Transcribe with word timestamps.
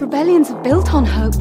Rebellions 0.00 0.48
are 0.52 0.62
built 0.62 0.94
on 0.94 1.04
hope. 1.04 1.34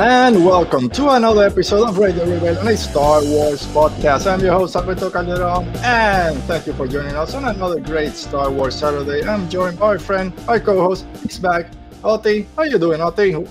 And 0.00 0.46
welcome 0.46 0.88
to 0.90 1.08
another 1.10 1.44
episode 1.44 1.88
of 1.88 1.98
Radio 1.98 2.22
Rebel 2.22 2.34
Rebellion, 2.50 2.68
a 2.68 2.76
Star 2.76 3.20
Wars 3.24 3.66
podcast. 3.66 4.30
I'm 4.32 4.38
your 4.38 4.52
host, 4.52 4.76
Alberto 4.76 5.10
Calderon, 5.10 5.66
and 5.82 6.38
thank 6.44 6.68
you 6.68 6.72
for 6.74 6.86
joining 6.86 7.16
us 7.16 7.34
on 7.34 7.44
another 7.44 7.80
great 7.80 8.12
Star 8.12 8.48
Wars 8.48 8.78
Saturday. 8.78 9.26
I'm 9.26 9.50
joined 9.50 9.76
by 9.76 9.94
my 9.94 9.98
friend, 9.98 10.32
my 10.46 10.60
co-host, 10.60 11.04
he's 11.24 11.40
back, 11.40 11.72
Oti. 12.04 12.46
How 12.54 12.62
you 12.62 12.78
doing, 12.78 13.00
Oti? 13.00 13.44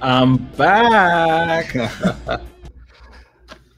I'm 0.00 0.38
back. 0.56 1.76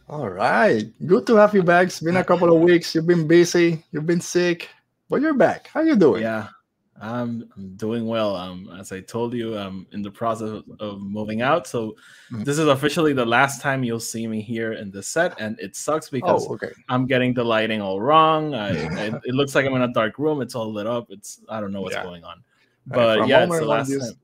All 0.08 0.28
right, 0.28 0.86
good 1.04 1.26
to 1.26 1.34
have 1.34 1.56
you 1.56 1.64
back. 1.64 1.88
It's 1.88 1.98
been 1.98 2.18
a 2.18 2.24
couple 2.24 2.54
of 2.54 2.62
weeks. 2.62 2.94
You've 2.94 3.08
been 3.08 3.26
busy, 3.26 3.82
you've 3.90 4.06
been 4.06 4.20
sick, 4.20 4.68
but 5.10 5.20
you're 5.20 5.34
back. 5.34 5.70
How 5.74 5.80
you 5.80 5.96
doing? 5.96 6.22
Yeah, 6.22 6.53
I'm, 7.00 7.48
I'm 7.56 7.74
doing 7.76 8.06
well. 8.06 8.36
Um, 8.36 8.70
as 8.78 8.92
I 8.92 9.00
told 9.00 9.34
you, 9.34 9.56
I'm 9.56 9.86
in 9.92 10.02
the 10.02 10.10
process 10.10 10.62
of, 10.80 11.00
moving 11.00 11.42
out. 11.42 11.66
So 11.66 11.96
Mhm. 12.30 12.44
this 12.44 12.58
is 12.58 12.68
officially 12.68 13.12
the 13.12 13.26
last 13.26 13.60
time 13.60 13.82
you'll 13.82 14.00
see 14.00 14.26
me 14.26 14.40
here 14.40 14.74
in 14.74 14.90
the 14.90 15.02
set, 15.02 15.34
and 15.40 15.58
it 15.58 15.76
sucks 15.76 16.08
because 16.08 16.46
Oh, 16.48 16.54
okay. 16.54 16.70
I'm 16.88 17.06
getting 17.06 17.34
the 17.34 17.44
lighting 17.44 17.80
all 17.80 18.00
wrong. 18.00 18.54
I, 18.54 18.70
I, 18.96 19.20
it 19.24 19.34
looks 19.34 19.54
like 19.54 19.66
I'm 19.66 19.74
in 19.74 19.82
a 19.82 19.92
dark 19.92 20.18
room. 20.18 20.40
It's 20.40 20.54
all 20.54 20.72
lit 20.72 20.86
up. 20.86 21.06
It's 21.10 21.40
I 21.48 21.60
don't 21.60 21.72
know 21.72 21.82
what's 21.82 21.96
Yeah. 21.96 22.04
going 22.04 22.24
on. 22.24 22.42
But 22.86 23.22
a 23.22 23.26
yeah, 23.26 23.44
it's 23.44 23.58
the 23.58 23.64
last 23.66 23.90
time. 23.90 24.14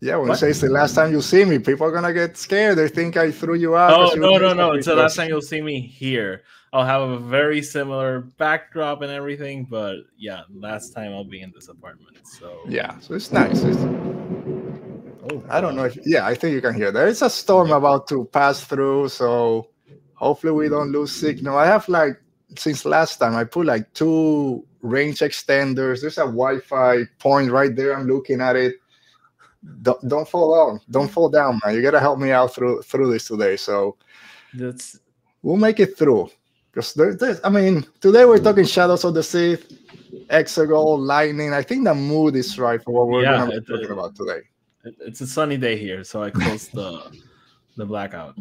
Yeah, 0.00 0.16
when 0.16 0.28
What? 0.28 0.34
it 0.34 0.38
says 0.38 0.60
the 0.60 0.68
last 0.68 0.94
time 0.94 1.12
you 1.12 1.22
see 1.22 1.44
me, 1.44 1.60
people 1.60 1.86
are 1.86 1.92
gonna 1.92 2.12
get 2.12 2.36
scared. 2.36 2.76
They 2.76 2.88
think 2.88 3.16
I 3.16 3.30
threw 3.30 3.54
you 3.54 3.76
out. 3.76 3.92
Oh 3.92 4.14
no 4.14 4.36
no 4.36 4.52
no! 4.52 4.72
It's 4.72 4.86
the 4.86 4.96
last 4.96 5.14
time 5.16 5.28
you'll 5.28 5.40
see 5.40 5.60
me 5.60 5.80
here. 5.80 6.42
I'll 6.72 6.86
have 6.86 7.02
a 7.02 7.18
very 7.18 7.62
similar 7.62 8.20
backdrop 8.20 9.02
and 9.02 9.12
everything, 9.12 9.64
but 9.64 9.96
yeah, 10.16 10.42
last 10.54 10.94
time 10.94 11.12
I'll 11.12 11.24
be 11.24 11.42
in 11.42 11.52
this 11.54 11.68
apartment. 11.68 12.26
So 12.26 12.60
Yeah, 12.66 12.98
so 13.00 13.14
it's 13.14 13.30
nice. 13.30 13.62
It's, 13.62 13.78
Oh, 15.30 15.42
I 15.48 15.60
don't 15.60 15.76
know 15.76 15.84
if 15.84 15.96
yeah, 16.04 16.26
I 16.26 16.34
think 16.34 16.52
you 16.52 16.60
can 16.60 16.74
hear. 16.74 16.90
There 16.90 17.06
is 17.06 17.22
a 17.22 17.30
storm 17.30 17.70
about 17.70 18.08
to 18.08 18.24
pass 18.24 18.64
through, 18.64 19.08
so 19.10 19.68
hopefully 20.14 20.52
we 20.52 20.68
don't 20.68 20.90
lose 20.90 21.12
signal. 21.12 21.56
I 21.56 21.66
have 21.66 21.88
like 21.88 22.20
since 22.56 22.84
last 22.84 23.18
time 23.18 23.36
I 23.36 23.44
put 23.44 23.66
like 23.66 23.92
two 23.94 24.66
range 24.80 25.20
extenders. 25.20 26.00
There's 26.00 26.18
a 26.18 26.22
Wi-Fi 26.22 27.04
point 27.20 27.52
right 27.52 27.74
there. 27.74 27.96
I'm 27.96 28.08
looking 28.08 28.40
at 28.40 28.56
it. 28.56 28.76
Don't, 29.82 30.08
don't 30.08 30.28
fall 30.28 30.70
down. 30.70 30.80
Don't 30.90 31.08
fall 31.08 31.28
down, 31.28 31.60
man. 31.64 31.76
You 31.76 31.82
gotta 31.82 32.00
help 32.00 32.18
me 32.18 32.32
out 32.32 32.52
through 32.52 32.82
through 32.82 33.12
this 33.12 33.28
today. 33.28 33.56
So 33.56 33.96
That's 34.54 34.98
we'll 35.42 35.56
make 35.56 35.78
it 35.78 35.96
through. 35.96 36.30
Because 36.72 36.94
there, 36.94 37.14
there's, 37.14 37.38
I 37.44 37.50
mean, 37.50 37.84
today 38.00 38.24
we're 38.24 38.38
talking 38.38 38.64
Shadows 38.64 39.04
of 39.04 39.12
the 39.14 39.22
Sith, 39.22 39.70
Exegol, 40.30 40.98
Lightning. 40.98 41.52
I 41.52 41.62
think 41.62 41.84
the 41.84 41.94
mood 41.94 42.34
is 42.34 42.58
right 42.58 42.82
for 42.82 42.92
what 42.92 43.08
we're 43.08 43.22
Yeah, 43.22 43.38
gonna 43.38 43.50
be 43.50 43.56
it- 43.58 43.66
talking 43.66 43.84
it- 43.84 43.90
about 43.90 44.16
today. 44.16 44.40
It- 44.84 44.96
It's 45.00 45.20
a 45.20 45.26
sunny 45.26 45.56
day 45.58 45.76
here, 45.76 46.02
so 46.02 46.22
I 46.22 46.30
closed 46.30 46.72
the 46.72 47.02
the 47.76 47.84
blackout. 47.86 48.34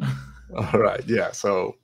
All 0.56 0.80
right, 0.80 1.04
yeah. 1.08 1.32
So, 1.32 1.76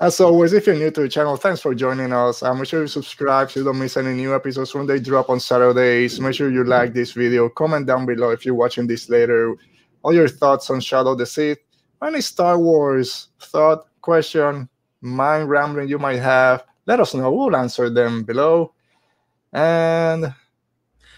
as 0.00 0.20
always, 0.20 0.52
if 0.54 0.66
you're 0.66 0.74
new 0.76 0.90
to 0.90 1.02
the 1.02 1.08
channel, 1.08 1.36
thanks 1.36 1.60
for 1.60 1.74
joining 1.74 2.12
us. 2.12 2.42
Uh, 2.42 2.52
make 2.54 2.66
sure 2.66 2.80
you 2.82 2.86
subscribe 2.88 3.50
so 3.50 3.60
you 3.60 3.64
don't 3.66 3.78
miss 3.78 3.96
any 3.96 4.14
new 4.14 4.34
episodes 4.34 4.74
when 4.74 4.86
they 4.86 4.98
drop 5.00 5.28
on 5.30 5.38
Saturdays. 5.40 6.18
Make 6.20 6.34
sure 6.34 6.50
you 6.50 6.64
like 6.64 6.92
this 6.94 7.12
video. 7.12 7.48
Comment 7.50 7.86
down 7.86 8.04
below 8.06 8.30
if 8.30 8.44
you're 8.44 8.54
watching 8.54 8.86
this 8.86 9.08
later. 9.10 9.54
All 10.02 10.12
your 10.14 10.28
thoughts 10.28 10.68
on 10.70 10.80
Shadow 10.80 11.12
of 11.12 11.18
the 11.18 11.26
Sith, 11.26 11.58
any 12.02 12.20
Star 12.20 12.58
Wars 12.58 13.28
thought, 13.40 13.86
question, 14.02 14.68
mind 15.04 15.48
rambling 15.48 15.88
you 15.88 15.98
might 15.98 16.20
have. 16.20 16.64
Let 16.86 17.00
us 17.00 17.14
know. 17.14 17.30
We'll 17.30 17.54
answer 17.56 17.90
them 17.90 18.24
below. 18.24 18.72
And 19.52 20.34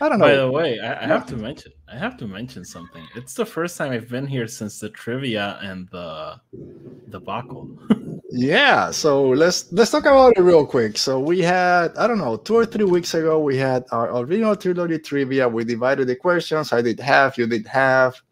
I 0.00 0.08
don't 0.08 0.18
know. 0.18 0.26
By 0.26 0.36
the 0.36 0.50
way, 0.50 0.78
I, 0.78 1.04
I 1.04 1.06
have 1.06 1.26
to 1.26 1.36
mention 1.36 1.72
I 1.88 1.96
have 1.96 2.16
to 2.18 2.26
mention 2.26 2.64
something. 2.64 3.06
It's 3.14 3.34
the 3.34 3.46
first 3.46 3.78
time 3.78 3.92
I've 3.92 4.08
been 4.08 4.26
here 4.26 4.48
since 4.48 4.80
the 4.80 4.90
trivia 4.90 5.58
and 5.62 5.88
the 5.90 6.40
debacle. 7.10 7.78
Yeah, 8.38 8.90
so 8.90 9.30
let's 9.30 9.72
let's 9.72 9.92
talk 9.92 10.02
about 10.02 10.36
it 10.36 10.42
real 10.42 10.66
quick. 10.66 10.98
So 10.98 11.18
we 11.18 11.40
had 11.40 11.96
I 11.96 12.06
don't 12.06 12.18
know 12.18 12.36
two 12.36 12.56
or 12.56 12.66
three 12.66 12.84
weeks 12.84 13.14
ago 13.14 13.38
we 13.38 13.56
had 13.56 13.84
our 13.92 14.14
original 14.18 14.56
trilogy 14.56 14.98
trivia. 14.98 15.48
We 15.48 15.64
divided 15.64 16.08
the 16.08 16.16
questions. 16.16 16.70
I 16.72 16.82
did 16.82 17.00
half, 17.00 17.38
you 17.38 17.46
did 17.46 17.66
half. 17.66 18.22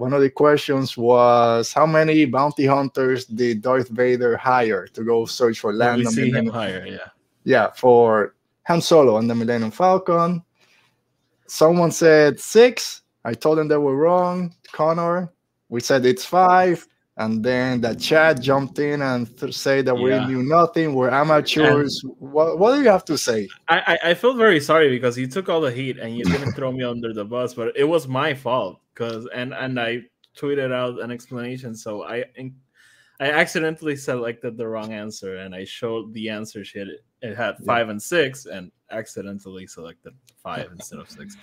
One 0.00 0.14
of 0.14 0.22
the 0.22 0.30
questions 0.30 0.96
was 0.96 1.74
how 1.74 1.84
many 1.84 2.24
bounty 2.24 2.64
hunters 2.64 3.26
did 3.26 3.60
Darth 3.60 3.90
Vader 3.90 4.34
hire 4.34 4.86
to 4.86 5.04
go 5.04 5.26
search 5.26 5.60
for 5.60 5.72
we 5.72 5.76
land? 5.76 6.06
on 6.06 6.12
see 6.14 6.30
him 6.30 6.46
higher, 6.46 6.86
yeah. 6.86 7.08
yeah, 7.44 7.70
for 7.72 8.34
Han 8.62 8.80
Solo 8.80 9.18
and 9.18 9.28
the 9.28 9.34
Millennium 9.34 9.70
Falcon. 9.70 10.42
Someone 11.46 11.90
said 11.90 12.40
six. 12.40 13.02
I 13.26 13.34
told 13.34 13.58
them 13.58 13.68
they 13.68 13.76
were 13.76 13.94
wrong. 13.94 14.54
Connor, 14.72 15.34
we 15.68 15.82
said 15.82 16.06
it's 16.06 16.24
five. 16.24 16.88
And 17.18 17.44
then 17.44 17.82
the 17.82 17.94
chat 17.94 18.40
jumped 18.40 18.78
in 18.78 19.02
and 19.02 19.28
said 19.52 19.84
that 19.84 19.94
we 19.94 20.18
knew 20.24 20.42
nothing. 20.42 20.94
We're 20.94 21.10
amateurs. 21.10 22.02
What, 22.18 22.58
what 22.58 22.74
do 22.74 22.80
you 22.80 22.88
have 22.88 23.04
to 23.04 23.18
say? 23.18 23.48
I, 23.68 23.98
I 24.02 24.10
I 24.10 24.14
feel 24.14 24.32
very 24.32 24.60
sorry 24.60 24.88
because 24.88 25.18
you 25.18 25.26
took 25.26 25.50
all 25.50 25.60
the 25.60 25.70
heat 25.70 25.98
and 25.98 26.16
you 26.16 26.24
didn't 26.24 26.52
throw 26.56 26.72
me 26.72 26.84
under 26.84 27.12
the 27.12 27.26
bus, 27.26 27.52
but 27.52 27.76
it 27.76 27.84
was 27.84 28.08
my 28.08 28.32
fault 28.32 28.80
because 29.00 29.26
and 29.34 29.54
and 29.54 29.80
I 29.80 30.02
tweeted 30.36 30.72
out 30.72 31.00
an 31.02 31.10
explanation. 31.10 31.74
So 31.74 32.04
I 32.04 32.24
I 33.18 33.30
accidentally 33.30 33.96
selected 33.96 34.56
the 34.56 34.66
wrong 34.68 34.92
answer 34.92 35.36
and 35.36 35.54
I 35.54 35.64
showed 35.64 36.12
the 36.12 36.28
answer 36.28 36.64
sheet. 36.64 36.88
It 37.22 37.36
had 37.36 37.56
Yeah. 37.60 37.66
five 37.66 37.88
and 37.88 38.02
six 38.02 38.46
and 38.46 38.70
accidentally 38.90 39.66
selected 39.66 40.12
five 40.42 40.68
instead 40.72 40.98
of 41.00 41.10
six. 41.10 41.36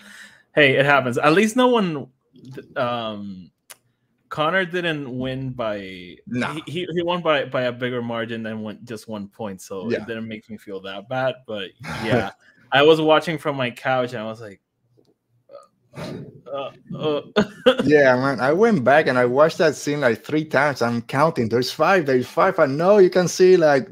Hey, 0.55 0.75
it 0.75 0.85
happens. 0.85 1.17
At 1.17 1.33
least 1.33 1.55
no 1.55 1.67
one 1.67 2.07
um 2.75 3.51
Connor 4.29 4.65
didn't 4.65 5.17
win 5.17 5.51
by 5.51 6.17
Nah. 6.27 6.53
he, 6.53 6.61
he, 6.67 6.87
he 6.93 7.01
won 7.01 7.21
by, 7.21 7.45
by 7.45 7.63
a 7.63 7.71
bigger 7.71 8.01
margin 8.01 8.43
than 8.43 8.59
one, 8.59 8.77
just 8.83 9.07
one 9.07 9.29
point, 9.29 9.61
so 9.61 9.89
Yeah. 9.89 9.99
it 9.99 10.07
didn't 10.07 10.27
make 10.27 10.49
me 10.49 10.57
feel 10.57 10.81
that 10.81 11.07
bad. 11.07 11.35
But 11.47 11.69
yeah, 12.03 12.31
I 12.71 12.83
was 12.83 12.99
watching 12.99 13.37
from 13.37 13.55
my 13.55 13.71
couch 13.71 14.11
and 14.13 14.21
I 14.21 14.25
was 14.25 14.41
like, 14.41 14.59
uh, 15.97 16.71
uh, 16.97 17.21
yeah, 17.83 18.15
man. 18.15 18.39
I 18.39 18.53
went 18.53 18.83
back 18.83 19.07
and 19.07 19.17
I 19.17 19.25
watched 19.25 19.57
that 19.57 19.75
scene 19.75 20.01
like 20.01 20.23
three 20.23 20.45
times. 20.45 20.81
I'm 20.81 21.01
counting. 21.01 21.49
There's 21.49 21.71
five. 21.71 22.05
There's 22.05 22.27
five. 22.27 22.59
I 22.59 22.65
know 22.65 22.97
you 22.97 23.09
can 23.09 23.27
see 23.27 23.57
like 23.57 23.87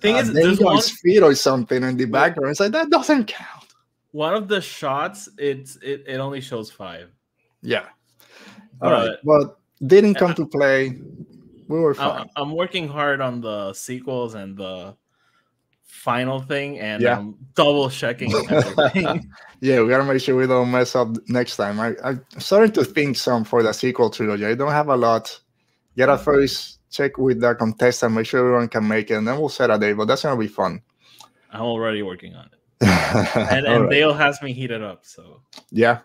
thing 0.00 0.16
uh, 0.16 0.18
is, 0.18 0.32
there's 0.32 0.60
one, 0.60 0.80
feet 0.80 1.22
or 1.22 1.34
something 1.34 1.82
in 1.82 1.96
the 1.96 2.04
background. 2.06 2.50
It's 2.50 2.60
like 2.60 2.72
that 2.72 2.90
doesn't 2.90 3.26
count. 3.26 3.66
one 4.12 4.34
of 4.34 4.48
the 4.48 4.60
shots. 4.60 5.28
It's 5.38 5.76
it, 5.76 6.04
it 6.06 6.18
only 6.18 6.40
shows 6.40 6.70
five. 6.70 7.10
Yeah. 7.62 7.86
All 8.80 8.90
right. 8.90 9.16
But 9.24 9.58
But 9.80 9.88
didn't 9.88 10.14
come 10.14 10.34
to 10.34 10.46
play. 10.46 10.98
We 11.68 11.80
were 11.80 11.92
I, 11.92 11.94
fine. 11.94 12.30
I'm 12.36 12.52
working 12.54 12.88
hard 12.88 13.20
on 13.20 13.40
the 13.40 13.72
sequels 13.72 14.34
and 14.34 14.56
the 14.56 14.96
final 15.98 16.40
thing, 16.40 16.78
and 16.78 17.02
Yeah. 17.02 17.18
I'm 17.18 17.34
double 17.54 17.90
checking 17.90 18.32
everything. 18.50 19.30
Yeah, 19.60 19.82
we 19.82 19.88
gotta 19.88 20.04
make 20.04 20.22
sure 20.22 20.36
we 20.36 20.46
don't 20.46 20.70
mess 20.70 20.94
up 20.94 21.08
next 21.26 21.56
time. 21.56 21.80
I, 21.80 21.96
I'm 22.04 22.24
starting 22.38 22.70
to 22.74 22.84
think 22.84 23.16
some 23.16 23.42
for 23.42 23.60
the 23.60 23.72
sequel 23.72 24.08
trilogy. 24.08 24.46
I 24.46 24.54
don't 24.54 24.70
have 24.70 24.88
a 24.88 24.96
lot. 24.96 25.36
Gotta 25.96 26.16
first 26.16 26.78
check 26.92 27.18
with 27.18 27.40
the 27.40 27.56
contestant, 27.56 28.14
make 28.14 28.26
sure 28.26 28.38
everyone 28.38 28.68
can 28.68 28.86
make 28.86 29.10
it, 29.10 29.14
and 29.14 29.26
then 29.26 29.36
we'll 29.36 29.48
set 29.48 29.68
a 29.70 29.76
day. 29.76 29.94
But 29.94 30.06
that's 30.06 30.22
gonna 30.22 30.38
be 30.38 30.46
fun. 30.46 30.80
I'm 31.52 31.62
already 31.62 32.02
working 32.02 32.36
on 32.36 32.46
it, 32.46 32.86
and, 33.50 33.66
and 33.66 33.82
right. 33.82 33.90
Dale 33.90 34.14
has 34.14 34.40
me 34.42 34.52
heated 34.52 34.80
up. 34.80 35.04
So 35.04 35.42
Yeah. 35.72 36.02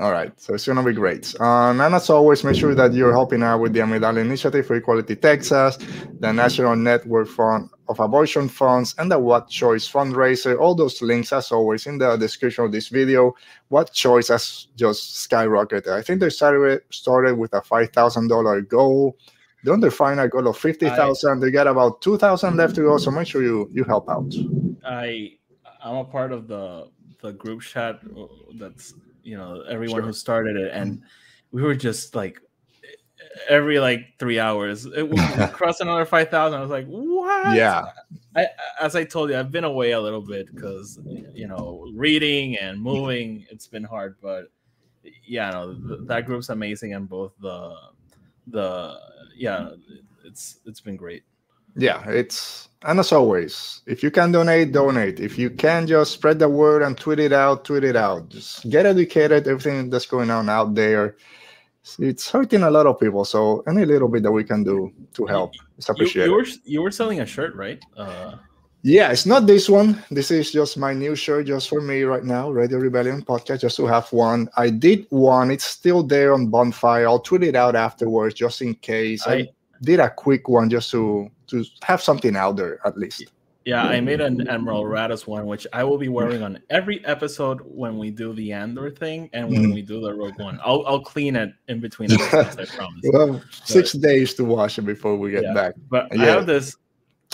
All 0.00 0.12
right. 0.12 0.32
So 0.40 0.54
it's 0.54 0.66
gonna 0.66 0.82
be 0.82 0.94
great. 0.94 1.38
Um, 1.42 1.78
and 1.78 1.94
as 1.94 2.08
always, 2.08 2.42
make 2.42 2.56
sure 2.56 2.74
that 2.74 2.94
you're 2.94 3.12
helping 3.12 3.42
out 3.42 3.60
with 3.60 3.74
the 3.74 3.80
Amidala 3.80 4.22
Initiative 4.22 4.66
for 4.66 4.74
Equality 4.74 5.14
Texas, 5.14 5.76
the 6.18 6.32
National 6.32 6.74
Network 6.74 7.28
Fund 7.28 7.68
of 7.86 8.00
Abortion 8.00 8.48
Funds, 8.48 8.94
and 8.96 9.12
the 9.12 9.18
What 9.18 9.50
Choice 9.50 9.86
fundraiser. 9.86 10.58
All 10.58 10.74
those 10.74 11.02
links, 11.02 11.34
as 11.34 11.52
always, 11.52 11.86
in 11.86 11.98
the 11.98 12.16
description 12.16 12.64
of 12.64 12.72
this 12.72 12.88
video. 12.88 13.34
What 13.68 13.92
Choice 13.92 14.28
has 14.28 14.68
just 14.74 15.28
skyrocketed. 15.28 15.88
I 15.92 16.00
think 16.00 16.20
they 16.20 16.30
started 16.30 16.80
started 16.88 17.36
with 17.36 17.52
a 17.52 17.60
five 17.60 17.90
thousand 17.90 18.28
dollar 18.28 18.62
goal. 18.62 19.18
They're 19.62 19.74
on 19.74 19.80
their 19.80 19.90
final 19.90 20.26
goal 20.28 20.48
of 20.48 20.56
fifty 20.56 20.88
thousand. 20.88 21.40
They 21.40 21.50
got 21.50 21.66
about 21.66 22.00
two 22.00 22.16
thousand 22.16 22.56
left 22.56 22.74
to 22.76 22.80
go. 22.80 22.96
So 22.96 23.10
make 23.10 23.26
sure 23.26 23.42
you 23.42 23.68
you 23.70 23.84
help 23.84 24.08
out. 24.08 24.32
I 24.82 25.32
I'm 25.84 25.96
a 25.96 26.04
part 26.04 26.32
of 26.32 26.48
the 26.48 26.88
the 27.20 27.34
group 27.34 27.60
chat 27.60 28.00
uh, 28.18 28.24
that's 28.54 28.94
you 29.22 29.36
know 29.36 29.62
everyone 29.68 30.00
Sure. 30.00 30.06
who 30.06 30.12
started 30.12 30.56
it, 30.56 30.72
and 30.72 30.98
mm-hmm. 30.98 31.56
we 31.56 31.62
were 31.62 31.74
just 31.74 32.14
like 32.14 32.40
every 33.48 33.78
like 33.80 34.14
three 34.18 34.38
hours 34.40 34.86
it 34.86 35.08
would 35.08 35.18
cross 35.52 35.80
another 35.80 36.04
five 36.04 36.28
thousand. 36.28 36.58
I 36.58 36.62
was 36.62 36.70
like, 36.70 36.86
what? 36.86 37.56
Yeah. 37.56 37.86
I, 38.36 38.46
as 38.80 38.94
I 38.94 39.04
told 39.04 39.30
you, 39.30 39.38
I've 39.38 39.50
been 39.50 39.64
away 39.64 39.92
a 39.92 40.00
little 40.00 40.20
bit 40.20 40.54
because 40.54 40.98
you 41.34 41.48
know 41.48 41.86
reading 41.94 42.56
and 42.56 42.80
moving. 42.80 43.46
It's 43.50 43.66
been 43.66 43.84
hard, 43.84 44.16
but 44.22 44.50
yeah, 45.26 45.50
no, 45.50 45.74
th- 45.74 46.00
that 46.04 46.26
group's 46.26 46.48
amazing, 46.48 46.94
and 46.94 47.08
both 47.08 47.32
the 47.40 47.74
the 48.46 48.98
yeah, 49.36 49.70
it's 50.24 50.60
it's 50.64 50.80
been 50.80 50.96
great. 50.96 51.24
Yeah, 51.76 52.08
it's 52.08 52.68
and 52.84 52.98
as 52.98 53.12
always, 53.12 53.82
if 53.86 54.02
you 54.02 54.10
can 54.10 54.32
donate, 54.32 54.72
donate. 54.72 55.20
If 55.20 55.38
you 55.38 55.50
can 55.50 55.86
just 55.86 56.12
spread 56.12 56.38
the 56.38 56.48
word 56.48 56.82
and 56.82 56.96
tweet 56.96 57.18
it 57.18 57.32
out, 57.32 57.64
tweet 57.64 57.84
it 57.84 57.96
out. 57.96 58.28
Just 58.30 58.68
get 58.70 58.86
educated. 58.86 59.46
Everything 59.46 59.90
that's 59.90 60.06
going 60.06 60.30
on 60.30 60.48
out 60.48 60.74
there, 60.74 61.16
it's 61.98 62.30
hurting 62.30 62.62
a 62.62 62.70
lot 62.70 62.86
of 62.86 62.98
people. 62.98 63.24
So 63.24 63.62
any 63.68 63.84
little 63.84 64.08
bit 64.08 64.22
that 64.22 64.32
we 64.32 64.44
can 64.44 64.64
do 64.64 64.92
to 65.14 65.26
help 65.26 65.52
is 65.76 65.88
appreciated. 65.88 66.30
You, 66.30 66.32
you 66.32 66.36
were 66.36 66.46
you 66.64 66.82
were 66.82 66.90
selling 66.90 67.20
a 67.20 67.26
shirt, 67.26 67.54
right? 67.54 67.82
Uh, 67.96 68.36
yeah, 68.82 69.12
it's 69.12 69.26
not 69.26 69.46
this 69.46 69.68
one. 69.68 70.02
This 70.10 70.30
is 70.30 70.50
just 70.50 70.78
my 70.78 70.94
new 70.94 71.14
shirt, 71.14 71.46
just 71.46 71.68
for 71.68 71.82
me 71.82 72.02
right 72.04 72.24
now. 72.24 72.50
Radio 72.50 72.78
Rebellion 72.78 73.22
podcast, 73.22 73.60
just 73.60 73.76
to 73.76 73.86
have 73.86 74.10
one. 74.10 74.48
I 74.56 74.70
did 74.70 75.06
one. 75.10 75.50
It's 75.50 75.66
still 75.66 76.02
there 76.02 76.32
on 76.32 76.46
Bonfire. 76.46 77.06
I'll 77.06 77.20
tweet 77.20 77.42
it 77.42 77.56
out 77.56 77.76
afterwards, 77.76 78.34
just 78.34 78.62
in 78.62 78.74
case. 78.76 79.26
I, 79.26 79.34
I 79.34 79.48
did 79.82 80.00
a 80.00 80.10
quick 80.10 80.48
one 80.48 80.70
just 80.70 80.90
to 80.90 81.30
to 81.48 81.64
have 81.82 82.02
something 82.02 82.36
out 82.36 82.56
there 82.56 82.78
at 82.86 82.96
least. 82.96 83.24
Yeah, 83.66 83.84
I 83.84 84.00
made 84.00 84.22
an 84.22 84.48
Admiral 84.48 84.84
Raddus 84.84 85.26
one, 85.26 85.44
which 85.46 85.66
I 85.74 85.84
will 85.84 85.98
be 85.98 86.08
wearing 86.08 86.42
on 86.42 86.58
every 86.70 87.04
episode 87.04 87.60
when 87.64 87.98
we 87.98 88.10
do 88.10 88.32
the 88.32 88.52
Andor 88.52 88.90
thing 88.90 89.28
and 89.34 89.50
when 89.50 89.66
mm. 89.66 89.74
we 89.74 89.82
do 89.82 90.00
the 90.00 90.14
Rogue 90.14 90.38
One. 90.38 90.58
I'll 90.64 90.84
I'll 90.86 91.02
clean 91.02 91.36
it 91.36 91.52
in 91.68 91.78
between 91.78 92.10
episodes, 92.12 92.56
I 92.56 92.64
promise. 92.76 93.00
Well, 93.12 93.32
but, 93.34 93.42
six 93.68 93.92
days 93.92 94.32
to 94.34 94.44
wash 94.44 94.78
it 94.78 94.82
before 94.82 95.16
we 95.16 95.30
get 95.30 95.42
yeah, 95.42 95.52
back. 95.52 95.74
But 95.90 96.08
yeah. 96.12 96.22
I 96.22 96.26
have 96.26 96.46
this. 96.46 96.76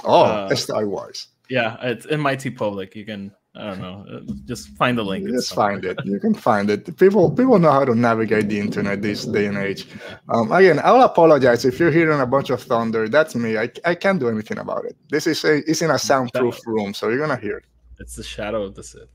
Oh, 0.05 0.25
uh, 0.25 0.55
Star 0.57 0.87
Wars. 0.87 1.29
Yeah, 1.49 1.77
it's 1.81 2.07
in 2.07 2.21
my 2.21 2.35
TeePublic. 2.35 2.97
You 2.97 3.05
can 3.05 3.33
I 3.57 3.69
don't 3.69 3.81
know. 3.81 4.05
Uh, 4.11 4.21
just 4.45 4.69
find 4.77 4.99
the 4.99 5.05
link. 5.05 5.27
Just 5.29 5.55
find 5.55 5.85
it. 5.85 5.99
You 6.05 6.21
can 6.21 6.35
find 6.35 6.69
it. 6.69 6.97
People 6.97 7.31
people 7.31 7.59
know 7.59 7.71
how 7.71 7.85
to 7.85 7.95
navigate 7.95 8.49
the 8.49 8.61
internet 8.61 9.03
this 9.03 9.25
day 9.25 9.47
and 9.47 9.57
age. 9.57 9.87
Um, 10.29 10.53
again, 10.53 10.81
I'll 10.85 11.03
apologize 11.03 11.65
if 11.65 11.81
you're 11.81 11.91
hearing 11.91 12.21
a 12.21 12.27
bunch 12.27 12.51
of 12.51 12.63
thunder. 12.63 13.09
That's 13.09 13.35
me. 13.35 13.57
I, 13.57 13.71
I 13.85 13.95
can't 13.95 14.21
do 14.21 14.29
anything 14.29 14.59
about 14.59 14.85
it. 14.85 14.97
This 15.09 15.27
is 15.27 15.43
a 15.45 15.69
it's 15.69 15.83
in 15.83 15.91
a 15.91 15.99
soundproof 15.99 16.59
room, 16.67 16.93
so 16.93 17.09
you're 17.09 17.27
gonna 17.27 17.41
hear 17.41 17.59
it. 17.59 17.65
It's 17.99 18.17
the 18.17 18.23
shadow 18.23 18.63
of 18.63 18.75
the 18.75 18.83
Sith. 18.83 19.09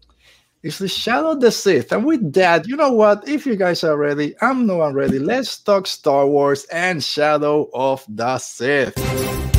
It's 0.64 0.78
the 0.78 0.88
shadow 0.88 1.32
of 1.32 1.42
the 1.42 1.52
Sith. 1.52 1.92
And 1.92 2.06
with 2.06 2.34
that, 2.34 2.68
you 2.68 2.76
know 2.76 2.92
what? 2.92 3.28
If 3.28 3.46
you 3.46 3.56
guys 3.56 3.84
are 3.84 3.98
ready, 3.98 4.36
I'm 4.42 4.68
no 4.68 4.78
one 4.78 4.94
ready. 4.94 5.18
Let's 5.18 5.58
talk 5.60 5.88
Star 5.88 6.28
Wars 6.28 6.66
and 6.66 7.04
Shadow 7.04 7.70
of 7.74 8.06
the 8.08 8.38
Sith. 8.38 9.51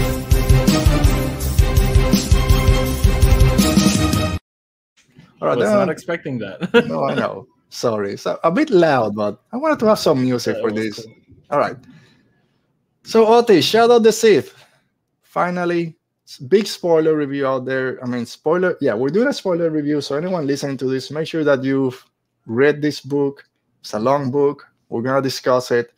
I 5.42 5.56
was 5.56 5.70
not 5.70 5.90
expecting 5.90 6.38
that. 6.38 6.86
no, 6.86 7.04
I 7.04 7.14
know. 7.14 7.46
Sorry, 7.68 8.12
it's 8.12 8.26
a, 8.26 8.50
bit 8.50 8.68
loud, 8.68 9.14
but 9.16 9.40
I 9.50 9.56
wanted 9.56 9.78
to 9.78 9.86
have 9.86 9.98
some 9.98 10.20
music 10.20 10.56
yeah, 10.56 10.62
for 10.62 10.70
this. 10.70 11.04
Cool. 11.04 11.14
All 11.50 11.58
right. 11.58 11.76
So, 13.04 13.26
Oti, 13.26 13.62
Shadow 13.62 13.98
the 13.98 14.12
Sith. 14.12 14.54
Finally, 15.22 15.96
big 16.48 16.66
spoiler 16.66 17.16
review 17.16 17.46
out 17.46 17.64
there. 17.64 17.98
I 18.04 18.06
mean, 18.06 18.26
spoiler. 18.26 18.76
Yeah, 18.82 18.92
we're 18.92 19.08
doing 19.08 19.28
a 19.28 19.32
spoiler 19.32 19.70
review. 19.70 20.02
So, 20.02 20.16
anyone 20.16 20.46
listening 20.46 20.76
to 20.78 20.84
this, 20.84 21.10
make 21.10 21.26
sure 21.26 21.44
that 21.44 21.64
you've 21.64 22.04
read 22.46 22.82
this 22.82 23.00
book. 23.00 23.44
It's 23.80 23.94
a 23.94 23.98
long 23.98 24.30
book. 24.30 24.68
We're 24.90 25.02
gonna 25.02 25.22
discuss 25.22 25.70
it. 25.70 25.92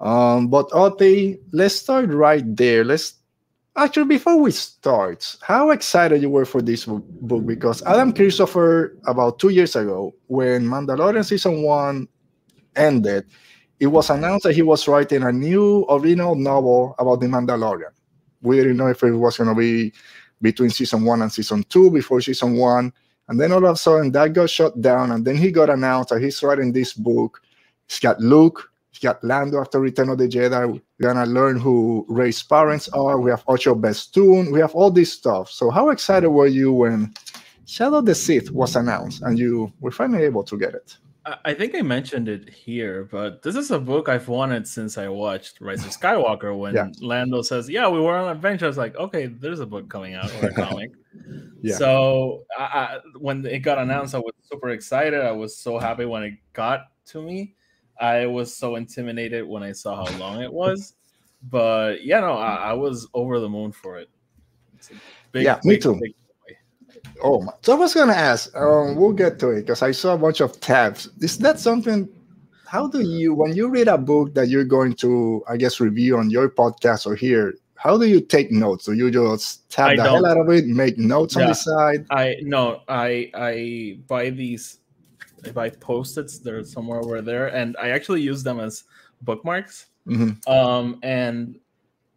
Um, 0.00 0.48
but 0.48 0.68
Oti, 0.72 1.38
let's 1.52 1.76
start 1.76 2.08
right 2.08 2.44
there. 2.56 2.84
Let's 2.84 3.14
Actually, 3.74 4.04
before 4.04 4.36
we 4.36 4.50
start, 4.50 5.36
how 5.40 5.70
excited 5.70 6.20
you 6.20 6.28
were 6.28 6.44
for 6.44 6.60
this 6.60 6.84
book? 6.84 7.46
Because 7.46 7.82
Adam 7.84 8.12
Christopher, 8.12 8.98
about 9.06 9.38
two 9.38 9.48
years 9.48 9.74
ago, 9.76 10.14
when 10.26 10.66
Mandalorian 10.66 11.24
season 11.24 11.62
one 11.62 12.06
ended, 12.76 13.24
it 13.80 13.86
was 13.86 14.10
announced 14.10 14.44
that 14.44 14.54
he 14.54 14.60
was 14.60 14.86
writing 14.86 15.22
a 15.22 15.32
new 15.32 15.86
original 15.88 16.34
novel 16.34 16.94
about 16.98 17.20
the 17.20 17.26
Mandalorian. 17.26 17.92
We 18.42 18.56
didn't 18.56 18.76
know 18.76 18.88
if 18.88 19.02
it 19.02 19.12
was 19.12 19.38
going 19.38 19.48
to 19.48 19.54
be 19.54 19.94
between 20.42 20.68
season 20.68 21.04
one 21.04 21.22
and 21.22 21.32
season 21.32 21.64
two, 21.64 21.90
before 21.90 22.20
season 22.20 22.56
one. 22.56 22.92
And 23.28 23.40
then 23.40 23.52
all 23.52 23.64
of 23.64 23.72
a 23.72 23.76
sudden, 23.76 24.12
that 24.12 24.34
got 24.34 24.50
shut 24.50 24.78
down. 24.82 25.12
And 25.12 25.24
then 25.24 25.36
he 25.36 25.50
got 25.50 25.70
announced 25.70 26.10
that 26.10 26.20
he's 26.20 26.42
writing 26.42 26.72
this 26.72 26.92
book. 26.92 27.40
He's 27.88 28.00
got 28.00 28.20
Luke, 28.20 28.70
got 29.00 29.22
Lando 29.24 29.60
after 29.60 29.80
Return 29.80 30.10
of 30.10 30.18
the 30.18 30.28
Jedi. 30.28 30.72
We're 30.72 30.80
gonna 31.00 31.26
learn 31.26 31.58
who 31.58 32.04
Rey's 32.08 32.42
parents 32.42 32.88
are. 32.90 33.20
We 33.20 33.30
have 33.30 33.44
Ocho 33.48 33.74
Bestoon. 33.74 34.52
We 34.52 34.60
have 34.60 34.74
all 34.74 34.90
this 34.90 35.12
stuff. 35.12 35.50
So 35.50 35.70
how 35.70 35.90
excited 35.90 36.28
were 36.28 36.46
you 36.46 36.72
when 36.72 37.14
Shadow 37.66 37.98
of 37.98 38.06
the 38.06 38.14
Sith 38.14 38.50
was 38.50 38.76
announced 38.76 39.22
and 39.22 39.38
you 39.38 39.72
were 39.80 39.90
finally 39.90 40.24
able 40.24 40.44
to 40.44 40.58
get 40.58 40.74
it? 40.74 40.96
I 41.44 41.54
think 41.54 41.76
I 41.76 41.82
mentioned 41.82 42.28
it 42.28 42.48
here, 42.48 43.08
but 43.10 43.42
this 43.42 43.54
is 43.54 43.70
a 43.70 43.78
book 43.78 44.08
I've 44.08 44.26
wanted 44.26 44.66
since 44.66 44.98
I 44.98 45.06
watched 45.06 45.60
Rise 45.60 45.84
of 45.84 45.92
Skywalker. 45.92 46.56
When 46.62 46.74
yeah. 46.74 46.88
Lando 47.00 47.42
says, 47.42 47.68
"Yeah, 47.70 47.88
we 47.88 48.00
were 48.00 48.16
on 48.16 48.24
an 48.24 48.36
adventure," 48.36 48.64
I 48.64 48.68
was 48.68 48.76
like, 48.76 48.96
"Okay, 48.96 49.26
there's 49.26 49.60
a 49.60 49.66
book 49.66 49.88
coming 49.88 50.14
out 50.14 50.32
or 50.42 50.48
a 50.48 50.52
comic." 50.66 50.90
yeah. 51.62 51.76
So 51.76 52.42
I, 52.58 52.62
I, 52.62 52.98
when 53.18 53.46
it 53.46 53.60
got 53.60 53.78
announced, 53.78 54.16
I 54.16 54.18
was 54.18 54.32
super 54.50 54.70
excited. 54.70 55.20
I 55.20 55.30
was 55.30 55.56
so 55.56 55.78
happy 55.78 56.06
when 56.06 56.24
it 56.24 56.34
got 56.54 56.88
to 57.06 57.22
me. 57.22 57.54
I 58.00 58.26
was 58.26 58.56
so 58.56 58.76
intimidated 58.76 59.46
when 59.46 59.62
I 59.62 59.72
saw 59.72 60.04
how 60.04 60.18
long 60.18 60.42
it 60.42 60.52
was. 60.52 60.94
But 61.50 62.04
yeah, 62.04 62.20
no, 62.20 62.34
I, 62.34 62.54
I 62.54 62.72
was 62.72 63.08
over 63.14 63.40
the 63.40 63.48
moon 63.48 63.72
for 63.72 63.98
it. 63.98 64.08
Big, 65.32 65.44
yeah, 65.44 65.60
me 65.64 65.74
big, 65.74 65.82
too. 65.82 65.98
Big 66.00 66.14
oh, 67.22 67.42
my. 67.42 67.52
so 67.62 67.72
I 67.72 67.76
was 67.76 67.94
gonna 67.94 68.12
ask. 68.12 68.54
Um, 68.56 68.96
we'll 68.96 69.12
get 69.12 69.38
to 69.40 69.50
it 69.50 69.62
because 69.62 69.82
I 69.82 69.92
saw 69.92 70.14
a 70.14 70.18
bunch 70.18 70.40
of 70.40 70.60
tabs. 70.60 71.08
Is 71.20 71.38
that 71.38 71.58
something? 71.58 72.08
How 72.66 72.86
do 72.86 73.02
you, 73.02 73.34
when 73.34 73.54
you 73.54 73.68
read 73.68 73.88
a 73.88 73.98
book 73.98 74.32
that 74.34 74.48
you're 74.48 74.64
going 74.64 74.94
to, 74.94 75.44
I 75.46 75.58
guess, 75.58 75.78
review 75.78 76.16
on 76.16 76.30
your 76.30 76.48
podcast 76.48 77.06
or 77.06 77.14
here? 77.14 77.54
How 77.74 77.98
do 77.98 78.06
you 78.06 78.20
take 78.20 78.50
notes? 78.50 78.86
Do 78.86 78.94
you 78.94 79.10
just 79.10 79.68
tap 79.68 79.90
I 79.90 79.96
the 79.96 80.04
don't. 80.04 80.14
hell 80.14 80.26
out 80.26 80.38
of 80.38 80.48
it, 80.48 80.66
make 80.66 80.96
notes 80.96 81.36
yeah, 81.36 81.42
on 81.42 81.48
the 81.48 81.54
side? 81.54 82.06
I 82.10 82.36
no, 82.42 82.80
I 82.88 83.30
I 83.34 83.98
buy 84.06 84.30
these 84.30 84.78
if 85.44 85.56
I 85.56 85.70
post-its, 85.70 86.38
they're 86.38 86.64
somewhere 86.64 87.00
over 87.00 87.20
there, 87.20 87.48
and 87.48 87.76
I 87.80 87.90
actually 87.90 88.22
use 88.22 88.42
them 88.42 88.60
as 88.60 88.84
bookmarks. 89.22 89.86
Mm-hmm. 90.06 90.50
Um, 90.50 90.98
and 91.02 91.58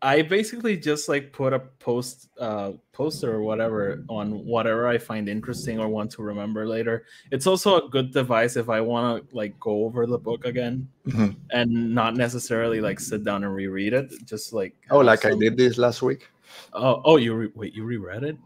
I 0.01 0.21
basically 0.21 0.77
just 0.77 1.09
like 1.09 1.31
put 1.31 1.53
a 1.53 1.59
post 1.59 2.29
uh, 2.39 2.73
poster 2.91 3.33
or 3.33 3.41
whatever 3.41 4.03
on 4.07 4.45
whatever 4.45 4.87
I 4.87 4.97
find 4.97 5.27
interesting 5.27 5.79
or 5.79 5.87
want 5.87 6.11
to 6.11 6.21
remember 6.21 6.67
later. 6.67 7.05
It's 7.31 7.47
also 7.47 7.77
a 7.77 7.89
good 7.89 8.11
device 8.11 8.55
if 8.55 8.69
I 8.69 8.81
want 8.81 9.29
to 9.29 9.35
like 9.35 9.59
go 9.59 9.85
over 9.85 10.05
the 10.05 10.17
book 10.17 10.45
again 10.45 10.87
mm-hmm. 11.07 11.31
and 11.51 11.95
not 11.95 12.15
necessarily 12.15 12.81
like 12.81 12.99
sit 12.99 13.23
down 13.23 13.43
and 13.43 13.55
reread 13.55 13.93
it. 13.93 14.13
Just 14.25 14.53
like 14.53 14.75
oh, 14.91 14.99
like 14.99 15.21
some... 15.21 15.33
I 15.33 15.37
did 15.37 15.57
this 15.57 15.77
last 15.77 16.01
week. 16.01 16.29
Oh, 16.73 17.01
oh, 17.03 17.17
you 17.17 17.33
re- 17.33 17.51
wait, 17.55 17.73
you 17.73 17.83
reread 17.83 18.23
it? 18.23 18.37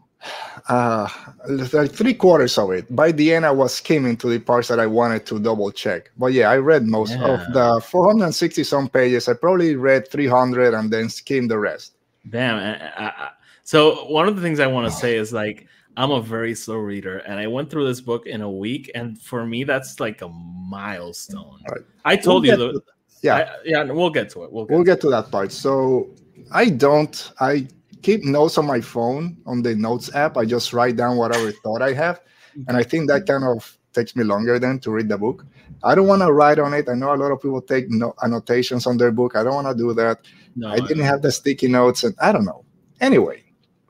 Uh, 0.68 1.08
like 1.48 1.92
three 1.92 2.14
quarters 2.14 2.58
of 2.58 2.70
it. 2.72 2.94
By 2.94 3.12
the 3.12 3.34
end, 3.34 3.46
I 3.46 3.50
was 3.50 3.74
skimming 3.74 4.16
to 4.18 4.28
the 4.28 4.38
parts 4.38 4.68
that 4.68 4.80
I 4.80 4.86
wanted 4.86 5.26
to 5.26 5.38
double 5.38 5.70
check. 5.70 6.10
But 6.18 6.32
yeah, 6.32 6.50
I 6.50 6.58
read 6.58 6.86
most 6.86 7.12
yeah. 7.12 7.26
of 7.26 7.52
the 7.52 7.80
460 7.80 8.64
some 8.64 8.88
pages. 8.88 9.28
I 9.28 9.34
probably 9.34 9.76
read 9.76 10.10
300 10.10 10.74
and 10.74 10.90
then 10.90 11.08
skimmed 11.08 11.50
the 11.50 11.58
rest. 11.58 11.94
Damn. 12.28 12.56
I, 12.56 13.04
I, 13.06 13.30
so 13.62 14.04
one 14.06 14.28
of 14.28 14.36
the 14.36 14.42
things 14.42 14.60
I 14.60 14.66
want 14.66 14.92
to 14.92 14.92
say 14.98 15.16
is 15.16 15.32
like 15.32 15.66
I'm 15.96 16.10
a 16.12 16.22
very 16.22 16.54
slow 16.54 16.76
reader, 16.76 17.18
and 17.18 17.38
I 17.38 17.46
went 17.46 17.70
through 17.70 17.86
this 17.86 18.00
book 18.00 18.26
in 18.26 18.42
a 18.42 18.50
week, 18.50 18.90
and 18.94 19.20
for 19.20 19.44
me, 19.44 19.64
that's 19.64 20.00
like 20.00 20.22
a 20.22 20.28
milestone. 20.28 21.60
Right. 21.68 21.82
I 22.04 22.16
told 22.16 22.44
we'll 22.44 22.58
you, 22.58 22.72
the, 22.72 22.82
yeah, 23.22 23.36
I, 23.36 23.56
yeah, 23.64 23.82
we'll 23.84 24.10
get 24.10 24.30
to 24.30 24.44
it. 24.44 24.52
We'll 24.52 24.64
get, 24.64 24.74
we'll 24.74 24.84
to, 24.84 24.90
get 24.90 25.00
to 25.02 25.10
that 25.10 25.30
part. 25.30 25.52
So 25.52 26.10
I 26.52 26.70
don't. 26.70 27.32
I 27.40 27.66
keep 28.02 28.24
notes 28.24 28.58
on 28.58 28.66
my 28.66 28.80
phone 28.80 29.36
on 29.46 29.62
the 29.62 29.74
notes 29.74 30.14
app. 30.14 30.36
I 30.36 30.44
just 30.44 30.72
write 30.72 30.96
down 30.96 31.16
whatever 31.16 31.52
thought 31.52 31.82
I 31.82 31.92
have, 31.92 32.20
and 32.68 32.76
I 32.76 32.82
think 32.82 33.08
that 33.08 33.26
kind 33.26 33.44
of 33.44 33.76
takes 33.92 34.14
me 34.14 34.24
longer 34.24 34.58
than 34.58 34.78
to 34.80 34.90
read 34.90 35.08
the 35.08 35.18
book. 35.18 35.44
I 35.82 35.94
don't 35.94 36.06
want 36.06 36.22
to 36.22 36.32
write 36.32 36.58
on 36.58 36.74
it. 36.74 36.88
I 36.88 36.94
know 36.94 37.14
a 37.14 37.16
lot 37.16 37.32
of 37.32 37.40
people 37.40 37.60
take 37.60 37.90
no- 37.90 38.14
annotations 38.22 38.86
on 38.86 38.96
their 38.96 39.10
book. 39.10 39.36
I 39.36 39.42
don't 39.42 39.54
want 39.54 39.68
to 39.68 39.74
do 39.74 39.92
that. 39.94 40.20
No, 40.56 40.68
I 40.68 40.78
didn't 40.80 41.02
I 41.02 41.06
have 41.06 41.22
the 41.22 41.32
sticky 41.32 41.68
notes, 41.68 42.04
and 42.04 42.14
I 42.20 42.32
don't 42.32 42.44
know. 42.44 42.64
Anyway. 43.00 43.42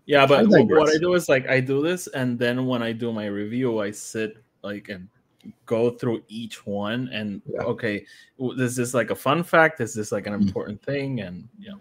Yeah, 0.06 0.26
but 0.26 0.40
I 0.40 0.62
what 0.62 0.94
I 0.94 0.98
do 0.98 1.14
is 1.14 1.28
like 1.28 1.48
I 1.48 1.60
do 1.60 1.82
this, 1.82 2.06
and 2.08 2.38
then 2.38 2.66
when 2.66 2.82
I 2.82 2.92
do 2.92 3.12
my 3.12 3.26
review, 3.26 3.80
I 3.80 3.90
sit 3.92 4.42
like 4.62 4.88
and 4.88 5.08
go 5.66 5.90
through 5.90 6.22
each 6.28 6.66
one 6.66 7.08
and 7.12 7.40
yeah. 7.46 7.62
okay, 7.62 8.04
is 8.38 8.76
this 8.76 8.94
like 8.94 9.10
a 9.10 9.14
fun 9.14 9.42
fact? 9.42 9.80
Is 9.80 9.94
this 9.94 10.12
like 10.12 10.26
an 10.26 10.34
mm. 10.34 10.42
important 10.42 10.82
mm-hmm. 10.82 10.90
thing? 10.90 11.20
And 11.20 11.48
yeah. 11.58 11.74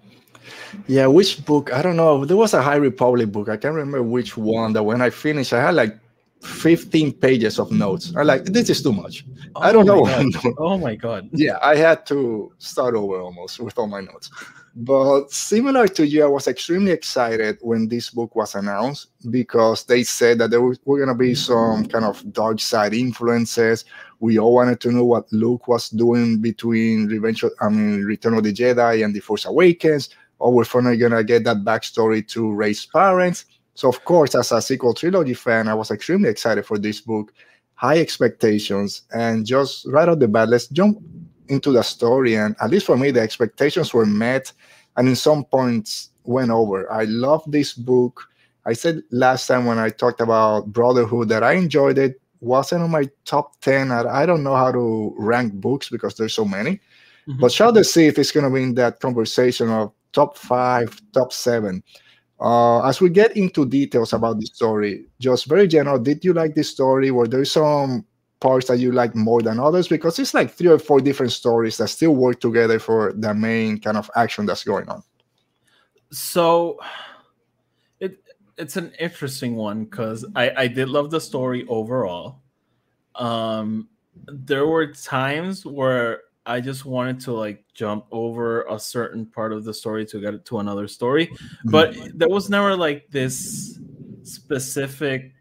Yeah, 0.88 1.08
which 1.08 1.44
book? 1.46 1.74
I 1.74 1.82
don't 1.82 1.96
know. 1.96 2.26
There 2.26 2.38
was 2.38 2.54
a 2.54 2.62
High 2.62 2.76
Republic 2.76 3.32
book. 3.32 3.50
I 3.50 3.58
can't 3.58 3.74
remember 3.74 4.04
which 4.04 4.38
one. 4.38 4.74
That 4.74 4.84
when 4.84 5.02
I 5.02 5.10
finished, 5.10 5.54
I 5.54 5.62
had 5.62 5.76
like 5.76 5.98
15 6.42 7.14
pages 7.14 7.60
of 7.60 7.72
notes. 7.72 8.14
I 8.16 8.24
like 8.24 8.46
this 8.46 8.70
is 8.70 8.82
too 8.82 8.94
much. 8.94 9.26
Oh 9.56 9.62
I 9.62 9.72
don't 9.72 9.86
know. 9.86 10.08
oh 10.58 10.78
my 10.78 10.96
god. 10.96 11.30
Yeah, 11.34 11.58
I 11.62 11.76
had 11.76 12.06
to 12.08 12.54
start 12.60 12.96
over 12.96 13.20
almost 13.20 13.60
with 13.60 13.78
all 13.78 13.88
my 13.88 14.02
notes. 14.02 14.30
but 14.76 15.30
similar 15.32 15.88
to 15.88 16.08
you, 16.08 16.24
I 16.24 16.28
was 16.28 16.48
extremely 16.48 16.92
excited 16.92 17.58
when 17.62 17.90
this 17.90 18.10
book 18.12 18.36
was 18.36 18.56
announced 18.56 19.08
because 19.30 19.84
they 19.84 20.04
said 20.04 20.38
that 20.40 20.52
there 20.52 20.62
were, 20.62 20.78
were 20.86 20.98
going 20.98 21.10
to 21.10 21.16
be 21.16 21.36
some 21.36 21.86
kind 21.88 22.06
of 22.06 22.24
dark 22.32 22.62
side 22.62 22.94
influences. 22.94 23.84
We 24.22 24.40
all 24.40 24.54
wanted 24.54 24.80
to 24.82 24.92
know 24.92 25.04
what 25.06 25.32
Luke 25.34 25.68
was 25.68 25.90
doing 25.90 26.40
between 26.40 27.08
Revenge, 27.08 27.44
of, 27.44 27.52
I 27.60 27.68
mean, 27.70 28.04
Return 28.06 28.36
of 28.36 28.44
the 28.44 28.54
Jedi 28.54 29.04
and 29.04 29.14
The 29.14 29.20
Force 29.20 29.46
Awakens. 29.46 30.10
Or 30.40 30.54
we're 30.54 30.66
finally 30.66 30.98
going 30.98 31.12
to 31.12 31.24
get 31.24 31.44
that 31.44 31.58
backstory 31.58 32.28
to 32.30 32.52
Rey's 32.52 32.86
parents. 32.86 33.46
So, 33.76 33.88
of 33.90 34.04
course, 34.06 34.36
as 34.36 34.52
a 34.52 34.62
sequel 34.62 34.94
trilogy 34.94 35.34
fan, 35.34 35.68
I 35.68 35.74
was 35.74 35.92
extremely 35.92 36.30
excited 36.30 36.66
for 36.66 36.78
this 36.78 37.02
book. 37.02 37.34
High 37.76 38.00
expectations, 38.00 39.04
and 39.14 39.46
just 39.46 39.86
right 39.88 40.10
off 40.10 40.20
the 40.20 40.28
bat, 40.28 40.50
let's 40.50 40.68
jump 40.68 41.02
into 41.50 41.72
the 41.72 41.82
story 41.82 42.36
and 42.36 42.56
at 42.62 42.70
least 42.70 42.86
for 42.86 42.96
me 42.96 43.12
the 43.12 43.20
expectations 43.20 43.94
were 43.94 44.06
met 44.06 44.54
and 44.96 45.08
in 45.08 45.16
some 45.16 45.44
points 45.44 46.12
went 46.24 46.52
over 46.52 46.90
i 46.92 47.04
love 47.06 47.44
this 47.48 47.74
book 47.74 48.28
i 48.66 48.74
said 48.74 49.02
last 49.12 49.48
time 49.48 49.66
when 49.66 49.80
i 49.80 49.90
talked 49.90 50.22
about 50.22 50.72
brotherhood 50.72 51.28
that 51.28 51.44
i 51.44 51.54
enjoyed 51.54 51.98
it 51.98 52.22
wasn't 52.40 52.82
on 52.82 52.92
my 52.92 53.04
top 53.26 53.60
10 53.62 53.92
i 53.92 54.26
don't 54.26 54.44
know 54.44 54.56
how 54.56 54.72
to 54.72 55.14
rank 55.18 55.54
books 55.54 55.90
because 55.90 56.16
there's 56.16 56.34
so 56.34 56.46
many 56.46 56.80
mm-hmm. 57.28 57.40
but 57.40 57.52
shall 57.52 57.76
see 57.84 58.06
if 58.06 58.18
it's 58.18 58.32
going 58.32 58.46
to 58.46 58.54
be 58.54 58.64
in 58.64 58.76
that 58.76 59.00
conversation 59.00 59.70
of 59.70 59.92
top 60.14 60.38
five 60.38 61.00
top 61.14 61.34
seven. 61.34 61.84
Uh, 62.40 62.82
as 62.88 63.02
we 63.02 63.10
get 63.10 63.36
into 63.36 63.66
details 63.66 64.14
about 64.14 64.40
the 64.40 64.46
story 64.46 65.04
just 65.20 65.46
very 65.46 65.68
general 65.68 66.00
did 66.00 66.24
you 66.24 66.34
like 66.34 66.56
this 66.56 66.70
story? 66.70 67.12
Were 67.12 67.28
there 67.28 67.44
some 67.44 68.06
parts 68.40 68.68
that 68.68 68.80
you 68.80 68.94
like 68.94 69.14
more 69.14 69.42
than 69.42 69.60
others? 69.60 69.88
Because 69.90 70.18
it's 70.20 70.34
like 70.34 70.52
three 70.52 70.70
or 70.70 70.80
four 70.80 71.02
different 71.02 71.34
stories 71.34 71.78
that 71.78 71.90
still 71.90 72.16
work 72.16 72.40
together 72.40 72.80
for 72.80 73.12
the 73.14 73.34
main 73.34 73.80
kind 73.80 73.98
of 73.98 74.10
action 74.16 74.46
that's 74.46 74.64
going 74.64 74.88
on. 74.88 75.04
So 76.12 76.80
it 78.00 78.24
it's 78.58 78.78
an 78.78 78.94
interesting 79.00 79.56
one 79.56 79.84
because 79.84 80.26
i 80.36 80.52
i 80.64 80.68
did 80.68 80.90
love 80.90 81.12
the 81.12 81.22
story 81.22 81.66
overall. 81.68 82.40
Um 83.16 83.90
there 84.28 84.68
were 84.68 84.88
times 84.94 85.66
where 85.66 86.22
i 86.50 86.60
just 86.60 86.86
wanted 86.86 87.20
to 87.20 87.32
like 87.32 87.64
jump 87.74 88.06
over 88.12 88.64
a 88.64 88.80
certain 88.80 89.26
part 89.26 89.54
of 89.54 89.64
the 89.64 89.74
story 89.74 90.06
to 90.06 90.20
get 90.20 90.44
to 90.46 90.60
another 90.60 90.88
story 90.88 91.28
mm-hmm. 91.28 91.70
but 91.70 91.96
there 92.14 92.30
was 92.30 92.50
never 92.50 92.76
like 92.76 93.10
this 93.10 93.80
specific 94.24 95.40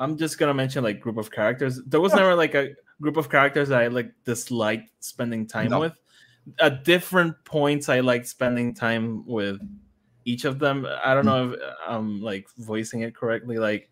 I'm 0.00 0.16
just 0.16 0.38
gonna 0.38 0.54
mention 0.54 0.82
like 0.82 0.98
group 0.98 1.18
of 1.18 1.30
characters. 1.30 1.80
There 1.86 2.00
was 2.00 2.12
yeah. 2.12 2.20
never 2.20 2.34
like 2.34 2.54
a 2.54 2.70
group 3.02 3.18
of 3.18 3.28
characters 3.28 3.68
that 3.68 3.82
I 3.82 3.88
like 3.88 4.10
disliked 4.24 4.90
spending 5.04 5.46
time 5.46 5.68
no. 5.68 5.80
with. 5.80 5.92
At 6.58 6.84
different 6.84 7.36
points, 7.44 7.90
I 7.90 8.00
liked 8.00 8.26
spending 8.26 8.74
time 8.74 9.26
with 9.26 9.60
each 10.24 10.46
of 10.46 10.58
them. 10.58 10.86
I 11.04 11.12
don't 11.12 11.26
know 11.26 11.52
if 11.52 11.60
I'm 11.86 12.22
like 12.22 12.48
voicing 12.56 13.02
it 13.02 13.14
correctly. 13.14 13.58
Like 13.58 13.90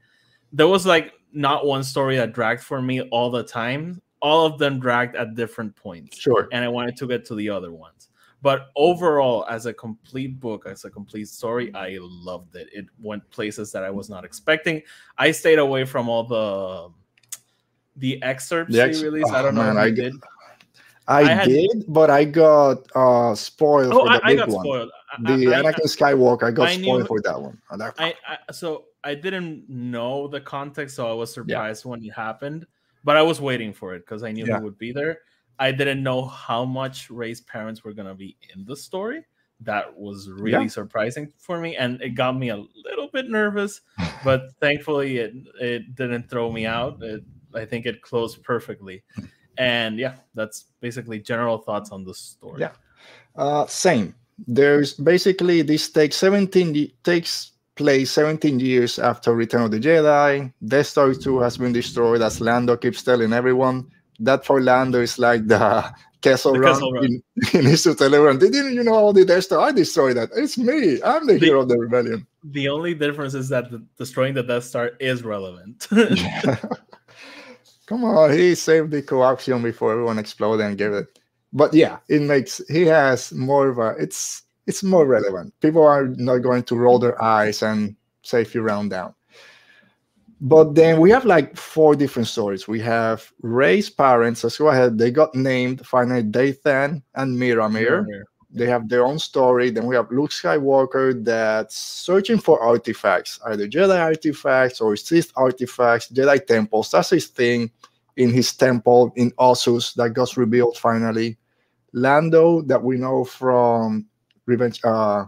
there 0.51 0.67
was 0.67 0.87
like 0.87 1.13
not 1.31 1.67
one 1.67 1.85
story 1.85 2.17
that 2.17 2.33
dragged 2.33 2.63
for 2.63 2.81
me 2.81 3.03
all 3.03 3.31
the 3.31 3.45
time. 3.45 4.01
All 4.21 4.47
of 4.47 4.59
them 4.59 4.81
dragged 4.81 5.17
at 5.17 5.35
different 5.35 5.75
points. 5.77 6.19
Sure. 6.19 6.49
And 6.53 6.65
I 6.65 6.69
wanted 6.69 6.97
to 6.97 7.07
get 7.07 7.25
to 7.27 7.35
the 7.35 7.49
other 7.49 7.73
ones. 7.73 8.09
But 8.41 8.69
overall, 8.77 9.45
as 9.51 9.67
a 9.67 9.73
complete 9.73 10.39
book, 10.39 10.65
as 10.67 10.85
a 10.85 10.91
complete 10.91 11.29
story, 11.29 11.75
I 11.75 11.99
loved 12.01 12.55
it. 12.55 12.69
It 12.73 12.87
went 13.01 13.29
places 13.31 13.73
that 13.73 13.83
I 13.83 13.91
was 13.91 14.09
not 14.09 14.25
expecting. 14.25 14.83
I 15.17 15.33
stayed 15.33 15.59
away 15.59 15.85
from 15.85 16.09
all 16.09 16.25
the 16.25 16.91
the 17.97 18.23
excerpts 18.23 18.73
the 18.73 18.81
ex- 18.81 19.03
released. 19.03 19.31
Oh, 19.33 19.35
I 19.35 19.43
don't 19.43 19.57
know 19.57 19.63
man, 19.63 19.77
if 19.77 19.83
I 19.83 19.91
did. 19.91 20.15
I, 21.09 21.21
I 21.23 21.25
had, 21.25 21.49
did, 21.49 21.85
but 21.89 22.11
I 22.11 22.25
got 22.25 22.87
uh 22.95 23.35
spoiled 23.35 23.93
oh, 23.93 24.05
for 24.05 24.13
the 24.13 24.25
I, 24.25 24.29
big 24.29 24.41
I 24.41 24.47
got 24.47 24.49
one. 24.51 24.65
Spoiled. 24.65 24.91
The 25.21 25.33
I, 25.33 25.63
Anakin 25.63 25.87
Skywalker, 25.87 26.45
I 26.45 26.51
got 26.53 26.71
spoiled 26.71 27.01
knew, 27.01 27.07
for 27.07 27.21
that 27.23 27.41
one. 27.41 27.59
I, 27.99 28.15
so 28.53 28.85
I 29.03 29.15
didn't 29.15 29.69
know 29.69 30.29
the 30.29 30.41
context, 30.41 30.95
so 30.97 31.11
I 31.11 31.15
was 31.15 31.33
surprised 31.33 31.85
yeah. 31.85 31.91
when 31.91 32.05
it 32.05 32.11
happened. 32.11 32.67
But 33.05 33.17
I 33.17 33.23
was 33.23 33.41
waiting 33.41 33.73
for 33.73 33.95
it 33.95 34.01
because 34.01 34.23
I 34.23 34.33
knew 34.33 34.47
yeah. 34.47 34.59
he 34.59 34.65
would 34.65 34.79
be 34.79 34.93
there. 34.93 35.21
I 35.59 35.73
didn't 35.73 36.03
know 36.03 36.25
how 36.25 36.65
much 36.65 37.11
Rey's 37.11 37.41
parents 37.41 37.83
were 37.83 37.93
gonna 37.93 38.15
be 38.15 38.37
in 38.55 38.65
the 38.65 38.77
story. 38.77 39.25
That 39.61 39.99
was 39.99 40.31
really 40.31 40.65
yeah. 40.65 40.69
surprising 40.69 41.33
for 41.39 41.59
me, 41.59 41.77
and 41.77 42.01
it 42.01 42.11
got 42.11 42.37
me 42.37 42.51
a 42.51 42.65
little 42.85 43.09
bit 43.13 43.29
nervous. 43.29 43.81
but 44.25 44.53
thankfully, 44.61 45.19
it 45.19 45.35
it 45.61 45.95
didn't 45.97 46.31
throw 46.31 46.53
me 46.53 46.67
out. 46.67 47.03
It, 47.03 47.25
I 47.55 47.65
think 47.65 47.87
it 47.87 48.03
closed 48.03 48.43
perfectly. 48.43 49.03
And 49.57 49.99
yeah, 49.99 50.17
that's 50.35 50.67
basically 50.81 51.19
general 51.19 51.59
thoughts 51.59 51.91
on 51.91 52.05
the 52.05 52.15
story. 52.15 52.61
Yeah, 52.61 52.73
uh, 53.35 53.67
same. 53.67 54.15
There's 54.47 54.95
basically 54.95 55.63
this 55.63 55.91
takes 55.91 56.17
17 56.17 56.93
takes 57.03 57.53
place 57.79 58.11
17 58.11 58.61
years 58.61 58.99
after 58.99 59.33
Return 59.33 59.63
of 59.63 59.71
the 59.71 59.81
Jedi. 59.81 60.53
Death 60.67 60.89
Star 60.89 61.15
2 61.15 61.39
has 61.39 61.57
been 61.57 61.73
destroyed, 61.73 62.21
as 62.21 62.41
Lando 62.41 62.77
keeps 62.77 63.03
telling 63.03 63.33
everyone 63.33 63.87
that 64.19 64.45
for 64.45 64.61
Lando 64.61 65.01
is 65.01 65.19
like 65.19 65.47
the 65.47 65.95
Castle 66.21 66.53
the 66.53 66.61
Run. 66.61 66.75
Kessel 66.75 66.93
Run. 66.93 67.05
In, 67.05 67.23
he 67.53 67.61
needs 67.61 67.85
to 67.85 67.95
tell 67.95 68.13
everyone, 68.13 68.41
they 68.41 68.51
didn't 68.51 68.75
you 68.75 68.83
know 68.83 68.95
all 68.95 69.13
the 69.13 69.25
Death 69.25 69.45
Star? 69.45 69.61
I 69.61 69.73
destroyed 69.73 70.17
that. 70.17 70.31
It's 70.35 70.59
me. 70.59 71.01
I'm 71.03 71.27
the, 71.27 71.35
the, 71.35 71.47
hero 71.47 71.61
of 71.61 71.69
the 71.69 71.79
rebellion. 71.79 72.27
The 72.43 72.69
only 72.69 72.95
difference 72.95 73.35
is 73.35 73.49
that 73.51 73.71
the, 73.71 73.83
destroying 73.97 74.35
the 74.35 74.43
Death 74.43 74.65
Star 74.65 74.91
is 74.99 75.23
relevant. 75.23 75.87
Come 77.87 78.05
on, 78.05 78.33
he 78.33 78.55
saved 78.55 78.91
the 78.91 79.03
coaxium 79.03 79.63
before 79.63 79.93
everyone 79.93 80.19
exploded 80.19 80.67
and 80.67 80.77
gave 80.77 80.93
it. 80.93 81.19
But 81.53 81.73
yeah, 81.73 81.99
it 82.09 82.21
makes 82.21 82.61
he 82.69 82.83
has 82.83 83.33
more 83.33 83.69
of 83.69 83.79
a 83.79 83.95
it's 83.99 84.43
it's 84.69 84.83
more 84.83 85.07
relevant. 85.07 85.55
People 85.61 85.83
are 85.83 86.07
not 86.07 86.39
going 86.39 86.63
to 86.65 86.77
roll 86.77 86.99
their 86.99 87.21
eyes 87.21 87.63
and 87.63 87.97
say 88.23 88.43
if 88.43 88.55
you 88.55 88.61
round 88.61 88.91
down. 88.91 89.15
But 90.43 90.75
then 90.75 91.01
we 91.01 91.11
have 91.11 91.25
like 91.25 91.57
four 91.57 91.97
different 91.97 92.29
stories. 92.29 92.69
We 92.69 92.79
have 92.81 93.33
Rey's 93.41 93.89
parents. 93.91 94.45
Let's 94.45 94.59
go 94.59 94.69
ahead. 94.69 94.99
They 94.99 95.11
got 95.11 95.35
named 95.35 95.85
finally 95.87 96.23
Dathan 96.23 97.03
and 97.15 97.37
Miramir. 97.37 98.05
Miramir. 98.05 98.23
They 98.51 98.67
have 98.67 98.89
their 98.89 99.05
own 99.05 99.19
story. 99.19 99.71
Then 99.71 99.87
we 99.87 99.97
have 99.97 100.11
Luke 100.11 100.31
Skywalker 100.31 101.25
that's 101.25 101.77
searching 101.77 102.39
for 102.39 102.61
artifacts, 102.61 103.41
either 103.47 103.67
Jedi 103.67 103.99
artifacts 103.99 104.81
or 104.81 104.97
Sith 104.97 105.33
artifacts, 105.35 106.09
Jedi 106.11 106.47
temples. 106.47 106.91
That's 106.91 107.11
his 107.11 107.27
thing 107.27 107.71
in 108.17 108.31
his 108.31 108.55
temple 108.55 109.13
in 109.17 109.33
Ossus 109.33 109.95
that 109.95 110.11
got 110.11 110.37
revealed 110.37 110.77
finally. 110.77 111.39
Lando, 111.95 112.61
that 112.63 112.83
we 112.83 112.97
know 112.97 113.25
from 113.25 114.07
Revenge, 114.49 114.81
uh, 114.83 115.27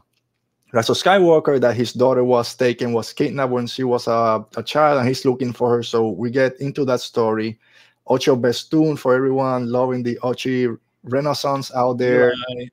Rise 0.72 0.88
of 0.88 0.96
Skywalker 0.96 1.60
that 1.60 1.76
his 1.76 1.92
daughter 1.92 2.24
was 2.24 2.54
taken, 2.54 2.92
was 2.92 3.12
kidnapped 3.12 3.52
when 3.52 3.66
she 3.66 3.84
was 3.84 4.08
a, 4.08 4.44
a 4.56 4.62
child, 4.62 4.98
and 4.98 5.08
he's 5.08 5.24
looking 5.24 5.52
for 5.52 5.70
her. 5.70 5.82
So 5.82 6.08
we 6.08 6.30
get 6.30 6.58
into 6.60 6.84
that 6.86 7.00
story. 7.00 7.58
Ocho 8.06 8.34
Bestoon 8.34 8.96
for 8.96 9.14
everyone 9.14 9.70
loving 9.70 10.02
the 10.02 10.16
Ochi 10.22 10.76
Renaissance 11.04 11.70
out 11.74 11.98
there. 11.98 12.32
Eli. 12.32 12.68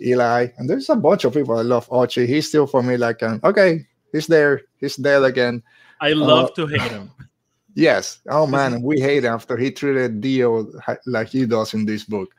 Eli. 0.00 0.48
And 0.58 0.68
there's 0.68 0.90
a 0.90 0.96
bunch 0.96 1.24
of 1.24 1.34
people 1.34 1.58
I 1.58 1.62
love 1.62 1.88
Ochi. 1.88 2.26
He's 2.26 2.48
still 2.48 2.66
for 2.66 2.82
me 2.82 2.96
like 2.96 3.22
an 3.22 3.40
okay, 3.44 3.86
he's 4.12 4.26
there, 4.26 4.62
he's 4.78 4.96
there 4.96 5.22
again. 5.24 5.62
I 6.00 6.10
love 6.12 6.50
uh, 6.50 6.54
to 6.54 6.66
hate 6.66 6.90
him. 6.90 7.10
Yes. 7.76 8.20
Oh 8.30 8.46
man, 8.46 8.82
we 8.82 9.00
hate 9.00 9.24
him 9.24 9.34
after 9.34 9.56
he 9.56 9.72
treated 9.72 10.20
D-O 10.20 10.70
like 11.06 11.26
he 11.26 11.44
does 11.44 11.74
in 11.74 11.84
this 11.84 12.04
book. 12.04 12.32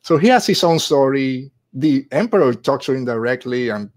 So 0.00 0.16
he 0.16 0.28
has 0.28 0.46
his 0.46 0.64
own 0.64 0.78
story. 0.78 1.50
The 1.74 2.06
Emperor 2.12 2.54
talks 2.54 2.86
to 2.86 2.92
him 2.92 3.04
directly 3.04 3.68
and 3.68 3.90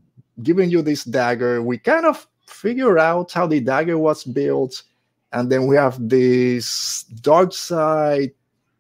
giving 0.44 0.70
you 0.70 0.82
this 0.82 1.04
dagger. 1.04 1.62
We 1.62 1.78
kind 1.78 2.06
of 2.06 2.28
figure 2.48 2.98
out 2.98 3.32
how 3.32 3.48
the 3.48 3.60
dagger 3.60 3.98
was 3.98 4.24
built, 4.24 4.84
and 5.32 5.52
then 5.52 5.68
we 5.68 5.76
have 5.76 5.98
this 6.10 7.04
dark 7.22 7.54
side 7.54 8.32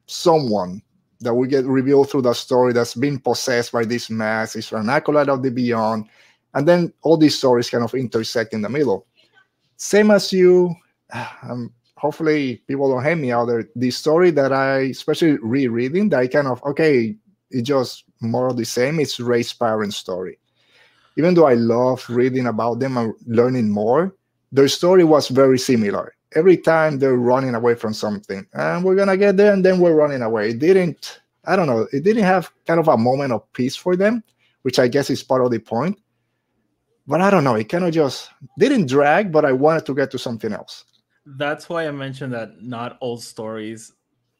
someone 0.08 0.82
that 1.20 1.34
we 1.34 1.48
get 1.48 1.66
revealed 1.66 2.10
through 2.10 2.22
the 2.22 2.34
story 2.34 2.74
that's 2.74 2.94
been 2.96 3.20
possessed 3.20 3.72
by 3.72 3.84
this 3.84 4.10
mass. 4.10 4.56
It's 4.56 4.72
an 4.72 4.90
acolyte 4.90 5.30
of 5.30 5.44
the 5.44 5.52
beyond, 5.52 6.08
and 6.54 6.68
then 6.68 6.94
all 7.02 7.18
these 7.18 7.38
stories 7.38 7.70
kind 7.70 7.84
of 7.84 7.94
intersect 7.94 8.54
in 8.54 8.62
the 8.62 8.70
middle. 8.70 9.06
Same 9.78 10.12
as 10.12 10.34
you. 10.34 10.76
Um, 11.44 11.72
hopefully, 11.96 12.62
people 12.68 12.90
don't 12.92 13.04
hate 13.04 13.18
me 13.18 13.32
out 13.32 13.46
there. 13.46 13.70
The 13.76 13.92
story 13.92 14.32
that 14.32 14.52
I, 14.52 14.80
especially 14.92 15.38
rereading, 15.42 16.10
that 16.10 16.20
I 16.20 16.28
kind 16.28 16.48
of 16.48 16.64
okay, 16.64 17.16
it 17.50 17.62
just 17.62 18.04
more 18.22 18.48
of 18.48 18.58
the 18.58 18.66
same. 18.66 19.00
It's 19.00 19.20
Rey's 19.20 19.54
parents' 19.54 19.98
story 19.98 20.40
even 21.18 21.34
though 21.34 21.48
I 21.48 21.56
love 21.56 22.06
reading 22.10 22.46
about 22.46 22.80
them 22.80 22.96
and 22.96 23.14
learning 23.26 23.70
more, 23.70 24.16
their 24.52 24.68
story 24.68 25.04
was 25.04 25.28
very 25.28 25.58
similar. 25.58 26.14
Every 26.36 26.58
time 26.58 27.00
they're 27.00 27.16
running 27.16 27.56
away 27.56 27.74
from 27.74 27.94
something, 27.94 28.46
and 28.54 28.84
we're 28.84 28.96
gonna 28.96 29.18
get 29.18 29.36
there, 29.36 29.52
and 29.52 29.66
then 29.66 29.80
we're 29.80 29.96
running 29.96 30.22
away. 30.22 30.50
It 30.52 30.60
didn't, 30.60 31.20
I 31.46 31.56
don't 31.56 31.68
know, 31.68 31.88
it 31.92 32.04
didn't 32.04 32.24
have 32.24 32.52
kind 32.68 32.80
of 32.80 32.88
a 32.88 32.98
moment 32.98 33.34
of 33.34 33.52
peace 33.54 33.76
for 33.76 33.96
them, 33.96 34.24
which 34.62 34.78
I 34.78 34.88
guess 34.88 35.10
is 35.10 35.24
part 35.24 35.44
of 35.44 35.52
the 35.52 35.60
point. 35.60 35.98
But 37.08 37.22
I 37.22 37.32
don't 37.32 37.44
know, 37.44 37.56
it 37.56 37.70
kind 37.70 37.86
of 37.86 37.94
just 37.94 38.30
didn't 38.60 38.88
drag, 38.88 39.32
but 39.32 39.44
I 39.44 39.54
wanted 39.54 39.86
to 39.88 39.96
get 39.96 40.12
to 40.12 40.20
something 40.20 40.54
else. 40.54 40.86
That's 41.26 41.68
why 41.68 41.88
I 41.88 41.92
mentioned 41.92 42.34
that 42.34 42.62
not 42.62 42.98
all 43.02 43.18
stories 43.18 43.94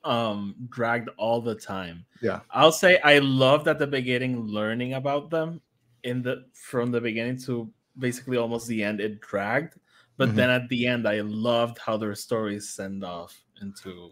um 0.08 0.56
dragged 0.70 1.10
all 1.18 1.42
the 1.42 1.56
time. 1.56 2.06
Yeah. 2.22 2.40
I'll 2.52 2.72
say 2.72 3.00
I 3.04 3.20
loved 3.20 3.68
at 3.68 3.80
the 3.80 3.88
beginning 3.88 4.48
learning 4.48 4.94
about 4.94 5.30
them 5.30 5.62
in 6.04 6.22
the 6.22 6.46
from 6.54 6.92
the 6.92 7.02
beginning 7.02 7.38
to 7.44 7.70
basically 8.00 8.38
almost 8.38 8.68
the 8.68 8.84
end 8.84 9.02
it 9.02 9.20
dragged. 9.20 9.76
But 10.18 10.30
Mhm. 10.30 10.36
then 10.36 10.50
at 10.50 10.70
the 10.70 10.88
end 10.88 11.08
I 11.08 11.22
loved 11.22 11.78
how 11.78 11.98
their 11.98 12.16
stories 12.16 12.70
send 12.70 13.04
off 13.04 13.36
into 13.62 14.12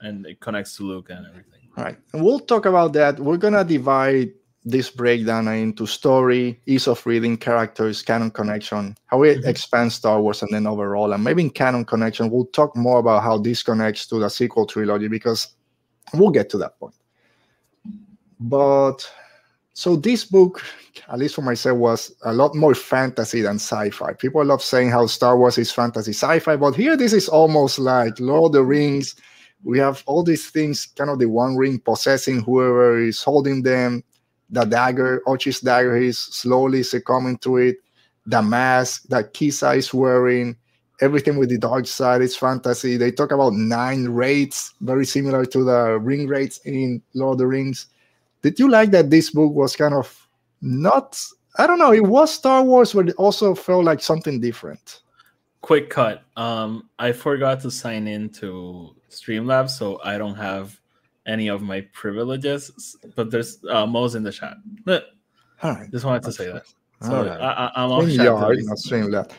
and 0.00 0.26
it 0.26 0.38
connects 0.40 0.76
to 0.76 0.84
Luke 0.84 1.10
and 1.10 1.26
everything. 1.26 1.68
All 1.76 1.84
right. 1.84 1.98
And 2.12 2.22
we'll 2.22 2.40
talk 2.40 2.66
about 2.66 2.92
that. 2.92 3.18
We're 3.18 3.38
going 3.38 3.54
to 3.54 3.64
divide 3.64 4.32
this 4.64 4.90
breakdown 4.90 5.46
into 5.48 5.86
story, 5.86 6.58
ease 6.66 6.88
of 6.88 7.04
reading, 7.04 7.36
characters, 7.36 8.02
canon 8.02 8.30
connection, 8.30 8.96
how 9.06 9.22
it 9.22 9.42
Mhm. 9.42 9.46
expands 9.46 9.94
Star 9.94 10.20
Wars, 10.22 10.42
and 10.42 10.50
then 10.52 10.66
overall. 10.66 11.12
And 11.12 11.22
maybe 11.22 11.42
in 11.42 11.50
canon 11.50 11.84
connection, 11.84 12.30
we'll 12.30 12.46
talk 12.46 12.74
more 12.74 12.98
about 12.98 13.22
how 13.22 13.36
this 13.36 13.62
connects 13.62 14.06
to 14.06 14.18
the 14.18 14.30
sequel 14.30 14.64
trilogy 14.66 15.08
because 15.08 15.48
we'll 16.14 16.30
get 16.30 16.48
to 16.50 16.58
that 16.58 16.78
point. 16.78 16.94
But 18.40 19.06
so 19.74 19.96
this 19.96 20.24
book, 20.24 20.62
at 21.08 21.18
least 21.18 21.34
for 21.34 21.42
myself, 21.42 21.76
was 21.78 22.14
a 22.22 22.32
lot 22.32 22.54
more 22.54 22.74
fantasy 22.74 23.42
than 23.42 23.56
sci-fi. 23.56 24.14
People 24.14 24.44
love 24.44 24.62
saying 24.62 24.90
how 24.90 25.06
Star 25.06 25.36
Wars 25.36 25.58
is 25.58 25.72
fantasy 25.72 26.12
sci-fi, 26.12 26.56
but 26.56 26.74
here 26.74 26.96
this 26.96 27.12
is 27.12 27.28
almost 27.28 27.78
like 27.78 28.18
Lord 28.18 28.50
of 28.50 28.52
the 28.52 28.64
Rings. 28.64 29.14
We 29.62 29.78
have 29.78 30.02
all 30.06 30.22
these 30.22 30.48
things, 30.48 30.86
kind 30.86 31.10
of 31.10 31.18
the 31.18 31.26
one 31.26 31.56
ring 31.56 31.80
possessing 31.80 32.42
whoever 32.42 32.98
is 32.98 33.22
holding 33.22 33.62
them. 33.62 34.02
The 34.50 34.64
dagger, 34.64 35.22
Ochi's 35.26 35.60
dagger, 35.60 35.96
he's 35.96 36.18
slowly 36.18 36.82
succumbing 36.82 37.38
to 37.38 37.56
it. 37.56 37.76
The 38.26 38.42
mask 38.42 39.04
that 39.08 39.34
Kiza 39.34 39.76
is 39.76 39.92
wearing, 39.92 40.56
everything 41.00 41.36
with 41.36 41.48
the 41.48 41.58
dark 41.58 41.86
side 41.86 42.22
is 42.22 42.36
fantasy. 42.36 42.96
They 42.96 43.10
talk 43.10 43.32
about 43.32 43.52
nine 43.54 44.08
rates, 44.08 44.72
very 44.80 45.04
similar 45.06 45.44
to 45.46 45.64
the 45.64 45.98
Ringwraiths 46.00 46.60
in 46.64 47.02
Lord 47.14 47.34
of 47.34 47.38
the 47.38 47.46
Rings. 47.46 47.86
Did 48.42 48.58
you 48.58 48.68
like 48.70 48.90
that 48.92 49.10
this 49.10 49.30
book 49.30 49.52
was 49.52 49.76
kind 49.76 49.94
of 49.94 50.28
not? 50.60 51.18
I 51.56 51.66
don't 51.66 51.78
know. 51.78 51.92
It 51.92 52.04
was 52.04 52.32
Star 52.32 52.62
Wars, 52.62 52.92
but 52.92 53.08
it 53.08 53.16
also 53.16 53.54
felt 53.54 53.84
like 53.84 54.00
something 54.02 54.40
different. 54.40 55.00
quick 55.62 55.88
cut. 55.88 56.22
Um, 56.36 56.90
I 56.98 57.12
forgot 57.12 57.60
to 57.62 57.70
sign 57.70 58.06
in 58.06 58.28
to 58.40 58.94
Streamlabs, 59.10 59.70
so 59.70 59.98
I 60.04 60.18
don't 60.18 60.34
have 60.34 60.78
any 61.26 61.48
of 61.48 61.62
my 61.62 61.82
privileges. 61.92 62.96
But 63.14 63.30
there's 63.30 63.64
uh, 63.70 63.86
Mo's 63.86 64.14
in 64.14 64.22
the 64.22 64.32
chat. 64.32 64.56
But 64.84 65.10
All 65.62 65.72
right. 65.72 65.90
just 65.90 66.04
wanted 66.04 66.22
to 66.24 66.32
say 66.32 66.46
that. 66.46 66.64
All 67.02 67.08
So 67.08 67.26
right. 67.26 67.40
I, 67.40 67.50
I, 67.50 67.84
I'm 67.84 67.90
off 67.90 68.04
today. 68.04 68.24
not 68.24 68.78
Streamlab. 68.78 69.30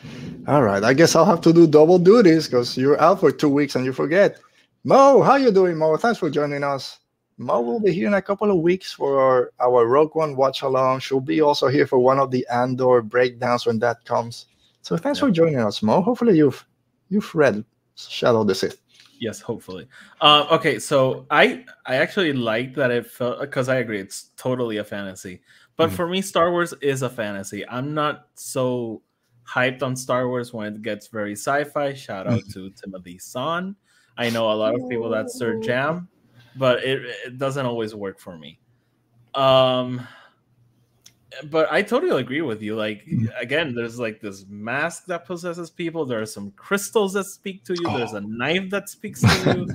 All 0.48 0.62
right, 0.62 0.84
I 0.84 0.92
guess 0.94 1.16
I'll 1.16 1.24
have 1.24 1.40
to 1.42 1.52
do 1.52 1.66
double 1.66 1.98
duties 1.98 2.46
because 2.46 2.76
you're 2.76 3.00
out 3.00 3.20
for 3.20 3.32
two 3.32 3.48
weeks 3.48 3.74
and 3.74 3.84
you 3.84 3.92
forget. 3.92 4.38
Mo, 4.84 5.22
how 5.22 5.34
you 5.34 5.50
doing, 5.50 5.76
Mo? 5.76 5.96
Thanks 5.96 6.18
for 6.20 6.30
joining 6.30 6.62
us. 6.62 7.00
Mo 7.38 7.60
will 7.60 7.80
be 7.80 7.92
here 7.92 8.06
in 8.06 8.14
a 8.14 8.22
couple 8.22 8.50
of 8.50 8.58
weeks 8.58 8.92
for 8.92 9.20
our, 9.20 9.52
our 9.60 9.86
Rogue 9.86 10.14
One 10.14 10.36
watch 10.36 10.62
along. 10.62 11.00
She'll 11.00 11.20
be 11.20 11.40
also 11.40 11.66
here 11.68 11.86
for 11.86 11.98
one 11.98 12.18
of 12.18 12.30
the 12.30 12.46
Andor 12.50 13.02
breakdowns 13.02 13.66
when 13.66 13.78
that 13.80 14.04
comes. 14.04 14.46
So 14.82 14.96
thanks 14.96 15.18
for 15.18 15.30
joining 15.30 15.58
us, 15.58 15.82
Mo. 15.82 16.00
Hopefully 16.00 16.38
you've 16.38 16.64
you've 17.10 17.34
read 17.34 17.64
Shadow 17.96 18.42
of 18.42 18.46
the 18.46 18.54
Sith. 18.54 18.80
Yes, 19.18 19.40
hopefully. 19.40 19.88
Uh, 20.20 20.46
okay, 20.52 20.78
so 20.78 21.26
I 21.30 21.64
I 21.86 21.96
actually 21.96 22.32
like 22.34 22.74
that 22.74 22.90
it 22.90 23.06
felt 23.06 23.40
because 23.40 23.68
I 23.68 23.76
agree 23.76 24.00
it's 24.00 24.30
totally 24.36 24.76
a 24.76 24.84
fantasy. 24.84 25.42
But 25.76 25.90
Mhm. 25.90 25.94
for 25.94 26.08
me, 26.08 26.20
Star 26.22 26.50
Wars 26.50 26.74
is 26.82 27.02
a 27.02 27.08
fantasy. 27.10 27.66
I'm 27.68 27.94
not 27.94 28.28
so 28.34 29.02
hyped 29.48 29.82
on 29.82 29.96
Star 29.96 30.28
Wars 30.28 30.52
when 30.52 30.74
it 30.74 30.82
gets 30.82 31.08
very 31.08 31.32
sci-fi. 31.32 31.94
Shout 31.94 32.26
out 32.26 32.48
to 32.50 32.70
Timothy 32.70 33.18
Zahn. 33.18 33.76
I 34.18 34.28
know 34.30 34.50
a 34.52 34.54
lot 34.54 34.74
of 34.74 34.86
people 34.88 35.08
that's 35.08 35.38
their 35.38 35.54
jam, 35.56 36.08
but 36.54 36.82
it, 36.84 37.02
it 37.26 37.38
doesn't 37.38 37.64
always 37.66 37.94
work 37.94 38.18
for 38.18 38.36
me. 38.36 38.60
Um 39.34 40.06
but 41.44 41.70
I 41.72 41.82
totally 41.82 42.20
agree 42.20 42.42
with 42.42 42.62
you. 42.62 42.76
Like 42.76 43.04
Mhm. 43.06 43.28
again, 43.40 43.74
there's 43.74 43.98
like 43.98 44.20
this 44.20 44.44
mask 44.48 45.06
that 45.06 45.26
possesses 45.26 45.70
people. 45.70 46.04
There 46.06 46.20
are 46.20 46.26
some 46.26 46.50
crystals 46.56 47.12
that 47.14 47.24
speak 47.24 47.64
to 47.64 47.74
you. 47.74 47.86
There's 47.96 48.12
a 48.14 48.20
knife 48.20 48.70
that 48.70 48.88
speaks 48.88 49.20
to 49.22 49.54
you. 49.56 49.66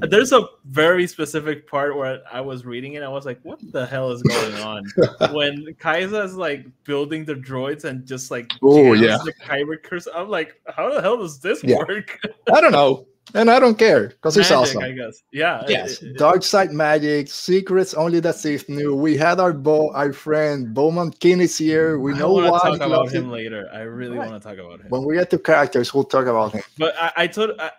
There's 0.00 0.32
a 0.32 0.46
very 0.64 1.08
specific 1.08 1.66
part 1.68 1.96
where 1.96 2.20
I 2.32 2.40
was 2.40 2.64
reading 2.64 2.92
it. 2.92 3.02
I 3.02 3.08
was 3.08 3.26
like, 3.26 3.40
"What 3.42 3.58
the 3.72 3.84
hell 3.84 4.12
is 4.12 4.22
going 4.22 4.54
on?" 4.54 4.84
when 5.34 5.66
Kiza 5.80 6.24
is 6.24 6.36
like 6.36 6.66
building 6.84 7.24
the 7.24 7.34
droids 7.34 7.82
and 7.82 8.06
just 8.06 8.30
like 8.30 8.52
Oh, 8.62 8.92
yeah. 8.92 9.18
the 9.24 9.32
Kyber 9.32 9.82
curse. 9.82 10.06
I'm 10.14 10.28
like, 10.28 10.54
"How 10.68 10.94
the 10.94 11.02
hell 11.02 11.16
does 11.16 11.40
this 11.40 11.64
Yeah. 11.64 11.78
work?" 11.78 12.16
I 12.52 12.60
don't 12.60 12.70
know. 12.70 13.06
And 13.34 13.50
I 13.50 13.58
don't 13.60 13.78
care 13.78 14.08
because 14.08 14.36
it's 14.36 14.50
awesome. 14.50 14.82
I 14.82 14.92
guess. 14.92 15.22
Yeah. 15.32 15.62
Yes, 15.68 16.02
it- 16.02 16.16
dark 16.16 16.42
side 16.42 16.72
magic, 16.72 17.28
secrets 17.28 17.94
only 17.94 18.20
the 18.20 18.32
Sith 18.32 18.68
knew. 18.68 18.94
We 18.94 19.16
had 19.16 19.38
our 19.40 19.52
Bo, 19.52 19.92
our 19.92 20.12
friend 20.12 20.72
Bowman 20.72 21.10
King 21.12 21.40
is 21.40 21.56
here. 21.58 21.98
We 21.98 22.14
I 22.14 22.18
know 22.18 22.32
why 22.32 22.48
talk 22.48 22.80
about 22.80 23.10
him 23.12 23.26
it. 23.28 23.32
later. 23.32 23.68
I 23.72 23.80
really 23.80 24.16
Right. 24.18 24.30
want 24.30 24.42
to 24.42 24.48
talk 24.48 24.58
about 24.58 24.80
him. 24.80 24.86
When 24.88 25.04
we 25.04 25.14
get 25.14 25.30
to 25.30 25.38
characters, 25.38 25.92
we'll 25.92 26.04
talk 26.04 26.26
about 26.26 26.52
him. 26.52 26.62
But 26.78 26.94
I, 26.98 27.12
I 27.16 27.26
told, 27.26 27.50
I, 27.58 27.70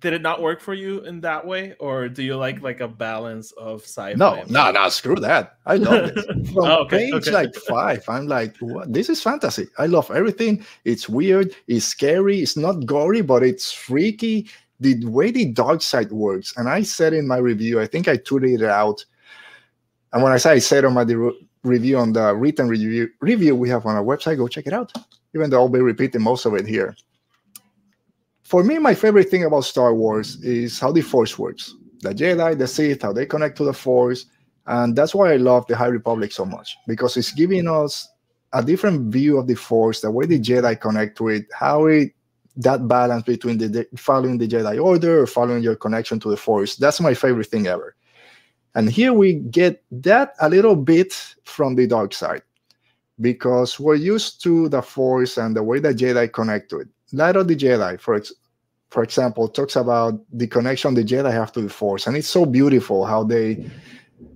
did 0.00 0.12
it 0.12 0.20
not 0.20 0.42
work 0.42 0.60
for 0.60 0.74
you 0.74 1.00
in 1.04 1.22
that 1.22 1.46
way, 1.46 1.74
or 1.80 2.08
do 2.10 2.22
you 2.22 2.36
like 2.36 2.60
like 2.60 2.80
a 2.80 2.88
balance 2.88 3.52
of 3.52 3.82
sci-fi? 3.84 4.12
No, 4.12 4.44
no, 4.50 4.70
no, 4.70 4.88
screw 4.90 5.16
that. 5.16 5.56
I 5.64 5.76
love 5.76 6.12
it. 6.14 6.14
From 6.52 6.58
Oh, 6.64 6.82
okay, 6.84 7.10
page 7.10 7.14
okay. 7.14 7.30
like 7.30 7.54
five, 7.66 8.04
I'm 8.06 8.26
like, 8.28 8.54
what? 8.60 8.92
This 8.92 9.08
is 9.08 9.22
fantasy. 9.22 9.66
I 9.78 9.86
love 9.86 10.10
everything. 10.10 10.62
It's 10.84 11.08
weird. 11.08 11.54
It's 11.68 11.86
scary. 11.86 12.40
It's 12.42 12.54
not 12.56 12.84
gory, 12.84 13.22
but 13.22 13.42
it's 13.42 13.72
freaky. 13.72 14.50
The 14.84 15.06
way 15.06 15.30
the 15.30 15.46
dark 15.46 15.80
side 15.80 16.12
works, 16.12 16.52
and 16.58 16.68
I 16.68 16.82
said 16.82 17.14
in 17.14 17.26
my 17.26 17.38
review, 17.38 17.80
I 17.80 17.86
think 17.86 18.06
I 18.06 18.18
tweeted 18.18 18.60
it 18.60 18.68
out. 18.68 19.02
And 20.12 20.22
when 20.22 20.30
I 20.30 20.36
say 20.36 20.50
I 20.52 20.58
said 20.58 20.84
on 20.84 20.92
my 20.92 21.04
de- 21.04 21.32
review 21.62 21.96
on 21.96 22.12
the 22.12 22.36
written 22.36 22.68
review 22.68 23.08
review 23.22 23.56
we 23.56 23.70
have 23.70 23.86
on 23.86 23.96
our 23.96 24.04
website, 24.04 24.36
go 24.36 24.46
check 24.46 24.66
it 24.66 24.74
out. 24.74 24.92
Even 25.34 25.48
though 25.48 25.60
I'll 25.60 25.70
be 25.70 25.80
repeating 25.80 26.20
most 26.20 26.44
of 26.44 26.52
it 26.52 26.66
here. 26.66 26.94
For 28.42 28.62
me, 28.62 28.78
my 28.78 28.94
favorite 28.94 29.30
thing 29.30 29.44
about 29.44 29.64
Star 29.64 29.94
Wars 29.94 30.36
is 30.44 30.78
how 30.78 30.92
the 30.92 31.00
Force 31.00 31.38
works. 31.38 31.74
The 32.00 32.14
Jedi, 32.14 32.58
the 32.58 32.66
Sith, 32.66 33.00
how 33.00 33.14
they 33.14 33.24
connect 33.24 33.56
to 33.56 33.64
the 33.64 33.72
Force, 33.72 34.26
and 34.66 34.94
that's 34.94 35.14
why 35.14 35.32
I 35.32 35.36
love 35.36 35.66
the 35.66 35.78
High 35.78 35.86
Republic 35.86 36.30
so 36.30 36.44
much 36.44 36.76
because 36.86 37.16
it's 37.16 37.32
giving 37.32 37.68
us 37.68 38.06
a 38.52 38.62
different 38.62 39.10
view 39.10 39.38
of 39.38 39.46
the 39.46 39.54
Force, 39.54 40.02
the 40.02 40.10
way 40.10 40.26
the 40.26 40.38
Jedi 40.38 40.78
connect 40.78 41.16
to 41.18 41.28
it, 41.28 41.46
how 41.58 41.86
it 41.86 42.12
that 42.56 42.86
balance 42.86 43.24
between 43.24 43.58
the, 43.58 43.86
following 43.96 44.38
the 44.38 44.48
Jedi 44.48 44.82
Order 44.82 45.22
or 45.22 45.26
following 45.26 45.62
your 45.62 45.76
connection 45.76 46.20
to 46.20 46.30
the 46.30 46.36
Force. 46.36 46.76
That's 46.76 47.00
my 47.00 47.14
favorite 47.14 47.46
thing 47.46 47.66
ever. 47.66 47.96
And 48.74 48.90
here 48.90 49.12
we 49.12 49.34
get 49.34 49.82
that 49.90 50.34
a 50.40 50.48
little 50.48 50.76
bit 50.76 51.12
from 51.44 51.74
the 51.74 51.86
dark 51.86 52.12
side 52.12 52.42
because 53.20 53.78
we're 53.78 53.94
used 53.94 54.42
to 54.42 54.68
the 54.68 54.82
Force 54.82 55.36
and 55.38 55.54
the 55.54 55.62
way 55.62 55.78
the 55.78 55.94
Jedi 55.94 56.32
connect 56.32 56.70
to 56.70 56.80
it. 56.80 56.88
Light 57.12 57.36
of 57.36 57.48
the 57.48 57.56
Jedi, 57.56 58.00
for 58.00 58.14
ex- 58.14 58.32
for 58.90 59.02
example, 59.02 59.48
talks 59.48 59.74
about 59.74 60.20
the 60.32 60.46
connection 60.46 60.94
the 60.94 61.02
Jedi 61.02 61.32
have 61.32 61.50
to 61.52 61.62
the 61.62 61.68
Force, 61.68 62.06
and 62.06 62.16
it's 62.16 62.28
so 62.28 62.46
beautiful 62.46 63.04
how 63.04 63.24
they. 63.24 63.68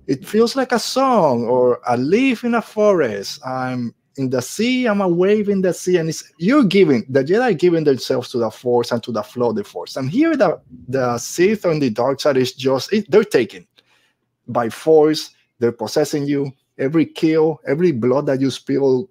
It 0.07 0.27
feels 0.27 0.55
like 0.55 0.71
a 0.71 0.79
song 0.79 1.45
or 1.45 1.79
a 1.87 1.95
leaf 1.95 2.43
in 2.43 2.55
a 2.55 2.61
forest. 2.61 3.39
I'm 3.45 3.95
in 4.19 4.29
the 4.29 4.41
sea. 4.41 4.85
I'm 4.85 5.01
a 5.01 5.07
wave 5.07 5.49
in 5.49 5.61
the 5.61 5.73
sea, 5.73 5.97
and 5.97 6.09
it's 6.09 6.31
you're 6.37 6.63
giving 6.63 7.05
the 7.09 7.23
Jedi 7.23 7.57
giving 7.57 7.83
themselves 7.85 8.29
to 8.31 8.37
the 8.37 8.51
Force 8.51 8.91
and 8.91 9.01
to 9.03 9.11
the 9.11 9.23
flow 9.23 9.49
of 9.49 9.55
the 9.55 9.63
Force. 9.63 9.95
And 9.95 10.09
here, 10.09 10.37
the 10.37 10.61
the 10.87 11.17
Sith 11.17 11.65
on 11.65 11.79
the 11.79 11.89
dark 11.89 12.19
side 12.21 12.37
is 12.37 12.53
just 12.53 12.93
it, 12.93 13.09
they're 13.09 13.23
taken 13.23 13.65
by 14.47 14.69
force. 14.69 15.31
They're 15.59 15.71
possessing 15.71 16.25
you. 16.27 16.51
Every 16.77 17.05
kill, 17.05 17.59
every 17.67 17.91
blood 17.91 18.25
that 18.27 18.39
you 18.39 18.51
spill, 18.51 19.09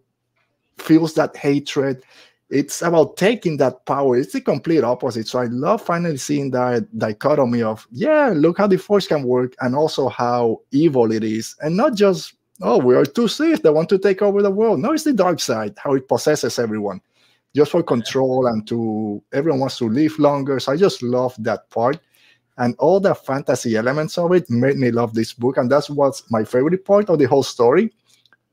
feels 0.78 1.14
that 1.14 1.36
hatred 1.36 2.02
it's 2.50 2.80
about 2.80 3.16
taking 3.16 3.58
that 3.58 3.84
power. 3.84 4.16
It's 4.16 4.32
the 4.32 4.40
complete 4.40 4.82
opposite. 4.82 5.28
So 5.28 5.38
I 5.38 5.46
love 5.46 5.82
finally 5.82 6.16
seeing 6.16 6.50
that 6.52 6.86
dichotomy 6.98 7.62
of, 7.62 7.86
yeah, 7.90 8.32
look 8.34 8.58
how 8.58 8.66
the 8.66 8.78
force 8.78 9.06
can 9.06 9.22
work 9.22 9.54
and 9.60 9.74
also 9.74 10.08
how 10.08 10.62
evil 10.70 11.12
it 11.12 11.24
is. 11.24 11.54
And 11.60 11.76
not 11.76 11.94
just, 11.94 12.34
oh, 12.62 12.78
we 12.78 12.94
are 12.94 13.04
two 13.04 13.28
Sith 13.28 13.62
that 13.62 13.72
want 13.72 13.88
to 13.90 13.98
take 13.98 14.22
over 14.22 14.42
the 14.42 14.50
world. 14.50 14.80
No, 14.80 14.92
it's 14.92 15.04
the 15.04 15.12
dark 15.12 15.40
side, 15.40 15.74
how 15.76 15.94
it 15.94 16.08
possesses 16.08 16.58
everyone 16.58 17.00
just 17.54 17.70
for 17.70 17.82
control 17.82 18.46
and 18.46 18.66
to 18.68 19.22
everyone 19.32 19.60
wants 19.60 19.78
to 19.78 19.88
live 19.88 20.18
longer. 20.18 20.60
So 20.60 20.72
I 20.72 20.76
just 20.76 21.02
love 21.02 21.34
that 21.38 21.68
part. 21.70 21.98
And 22.58 22.74
all 22.78 23.00
the 23.00 23.14
fantasy 23.14 23.76
elements 23.76 24.18
of 24.18 24.32
it 24.32 24.50
made 24.50 24.76
me 24.76 24.90
love 24.90 25.14
this 25.14 25.32
book. 25.32 25.56
And 25.56 25.70
that's 25.70 25.88
what's 25.88 26.28
my 26.30 26.44
favorite 26.44 26.84
part 26.84 27.08
of 27.08 27.18
the 27.18 27.26
whole 27.26 27.42
story 27.42 27.92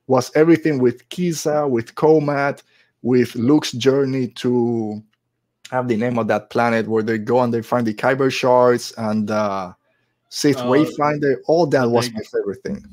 was 0.07 0.31
everything 0.35 0.79
with 0.79 1.07
Kiza, 1.09 1.67
with 1.69 1.95
Komat, 1.95 2.61
with 3.01 3.35
Luke's 3.35 3.71
journey 3.71 4.27
to 4.29 5.03
have 5.71 5.87
the 5.87 5.97
name 5.97 6.19
of 6.19 6.27
that 6.27 6.51
planet 6.51 6.87
where 6.87 7.01
they 7.01 7.17
go 7.17 7.41
and 7.41 7.51
they 7.53 7.63
find 7.63 7.87
the 7.87 7.93
Kyber 7.93 8.31
shards 8.31 8.93
and 8.97 9.31
uh, 9.31 9.73
Sith 10.29 10.57
Uh, 10.57 10.65
Wayfinder. 10.65 11.37
All 11.47 11.65
that 11.67 11.89
was 11.89 12.11
my 12.13 12.21
favorite 12.21 12.61
thing. 12.61 12.85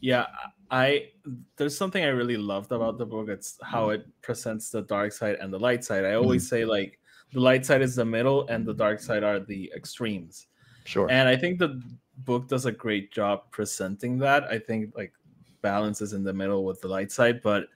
Yeah, 0.00 0.26
I 0.72 1.10
there's 1.56 1.76
something 1.76 2.02
I 2.02 2.08
really 2.08 2.38
loved 2.38 2.72
about 2.72 2.98
the 2.98 3.06
book. 3.06 3.28
It's 3.28 3.58
how 3.62 3.90
it 3.90 4.06
presents 4.22 4.70
the 4.70 4.82
dark 4.82 5.12
side 5.12 5.36
and 5.40 5.52
the 5.52 5.58
light 5.58 5.84
side. 5.84 6.04
I 6.04 6.14
always 6.14 6.44
mm-hmm. 6.44 6.56
say 6.56 6.64
like 6.64 6.98
the 7.32 7.40
light 7.40 7.64
side 7.64 7.82
is 7.82 7.94
the 7.94 8.04
middle 8.04 8.48
and 8.48 8.66
the 8.66 8.74
dark 8.74 8.98
side 8.98 9.22
are 9.22 9.38
the 9.38 9.70
extremes. 9.76 10.48
Sure. 10.84 11.08
And 11.10 11.28
I 11.28 11.36
think 11.36 11.58
the 11.58 11.80
book 12.18 12.48
does 12.48 12.66
a 12.66 12.72
great 12.72 13.12
job 13.12 13.42
presenting 13.50 14.18
that. 14.18 14.44
I 14.44 14.58
think 14.58 14.96
like 14.96 15.12
balance 15.60 16.00
is 16.00 16.14
in 16.14 16.24
the 16.24 16.32
middle 16.32 16.64
with 16.64 16.80
the 16.80 16.88
light 16.88 17.12
side, 17.12 17.42
but 17.42 17.68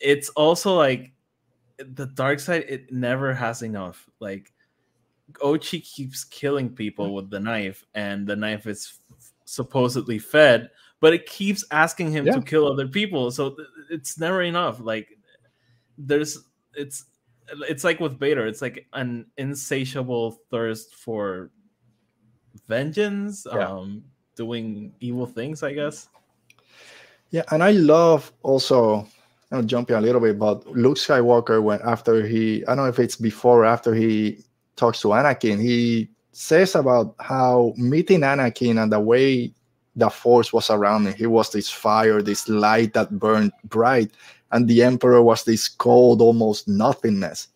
it's 0.00 0.28
also 0.30 0.76
like 0.76 1.12
the 1.78 2.06
dark 2.06 2.40
side, 2.40 2.64
it 2.68 2.92
never 2.92 3.34
has 3.34 3.62
enough. 3.62 4.08
Like 4.20 4.52
Ochi 5.34 5.82
keeps 5.82 6.24
killing 6.24 6.70
people 6.70 7.06
mm-hmm. 7.06 7.14
with 7.14 7.30
the 7.30 7.40
knife, 7.40 7.84
and 7.94 8.26
the 8.26 8.36
knife 8.36 8.66
is 8.66 9.00
supposedly 9.44 10.18
fed, 10.18 10.70
but 11.00 11.12
it 11.14 11.26
keeps 11.26 11.64
asking 11.70 12.10
him 12.12 12.26
Yeah. 12.26 12.34
to 12.34 12.42
kill 12.42 12.66
other 12.70 12.88
people. 12.88 13.30
So 13.30 13.56
it's 13.90 14.18
never 14.18 14.42
enough. 14.42 14.80
Like 14.80 15.08
there's 15.96 16.38
it's 16.74 17.04
it's 17.68 17.84
like 17.84 17.98
with 18.00 18.18
Vader, 18.18 18.46
it's 18.46 18.60
like 18.62 18.86
an 18.92 19.26
insatiable 19.38 20.38
thirst 20.50 20.94
for 20.94 21.50
vengeance, 22.66 23.46
Yeah. 23.50 23.68
um, 23.68 24.04
doing 24.36 24.92
evil 25.00 25.26
things, 25.26 25.62
I 25.62 25.72
guess. 25.72 26.08
Yeah, 27.30 27.42
and 27.50 27.62
I 27.62 27.72
love 27.72 28.32
also. 28.42 29.06
I'm 29.50 29.66
jumping 29.66 29.96
a 29.96 30.00
little 30.00 30.20
bit, 30.20 30.38
but 30.38 30.66
Luke 30.66 30.98
Skywalker 30.98 31.62
when 31.62 31.80
after 31.82 32.26
he, 32.26 32.62
I 32.66 32.74
don't 32.74 32.84
know 32.84 32.90
if 32.90 32.98
it's 32.98 33.16
before 33.16 33.62
or 33.62 33.64
after 33.64 33.94
he 33.94 34.44
talks 34.76 35.00
to 35.00 35.08
Anakin, 35.08 35.58
he 35.58 36.10
says 36.32 36.74
about 36.74 37.14
how 37.18 37.72
meeting 37.78 38.20
Anakin 38.20 38.82
and 38.82 38.92
the 38.92 39.00
way 39.00 39.54
the 39.98 40.08
Force 40.08 40.52
was 40.52 40.70
around 40.70 41.06
him. 41.06 41.14
He 41.14 41.26
was 41.26 41.50
this 41.50 41.68
fire, 41.68 42.22
this 42.22 42.48
light 42.48 42.94
that 42.94 43.18
burned 43.18 43.52
bright, 43.64 44.12
and 44.52 44.68
the 44.68 44.82
Emperor 44.82 45.22
was 45.22 45.44
this 45.44 45.68
cold, 45.68 46.22
almost 46.22 46.68
nothingness. 46.68 47.48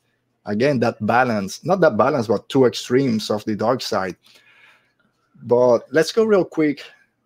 Again, 0.44 0.80
that 0.80 0.96
balance, 1.06 1.64
not 1.64 1.80
that 1.80 1.96
balance, 1.96 2.26
but 2.26 2.48
two 2.48 2.64
extremes 2.64 3.30
of 3.30 3.44
the 3.44 3.54
dark 3.54 3.80
side. 3.80 4.16
But 5.44 5.86
let's 5.92 6.10
go 6.10 6.24
real 6.24 6.44
quick. 6.44 6.82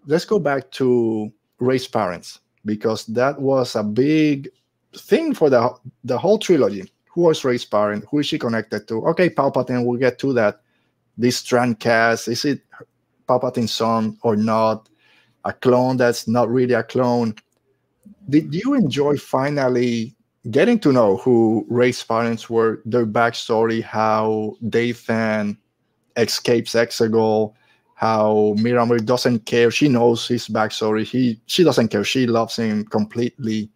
Let's 0.07 0.26
go 0.26 0.38
back 0.38 0.70
to 0.72 1.33
Rey's 1.59 1.88
parents 1.88 2.40
because 2.66 3.07
that 3.07 3.40
was 3.40 3.74
a 3.74 3.83
big 3.83 4.48
thing 4.94 5.35
for 5.35 5.48
the 5.48 5.70
the 6.05 6.18
whole 6.18 6.38
trilogy. 6.38 6.92
Who 7.14 7.22
was 7.22 7.44
Rey's 7.44 7.64
parent? 7.64 8.05
Who 8.11 8.18
is 8.18 8.26
she 8.26 8.38
connected 8.38 8.87
to? 8.88 9.07
Okay, 9.07 9.31
Palpatine. 9.31 9.87
We'll 9.87 9.98
get 9.98 10.18
to 10.20 10.35
that. 10.35 10.61
This 11.16 11.42
Strandcast 11.42 12.29
is 12.29 12.44
it 12.44 12.61
Palpatine's 13.26 13.72
son 13.72 14.18
or 14.22 14.37
not? 14.37 14.90
A 15.46 15.52
clone 15.52 15.96
that's 15.96 16.28
not 16.28 16.50
really 16.50 16.74
a 16.74 16.82
clone. 16.82 17.35
Did 18.28 18.54
you 18.54 18.74
enjoy 18.74 19.16
finally 19.16 20.14
getting 20.50 20.78
to 20.80 20.92
know 20.92 21.16
who 21.16 21.66
Rey's 21.68 22.02
parents 22.02 22.50
were, 22.50 22.82
their 22.85 23.06
backstory, 23.06 23.82
how 23.82 24.56
Dathan 24.68 25.56
escapes 26.16 26.74
Exegol, 26.74 27.54
how 27.94 28.54
Miramir 28.59 29.04
doesn't 29.04 29.46
care. 29.46 29.70
She 29.70 29.88
knows 29.88 30.28
his 30.28 30.48
backstory. 30.48 31.04
He 31.04 31.40
she 31.46 31.64
doesn't 31.64 31.88
care. 31.88 32.04
She 32.04 32.26
loves 32.26 32.56
him 32.56 32.85
completely. 32.85 33.70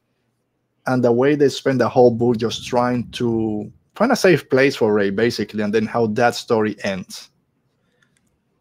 And 0.87 1.04
the 1.04 1.12
way 1.12 1.35
they 1.35 1.48
spend 1.48 1.80
the 1.80 1.88
whole 1.88 2.11
book 2.11 2.37
just 2.37 2.66
trying 2.66 3.11
to 3.12 3.70
find 3.94 4.12
a 4.12 4.16
safe 4.16 4.48
place 4.48 4.76
for 4.76 4.92
Ray, 4.92 5.11
basically, 5.11 5.62
and 5.62 5.72
then 5.72 5.87
how 5.87 6.06
that 6.09 6.35
story 6.35 6.76
ends. 6.85 7.30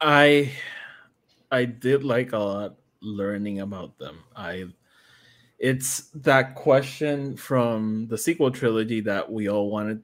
I 0.02 0.52
I 1.52 1.65
did 1.65 2.04
like 2.04 2.32
a 2.32 2.38
lot 2.38 2.79
learning 3.02 3.62
about 3.62 3.98
them. 3.98 4.20
I 4.36 4.66
it's 5.58 6.10
that 6.16 6.56
question 6.56 7.36
from 7.36 8.08
the 8.08 8.18
sequel 8.18 8.50
trilogy 8.50 9.02
that 9.02 9.30
we 9.30 9.50
all 9.50 9.70
wanted 9.70 10.02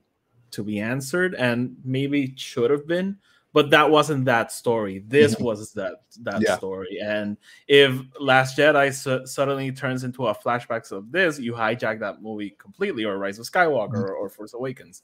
to 0.51 0.63
be 0.63 0.79
answered 0.79 1.33
and 1.35 1.77
maybe 1.83 2.33
should 2.35 2.69
have 2.71 2.85
been, 2.85 3.17
but 3.53 3.69
that 3.69 3.89
wasn't 3.89 4.25
that 4.25 4.51
story. 4.51 4.99
This 5.07 5.39
was 5.39 5.71
that 5.73 6.01
that 6.23 6.41
Yeah. 6.41 6.57
story. 6.57 6.99
And 7.01 7.37
if 7.67 7.97
Last 8.19 8.57
Jedi 8.57 8.93
su- 8.93 9.25
suddenly 9.25 9.71
turns 9.71 10.03
into 10.03 10.27
a 10.27 10.35
flashbacks 10.35 10.91
of 10.91 11.11
this, 11.11 11.39
you 11.39 11.53
hijack 11.53 11.99
that 11.99 12.21
movie 12.21 12.49
completely, 12.59 13.05
or 13.05 13.17
Rise 13.17 13.39
of 13.39 13.45
Skywalker, 13.45 13.93
or, 13.95 14.13
or 14.13 14.29
Force 14.29 14.53
Awakens. 14.53 15.03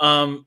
Um, 0.00 0.46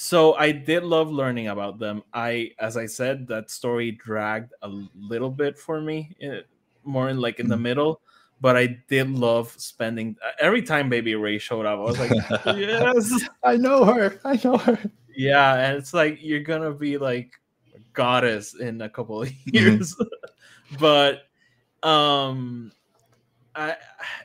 so 0.00 0.32
I 0.32 0.50
did 0.50 0.82
love 0.82 1.12
learning 1.12 1.48
about 1.48 1.78
them. 1.78 2.02
I, 2.14 2.52
as 2.58 2.78
I 2.78 2.86
said, 2.86 3.28
that 3.28 3.50
story 3.50 3.90
dragged 3.90 4.54
a 4.62 4.70
little 4.98 5.28
bit 5.28 5.58
for 5.58 5.78
me, 5.78 6.16
eh, 6.22 6.40
more 6.84 7.10
in 7.10 7.20
like 7.20 7.38
in 7.38 7.48
the 7.48 7.56
middle. 7.58 8.00
But 8.40 8.56
I 8.56 8.78
did 8.88 9.10
love 9.10 9.52
spending 9.58 10.16
every 10.40 10.62
time 10.62 10.88
Baby 10.88 11.16
Rey 11.16 11.36
showed 11.36 11.66
up. 11.66 11.78
I 11.78 11.82
was 11.82 11.98
like, 11.98 12.12
yes, 12.56 13.28
I 13.44 13.58
know 13.58 13.84
her. 13.84 14.18
I 14.24 14.40
know 14.42 14.56
her. 14.56 14.78
yeah, 15.14 15.56
and 15.68 15.76
it's 15.76 15.92
like 15.92 16.16
you're 16.22 16.40
gonna 16.40 16.72
be 16.72 16.96
like 16.96 17.32
a 17.76 17.80
goddess 17.92 18.54
in 18.54 18.80
a 18.80 18.88
couple 18.88 19.20
of 19.20 19.30
years, 19.52 19.94
but 20.80 21.24
um, 21.82 22.72
I, 23.54 23.76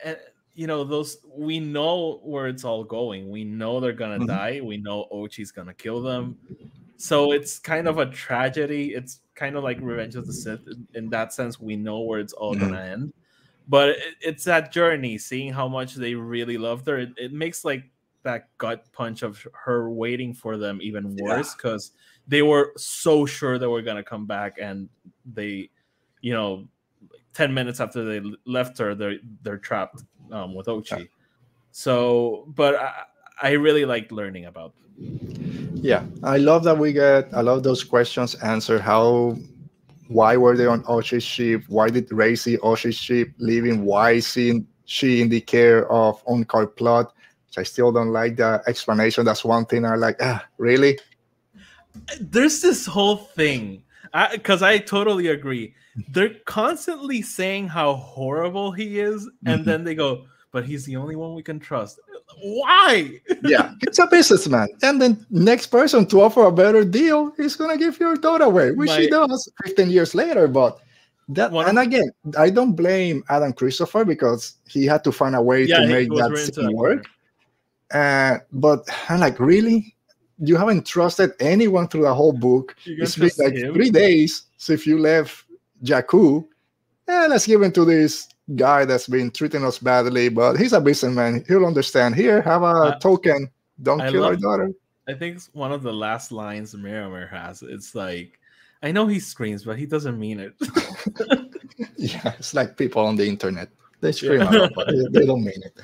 I- 0.02 0.16
you 0.56 0.66
know, 0.66 0.84
those 0.84 1.18
we 1.28 1.60
know 1.60 2.20
where 2.24 2.48
it's 2.48 2.64
all 2.64 2.84
going. 2.84 3.30
We 3.30 3.44
know 3.44 3.80
they're 3.80 3.92
gonna 3.92 4.20
Mhm. 4.20 4.28
die. 4.28 4.60
We 4.62 4.78
know 4.78 5.06
Ochi's 5.12 5.52
gonna 5.52 5.74
kill 5.74 6.02
them. 6.02 6.38
So 6.96 7.32
it's 7.32 7.58
kind 7.58 7.88
of 7.88 7.98
a 7.98 8.06
tragedy. 8.10 8.94
It's 8.94 9.22
kind 9.34 9.56
of 9.56 9.64
like 9.64 9.80
Revenge 9.82 10.16
of 10.16 10.26
the 10.26 10.32
Sith 10.34 10.62
in, 10.94 11.10
that 11.10 11.32
sense. 11.34 11.60
We 11.60 11.76
know 11.76 12.00
where 12.02 12.20
it's 12.20 12.32
all 12.34 12.56
gonna 12.56 12.80
end, 12.80 13.12
but 13.68 13.90
it, 13.90 14.16
it's 14.22 14.44
that 14.44 14.72
journey, 14.72 15.18
seeing 15.18 15.52
how 15.52 15.68
much 15.68 15.94
they 15.96 16.14
really 16.14 16.58
loved 16.58 16.86
her. 16.88 16.98
It, 16.98 17.10
it 17.18 17.32
makes 17.32 17.64
like 17.64 17.90
that 18.24 18.56
gut 18.58 18.90
punch 18.92 19.22
of 19.22 19.46
her 19.54 19.90
waiting 19.90 20.34
for 20.34 20.56
them 20.58 20.80
even 20.82 21.16
worse 21.16 21.54
because 21.54 21.92
they 22.28 22.42
were 22.42 22.72
so 22.76 23.26
sure 23.26 23.58
they 23.58 23.66
were 23.68 23.82
gonna 23.82 24.04
come 24.04 24.26
back, 24.26 24.58
and 24.60 24.88
they, 25.26 25.70
you 26.22 26.32
know, 26.32 26.68
10 27.34 27.52
minutes 27.54 27.80
after 27.80 28.04
they 28.04 28.20
left 28.46 28.78
her 28.78 28.94
they're 28.94 29.18
they're 29.42 29.58
trapped 29.58 30.04
um, 30.32 30.54
with 30.54 30.66
ochi 30.66 31.08
so 31.70 32.44
but 32.48 32.74
I, 32.76 32.92
I 33.42 33.50
really 33.52 33.84
liked 33.84 34.12
learning 34.12 34.46
about 34.46 34.72
them. 34.76 35.80
Yeah, 35.82 36.04
I 36.22 36.38
love 36.38 36.64
that 36.64 36.78
we 36.78 36.92
get 36.92 37.28
a 37.32 37.42
lot 37.42 37.58
of 37.58 37.62
those 37.62 37.84
questions 37.84 38.34
answered. 38.36 38.80
How, 38.80 39.36
why 40.08 40.38
were 40.38 40.56
they 40.56 40.64
on 40.64 40.82
Ochi's 40.84 41.22
ship? 41.22 41.64
Why 41.68 41.90
did 41.90 42.10
Rey 42.10 42.34
see 42.34 42.56
Ochi's 42.58 42.96
ship 42.96 43.28
leaving? 43.38 43.84
Why 43.84 44.12
is 44.12 44.32
she, 44.32 44.64
she 44.86 45.20
in 45.20 45.28
the 45.28 45.42
care 45.42 45.90
of 45.92 46.24
Unkar 46.24 46.74
Plutt? 46.74 47.12
Which 47.46 47.58
I 47.58 47.62
still 47.62 47.92
don't 47.92 48.08
like 48.08 48.36
the 48.36 48.62
explanation. 48.66 49.26
That's 49.26 49.44
one 49.44 49.66
thing 49.66 49.84
I 49.84 49.96
like. 49.96 50.16
Ah, 50.20 50.46
really? 50.56 50.98
there's 52.20 52.60
this 52.60 52.86
whole 52.86 53.16
thing 53.16 53.82
because 54.32 54.62
I, 54.62 54.78
totally 54.78 55.28
agree 55.28 55.74
they're 56.10 56.36
constantly 56.44 57.22
saying 57.22 57.68
how 57.68 57.94
horrible 57.94 58.70
he 58.72 59.00
is 59.00 59.28
and 59.46 59.60
Mhm. 59.60 59.64
then 59.64 59.84
they 59.84 59.94
go 59.94 60.26
but 60.52 60.64
he's 60.64 60.84
the 60.84 60.96
only 60.96 61.16
one 61.16 61.34
we 61.34 61.42
can 61.42 61.58
trust 61.58 62.00
why 62.42 63.20
Yeah, 63.42 63.72
it's 63.82 63.98
a 63.98 64.06
businessman. 64.06 64.68
And 64.82 65.00
then 65.00 65.26
next 65.30 65.68
person 65.68 66.06
to 66.06 66.20
offer 66.22 66.44
a 66.44 66.52
better 66.52 66.84
deal 66.84 67.32
is 67.38 67.56
gonna 67.56 67.76
give 67.78 67.98
your 68.00 68.16
daughter 68.16 68.44
away, 68.44 68.72
which 68.72 68.94
he 68.94 69.08
does 69.08 69.50
15 69.64 69.90
years 69.90 70.14
later. 70.14 70.48
But 70.48 70.78
that 71.28 71.50
One 71.50 71.68
and 71.68 71.78
again, 71.78 72.10
I 72.38 72.50
don't 72.50 72.74
blame 72.74 73.24
Adam 73.28 73.52
Christopher 73.52 74.04
because 74.04 74.58
he 74.68 74.86
had 74.86 75.02
to 75.04 75.12
find 75.12 75.34
a 75.34 75.42
way 75.42 75.64
Yeah, 75.64 75.80
to 75.80 75.88
make 75.88 76.08
that 76.10 76.52
scene 76.54 76.72
work. 76.72 77.06
Uh, 77.92 78.38
but 78.52 78.88
I'm 79.08 79.20
like, 79.20 79.38
really? 79.40 79.95
You 80.38 80.56
haven't 80.56 80.86
trusted 80.86 81.32
anyone 81.40 81.88
through 81.88 82.02
the 82.02 82.14
whole 82.14 82.32
book. 82.32 82.76
It's 82.84 83.16
been 83.16 83.30
like 83.38 83.54
him? 83.54 83.72
three 83.74 83.90
days 83.90 84.42
since 84.58 84.86
you 84.86 84.98
left 84.98 85.44
Jakku. 85.82 86.46
Yeah, 87.08 87.26
let's 87.28 87.46
give 87.46 87.62
him 87.62 87.72
to 87.72 87.84
this 87.84 88.28
guy 88.54 88.84
that's 88.84 89.06
been 89.08 89.30
treating 89.30 89.64
us 89.64 89.78
badly, 89.78 90.28
but 90.28 90.56
he's 90.56 90.72
a 90.72 90.80
businessman. 90.80 91.44
He'll 91.48 91.64
understand. 91.64 92.14
Here, 92.16 92.42
have 92.42 92.62
a 92.62 92.66
Uh, 92.66 92.98
token. 92.98 93.50
Don't 93.82 94.00
I 94.00 94.10
kill 94.10 94.24
our 94.24 94.36
daughter. 94.36 94.72
I 95.08 95.14
think 95.14 95.36
it's 95.36 95.50
one 95.52 95.72
of 95.72 95.82
the 95.82 95.92
last 95.92 96.32
lines 96.32 96.74
Miramir 96.74 97.30
has. 97.30 97.62
It's 97.62 97.94
like, 97.94 98.38
I 98.82 98.90
know 98.92 99.06
he 99.06 99.20
screams, 99.20 99.64
but 99.64 99.78
he 99.78 99.86
doesn't 99.86 100.18
mean 100.18 100.40
it. 100.40 100.54
Yeah, 101.96 102.34
it's 102.38 102.54
like 102.54 102.76
people 102.76 103.04
on 103.04 103.16
the 103.16 103.26
internet. 103.26 103.68
They 104.00 104.12
scream 104.12 104.40
Yeah. 104.52 104.68
but 104.74 104.86
they, 104.88 105.20
they 105.20 105.26
don't 105.26 105.42
mean 105.44 105.62
it. 105.64 105.78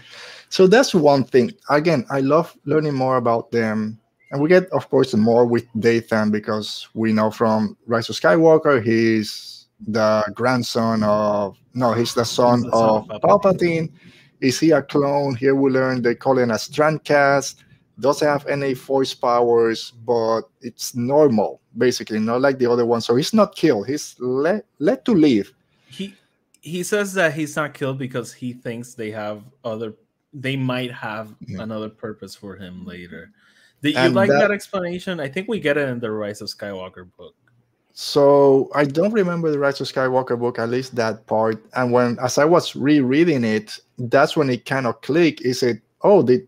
So 0.49 0.67
that's 0.67 0.95
one 0.95 1.25
thing. 1.25 1.53
Again, 1.71 2.05
I 2.11 2.21
love 2.21 2.57
learning 2.65 2.95
more 2.95 3.17
about 3.17 3.51
them. 3.51 3.99
And 4.33 4.41
we 4.41 4.49
get, 4.49 4.69
of 4.71 4.89
course, 4.89 5.15
more 5.15 5.45
with 5.45 5.67
Dathan 5.79 6.31
because 6.31 6.89
we 6.95 7.13
know 7.13 7.31
from 7.31 7.77
Rise 7.87 8.09
of 8.09 8.17
Skywalker, 8.17 8.83
he's 8.83 9.67
the 9.87 10.25
grandson 10.35 11.03
of, 11.03 11.59
no, 11.75 11.93
he's 11.93 12.15
the 12.15 12.25
son, 12.25 12.63
the 12.63 12.71
son 12.71 12.89
of 12.89 13.11
of 13.11 13.11
uh, 13.11 13.19
Palpatine. 13.21 13.93
Is 14.41 14.59
he 14.59 14.71
a 14.73 14.83
clone? 14.83 15.35
Here 15.37 15.55
we 15.55 15.71
learn 15.71 16.01
they 16.03 16.15
call 16.15 16.39
him 16.39 16.51
a 16.51 16.55
Strandcast. 16.55 17.57
Doesn't 18.01 18.27
have 18.27 18.47
any 18.47 18.75
force 18.75 19.13
powers, 19.13 19.93
but 20.07 20.43
it's 20.63 20.95
normal, 20.97 21.61
basically, 21.77 22.19
not 22.19 22.41
like 22.41 22.59
the 22.59 22.67
other 22.67 22.87
one. 22.87 23.03
So 23.03 23.15
he's 23.17 23.35
not 23.35 23.55
killed. 23.55 23.87
He's 23.87 24.17
let, 24.19 24.65
let 24.79 25.05
to 25.05 25.13
live. 25.13 25.53
he 25.91 26.15
he 26.63 26.83
says 26.85 27.13
that 27.15 27.35
he's 27.35 27.55
not 27.57 27.75
killed 27.75 27.99
because 27.99 28.33
he 28.33 28.53
thinks 28.55 28.95
they 28.95 29.11
have 29.11 29.43
other 29.63 29.95
they 30.33 30.57
might 30.57 30.91
have 30.91 31.35
Yeah. 31.47 31.63
another 31.63 31.91
purpose 31.91 32.35
for 32.35 32.57
him 32.57 32.87
later. 32.87 33.31
Did 33.83 33.97
you 33.97 34.09
like 34.11 34.31
that- 34.31 34.39
that, 34.39 34.51
explanation? 34.51 35.21
I 35.21 35.29
think 35.29 35.49
we 35.49 35.61
get 35.61 35.77
it 35.77 35.89
in 35.89 35.99
the 35.99 36.11
Rise 36.11 36.41
of 36.41 36.49
Skywalker 36.49 37.09
book. 37.19 37.35
So 37.95 38.71
I 38.75 38.85
don't 38.85 39.13
remember 39.13 39.51
the 39.51 39.59
Rise 39.59 39.81
of 39.81 39.87
Skywalker 39.87 40.39
book, 40.39 40.59
at 40.59 40.71
least 40.71 40.95
that 40.97 41.27
part. 41.27 41.63
And 41.75 41.93
when, 41.93 42.19
as 42.21 42.39
I 42.39 42.45
was 42.45 42.75
rereading 42.75 43.45
it, 43.45 43.79
that's 43.99 44.37
when 44.37 44.49
it 44.49 44.65
kind 44.65 44.87
of 44.87 45.01
clicked. 45.03 45.43
Is 45.43 45.63
it? 45.63 45.83
Oh, 46.03 46.23
the, 46.23 46.47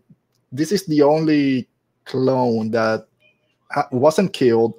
this 0.51 0.71
is 0.71 0.85
the 0.85 1.03
only 1.03 1.67
clone 2.05 2.71
that 2.71 3.07
wasn't 3.91 4.33
killed. 4.33 4.73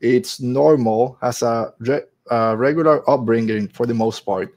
It's 0.00 0.40
normal, 0.40 1.18
has 1.20 1.42
a 1.42 1.72
re, 1.78 2.02
uh, 2.30 2.54
regular 2.56 3.08
upbringing 3.08 3.68
for 3.68 3.86
the 3.86 3.94
most 3.94 4.20
part. 4.20 4.54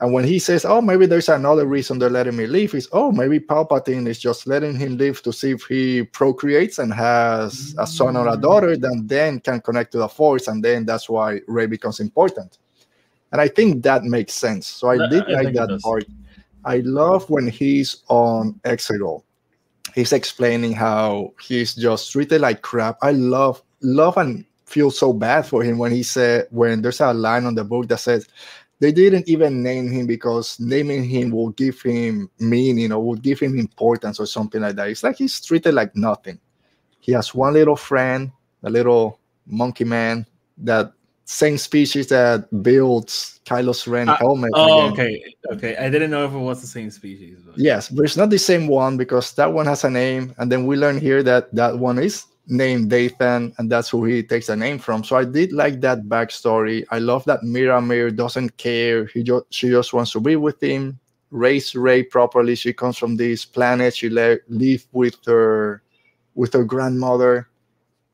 And 0.00 0.12
when 0.12 0.24
he 0.24 0.38
says, 0.38 0.64
"Oh, 0.64 0.80
maybe 0.80 1.06
there's 1.06 1.28
another 1.28 1.66
reason 1.66 1.98
they're 1.98 2.08
letting 2.08 2.36
me 2.36 2.46
live," 2.46 2.74
is, 2.74 2.88
"Oh, 2.92 3.10
maybe 3.10 3.40
Palpatine 3.40 4.06
is 4.06 4.18
just 4.18 4.46
letting 4.46 4.76
him 4.76 4.96
live 4.96 5.22
to 5.22 5.32
see 5.32 5.50
if 5.50 5.64
he 5.64 6.04
procreates 6.04 6.78
and 6.78 6.94
has 6.94 7.74
a 7.78 7.86
son 7.86 8.16
or 8.16 8.28
a 8.28 8.36
mm. 8.36 8.40
daughter, 8.42 8.76
then 8.76 9.06
then 9.06 9.40
can 9.40 9.60
connect 9.60 9.90
to 9.92 9.98
the 9.98 10.08
Force, 10.08 10.46
and 10.46 10.62
then 10.62 10.84
that's 10.86 11.08
why 11.08 11.40
Rey 11.48 11.66
becomes 11.66 11.98
important." 11.98 12.58
And 13.32 13.40
I 13.40 13.48
think 13.48 13.82
that 13.82 14.04
makes 14.04 14.34
sense. 14.34 14.66
So 14.68 14.88
I 14.88 15.08
did 15.08 15.24
I 15.28 15.42
like 15.42 15.54
that 15.54 15.80
part. 15.82 16.04
I 16.64 16.78
love 16.78 17.28
when 17.28 17.48
he's 17.48 18.04
on 18.08 18.60
Exegol. 18.64 19.22
He's 19.94 20.12
explaining 20.12 20.72
how 20.72 21.34
he's 21.40 21.74
just 21.74 22.12
treated 22.12 22.40
like 22.40 22.62
crap. 22.62 22.98
I 23.02 23.12
love 23.12 23.62
love 23.80 24.16
and 24.16 24.44
feel 24.64 24.90
so 24.90 25.12
bad 25.12 25.46
for 25.46 25.62
him 25.62 25.78
when 25.78 25.90
he 25.90 26.02
said 26.02 26.46
when 26.50 26.82
there's 26.82 27.00
a 27.00 27.12
line 27.12 27.46
on 27.46 27.54
the 27.54 27.64
book 27.64 27.88
that 27.88 27.98
says 28.00 28.28
they 28.80 28.92
didn't 28.92 29.28
even 29.28 29.62
name 29.62 29.90
him 29.90 30.06
because 30.06 30.58
naming 30.60 31.04
him 31.04 31.30
will 31.30 31.50
give 31.50 31.80
him 31.82 32.30
meaning 32.38 32.92
or 32.92 33.04
will 33.04 33.16
give 33.16 33.40
him 33.40 33.58
importance 33.58 34.20
or 34.20 34.26
something 34.26 34.60
like 34.60 34.76
that. 34.76 34.88
It's 34.88 35.02
like 35.02 35.16
he's 35.16 35.40
treated 35.40 35.74
like 35.74 35.96
nothing. 35.96 36.38
He 37.00 37.12
has 37.12 37.34
one 37.34 37.54
little 37.54 37.76
friend, 37.76 38.30
a 38.62 38.70
little 38.70 39.18
monkey 39.46 39.84
man, 39.84 40.26
that 40.58 40.92
same 41.24 41.58
species 41.58 42.06
that 42.08 42.48
builds 42.62 43.40
Kylo's 43.44 43.86
Ren 43.86 44.08
uh, 44.08 44.16
helmet. 44.16 44.50
Oh, 44.54 44.86
again. 44.86 44.92
okay, 44.92 45.34
okay. 45.52 45.76
I 45.76 45.90
didn't 45.90 46.10
know 46.10 46.24
if 46.24 46.32
it 46.32 46.38
was 46.38 46.60
the 46.60 46.66
same 46.66 46.90
species. 46.90 47.38
But... 47.44 47.58
Yes, 47.58 47.88
but 47.88 48.04
it's 48.04 48.16
not 48.16 48.30
the 48.30 48.38
same 48.38 48.66
one 48.66 48.96
because 48.96 49.32
that 49.32 49.52
one 49.52 49.66
has 49.66 49.84
a 49.84 49.90
name, 49.90 50.34
and 50.38 50.50
then 50.50 50.66
we 50.66 50.76
learn 50.76 50.98
here 50.98 51.22
that 51.24 51.54
that 51.54 51.78
one 51.78 51.98
is 51.98 52.24
named 52.48 52.90
Dathan, 52.90 53.54
and 53.58 53.70
that's 53.70 53.90
who 53.90 54.04
he 54.04 54.22
takes 54.22 54.46
the 54.46 54.56
name 54.56 54.78
from. 54.78 55.04
So 55.04 55.16
I 55.16 55.24
did 55.24 55.52
like 55.52 55.80
that 55.82 56.04
backstory. 56.04 56.84
I 56.90 56.98
love 56.98 57.24
that 57.26 57.42
Miramir 57.42 58.14
doesn't 58.14 58.56
care. 58.56 59.06
He 59.06 59.22
just 59.22 59.44
she 59.50 59.68
just 59.68 59.92
wants 59.92 60.12
to 60.12 60.20
be 60.20 60.36
with 60.36 60.62
him, 60.62 60.98
raise 61.30 61.74
Rey 61.74 62.02
properly. 62.02 62.54
She 62.54 62.72
comes 62.72 62.96
from 62.96 63.16
this 63.16 63.44
planet. 63.44 63.94
She 63.94 64.08
le- 64.08 64.38
live 64.48 64.86
with 64.92 65.16
her 65.26 65.82
with 66.34 66.52
her 66.54 66.64
grandmother. 66.64 67.48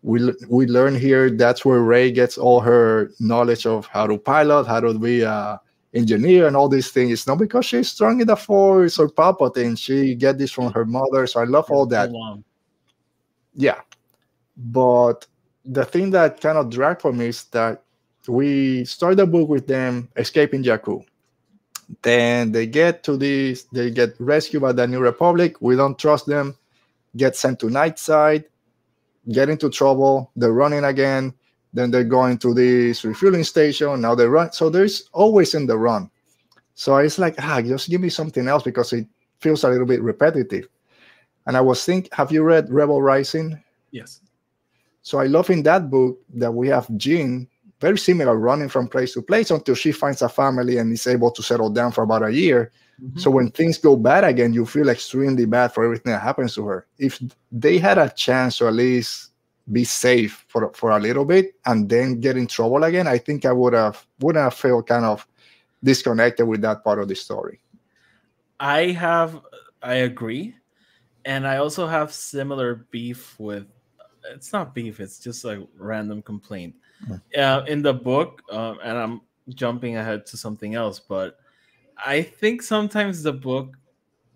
We 0.02 0.32
we 0.48 0.66
learn 0.66 0.94
here 0.96 1.30
that's 1.30 1.64
where 1.64 1.80
Ray 1.80 2.10
gets 2.12 2.36
all 2.36 2.60
her 2.60 3.10
knowledge 3.20 3.66
of 3.66 3.86
how 3.86 4.06
to 4.06 4.18
pilot, 4.18 4.66
how 4.66 4.80
to 4.80 4.98
be 4.98 5.22
a 5.22 5.60
engineer, 5.94 6.46
and 6.48 6.56
all 6.56 6.68
these 6.68 6.90
things. 6.90 7.12
It's 7.12 7.26
not 7.26 7.38
because 7.38 7.64
she's 7.66 7.90
strong 7.90 8.20
in 8.20 8.26
the 8.26 8.36
Force 8.36 8.98
or 8.98 9.08
Palpatine. 9.08 9.78
She 9.78 10.14
get 10.16 10.38
this 10.38 10.50
from 10.50 10.72
her 10.72 10.84
mother. 10.84 11.26
So 11.26 11.40
I 11.40 11.44
love 11.44 11.70
all 11.70 11.86
that. 11.86 12.10
Yeah, 13.54 13.80
but 14.56 15.26
the 15.64 15.84
thing 15.84 16.10
that 16.10 16.40
kind 16.40 16.58
of 16.58 16.70
dragged 16.70 17.02
for 17.02 17.12
me 17.12 17.28
is 17.28 17.44
that 17.44 17.82
we 18.28 18.84
start 18.84 19.16
the 19.16 19.26
book 19.26 19.48
with 19.48 19.66
them 19.66 20.08
escaping 20.16 20.62
Jakku. 20.62 21.04
Then 22.02 22.52
they 22.52 22.66
get 22.66 23.02
to 23.04 23.16
this, 23.16 23.64
they 23.64 23.90
get 23.90 24.14
rescued 24.18 24.62
by 24.62 24.72
the 24.72 24.86
New 24.86 25.00
Republic. 25.00 25.56
We 25.60 25.76
don't 25.76 25.98
trust 25.98 26.26
them, 26.26 26.56
get 27.16 27.36
sent 27.36 27.60
to 27.60 27.66
Nightside, 27.66 28.44
get 29.30 29.48
into 29.48 29.68
trouble, 29.68 30.30
they're 30.36 30.52
running 30.52 30.84
again. 30.84 31.34
Then 31.72 31.90
they're 31.90 32.04
going 32.04 32.38
to 32.38 32.54
this 32.54 33.04
refueling 33.04 33.42
station. 33.42 34.00
Now 34.00 34.14
they 34.14 34.26
run. 34.26 34.52
So 34.52 34.70
there's 34.70 35.08
always 35.12 35.54
in 35.54 35.66
the 35.66 35.76
run. 35.76 36.08
So 36.74 36.96
it's 36.98 37.18
like, 37.18 37.34
ah, 37.38 37.60
just 37.62 37.90
give 37.90 38.00
me 38.00 38.10
something 38.10 38.46
else 38.46 38.62
because 38.62 38.92
it 38.92 39.06
feels 39.40 39.64
a 39.64 39.68
little 39.68 39.86
bit 39.86 40.00
repetitive. 40.00 40.68
And 41.46 41.56
I 41.56 41.60
was 41.60 41.84
thinking, 41.84 42.10
have 42.12 42.30
you 42.30 42.44
read 42.44 42.70
Rebel 42.70 43.02
Rising? 43.02 43.60
Yes. 43.90 44.20
So 45.04 45.20
I 45.20 45.26
love 45.26 45.50
in 45.50 45.62
that 45.64 45.90
book 45.90 46.18
that 46.34 46.52
we 46.52 46.66
have 46.68 46.88
Jyn 46.88 47.46
very 47.78 47.98
similar 47.98 48.36
running 48.38 48.70
from 48.70 48.88
place 48.88 49.12
to 49.12 49.20
place 49.20 49.50
until 49.50 49.74
she 49.74 49.92
finds 49.92 50.22
a 50.22 50.28
family 50.28 50.78
and 50.78 50.90
is 50.90 51.06
able 51.06 51.30
to 51.30 51.42
settle 51.42 51.68
down 51.68 51.92
for 51.92 52.02
about 52.02 52.24
a 52.24 52.32
year. 52.32 52.72
Mm-hmm. 53.02 53.18
So 53.18 53.30
when 53.30 53.50
things 53.50 53.76
go 53.76 53.94
bad 53.94 54.24
again, 54.24 54.54
you 54.54 54.64
feel 54.64 54.88
extremely 54.88 55.44
bad 55.44 55.74
for 55.74 55.84
everything 55.84 56.10
that 56.12 56.22
happens 56.22 56.54
to 56.54 56.66
her. 56.66 56.86
If 56.98 57.20
they 57.52 57.76
had 57.76 57.98
a 57.98 58.08
chance 58.08 58.56
to 58.58 58.68
at 58.68 58.72
least 58.74 59.32
be 59.70 59.84
safe 59.84 60.46
for 60.48 60.72
for 60.72 60.90
a 60.92 60.98
little 60.98 61.26
bit 61.26 61.54
and 61.66 61.88
then 61.88 62.20
get 62.20 62.38
in 62.38 62.46
trouble 62.46 62.84
again, 62.84 63.06
I 63.06 63.18
think 63.18 63.44
I 63.44 63.52
would 63.52 63.74
have 63.74 64.06
wouldn't 64.20 64.42
have 64.42 64.54
felt 64.54 64.86
kind 64.86 65.04
of 65.04 65.26
disconnected 65.82 66.48
with 66.48 66.62
that 66.62 66.82
part 66.84 67.00
of 67.00 67.08
the 67.08 67.14
story. 67.14 67.60
I 68.60 68.92
have 68.92 69.40
I 69.82 69.96
agree. 70.08 70.56
And 71.26 71.46
I 71.46 71.56
also 71.56 71.86
have 71.86 72.12
similar 72.12 72.86
beef 72.90 73.38
with 73.38 73.66
it's 74.32 74.52
not 74.52 74.74
beef 74.74 75.00
it's 75.00 75.18
just 75.18 75.44
a 75.44 75.66
random 75.76 76.22
complaint 76.22 76.74
mm. 77.08 77.20
uh, 77.38 77.64
in 77.66 77.82
the 77.82 77.92
book 77.92 78.42
um, 78.50 78.78
and 78.82 78.96
i'm 78.96 79.20
jumping 79.50 79.96
ahead 79.96 80.24
to 80.24 80.36
something 80.36 80.74
else 80.74 80.98
but 80.98 81.38
i 82.04 82.22
think 82.22 82.62
sometimes 82.62 83.22
the 83.22 83.32
book 83.32 83.76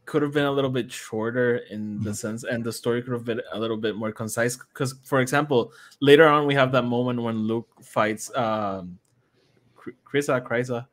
could 0.05 0.22
have 0.22 0.33
been 0.33 0.46
a 0.46 0.53
little 0.53 0.70
bit 0.70 0.90
shorter 0.90 1.59
in 1.70 2.03
the 2.03 2.11
mm. 2.11 2.16
sense 2.16 2.44
and 2.44 2.64
the 2.64 2.72
story 2.72 3.03
could 3.03 3.12
have 3.12 3.24
been 3.24 3.42
a 3.53 3.59
little 3.59 3.77
bit 3.77 3.96
more 3.96 4.12
concise 4.12 4.57
because 4.57 4.94
for 5.05 5.20
example 5.20 5.72
later 6.01 6.27
on 6.27 6.46
we 6.46 6.55
have 6.55 6.72
that 6.72 6.85
moment 6.85 7.20
when 7.20 7.46
luke 7.46 7.68
fights 7.83 8.35
um 8.37 8.98
Kryza, 10.07 10.40
Kryza 10.46 10.87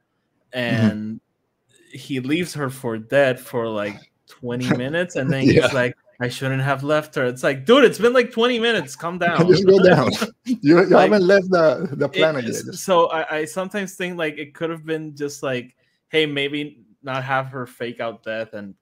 and 0.53 1.19
mm-hmm. 1.19 1.97
he 1.97 2.19
leaves 2.19 2.53
her 2.53 2.69
for 2.69 2.97
dead 2.97 3.39
for 3.39 3.67
like 3.67 3.97
20 4.27 4.75
minutes 4.77 5.15
and 5.15 5.29
then 5.29 5.45
yeah. 5.45 5.61
he's 5.61 5.73
like 5.73 5.95
I 6.19 6.29
shouldn't 6.29 6.61
have 6.61 6.83
left 6.83 7.15
her. 7.15 7.25
It's 7.25 7.43
like, 7.43 7.65
dude, 7.65 7.83
it's 7.83 7.99
been 7.99 8.13
like 8.13 8.31
20 8.31 8.59
minutes. 8.59 8.95
Calm 8.95 9.17
down. 9.19 9.47
Just 9.47 9.65
go 9.65 9.79
down. 9.83 10.11
you, 10.45 10.57
you 10.61 10.83
like, 10.85 11.11
haven't 11.11 11.27
left 11.27 11.49
the, 11.49 11.89
the 11.91 12.07
planet 12.07 12.45
yet. 12.45 12.55
So 12.75 13.07
I, 13.07 13.39
I 13.39 13.45
sometimes 13.45 13.95
think 13.95 14.17
like 14.17 14.37
it 14.37 14.53
could 14.53 14.69
have 14.69 14.85
been 14.85 15.15
just 15.15 15.43
like, 15.43 15.75
hey, 16.09 16.25
maybe 16.25 16.85
not 17.03 17.23
have 17.23 17.47
her 17.47 17.65
fake 17.65 17.99
out 17.99 18.23
death 18.23 18.53
and 18.53 18.73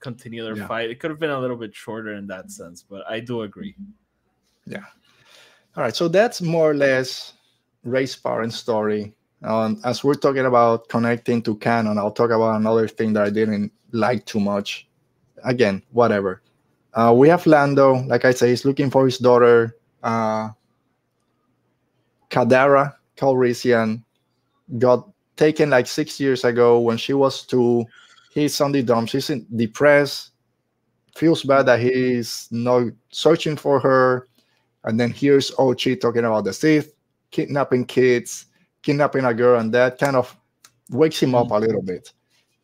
continue 0.00 0.42
their 0.42 0.56
yeah. 0.56 0.66
fight. 0.66 0.90
It 0.90 0.98
could 0.98 1.10
have 1.10 1.20
been 1.20 1.30
a 1.30 1.38
little 1.38 1.56
bit 1.56 1.74
shorter 1.74 2.14
in 2.14 2.26
that 2.26 2.50
sense, 2.50 2.82
but 2.82 3.08
I 3.08 3.20
do 3.20 3.42
agree. 3.42 3.74
Yeah. 4.66 4.84
All 5.76 5.84
right. 5.84 5.94
So 5.94 6.08
that's 6.08 6.42
more 6.42 6.70
or 6.70 6.74
less 6.74 7.34
Rey's 7.84 8.16
parent 8.16 8.52
story. 8.52 9.14
Um, 9.42 9.80
as 9.84 10.04
we're 10.04 10.14
talking 10.14 10.44
about 10.44 10.88
connecting 10.88 11.40
to 11.42 11.56
canon, 11.56 11.98
I'll 11.98 12.10
talk 12.10 12.30
about 12.30 12.56
another 12.56 12.88
thing 12.88 13.12
that 13.14 13.24
I 13.24 13.30
didn't 13.30 13.72
like 13.92 14.26
too 14.26 14.40
much. 14.40 14.88
Again, 15.44 15.82
whatever 15.92 16.42
uh, 16.94 17.14
we 17.16 17.28
have 17.28 17.46
Lando, 17.46 17.94
like 18.06 18.24
I 18.24 18.32
say, 18.32 18.50
he's 18.50 18.64
looking 18.64 18.90
for 18.90 19.04
his 19.04 19.18
daughter, 19.18 19.76
uh, 20.02 20.50
Kadara 22.30 22.94
Calrissian, 23.16 24.02
got 24.78 25.08
taken 25.36 25.70
like 25.70 25.86
six 25.86 26.18
years 26.18 26.44
ago 26.44 26.80
when 26.80 26.96
she 26.96 27.12
was 27.12 27.44
two. 27.44 27.84
He's 28.32 28.60
on 28.60 28.72
the 28.72 28.82
dumps. 28.82 29.12
He's 29.12 29.28
depressed, 29.56 30.30
feels 31.16 31.42
bad 31.42 31.66
that 31.66 31.80
he's 31.80 32.48
not 32.50 32.92
searching 33.10 33.56
for 33.56 33.80
her. 33.80 34.28
And 34.84 34.98
then 34.98 35.10
here's 35.10 35.50
Ochi 35.52 36.00
talking 36.00 36.24
about 36.24 36.44
the 36.44 36.52
Sith, 36.52 36.94
kidnapping 37.30 37.84
kids, 37.84 38.46
kidnapping 38.82 39.24
a 39.24 39.34
girl, 39.34 39.60
and 39.60 39.72
that 39.74 39.98
kind 39.98 40.16
of 40.16 40.36
wakes 40.90 41.22
him 41.22 41.34
up 41.34 41.50
a 41.50 41.58
little 41.58 41.82
bit. 41.82 42.12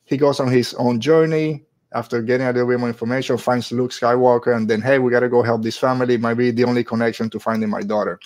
He 0.05 0.17
goes 0.17 0.41
on 0.41 0.49
his 0.49 0.73
own 0.75 1.01
journey 1.01 1.66
after 1.97 2.21
getting 2.21 2.47
a 2.47 2.53
little 2.53 2.69
bit 2.69 2.79
more 2.79 2.89
information, 2.89 3.39
finds 3.39 3.73
Luke 3.73 3.91
Skywalker, 3.91 4.55
and 4.55 4.69
then 4.69 4.83
hey, 4.83 4.99
we 4.99 5.11
gotta 5.11 5.31
go 5.31 5.43
help 5.43 5.63
this 5.63 5.79
family. 5.79 6.19
Might 6.19 6.35
be 6.35 6.51
the 6.51 6.65
only 6.65 6.85
connection 6.85 7.31
to 7.31 7.41
finding 7.41 7.71
my 7.71 7.81
daughter. 7.81 8.21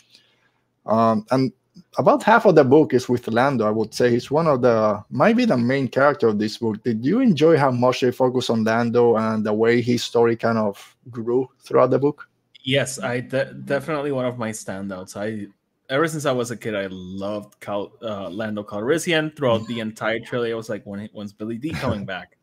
Um, 0.86 1.24
and 1.30 1.52
about 1.98 2.22
half 2.24 2.46
of 2.46 2.56
the 2.56 2.64
book 2.64 2.92
is 2.92 3.08
with 3.08 3.28
Lando. 3.28 3.64
I 3.66 3.70
would 3.70 3.94
say 3.94 4.10
he's 4.10 4.30
one 4.30 4.48
of 4.48 4.62
the 4.62 5.04
might 5.10 5.36
be 5.36 5.44
the 5.44 5.56
main 5.56 5.86
character 5.86 6.26
of 6.28 6.38
this 6.38 6.58
book. 6.58 6.82
Did 6.82 7.04
you 7.04 7.20
enjoy 7.20 7.56
how 7.56 7.70
much 7.70 8.00
they 8.00 8.10
focus 8.10 8.50
on 8.50 8.64
Lando 8.64 9.16
and 9.16 9.46
the 9.46 9.52
way 9.52 9.80
his 9.80 10.02
story 10.02 10.34
kind 10.36 10.58
of 10.58 10.96
grew 11.08 11.48
throughout 11.60 11.90
the 11.90 11.98
book? 11.98 12.28
Yes, 12.64 12.98
I 12.98 13.20
de- 13.20 13.54
definitely 13.54 14.12
one 14.12 14.26
of 14.26 14.36
my 14.36 14.50
standouts. 14.50 15.16
I 15.16 15.46
ever 15.88 16.08
since 16.08 16.26
I 16.26 16.32
was 16.32 16.50
a 16.50 16.56
kid, 16.56 16.74
I 16.74 16.88
loved 16.90 17.60
Cal- 17.60 17.92
uh, 18.02 18.28
Lando 18.30 18.64
Calrissian 18.64 19.34
throughout 19.36 19.66
the 19.68 19.78
entire 19.78 20.18
trilogy. 20.18 20.52
I 20.52 20.56
was 20.56 20.68
like, 20.68 20.84
when 20.84 21.08
when's 21.12 21.32
Billy 21.32 21.56
Dee 21.56 21.70
coming 21.70 22.04
back? 22.04 22.36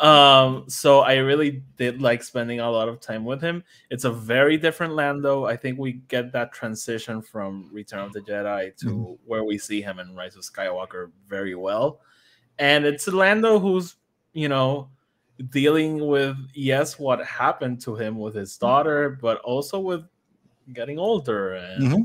Um, 0.00 0.64
so 0.68 1.00
I 1.00 1.16
really 1.16 1.62
did 1.76 2.00
like 2.00 2.22
spending 2.22 2.60
a 2.60 2.70
lot 2.70 2.88
of 2.88 3.00
time 3.00 3.24
with 3.24 3.40
him. 3.40 3.62
It's 3.90 4.04
a 4.04 4.10
very 4.10 4.56
different 4.56 4.94
Lando. 4.94 5.44
I 5.44 5.56
think 5.56 5.78
we 5.78 5.92
get 6.08 6.32
that 6.32 6.52
transition 6.52 7.20
from 7.20 7.68
Return 7.72 8.00
of 8.00 8.12
the 8.12 8.20
Jedi 8.20 8.76
to 8.78 8.86
mm-hmm. 8.86 9.12
where 9.26 9.44
we 9.44 9.58
see 9.58 9.82
him 9.82 9.98
in 9.98 10.14
Rise 10.14 10.36
of 10.36 10.42
Skywalker 10.42 11.10
very 11.28 11.54
well. 11.54 12.00
And 12.58 12.84
it's 12.84 13.06
Lando 13.06 13.58
who's, 13.58 13.96
you 14.32 14.48
know, 14.48 14.88
dealing 15.50 16.06
with 16.06 16.36
yes, 16.54 16.98
what 16.98 17.24
happened 17.24 17.80
to 17.82 17.94
him 17.94 18.18
with 18.18 18.34
his 18.34 18.56
daughter, 18.56 19.18
but 19.20 19.38
also 19.40 19.78
with 19.78 20.04
getting 20.72 20.98
older 20.98 21.54
and 21.54 21.82
mm-hmm. 21.82 22.02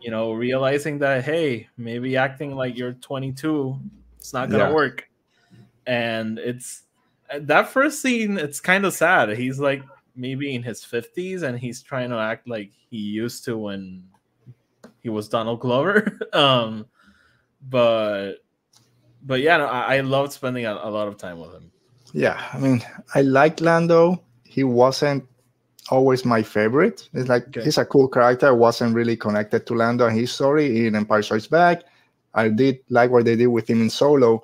you 0.00 0.10
know, 0.10 0.32
realizing 0.32 0.98
that 0.98 1.24
hey, 1.24 1.68
maybe 1.76 2.16
acting 2.16 2.54
like 2.56 2.76
you're 2.76 2.94
22, 2.94 3.78
it's 4.16 4.32
not 4.32 4.50
gonna 4.50 4.64
Yeah. 4.64 4.72
work. 4.72 5.08
And 5.86 6.38
it's 6.38 6.82
that 7.40 7.68
first 7.68 8.00
scene, 8.02 8.38
it's 8.38 8.60
kind 8.60 8.84
of 8.84 8.92
sad. 8.94 9.30
He's 9.36 9.58
like 9.58 9.82
maybe 10.16 10.54
in 10.54 10.62
his 10.62 10.82
50s 10.84 11.42
and 11.42 11.58
he's 11.58 11.82
trying 11.82 12.10
to 12.10 12.16
act 12.18 12.48
like 12.48 12.70
he 12.90 12.96
used 12.98 13.44
to 13.44 13.56
when 13.56 14.02
he 15.00 15.08
was 15.08 15.28
Donald 15.28 15.60
Glover. 15.60 16.18
um, 16.32 16.86
but 17.68 18.34
but 19.24 19.40
yeah, 19.40 19.56
no, 19.58 19.66
I, 19.66 19.96
I 19.96 20.00
loved 20.00 20.32
spending 20.32 20.64
a, 20.66 20.72
a 20.74 20.90
lot 20.90 21.08
of 21.08 21.16
time 21.16 21.38
with 21.40 21.52
him. 21.52 21.70
Yeah, 22.12 22.42
I 22.52 22.58
mean, 22.58 22.82
I 23.14 23.22
like 23.22 23.60
Lando. 23.60 24.22
He 24.44 24.64
wasn't 24.64 25.24
always 25.90 26.24
my 26.24 26.42
favorite. 26.42 27.08
It's 27.12 27.28
like 27.28 27.48
Okay. 27.48 27.64
he's 27.64 27.78
a 27.78 27.84
cool 27.84 28.08
character. 28.08 28.46
I 28.48 28.52
wasn't 28.52 28.94
really 28.94 29.16
connected 29.16 29.66
to 29.66 29.74
Lando 29.74 30.06
and 30.06 30.18
his 30.18 30.32
story 30.32 30.86
in 30.86 30.94
Empire 30.94 31.22
Strikes 31.22 31.46
Back. 31.46 31.82
I 32.34 32.48
did 32.48 32.78
like 32.88 33.10
what 33.10 33.24
they 33.24 33.36
did 33.36 33.48
with 33.48 33.68
him 33.68 33.80
in 33.82 33.90
Solo, 33.90 34.42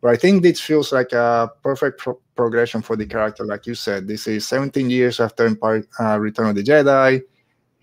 but 0.00 0.10
I 0.10 0.16
think 0.16 0.42
this 0.42 0.60
feels 0.60 0.92
like 0.92 1.12
a 1.12 1.50
perfect 1.62 1.98
pro- 1.98 2.20
progression 2.36 2.82
for 2.82 2.96
the 2.96 3.06
character. 3.06 3.44
Like 3.44 3.66
you 3.66 3.74
said, 3.74 4.06
this 4.06 4.26
is 4.26 4.46
17 4.46 4.88
years 4.90 5.20
after 5.20 5.46
Empire 5.46 5.84
uh, 5.98 6.18
Return 6.18 6.48
of 6.50 6.54
the 6.54 6.62
Jedi. 6.62 7.22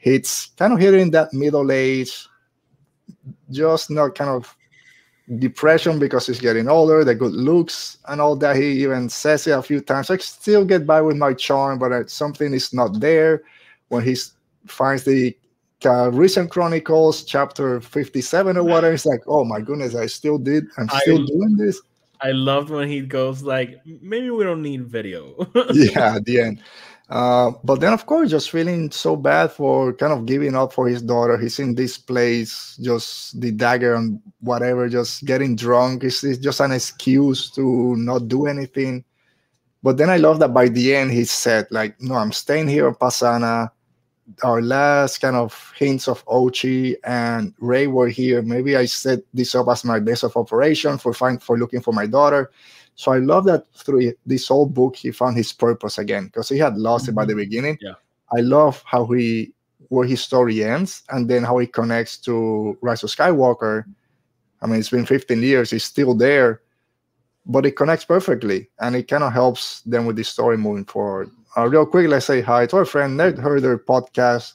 It's 0.01 0.47
kind 0.57 0.71
of 0.71 0.79
hitting 0.79 1.11
that 1.11 1.33
middle 1.33 1.71
age, 1.71 2.27
just 3.51 3.89
not 3.89 4.15
kind 4.15 4.29
of 4.29 4.55
depression 5.39 5.97
because 5.99 6.27
he's 6.27 6.39
getting 6.39 6.69
older, 6.69 7.03
the 7.03 7.15
good 7.15 7.33
looks 7.33 7.97
and 8.07 8.21
all 8.21 8.35
that. 8.37 8.55
He 8.55 8.83
even 8.83 9.09
says 9.09 9.47
it 9.47 9.51
a 9.51 9.61
few 9.61 9.81
times. 9.81 10.09
I 10.09 10.17
still 10.17 10.63
get 10.63 10.85
by 10.85 11.01
with 11.01 11.17
my 11.17 11.33
charm, 11.33 11.79
but 11.79 11.91
uh, 11.91 12.07
something 12.07 12.53
is 12.53 12.73
not 12.73 12.99
there. 12.99 13.43
When 13.89 14.03
he 14.03 14.15
finds 14.67 15.03
the 15.03 15.35
uh, 15.83 16.09
Calrissian 16.09 16.49
Chronicles, 16.49 17.23
chapter 17.23 17.81
57 17.81 18.57
or 18.57 18.63
whatever, 18.63 18.93
it's 18.93 19.05
like, 19.05 19.21
oh 19.27 19.43
my 19.43 19.59
goodness, 19.61 19.95
I 19.95 20.05
still 20.05 20.37
did. 20.37 20.65
I'm 20.77 20.89
I- 20.91 20.99
still 20.99 21.25
doing 21.25 21.57
this. 21.57 21.81
I 22.21 22.31
loved 22.31 22.69
when 22.69 22.87
he 22.87 23.01
goes 23.01 23.41
like, 23.41 23.81
maybe 23.85 24.29
we 24.29 24.43
don't 24.43 24.61
need 24.61 24.85
video. 24.87 25.35
yeah, 25.73 26.15
at 26.15 26.25
the 26.25 26.39
end. 26.41 26.61
Uh, 27.09 27.51
but 27.63 27.81
then, 27.81 27.93
of 27.93 28.05
course, 28.07 28.31
just 28.31 28.49
feeling 28.49 28.89
so 28.89 29.15
bad 29.15 29.51
for 29.51 29.93
kind 29.93 30.11
of 30.11 30.25
giving 30.25 30.55
up 30.55 30.73
for 30.73 30.87
his 30.87 31.01
daughter. 31.01 31.37
He's 31.37 31.59
in 31.59 31.75
this 31.75 31.97
place, 31.97 32.77
just 32.81 33.39
the 33.39 33.51
dagger 33.51 33.93
and 33.93 34.19
whatever, 34.39 34.89
just 34.89 35.25
getting 35.25 35.55
drunk. 35.55 36.03
It's, 36.03 36.23
it's 36.23 36.39
just 36.39 36.61
an 36.61 36.71
excuse 36.71 37.51
to 37.51 37.95
not 37.97 38.27
do 38.27 38.47
anything. 38.47 39.03
But 39.83 39.97
then 39.97 40.09
I 40.09 40.17
love 40.17 40.39
that 40.39 40.53
by 40.53 40.67
the 40.67 40.95
end, 40.95 41.11
he 41.11 41.25
said, 41.25 41.67
like, 41.69 42.01
no, 42.01 42.15
I'm 42.15 42.31
staying 42.31 42.69
here 42.69 42.87
in 42.87 42.95
Pasaana. 42.95 43.69
Our 44.43 44.61
last 44.61 45.19
kind 45.19 45.35
of 45.35 45.73
hints 45.77 46.07
of 46.07 46.25
Ochi 46.25 46.95
and 47.03 47.53
Rey 47.59 47.87
were 47.87 48.07
here. 48.07 48.41
Maybe 48.41 48.75
I 48.75 48.85
set 48.85 49.19
this 49.33 49.53
up 49.53 49.67
as 49.67 49.83
my 49.83 49.99
base 49.99 50.23
of 50.23 50.35
operation 50.35 50.97
for 50.97 51.13
find 51.13 51.41
for 51.41 51.57
looking 51.57 51.81
for 51.81 51.93
my 51.93 52.07
daughter. 52.07 52.51
So 52.95 53.11
I 53.11 53.19
love 53.19 53.45
that 53.45 53.65
through 53.75 54.13
this 54.25 54.47
whole 54.47 54.65
book 54.65 54.95
he 54.95 55.11
found 55.11 55.37
his 55.37 55.51
purpose 55.51 55.97
again 55.97 56.25
because 56.25 56.49
he 56.49 56.57
had 56.57 56.77
lost 56.77 57.07
it 57.07 57.13
by 57.13 57.25
the 57.25 57.33
mm-hmm. 57.33 57.39
beginning. 57.39 57.77
Yeah. 57.81 57.93
I 58.35 58.41
love 58.41 58.81
how 58.85 59.05
he 59.05 59.53
where 59.89 60.07
his 60.07 60.21
story 60.21 60.63
ends 60.63 61.03
and 61.09 61.29
then 61.29 61.43
how 61.43 61.57
he 61.59 61.67
connects 61.67 62.17
to 62.17 62.77
Rise 62.81 63.03
of 63.03 63.09
Skywalker. 63.11 63.85
I 64.61 64.67
mean, 64.67 64.79
it's 64.79 64.89
been 64.89 65.05
15 65.05 65.41
years, 65.41 65.69
he's 65.69 65.83
still 65.83 66.15
there, 66.15 66.61
but 67.45 67.65
it 67.65 67.71
connects 67.71 68.05
perfectly 68.05 68.69
and 68.79 68.95
it 68.95 69.07
kind 69.07 69.23
of 69.23 69.33
helps 69.33 69.81
them 69.81 70.05
with 70.05 70.15
the 70.15 70.23
story 70.23 70.57
moving 70.57 70.85
forward. 70.85 71.29
Uh, 71.57 71.67
real 71.67 71.85
quick, 71.85 72.07
let's 72.07 72.25
say 72.25 72.41
hi 72.41 72.65
to 72.65 72.77
our 72.77 72.85
friend 72.85 73.17
Nerd 73.19 73.37
Herder 73.39 73.77
podcast. 73.79 74.53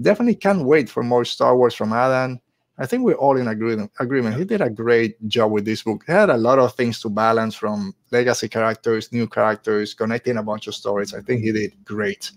Definitely 0.00 0.36
can't 0.36 0.64
wait 0.64 0.88
for 0.88 1.02
more 1.02 1.24
Star 1.24 1.56
Wars 1.56 1.74
from 1.74 1.92
Adam. 1.92 2.40
I 2.78 2.86
think 2.86 3.02
we're 3.02 3.14
all 3.14 3.36
in 3.36 3.48
agreement. 3.48 3.90
Agreement. 3.98 4.36
He 4.36 4.44
did 4.44 4.60
a 4.60 4.70
great 4.70 5.16
job 5.26 5.50
with 5.50 5.64
this 5.64 5.82
book. 5.82 6.04
He 6.06 6.12
had 6.12 6.30
a 6.30 6.36
lot 6.36 6.58
of 6.60 6.74
things 6.74 7.00
to 7.00 7.08
balance 7.10 7.54
from 7.54 7.92
legacy 8.12 8.48
characters, 8.48 9.12
new 9.12 9.26
characters, 9.26 9.94
connecting 9.94 10.36
a 10.36 10.42
bunch 10.42 10.68
of 10.68 10.74
stories. 10.74 11.12
I 11.12 11.20
think 11.20 11.42
he 11.42 11.50
did 11.52 11.72
great. 11.84 12.30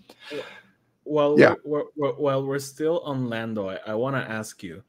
While 1.04 1.39
Yeah. 1.39 1.54
we're, 1.63 1.84
we're, 1.95 2.13
while 2.13 2.45
we're 2.45 2.60
still 2.60 3.02
on 3.02 3.30
Lando, 3.30 3.69
I, 3.69 3.78
I 3.88 3.93
want 3.93 4.15
to 4.15 4.32
ask 4.32 4.63
you. 4.63 4.84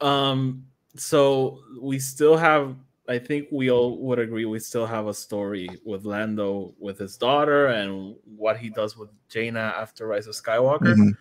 Um, 0.00 0.64
so 0.96 1.60
we 1.80 1.98
still 1.98 2.36
have. 2.36 2.74
I 3.12 3.18
think 3.18 3.48
we 3.52 3.70
all 3.70 3.98
would 3.98 4.18
agree 4.18 4.46
we 4.46 4.58
still 4.58 4.86
have 4.86 5.06
a 5.06 5.12
story 5.12 5.68
with 5.84 6.06
Lando 6.06 6.74
with 6.80 6.98
his 6.98 7.18
daughter 7.18 7.66
and 7.66 8.16
what 8.24 8.56
he 8.56 8.70
does 8.70 8.96
with 8.96 9.10
Jannah 9.28 9.74
after 9.76 10.06
Rise 10.06 10.26
of 10.26 10.34
Skywalker. 10.34 10.96
Mhm. 10.96 11.12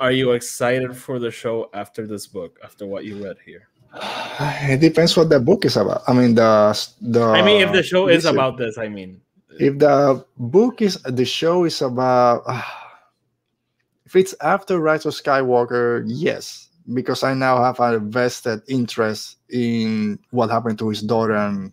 Are 0.00 0.12
you 0.12 0.32
excited 0.32 0.96
for 0.96 1.18
the 1.18 1.30
show 1.30 1.68
after 1.74 2.06
this 2.06 2.26
book? 2.26 2.58
After 2.64 2.86
what 2.86 3.04
you 3.04 3.22
read 3.22 3.36
here? 3.44 3.68
It 4.72 4.80
depends 4.80 5.16
what 5.16 5.28
the 5.28 5.40
book 5.40 5.64
is 5.64 5.76
about. 5.76 6.02
I 6.08 6.12
mean, 6.14 6.34
the 6.34 6.72
the. 7.02 7.24
I 7.24 7.42
mean, 7.42 7.60
if 7.60 7.72
the 7.72 7.82
show 7.82 8.08
is 8.08 8.24
about 8.24 8.56
this, 8.56 8.78
I 8.78 8.88
mean, 8.88 9.20
if 9.58 9.78
the 9.78 10.24
book 10.38 10.80
is 10.80 11.02
the 11.02 11.24
show 11.26 11.64
is 11.64 11.82
about 11.82 12.44
if 14.06 14.16
it's 14.16 14.34
after 14.40 14.80
Rise 14.80 15.04
of 15.04 15.12
Skywalker, 15.12 16.04
yes, 16.06 16.67
because 16.94 17.22
I 17.22 17.34
now 17.34 17.62
have 17.62 17.80
a 17.80 17.98
vested 17.98 18.62
interest 18.68 19.36
in 19.50 20.18
what 20.30 20.50
happened 20.50 20.78
to 20.80 20.88
his 20.88 21.02
daughter 21.02 21.34
and 21.34 21.72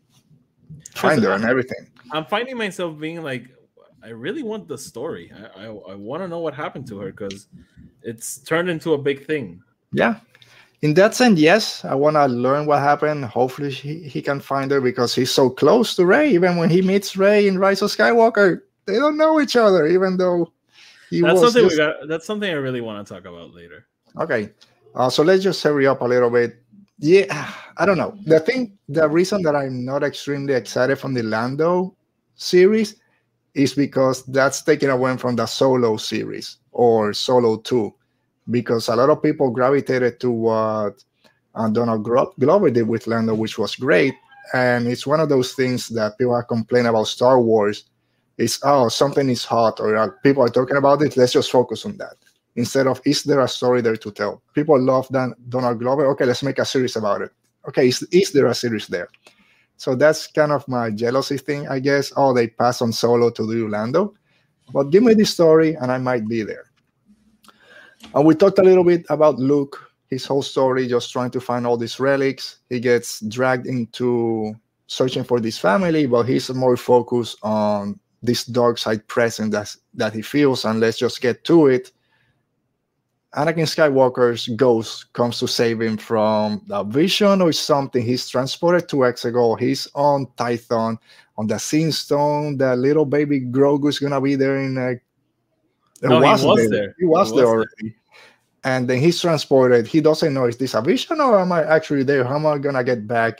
find 0.93 1.23
her 1.23 1.31
and 1.31 1.45
everything. 1.45 1.87
I'm 2.11 2.25
finding 2.25 2.57
myself 2.57 2.99
being 2.99 3.21
like, 3.23 3.47
I 4.03 4.09
really 4.09 4.43
want 4.43 4.67
the 4.67 4.77
story. 4.77 5.31
I 5.33 5.63
I, 5.63 5.65
I 5.65 5.95
want 5.95 6.21
to 6.23 6.27
know 6.27 6.39
what 6.39 6.53
happened 6.53 6.87
to 6.87 6.99
her 6.99 7.11
because 7.11 7.47
it's 8.03 8.37
turned 8.39 8.69
into 8.69 8.93
a 8.93 8.97
big 8.97 9.25
thing. 9.25 9.61
Yeah. 9.91 10.19
In 10.81 10.93
that 10.95 11.15
sense, 11.15 11.39
yes, 11.39 11.83
I 11.83 11.95
want 11.95 12.15
to 12.15 12.27
learn 12.27 12.67
what 12.67 12.79
happened. 12.79 13.25
Hopefully, 13.25 13.71
he, 13.71 14.07
he 14.07 14.21
can 14.21 14.39
find 14.39 14.69
her 14.69 14.81
because 14.81 15.15
he's 15.15 15.31
so 15.31 15.49
close 15.49 15.95
to 15.95 16.05
Rey. 16.05 16.29
Even 16.29 16.57
when 16.57 16.69
he 16.69 16.81
meets 16.83 17.17
Rey 17.17 17.47
in 17.47 17.57
Rise 17.57 17.81
of 17.81 17.89
Skywalker, 17.89 18.61
they 18.85 18.95
don't 18.95 19.17
know 19.17 19.41
each 19.41 19.55
other, 19.55 19.87
even 19.87 20.17
though 20.17 20.51
he 21.09 21.21
That's 21.21 21.33
was 21.33 21.53
something 21.53 21.63
just- 21.63 21.73
we 21.73 21.77
got. 21.77 22.07
That's 22.07 22.25
something 22.25 22.49
I 22.49 22.57
really 22.57 22.81
want 22.81 23.07
to 23.07 23.11
talk 23.11 23.25
about 23.25 23.53
later. 23.53 23.87
Okay. 24.19 24.51
Uh, 24.95 25.09
so 25.09 25.23
let's 25.23 25.43
just 25.43 25.61
hurry 25.61 25.85
up 25.85 26.01
a 26.01 26.05
little 26.05 26.29
bit. 26.29 26.57
Yeah, 26.99 27.51
I 27.77 27.85
don't 27.85 27.97
know. 27.97 28.17
The 28.25 28.39
thing, 28.39 28.77
the 28.87 29.07
reason 29.09 29.41
that 29.41 29.55
I'm 29.55 29.83
not 29.83 30.03
extremely 30.03 30.53
excited 30.53 30.97
from 30.97 31.13
the 31.13 31.23
Lando 31.23 31.95
series 32.35 32.95
is 33.53 33.73
because 33.73 34.23
that's 34.23 34.61
taken 34.61 34.89
away 34.89 35.17
from 35.17 35.35
the 35.35 35.45
Solo 35.45 35.97
series 35.97 36.57
or 36.71 37.13
Solo 37.13 37.57
2. 37.57 37.93
Because 38.49 38.87
a 38.87 38.95
lot 38.95 39.09
of 39.09 39.21
people 39.21 39.49
gravitated 39.49 40.19
to 40.21 40.31
what 40.31 41.03
uh, 41.55 41.69
Donald 41.69 42.03
Glo- 42.03 42.33
Glover 42.39 42.69
did 42.69 42.87
with 42.87 43.07
Lando, 43.07 43.33
which 43.35 43.57
was 43.57 43.75
great. 43.75 44.13
And 44.53 44.87
it's 44.87 45.07
one 45.07 45.19
of 45.19 45.27
those 45.27 45.53
things 45.53 45.89
that 45.89 46.17
people 46.17 46.33
are 46.35 46.43
complaining 46.43 46.87
about 46.87 47.07
Star 47.07 47.41
Wars. 47.41 47.83
Is 48.37 48.59
oh, 48.63 48.89
something 48.89 49.29
is 49.29 49.45
hot, 49.45 49.79
or 49.79 49.95
uh, 49.95 50.09
people 50.21 50.43
are 50.43 50.49
talking 50.49 50.75
about 50.75 51.01
it. 51.01 51.15
Let's 51.15 51.31
just 51.31 51.49
focus 51.49 51.85
on 51.85 51.95
that 51.97 52.17
instead 52.55 52.87
of 52.87 53.01
is 53.05 53.23
there 53.23 53.41
a 53.41 53.47
story 53.47 53.81
there 53.81 53.97
to 53.97 54.11
tell? 54.11 54.41
People 54.53 54.81
love 54.81 55.07
that 55.09 55.35
Donald 55.49 55.79
Glover. 55.79 56.05
Okay, 56.07 56.25
let's 56.25 56.43
make 56.43 56.59
a 56.59 56.65
series 56.65 56.95
about 56.95 57.21
it. 57.21 57.31
Okay, 57.67 57.87
is, 57.87 58.03
is 58.11 58.31
there 58.31 58.47
a 58.47 58.55
series 58.55 58.87
there? 58.87 59.09
So 59.77 59.95
that's 59.95 60.27
kind 60.27 60.51
of 60.51 60.67
my 60.67 60.89
jealousy 60.89 61.37
thing, 61.37 61.67
I 61.67 61.79
guess. 61.79 62.13
Oh, 62.15 62.33
they 62.33 62.47
pass 62.47 62.81
on 62.81 62.93
Solo 62.93 63.29
to 63.31 63.47
do 63.47 63.67
Lando, 63.67 64.13
but 64.71 64.89
give 64.89 65.03
me 65.03 65.13
the 65.13 65.25
story 65.25 65.75
and 65.75 65.91
I 65.91 65.97
might 65.97 66.27
be 66.27 66.43
there. 66.43 66.65
And 68.13 68.25
we 68.25 68.35
talked 68.35 68.59
a 68.59 68.63
little 68.63 68.83
bit 68.83 69.05
about 69.09 69.39
Luke, 69.39 69.91
his 70.07 70.25
whole 70.25 70.43
story, 70.43 70.87
just 70.87 71.11
trying 71.11 71.31
to 71.31 71.41
find 71.41 71.65
all 71.65 71.77
these 71.77 71.99
relics. 71.99 72.59
He 72.69 72.79
gets 72.79 73.19
dragged 73.21 73.67
into 73.67 74.55
searching 74.87 75.23
for 75.23 75.39
this 75.39 75.57
family, 75.57 76.05
but 76.05 76.23
he's 76.23 76.49
more 76.51 76.77
focused 76.77 77.37
on 77.41 77.99
this 78.21 78.45
dark 78.45 78.77
side 78.77 79.07
presence 79.07 79.51
that, 79.51 79.75
that 79.95 80.13
he 80.13 80.21
feels. 80.21 80.65
And 80.65 80.79
let's 80.79 80.97
just 80.97 81.21
get 81.21 81.43
to 81.45 81.67
it. 81.67 81.91
Anakin 83.35 83.67
Skywalker's 83.67 84.47
ghost 84.55 85.11
comes 85.11 85.39
to 85.39 85.47
save 85.47 85.81
him 85.81 85.97
from 85.97 86.61
a 86.69 86.85
vision 86.85 87.41
or 87.41 87.51
something. 87.51 88.01
He's 88.01 88.29
transported 88.29 88.87
to 88.89 88.97
Exegol. 88.97 89.59
He's 89.59 89.87
on 89.93 90.27
Tython, 90.37 90.97
on 91.37 91.47
the 91.47 91.57
Seeing 91.59 91.91
Stone. 91.91 92.57
The 92.57 92.75
little 92.77 93.05
baby 93.05 93.41
Grogu's 93.41 93.99
gonna 93.99 94.21
be 94.21 94.35
there 94.35 94.57
in 94.57 94.77
a. 94.77 94.95
No, 96.01 96.21
he 96.21 96.45
was 96.45 96.69
there. 96.69 96.95
He 96.97 97.05
was 97.05 97.31
He 97.31 97.35
there 97.35 97.45
was 97.45 97.67
already. 97.67 97.95
And 98.63 98.89
then 98.89 98.99
he's 98.99 99.19
transported. 99.19 99.85
He 99.85 99.99
doesn't 99.99 100.33
know 100.33 100.45
is 100.45 100.57
this 100.57 100.73
a 100.73 100.81
vision 100.81 101.19
or 101.19 101.39
am 101.39 101.51
I 101.51 101.63
actually 101.65 102.03
there? 102.03 102.23
How 102.23 102.35
am 102.37 102.45
I 102.45 102.57
gonna 102.57 102.83
get 102.83 103.05
back? 103.05 103.39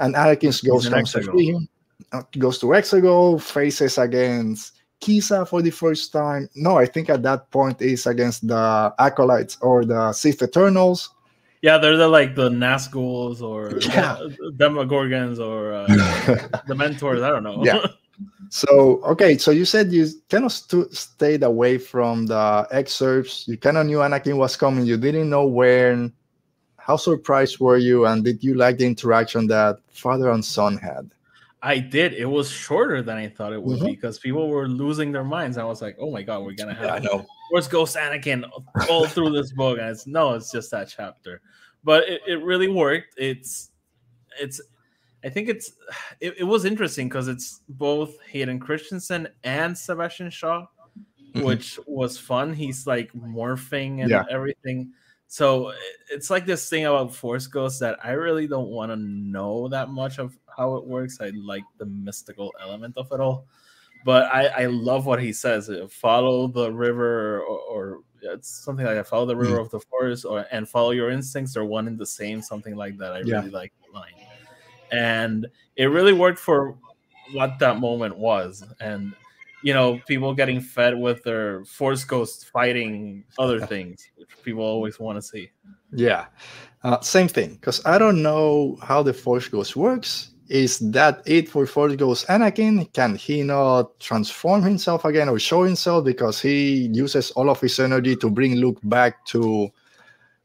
And 0.00 0.14
Anakin's 0.14 0.60
ghost 0.60 0.90
comes 0.90 1.12
to 1.12 1.20
Exegol. 1.20 1.30
free 1.30 1.46
him. 1.46 1.68
uh, 2.12 2.22
Goes 2.38 2.58
to 2.58 2.66
Exegol, 2.66 3.40
faces 3.40 3.98
against 3.98 4.77
Kiza 5.00 5.46
for 5.48 5.62
the 5.62 5.70
first 5.70 6.12
time. 6.12 6.48
No, 6.54 6.76
I 6.76 6.86
think 6.86 7.08
at 7.08 7.22
that 7.22 7.50
point 7.50 7.80
is 7.80 8.06
against 8.06 8.46
the 8.46 8.92
Acolytes 8.98 9.56
or 9.60 9.84
the 9.84 10.12
Sith 10.12 10.42
Eternals. 10.42 11.10
Yeah, 11.62 11.78
they're 11.78 11.96
the 11.96 12.08
like 12.08 12.34
the 12.34 12.48
Nazguls 12.50 13.42
or 13.42 13.70
Yeah. 13.80 14.16
the 14.20 14.52
Demogorgons 14.56 15.38
or 15.38 15.72
uh, 15.74 15.86
the 16.66 16.74
Mentors. 16.74 17.22
I 17.22 17.30
don't 17.30 17.42
know. 17.42 17.64
Yeah. 17.64 17.84
So 18.50 19.00
okay, 19.04 19.36
so 19.38 19.50
you 19.50 19.64
said 19.64 19.92
you 19.92 20.08
kind 20.30 20.44
of 20.44 20.52
stu- 20.52 20.88
stayed 20.90 21.42
away 21.42 21.78
from 21.78 22.26
the 22.26 22.66
excerpts. 22.70 23.46
You 23.46 23.56
kind 23.58 23.76
of 23.76 23.86
knew 23.86 23.98
Anakin 23.98 24.36
was 24.36 24.56
coming. 24.56 24.86
You 24.86 24.96
didn't 24.96 25.30
know 25.30 25.46
when. 25.46 26.12
How 26.76 26.96
surprised 26.96 27.60
were 27.60 27.76
you, 27.76 28.06
and 28.06 28.24
did 28.24 28.42
you 28.42 28.54
like 28.54 28.78
the 28.78 28.86
interaction 28.86 29.46
that 29.48 29.78
father 29.92 30.30
and 30.30 30.42
son 30.42 30.78
had? 30.78 31.10
I 31.62 31.78
did. 31.78 32.14
It 32.14 32.26
was 32.26 32.48
shorter 32.50 33.02
than 33.02 33.16
I 33.16 33.28
thought 33.28 33.52
it 33.52 33.62
would 33.62 33.78
mm-hmm. 33.78 33.86
be 33.86 33.94
because 33.94 34.18
people 34.18 34.48
were 34.48 34.68
losing 34.68 35.10
their 35.10 35.24
minds. 35.24 35.58
I 35.58 35.64
was 35.64 35.82
like, 35.82 35.96
"Oh 35.98 36.10
my 36.10 36.22
god, 36.22 36.44
we're 36.44 36.52
gonna 36.52 36.74
have 36.74 36.84
yeah, 36.84 36.94
I 36.94 36.98
know. 37.00 37.26
where's 37.50 37.66
Ghost 37.66 37.96
Anakin 37.96 38.48
all 38.90 39.06
through 39.06 39.30
this 39.30 39.52
book?" 39.52 39.78
And 39.78 39.88
it's 39.88 40.06
no, 40.06 40.34
it's 40.34 40.52
just 40.52 40.70
that 40.70 40.88
chapter. 40.88 41.40
But 41.82 42.08
it, 42.08 42.20
it 42.26 42.42
really 42.42 42.68
worked. 42.68 43.14
It's 43.16 43.70
it's 44.40 44.60
I 45.24 45.28
think 45.28 45.48
it's 45.48 45.72
it, 46.20 46.34
it 46.38 46.44
was 46.44 46.64
interesting 46.64 47.08
because 47.08 47.28
it's 47.28 47.60
both 47.68 48.20
Hayden 48.30 48.60
Christensen 48.60 49.28
and 49.42 49.76
Sebastian 49.76 50.30
Shaw, 50.30 50.66
mm-hmm. 51.34 51.42
which 51.42 51.78
was 51.86 52.18
fun. 52.18 52.54
He's 52.54 52.86
like 52.86 53.12
morphing 53.12 54.02
and 54.02 54.10
yeah. 54.10 54.24
everything. 54.30 54.92
So 55.28 55.72
it's 56.10 56.30
like 56.30 56.46
this 56.46 56.68
thing 56.68 56.86
about 56.86 57.14
Force 57.14 57.46
Ghosts 57.46 57.78
that 57.80 57.98
I 58.02 58.12
really 58.12 58.46
don't 58.46 58.68
want 58.68 58.90
to 58.90 58.96
know 58.96 59.68
that 59.68 59.90
much 59.90 60.18
of 60.18 60.36
how 60.56 60.76
it 60.76 60.86
works. 60.86 61.18
I 61.20 61.30
like 61.36 61.64
the 61.76 61.86
mystical 61.86 62.52
element 62.60 62.96
of 62.96 63.12
it 63.12 63.20
all, 63.20 63.46
but 64.04 64.24
I, 64.32 64.46
I 64.46 64.66
love 64.66 65.04
what 65.06 65.22
he 65.22 65.32
says. 65.32 65.68
Uh, 65.68 65.86
follow 65.90 66.48
the 66.48 66.72
river, 66.72 67.40
or, 67.42 67.58
or 67.58 68.00
it's 68.22 68.48
something 68.48 68.86
like 68.86 68.96
that. 68.96 69.06
Follow 69.06 69.26
the 69.26 69.36
river 69.36 69.58
mm. 69.58 69.60
of 69.60 69.70
the 69.70 69.80
forest, 69.80 70.24
or 70.24 70.46
and 70.50 70.68
follow 70.68 70.92
your 70.92 71.10
instincts. 71.10 71.54
They're 71.54 71.64
one 71.64 71.86
and 71.86 71.98
the 71.98 72.06
same. 72.06 72.40
Something 72.40 72.74
like 72.74 72.96
that. 72.96 73.12
I 73.12 73.20
yeah. 73.20 73.36
really 73.36 73.50
like 73.50 73.72
line 73.92 74.12
and 74.92 75.46
it 75.76 75.86
really 75.86 76.12
worked 76.12 76.38
for 76.38 76.76
what 77.32 77.58
that 77.58 77.78
moment 77.78 78.16
was 78.16 78.64
and 78.80 79.12
you 79.62 79.74
know 79.74 80.00
people 80.06 80.34
getting 80.34 80.60
fed 80.60 80.98
with 80.98 81.22
their 81.24 81.64
force 81.64 82.04
ghosts 82.04 82.44
fighting 82.44 83.24
other 83.38 83.64
things 83.66 84.08
which 84.16 84.28
people 84.42 84.62
always 84.62 84.98
want 84.98 85.16
to 85.16 85.22
see. 85.22 85.50
Yeah. 85.92 86.26
Uh, 86.84 87.00
same 87.00 87.26
thing 87.26 87.54
because 87.54 87.84
i 87.86 87.98
don't 87.98 88.22
know 88.22 88.78
how 88.82 89.02
the 89.02 89.12
force 89.12 89.48
ghost 89.48 89.76
works. 89.76 90.30
Is 90.48 90.78
that 90.78 91.20
it 91.26 91.48
for 91.48 91.66
force 91.66 91.96
ghost 91.96 92.26
anakin? 92.28 92.90
Can 92.94 93.16
he 93.16 93.42
not 93.42 93.98
transform 94.00 94.62
himself 94.62 95.04
again 95.04 95.28
or 95.28 95.38
show 95.38 95.62
himself? 95.62 96.04
Because 96.04 96.40
he 96.40 96.88
uses 96.92 97.30
all 97.32 97.50
of 97.50 97.60
his 97.60 97.78
energy 97.78 98.16
to 98.16 98.30
bring 98.30 98.56
luke 98.56 98.78
back 98.84 99.24
to 99.26 99.68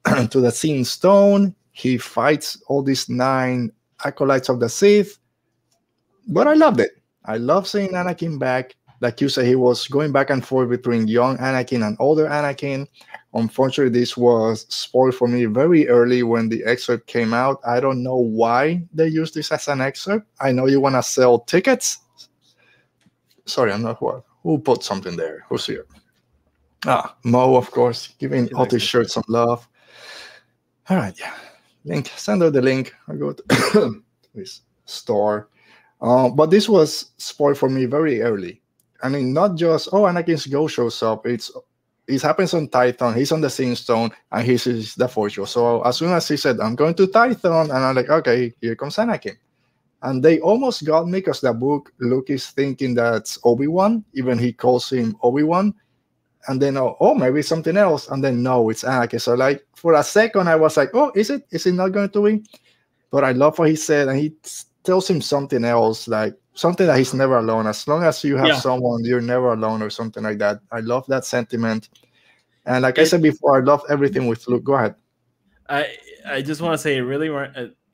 to 0.30 0.42
the 0.42 0.52
seeing 0.52 0.84
stone. 0.84 1.56
He 1.72 1.98
fights 1.98 2.62
all 2.68 2.84
these 2.84 3.10
nine 3.10 3.72
acolytes 4.06 4.50
of 4.50 4.60
the 4.60 4.70
Sith. 4.70 5.18
But 6.28 6.48
I 6.48 6.54
loved 6.54 6.80
it. 6.80 6.92
I 7.26 7.38
love 7.38 7.68
seeing 7.68 7.92
Anakin 7.92 8.38
back. 8.38 8.76
Like 9.04 9.20
you 9.20 9.28
said, 9.28 9.46
he 9.46 9.56
was 9.56 9.88
going 9.88 10.12
back 10.12 10.30
and 10.30 10.46
forth 10.46 10.70
between 10.70 11.08
young 11.08 11.38
Anakin 11.38 11.86
and 11.86 11.98
older 12.00 12.26
Anakin. 12.26 12.88
Unfortunately, 13.34 14.00
this 14.00 14.16
was 14.16 14.66
spoiled 14.74 15.16
for 15.16 15.28
me 15.28 15.46
very 15.46 15.90
early 15.90 16.24
when 16.24 16.48
the 16.48 16.64
excerpt 16.64 17.06
came 17.08 17.34
out. 17.34 17.60
I 17.68 17.80
don't 17.80 18.02
know 18.02 18.16
why 18.16 18.82
they 18.94 19.08
used 19.08 19.34
this 19.34 19.52
as 19.52 19.68
an 19.68 19.82
excerpt. 19.82 20.26
I 20.40 20.54
know 20.54 20.68
you 20.68 20.80
want 20.80 20.96
to 20.96 21.04
sell 21.04 21.40
tickets. 21.40 22.00
Sorry, 23.46 23.74
I'm 23.74 23.82
not 23.82 24.02
what. 24.02 24.24
Who 24.44 24.58
put 24.58 24.84
something 24.84 25.18
there? 25.18 25.46
Who's 25.50 25.66
here? 25.66 25.86
Ah, 26.86 27.16
Mo, 27.24 27.56
of 27.56 27.70
course, 27.72 28.16
giving 28.20 28.54
all 28.56 28.66
these 28.66 28.82
shirts 28.82 29.14
some 29.14 29.24
love. 29.28 29.68
All 30.90 30.98
right, 30.98 31.18
yeah 31.20 31.34
link, 31.86 32.12
send 32.16 32.42
her 32.42 32.50
the 32.50 32.62
link. 32.62 32.94
I 33.08 33.16
go 33.16 33.34
to 33.34 34.02
this 34.36 34.62
store. 34.86 35.50
Uh, 36.02 36.30
but 36.30 36.50
this 36.50 36.68
was 36.68 37.12
spoiled 37.18 37.58
for 37.58 37.70
me 37.70 37.86
very 37.86 38.22
early. 38.22 38.62
I 39.04 39.10
mean, 39.10 39.34
not 39.34 39.56
just 39.56 39.90
oh, 39.92 40.04
Anakin's 40.04 40.48
Ghost 40.48 40.76
shows 40.76 41.04
up. 41.04 41.26
It's 41.28 41.52
it 42.08 42.22
happens 42.22 42.54
on 42.54 42.68
Tython. 42.68 43.16
He's 43.16 43.32
on 43.32 43.42
the 43.42 43.50
Seeing 43.50 43.76
Stone, 43.76 44.12
and 44.32 44.46
he 44.46 44.58
sees 44.58 44.96
the 44.96 45.08
Force 45.08 45.36
So 45.50 45.82
as 45.82 45.98
soon 45.98 46.12
as 46.12 46.28
he 46.28 46.38
said, 46.38 46.60
"I'm 46.60 46.76
going 46.76 46.96
to 46.96 47.08
Tython," 47.08 47.70
and 47.70 47.74
I'm 47.74 47.96
like, 47.96 48.10
"Okay, 48.10 48.54
here 48.62 48.76
comes 48.76 48.96
Anakin." 48.96 49.38
And 50.02 50.22
they 50.22 50.40
almost 50.40 50.84
got 50.86 51.08
me 51.08 51.20
because 51.20 51.40
the 51.40 51.54
book 51.54 51.94
Luke 52.00 52.30
is 52.30 52.48
thinking 52.48 52.94
that's 52.94 53.40
Obi 53.46 53.68
Wan, 53.68 54.04
even 54.14 54.38
he 54.38 54.52
calls 54.52 54.92
him 54.92 55.16
Obi 55.22 55.44
Wan 55.44 55.74
and 56.48 56.62
then 56.62 56.78
oh, 56.78 56.98
oh, 57.00 57.16
maybe 57.16 57.42
something 57.42 57.78
else, 57.78 58.10
and 58.10 58.24
then 58.24 58.44
no, 58.44 58.70
it's 58.70 58.84
Anakin. 58.84 59.22
So 59.22 59.34
like 59.34 59.66
for 59.76 59.94
a 59.94 60.04
second, 60.04 60.48
I 60.48 60.56
was 60.56 60.78
like, 60.78 60.90
oh, 60.94 61.12
is 61.16 61.30
it? 61.30 61.46
Is 61.52 61.66
it 61.66 61.74
not 61.74 61.90
going 61.90 62.10
to 62.10 62.24
be? 62.24 62.44
But 63.12 63.24
I 63.24 63.32
love 63.32 63.60
what 63.60 63.70
he 63.70 63.76
said, 63.76 64.08
and 64.08 64.20
he 64.20 64.34
tells 64.84 65.10
him 65.10 65.22
something 65.22 65.64
else, 65.64 66.08
like 66.08 66.36
something 66.54 66.88
that 66.88 66.98
he's 66.98 67.14
never 67.14 67.38
alone. 67.38 67.68
As 67.68 67.88
long 67.88 68.04
as 68.04 68.24
you 68.24 68.38
have 68.38 68.48
yeah. 68.48 68.60
someone, 68.60 69.04
you're 69.04 69.22
never 69.22 69.54
alone, 69.54 69.82
or 69.82 69.90
something 69.90 70.24
like 70.24 70.38
that. 70.40 70.60
I 70.72 70.80
love 70.80 71.06
that 71.08 71.26
sentiment. 71.26 71.90
And 72.66 72.84
like 72.84 72.98
it, 72.98 73.02
I 73.02 73.04
said 73.06 73.22
before, 73.22 73.58
I 73.58 73.64
love 73.64 73.84
everything 73.90 74.28
with 74.28 74.48
Luke. 74.48 74.64
Go 74.64 74.76
ahead. 74.76 74.96
I 75.70 75.96
I 76.26 76.42
just 76.42 76.62
want 76.62 76.74
to 76.74 76.78
say, 76.78 77.02
really, 77.02 77.30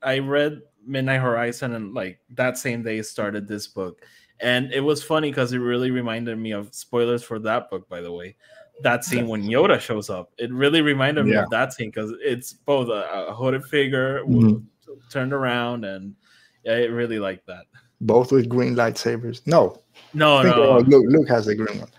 I 0.02 0.20
read 0.20 0.62
Midnight 0.86 1.22
Horizon, 1.22 1.74
and 1.74 1.94
like 1.94 2.20
that 2.32 2.58
same 2.58 2.84
day 2.84 3.02
started 3.02 3.48
this 3.48 3.68
book 3.68 4.02
and 4.40 4.72
it 4.72 4.80
was 4.80 5.04
funny 5.04 5.30
because 5.30 5.54
it 5.54 5.58
really 5.58 5.92
reminded 5.92 6.38
me 6.38 6.52
of 6.52 6.74
spoilers 6.74 7.24
for 7.24 7.40
that 7.40 7.70
book, 7.70 7.90
by 7.90 8.02
the 8.02 8.12
way. 8.12 8.36
That 8.82 9.04
scene 9.04 9.28
when 9.28 9.44
Yoda 9.44 9.80
shows 9.80 10.10
up, 10.10 10.32
it 10.38 10.54
really 10.54 10.82
reminded 10.82 11.26
me 11.26 11.34
yeah. 11.34 11.44
of 11.44 11.50
that 11.50 11.74
scene 11.74 11.90
because 11.90 12.14
it's 12.22 12.54
both 12.54 12.88
a, 12.88 13.28
a 13.28 13.36
hooded 13.36 13.66
figure 13.66 14.24
mm-hmm. 14.24 14.64
turned 15.10 15.34
around, 15.34 15.84
and 15.84 16.16
yeah, 16.64 16.74
I 16.74 16.86
really 16.86 17.20
like 17.20 17.46
that. 17.48 17.66
Both 18.02 18.32
with 18.32 18.48
green 18.48 18.76
lightsabers. 18.76 19.42
No, 19.46 19.82
no, 20.14 20.42
no. 20.42 20.78
Uh, 20.78 20.80
Luke, 20.80 21.06
Luke 21.08 21.28
has 21.28 21.48
a 21.48 21.56
green 21.56 21.80
one. 21.80 21.90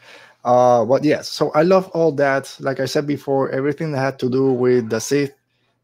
Uh, 0.45 0.85
but 0.85 1.05
yes, 1.05 1.29
so 1.29 1.51
I 1.51 1.63
love 1.63 1.89
all 1.89 2.13
that. 2.13 2.55
Like 2.61 2.81
I 2.81 2.87
said 2.87 3.07
before, 3.07 3.51
everything 3.51 3.93
that 3.93 3.99
had 3.99 4.19
to 4.21 4.31
do 4.31 4.53
with 4.53 4.89
the 4.89 5.01
Sith, 5.01 5.35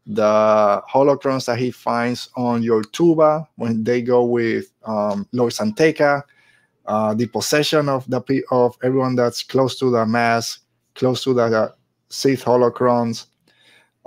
the 0.07 0.81
holocrons 0.89 1.45
that 1.45 1.59
he 1.59 1.69
finds 1.69 2.29
on 2.35 2.63
your 2.63 2.81
tuba 2.83 3.47
when 3.57 3.83
they 3.83 4.01
go 4.01 4.23
with 4.23 4.71
um, 4.85 5.27
Lor 5.31 5.51
San 5.51 5.73
Tekka, 5.73 6.23
uh, 6.87 7.13
the 7.13 7.27
possession 7.27 7.89
of 7.89 8.09
the 8.09 8.43
of 8.49 8.75
everyone 8.81 9.15
that's 9.15 9.43
close 9.43 9.77
to 9.79 9.91
the 9.91 10.05
mass, 10.05 10.59
close 10.95 11.23
to 11.23 11.33
the 11.33 11.43
uh, 11.43 11.71
Sith 12.09 12.43
holocrons, 12.43 13.25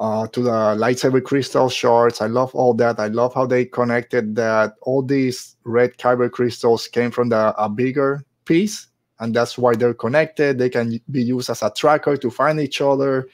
uh, 0.00 0.26
to 0.28 0.40
the 0.40 0.50
lightsaber 0.50 1.22
crystal 1.22 1.68
shards. 1.68 2.22
I 2.22 2.26
love 2.26 2.54
all 2.54 2.72
that. 2.74 2.98
I 2.98 3.08
love 3.08 3.34
how 3.34 3.44
they 3.44 3.66
connected 3.66 4.34
that 4.36 4.74
all 4.80 5.02
these 5.02 5.56
red 5.64 5.98
kyber 5.98 6.30
crystals 6.30 6.88
came 6.88 7.10
from 7.10 7.28
the 7.28 7.54
a 7.62 7.68
bigger 7.68 8.24
piece, 8.46 8.88
and 9.20 9.34
that's 9.36 9.58
why 9.58 9.74
they're 9.74 9.94
connected. 9.94 10.58
They 10.58 10.70
can 10.70 10.98
be 11.10 11.22
used 11.22 11.50
as 11.50 11.62
a 11.62 11.70
tracker 11.70 12.16
to 12.16 12.30
find 12.30 12.58
each 12.58 12.80
other. 12.80 13.28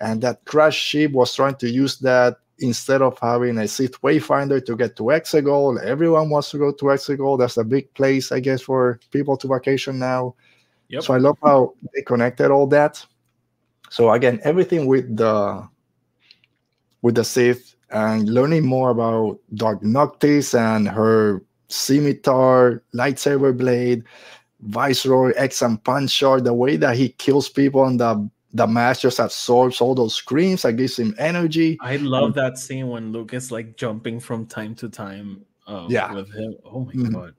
And 0.00 0.20
that 0.22 0.44
crash 0.44 0.76
ship 0.76 1.12
was 1.12 1.34
trying 1.34 1.56
to 1.56 1.68
use 1.68 1.98
that 1.98 2.36
instead 2.58 3.02
of 3.02 3.18
having 3.20 3.58
a 3.58 3.66
Sith 3.66 4.00
Wayfinder 4.02 4.64
to 4.66 4.76
get 4.76 4.94
to 4.96 5.04
Exegol, 5.04 5.82
everyone 5.82 6.30
wants 6.30 6.50
to 6.52 6.58
go 6.58 6.72
to 6.72 6.84
Exegol. 6.86 7.38
That's 7.38 7.56
a 7.56 7.64
big 7.64 7.92
place, 7.94 8.30
I 8.30 8.38
guess, 8.38 8.62
for 8.62 9.00
people 9.10 9.36
to 9.38 9.48
vacation 9.48 9.98
now. 9.98 10.34
Yep. 10.88 11.02
So 11.02 11.14
I 11.14 11.18
love 11.18 11.38
how 11.42 11.74
they 11.94 12.02
connected 12.02 12.50
all 12.52 12.66
that. 12.68 13.04
So 13.90 14.12
again, 14.12 14.40
everything 14.44 14.86
with 14.86 15.16
the 15.16 15.68
with 17.02 17.16
the 17.16 17.24
Sith 17.24 17.74
and 17.90 18.28
learning 18.28 18.64
more 18.64 18.90
about 18.90 19.38
Darth 19.54 19.82
Noctis 19.82 20.54
and 20.54 20.88
her 20.88 21.42
scimitar, 21.68 22.82
lightsaber 22.94 23.56
blade, 23.56 24.04
Viceroy, 24.60 25.32
Exim 25.34 25.82
Panshard, 25.82 26.44
the 26.44 26.54
way 26.54 26.76
that 26.76 26.96
he 26.96 27.10
kills 27.10 27.48
people 27.48 27.84
and 27.84 28.00
the 28.00 28.30
the 28.54 28.66
mask 28.66 29.00
just 29.00 29.18
absorbs 29.18 29.80
all 29.80 29.94
those 29.94 30.14
screams 30.14 30.62
that 30.62 30.74
gives 30.74 30.98
him 30.98 31.14
energy. 31.18 31.78
I 31.80 31.96
love 31.96 32.24
um, 32.24 32.32
that 32.32 32.58
scene 32.58 32.88
when 32.88 33.10
Luke 33.10 33.32
is 33.32 33.50
like 33.50 33.76
jumping 33.76 34.20
from 34.20 34.44
time 34.44 34.74
to 34.76 34.90
time. 34.90 35.44
Um, 35.66 35.86
yeah, 35.88 36.12
with 36.12 36.32
him. 36.34 36.56
Oh 36.64 36.84
my 36.84 36.92
mm-hmm. 36.92 37.14
god. 37.14 37.34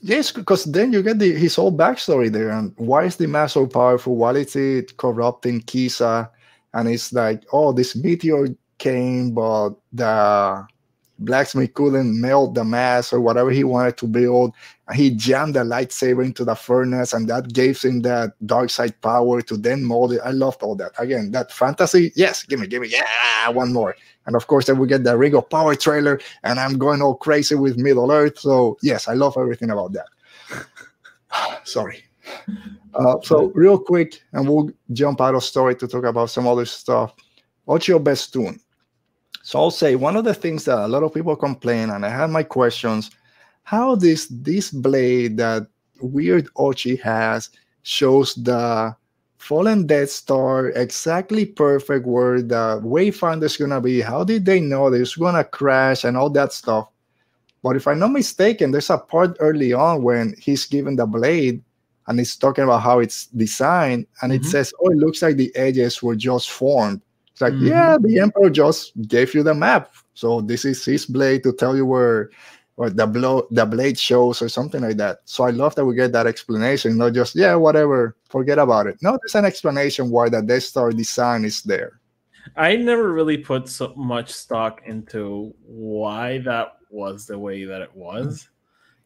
Yes, 0.00 0.32
because 0.32 0.64
then 0.64 0.92
you 0.92 1.02
get 1.02 1.18
the 1.18 1.32
his 1.34 1.56
whole 1.56 1.72
backstory 1.72 2.32
there, 2.32 2.50
and 2.50 2.72
why 2.76 3.04
is 3.04 3.16
the 3.16 3.26
mask 3.26 3.54
so 3.54 3.66
powerful? 3.66 4.16
Why 4.16 4.32
is 4.32 4.56
it 4.56 4.96
corrupting 4.96 5.62
Kiza? 5.62 6.30
And 6.72 6.88
it's 6.88 7.12
like, 7.12 7.44
oh, 7.52 7.72
this 7.72 7.96
meteor 7.96 8.48
came, 8.78 9.32
but 9.32 9.70
the 9.92 10.66
blacksmith 11.20 11.74
couldn't 11.74 12.20
melt 12.20 12.54
the 12.54 12.64
mass 12.64 13.12
or 13.12 13.20
whatever 13.20 13.50
he 13.50 13.64
wanted 13.64 13.96
to 13.96 14.06
build. 14.06 14.54
He 14.94 15.10
jammed 15.10 15.54
the 15.54 15.60
lightsaber 15.60 16.24
into 16.24 16.44
the 16.44 16.54
furnace, 16.54 17.12
and 17.12 17.28
that 17.28 17.52
gave 17.52 17.80
him 17.82 18.00
that 18.02 18.32
dark 18.46 18.70
side 18.70 19.00
power 19.02 19.42
to 19.42 19.56
then 19.56 19.84
mold 19.84 20.12
it. 20.12 20.20
I 20.24 20.30
loved 20.30 20.62
all 20.62 20.76
that. 20.76 20.92
Again, 20.98 21.30
that 21.32 21.52
fantasy, 21.52 22.12
yes, 22.14 22.44
give 22.44 22.60
me, 22.60 22.66
give 22.66 22.82
me, 22.82 22.88
yeah, 22.88 23.48
one 23.50 23.72
more. 23.72 23.96
And 24.26 24.36
of 24.36 24.46
course, 24.46 24.66
then 24.66 24.78
we 24.78 24.86
get 24.86 25.04
the 25.04 25.16
Ring 25.16 25.34
of 25.34 25.48
Power 25.50 25.74
trailer, 25.74 26.20
and 26.44 26.60
I'm 26.60 26.78
going 26.78 27.02
all 27.02 27.14
crazy 27.14 27.54
with 27.54 27.76
Middle 27.76 28.10
Earth. 28.10 28.38
So 28.38 28.78
yes, 28.82 29.08
I 29.08 29.14
love 29.14 29.36
everything 29.36 29.70
about 29.70 29.92
that. 29.92 30.06
Sorry. 31.64 32.04
Uh, 32.94 33.16
so 33.22 33.46
real 33.54 33.78
quick, 33.78 34.22
and 34.32 34.48
we'll 34.48 34.70
jump 34.92 35.20
out 35.20 35.34
of 35.34 35.44
story 35.44 35.74
to 35.76 35.86
talk 35.86 36.04
about 36.04 36.30
some 36.30 36.46
other 36.46 36.64
stuff. 36.64 37.14
What's 37.64 37.86
your 37.86 38.00
best 38.00 38.32
tune? 38.32 38.60
So 39.48 39.58
I'll 39.58 39.70
say 39.70 39.94
one 39.94 40.14
of 40.14 40.24
the 40.24 40.34
things 40.34 40.66
that 40.66 40.76
a 40.76 40.86
lot 40.86 41.02
of 41.02 41.14
people 41.14 41.34
complain, 41.34 41.88
and 41.88 42.04
I 42.04 42.10
have 42.10 42.28
my 42.28 42.42
questions, 42.42 43.10
how 43.62 43.94
this 43.94 44.26
this 44.28 44.70
blade 44.70 45.38
that 45.38 45.66
weird 46.02 46.52
Ochi 46.56 47.00
has 47.00 47.48
shows 47.82 48.34
the 48.34 48.94
fallen 49.38 49.86
Death 49.86 50.10
Star 50.10 50.68
exactly 50.76 51.46
perfect 51.46 52.04
where 52.04 52.42
the 52.42 52.78
wayfinder 52.84 53.44
is 53.44 53.56
gonna 53.56 53.80
be. 53.80 54.02
How 54.02 54.22
did 54.22 54.44
they 54.44 54.60
know 54.60 54.92
it's 54.92 55.16
gonna 55.16 55.44
crash 55.44 56.04
and 56.04 56.18
all 56.18 56.28
that 56.36 56.52
stuff? 56.52 56.90
But 57.62 57.76
if 57.76 57.88
I'm 57.88 58.00
not 58.00 58.12
mistaken, 58.12 58.70
there's 58.70 58.90
a 58.90 58.98
part 58.98 59.34
early 59.40 59.72
on 59.72 60.02
when 60.02 60.34
he's 60.38 60.66
given 60.66 60.96
the 60.96 61.06
blade 61.06 61.64
and 62.06 62.18
he's 62.18 62.36
talking 62.36 62.64
about 62.64 62.82
how 62.82 62.98
it's 62.98 63.28
designed, 63.28 64.08
and 64.20 64.30
mm-hmm. 64.30 64.44
it 64.44 64.50
says, 64.50 64.74
"Oh, 64.84 64.90
it 64.90 64.98
looks 64.98 65.22
like 65.22 65.38
the 65.38 65.56
edges 65.56 66.02
were 66.02 66.16
just 66.16 66.50
formed." 66.50 67.00
It's 67.38 67.42
like, 67.42 67.52
mm-hmm. 67.52 67.68
yeah, 67.68 67.96
the 68.00 68.18
emperor 68.18 68.50
just 68.50 69.00
gave 69.06 69.32
you 69.32 69.44
the 69.44 69.54
map, 69.54 69.92
so 70.12 70.40
this 70.40 70.64
is 70.64 70.84
his 70.84 71.06
blade 71.06 71.44
to 71.44 71.52
tell 71.52 71.76
you 71.76 71.86
where 71.86 72.30
or 72.76 72.90
the 72.90 73.06
blow 73.06 73.46
the 73.52 73.64
blade 73.64 73.96
shows 73.96 74.42
or 74.42 74.48
something 74.48 74.82
like 74.82 74.96
that. 74.96 75.20
So 75.24 75.44
I 75.44 75.50
love 75.50 75.76
that 75.76 75.84
we 75.84 75.94
get 75.94 76.10
that 76.10 76.26
explanation, 76.26 76.98
not 76.98 77.12
just 77.12 77.36
yeah, 77.36 77.54
whatever, 77.54 78.16
forget 78.28 78.58
about 78.58 78.88
it. 78.88 78.96
No, 79.02 79.16
there's 79.22 79.36
an 79.36 79.44
explanation 79.44 80.10
why 80.10 80.28
the 80.30 80.42
Death 80.42 80.64
Star 80.64 80.90
design 80.90 81.44
is 81.44 81.62
there. 81.62 82.00
I 82.56 82.74
never 82.74 83.12
really 83.12 83.38
put 83.38 83.68
so 83.68 83.94
much 83.94 84.32
stock 84.32 84.82
into 84.84 85.54
why 85.64 86.38
that 86.38 86.78
was 86.90 87.24
the 87.24 87.38
way 87.38 87.62
that 87.66 87.82
it 87.82 87.94
was, 87.94 88.48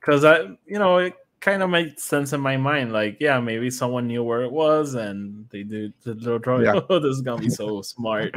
because 0.00 0.24
I, 0.24 0.56
you 0.64 0.78
know, 0.78 0.96
it 0.96 1.16
kind 1.42 1.62
of 1.62 1.68
made 1.68 1.98
sense 1.98 2.32
in 2.32 2.40
my 2.40 2.56
mind. 2.56 2.92
Like, 2.92 3.18
yeah, 3.20 3.38
maybe 3.40 3.68
someone 3.68 4.06
knew 4.06 4.22
where 4.22 4.42
it 4.42 4.52
was, 4.52 4.94
and 4.94 5.46
they 5.50 5.64
did 5.64 5.92
the 6.04 6.14
little 6.14 6.38
drawing. 6.38 6.64
Yeah. 6.64 6.80
Oh, 6.88 6.98
this 6.98 7.16
is 7.16 7.20
gonna 7.20 7.42
be 7.42 7.50
so 7.50 7.82
smart. 7.92 8.34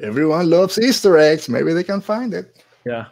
Everyone 0.00 0.50
loves 0.50 0.78
Easter 0.78 1.16
eggs. 1.16 1.48
Maybe 1.48 1.72
they 1.72 1.84
can 1.84 2.02
find 2.02 2.34
it. 2.34 2.62
Yeah. 2.84 3.06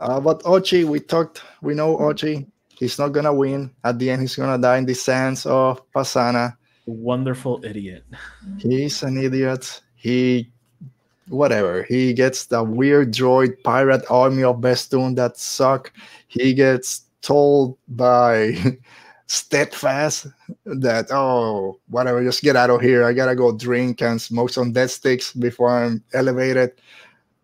Uh, 0.00 0.18
but 0.18 0.42
Ochi, 0.42 0.84
we 0.84 0.98
talked, 0.98 1.42
we 1.62 1.74
know 1.74 1.96
Ochi. 1.98 2.46
He's 2.70 2.98
not 2.98 3.10
gonna 3.10 3.32
win. 3.32 3.70
At 3.84 3.98
the 3.98 4.10
end, 4.10 4.22
he's 4.22 4.34
gonna 4.34 4.60
die 4.60 4.78
in 4.78 4.86
the 4.86 4.94
sands 4.94 5.46
of 5.46 5.80
Pasaana. 5.92 6.56
Wonderful 6.86 7.64
idiot. 7.64 8.04
He's 8.58 9.02
an 9.02 9.16
idiot. 9.18 9.80
He, 9.94 10.50
whatever. 11.28 11.84
He 11.84 12.12
gets 12.12 12.46
the 12.46 12.62
weird 12.62 13.12
droid 13.12 13.62
pirate 13.62 14.04
army 14.10 14.42
of 14.42 14.60
Bestoon 14.60 15.14
that 15.16 15.38
suck. 15.38 15.92
He 16.28 16.52
gets 16.54 17.05
told 17.26 17.76
by 17.88 18.54
Steadfast 19.26 20.28
that 20.64 21.06
oh 21.10 21.80
whatever, 21.88 22.22
just 22.22 22.42
get 22.42 22.54
out 22.54 22.70
of 22.70 22.80
here. 22.80 23.04
I 23.04 23.12
gotta 23.12 23.34
go 23.34 23.50
drink 23.50 24.00
and 24.00 24.22
smoke 24.22 24.50
some 24.50 24.70
dead 24.70 24.88
sticks 24.88 25.32
before 25.32 25.70
I'm 25.70 26.02
elevated. 26.14 26.70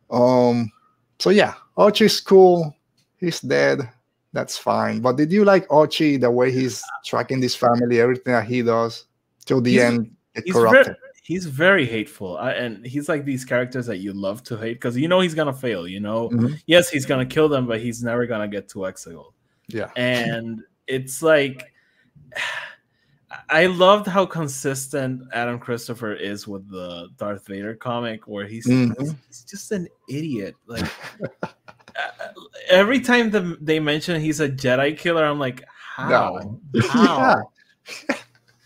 Um. 0.09 0.71
So 1.19 1.31
yeah, 1.31 1.55
Ochi's 1.77 2.21
cool. 2.21 2.77
He's 3.19 3.41
dead. 3.41 3.91
That's 4.33 4.57
fine. 4.57 5.01
But 5.01 5.17
did 5.17 5.33
you 5.33 5.45
like 5.45 5.67
Ochi 5.69 6.21
the 6.21 6.31
way 6.31 6.53
he's 6.53 6.83
tracking 7.05 7.41
this 7.41 7.57
family, 7.57 8.01
everything 8.01 8.33
that 8.33 8.47
he 8.47 8.63
does 8.63 9.07
till 9.45 9.61
the 9.61 9.73
he's, 9.73 9.83
end? 9.83 10.17
He's 10.45 10.55
corrupted. 10.55 10.87
Very, 10.87 10.97
he's 11.25 11.47
very 11.47 11.85
hateful, 11.85 12.39
I, 12.39 12.53
and 12.53 12.87
he's 12.87 13.09
like 13.09 13.25
these 13.25 13.45
characters 13.45 13.87
that 13.87 13.99
you 13.99 14.13
love 14.13 14.45
to 14.45 14.57
hate 14.57 14.75
because 14.75 14.97
you 14.97 15.09
know 15.09 15.19
he's 15.19 15.35
gonna 15.35 15.53
fail. 15.53 15.89
You 15.89 15.99
know, 15.99 16.29
mm-hmm. 16.29 16.55
yes, 16.67 16.91
he's 16.91 17.07
gonna 17.07 17.27
kill 17.27 17.49
them, 17.49 17.67
but 17.67 17.81
he's 17.81 18.05
never 18.05 18.25
gonna 18.27 18.47
get 18.47 18.69
to 18.71 18.79
Exegol. 18.79 19.33
Yeah, 19.73 19.91
and 19.97 20.63
it's 20.87 21.23
like. 21.23 21.73
I 23.49 23.65
loved 23.67 24.07
how 24.07 24.27
consistent 24.27 25.23
Adam 25.33 25.59
Christopher 25.59 26.13
is 26.13 26.47
with 26.47 26.71
the 26.71 27.09
Darth 27.17 27.47
Vader 27.47 27.75
comic, 27.75 28.27
where 28.27 28.47
he's, 28.47 28.67
mm-hmm. 28.67 29.11
he's 29.27 29.45
just 29.45 29.73
an 29.73 29.89
idiot. 30.09 30.55
Like 30.67 30.91
every 32.69 33.01
time 33.01 33.31
the, 33.31 33.57
they 33.61 33.81
mention 33.81 34.21
he's 34.21 34.41
a 34.41 34.49
Jedi 34.49 34.97
killer, 34.97 35.25
I'm 35.25 35.39
like, 35.39 35.65
how? 35.97 36.09
No. 36.75 36.83
How? 36.89 37.43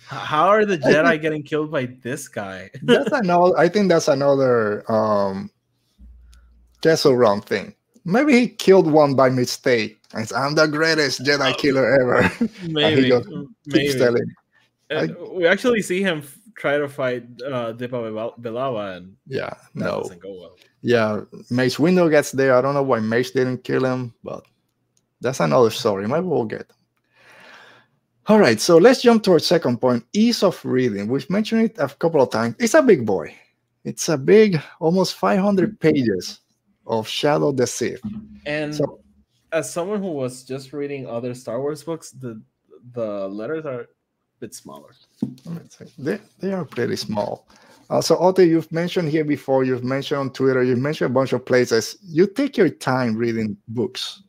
how 0.07 0.49
are 0.49 0.65
the 0.65 0.79
Jedi 0.79 1.11
think, 1.11 1.23
getting 1.23 1.43
killed 1.43 1.71
by 1.71 1.87
this 2.03 2.29
guy? 2.29 2.71
that's 2.83 3.13
another. 3.13 3.59
I 3.59 3.69
think 3.69 3.89
that's 3.89 4.09
another 4.09 4.91
um, 4.91 5.51
Kessel 6.83 7.17
Run 7.17 7.41
thing. 7.41 7.75
Maybe 8.05 8.39
he 8.39 8.49
killed 8.49 8.91
one 8.91 9.15
by 9.15 9.29
mistake. 9.29 9.96
I'm 10.15 10.55
the 10.55 10.67
greatest 10.67 11.25
Jedi 11.25 11.53
oh, 11.53 11.57
killer 11.57 12.01
ever. 12.01 12.49
Maybe. 12.69 13.13
maybe. 13.67 13.93
Telling, 13.99 14.35
I, 14.91 15.07
we 15.33 15.47
actually 15.47 15.83
see 15.83 16.03
him 16.03 16.23
try 16.57 16.79
to 16.79 16.89
fight 16.89 17.25
uh, 17.45 17.73
Depa 17.73 18.39
Billaba, 18.41 18.97
and 18.97 19.17
yeah, 19.27 19.55
no, 19.75 20.03
doesn't 20.03 20.21
go 20.21 20.33
well 20.41 20.57
yeah, 20.87 21.23
Mace 21.51 21.79
Windu 21.79 22.09
gets 22.09 22.31
there. 22.31 22.55
I 22.55 22.61
don't 22.61 22.75
know 22.75 22.83
why 22.85 23.01
Mace 23.01 23.33
didn't 23.33 23.65
kill 23.65 23.85
him, 23.85 24.15
but 24.23 24.45
that's 25.21 25.41
another 25.41 25.71
story. 25.71 26.07
Maybe 26.07 26.27
we'll 26.27 26.45
get. 26.45 26.71
All 28.29 28.39
right, 28.39 28.61
so 28.61 28.77
let's 28.77 29.03
jump 29.03 29.25
to 29.25 29.33
our 29.33 29.41
second 29.41 29.81
point 29.81 30.05
ease 30.13 30.45
of 30.45 30.65
reading. 30.65 31.09
We've 31.09 31.29
mentioned 31.29 31.63
it 31.63 31.77
a 31.79 31.89
couple 31.89 32.23
of 32.23 32.31
times. 32.31 32.55
It's 32.61 32.75
a 32.75 32.83
big 32.83 33.05
boy, 33.05 33.35
it's 33.83 34.09
a 34.09 34.17
big, 34.17 34.63
almost 34.79 35.15
500 35.15 35.81
pages 35.81 36.39
of 36.87 37.09
Shadow 37.09 37.51
the 37.51 37.67
Sith. 37.67 38.01
And 38.47 38.73
so, 38.73 39.01
as 39.57 39.73
someone 39.73 40.01
who 40.03 40.11
was 40.11 40.45
just 40.45 40.73
reading 40.73 41.09
other 41.09 41.33
Star 41.35 41.61
Wars 41.61 41.83
books, 41.83 42.11
the 42.11 42.41
the 42.93 43.27
letters 43.29 43.65
are 43.65 43.81
a 43.81 43.87
bit 44.39 44.55
smaller. 44.55 44.93
They, 45.99 46.21
they 46.41 46.53
are 46.53 46.65
pretty 46.65 46.97
small. 46.97 47.49
Uh, 47.89 48.01
so, 48.01 48.17
Otto, 48.19 48.43
you've 48.43 48.71
mentioned 48.71 49.09
here 49.09 49.25
before, 49.25 49.65
you've 49.65 49.85
mentioned 49.85 50.21
on 50.21 50.31
Twitter, 50.31 50.63
you've 50.63 50.79
mentioned 50.79 51.11
a 51.11 51.15
bunch 51.15 51.33
of 51.33 51.45
places. 51.45 51.97
You 52.03 52.27
take 52.27 52.57
your 52.57 52.69
time 52.69 53.17
reading 53.17 53.57
books. 53.69 54.23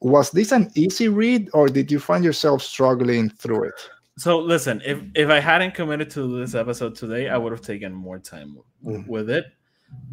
Was 0.00 0.30
this 0.30 0.50
an 0.52 0.70
easy 0.74 1.08
read, 1.08 1.50
or 1.52 1.68
did 1.68 1.92
you 1.92 2.00
find 2.00 2.24
yourself 2.24 2.62
struggling 2.62 3.28
through 3.30 3.64
it? 3.64 3.90
So, 4.18 4.38
listen, 4.38 4.80
if 4.84 4.98
if 5.14 5.28
I 5.28 5.40
hadn't 5.40 5.74
committed 5.74 6.10
to 6.10 6.38
this 6.40 6.54
episode 6.54 6.94
today, 6.94 7.28
I 7.28 7.36
would 7.36 7.52
have 7.52 7.62
taken 7.62 7.92
more 7.92 8.18
time 8.18 8.56
mm-hmm. 8.84 9.10
with 9.10 9.28
it. 9.30 9.44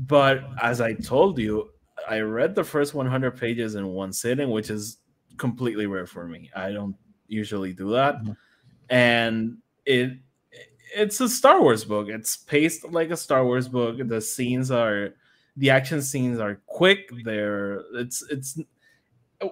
But 0.08 0.44
as 0.62 0.82
I 0.82 0.94
told 0.94 1.40
you, 1.40 1.70
I 2.10 2.22
read 2.22 2.56
the 2.56 2.64
first 2.64 2.96
100 2.96 3.38
pages 3.38 3.76
in 3.76 3.88
one 3.88 4.12
sitting, 4.12 4.50
which 4.50 4.72
is 4.72 4.98
completely 5.38 5.86
rare 5.86 6.08
for 6.08 6.28
me. 6.28 6.50
I 6.56 6.72
don't 6.72 6.96
usually 7.28 7.72
do 7.72 7.92
that, 7.92 8.16
mm-hmm. 8.16 8.32
and 8.90 9.58
it 9.86 10.18
it's 10.96 11.22
a 11.22 11.30
Star 11.30 11.62
Wars 11.62 11.86
book. 11.86 12.10
It's 12.10 12.36
paced 12.36 12.92
like 12.92 13.12
a 13.12 13.18
Star 13.18 13.46
Wars 13.46 13.68
book. 13.68 13.98
The 14.08 14.20
scenes 14.22 14.72
are 14.72 15.14
the 15.56 15.70
action 15.70 16.02
scenes 16.02 16.40
are 16.40 16.62
quick. 16.66 17.12
They're 17.24 17.84
it's 17.94 18.24
it's 18.24 18.60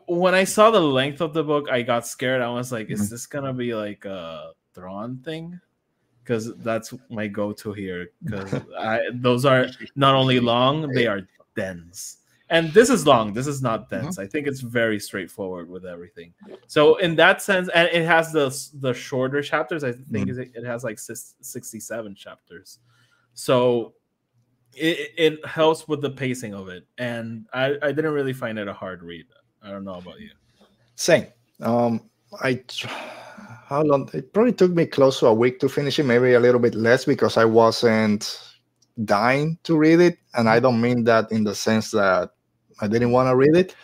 when 0.08 0.34
I 0.34 0.44
saw 0.44 0.72
the 0.72 0.82
length 0.82 1.22
of 1.22 1.34
the 1.34 1.44
book, 1.44 1.70
I 1.70 1.84
got 1.84 2.08
scared. 2.08 2.42
I 2.42 2.50
was 2.50 2.72
like, 2.72 2.90
is 2.90 3.02
mm-hmm. 3.02 3.12
this 3.12 3.28
gonna 3.28 3.54
be 3.54 3.76
like 3.76 4.04
a 4.06 4.54
Thrawn 4.74 5.18
thing? 5.18 5.60
Because 6.24 6.56
that's 6.58 6.92
my 7.10 7.28
go-to 7.28 7.72
here. 7.72 8.10
Because 8.24 8.54
those 9.14 9.46
are 9.46 9.68
not 9.96 10.16
only 10.16 10.40
long, 10.40 10.92
they 10.92 11.06
are 11.06 11.22
dense 11.56 12.18
and 12.50 12.72
this 12.74 12.90
is 12.90 13.06
long. 13.06 13.34
This 13.34 13.48
is 13.48 13.62
not 13.62 13.90
dense. 13.90 14.16
Mm-hmm. 14.16 14.22
i 14.22 14.28
think 14.28 14.48
it's 14.48 14.62
very 14.62 15.00
straightforward 15.00 15.70
with 15.70 15.86
everything. 15.86 16.34
So 16.68 16.96
in 16.98 17.16
that 17.16 17.42
sense 17.42 17.70
and 17.74 17.90
it 17.90 18.06
has 18.06 18.32
the 18.32 18.56
the 18.80 18.94
shorter 18.94 19.42
chapters. 19.42 19.84
I 19.84 19.92
think 19.92 20.30
mm-hmm. 20.30 20.58
it 20.58 20.66
has 20.66 20.84
like 20.84 21.00
67 21.00 22.16
chapters. 22.16 22.80
So 23.34 23.94
it, 24.74 25.12
it 25.18 25.46
helps 25.46 25.88
with 25.88 26.02
the 26.02 26.10
pacing 26.10 26.54
of 26.54 26.70
it. 26.70 26.86
And 26.98 27.48
I, 27.54 27.76
I 27.82 27.92
didn't 27.92 28.14
really 28.14 28.34
find 28.34 28.58
it 28.60 28.68
a 28.68 28.74
hard 28.74 29.04
read. 29.04 29.26
I 29.62 29.72
don't 29.72 29.84
know 29.84 29.96
about 29.96 30.20
you. 30.20 30.30
Same. 30.96 31.28
Um 31.62 32.10
i 32.44 32.62
how 33.68 33.82
long 33.84 34.10
it 34.14 34.34
probably 34.34 34.54
took 34.54 34.72
me 34.72 34.86
close 34.86 35.20
to 35.20 35.28
a 35.28 35.34
week 35.34 35.60
to 35.60 35.70
finish 35.70 36.00
it 36.00 36.04
maybe 36.04 36.34
a 36.34 36.40
little 36.40 36.60
bit 36.60 36.76
less 36.76 37.06
because 37.06 37.38
i 37.38 37.46
wasn't 37.46 38.42
dying 39.06 39.58
to 39.64 39.78
read 39.78 40.00
it. 40.00 40.18
And 40.36 40.50
i 40.50 40.60
don't 40.60 40.80
mean 40.80 41.04
that 41.06 41.32
in 41.32 41.44
the 41.44 41.56
sense 41.56 41.92
that 41.92 42.32
I 42.82 42.88
didn't 42.88 43.12
want 43.12 43.30
to 43.30 43.36
read 43.36 43.56
it. 43.56 43.76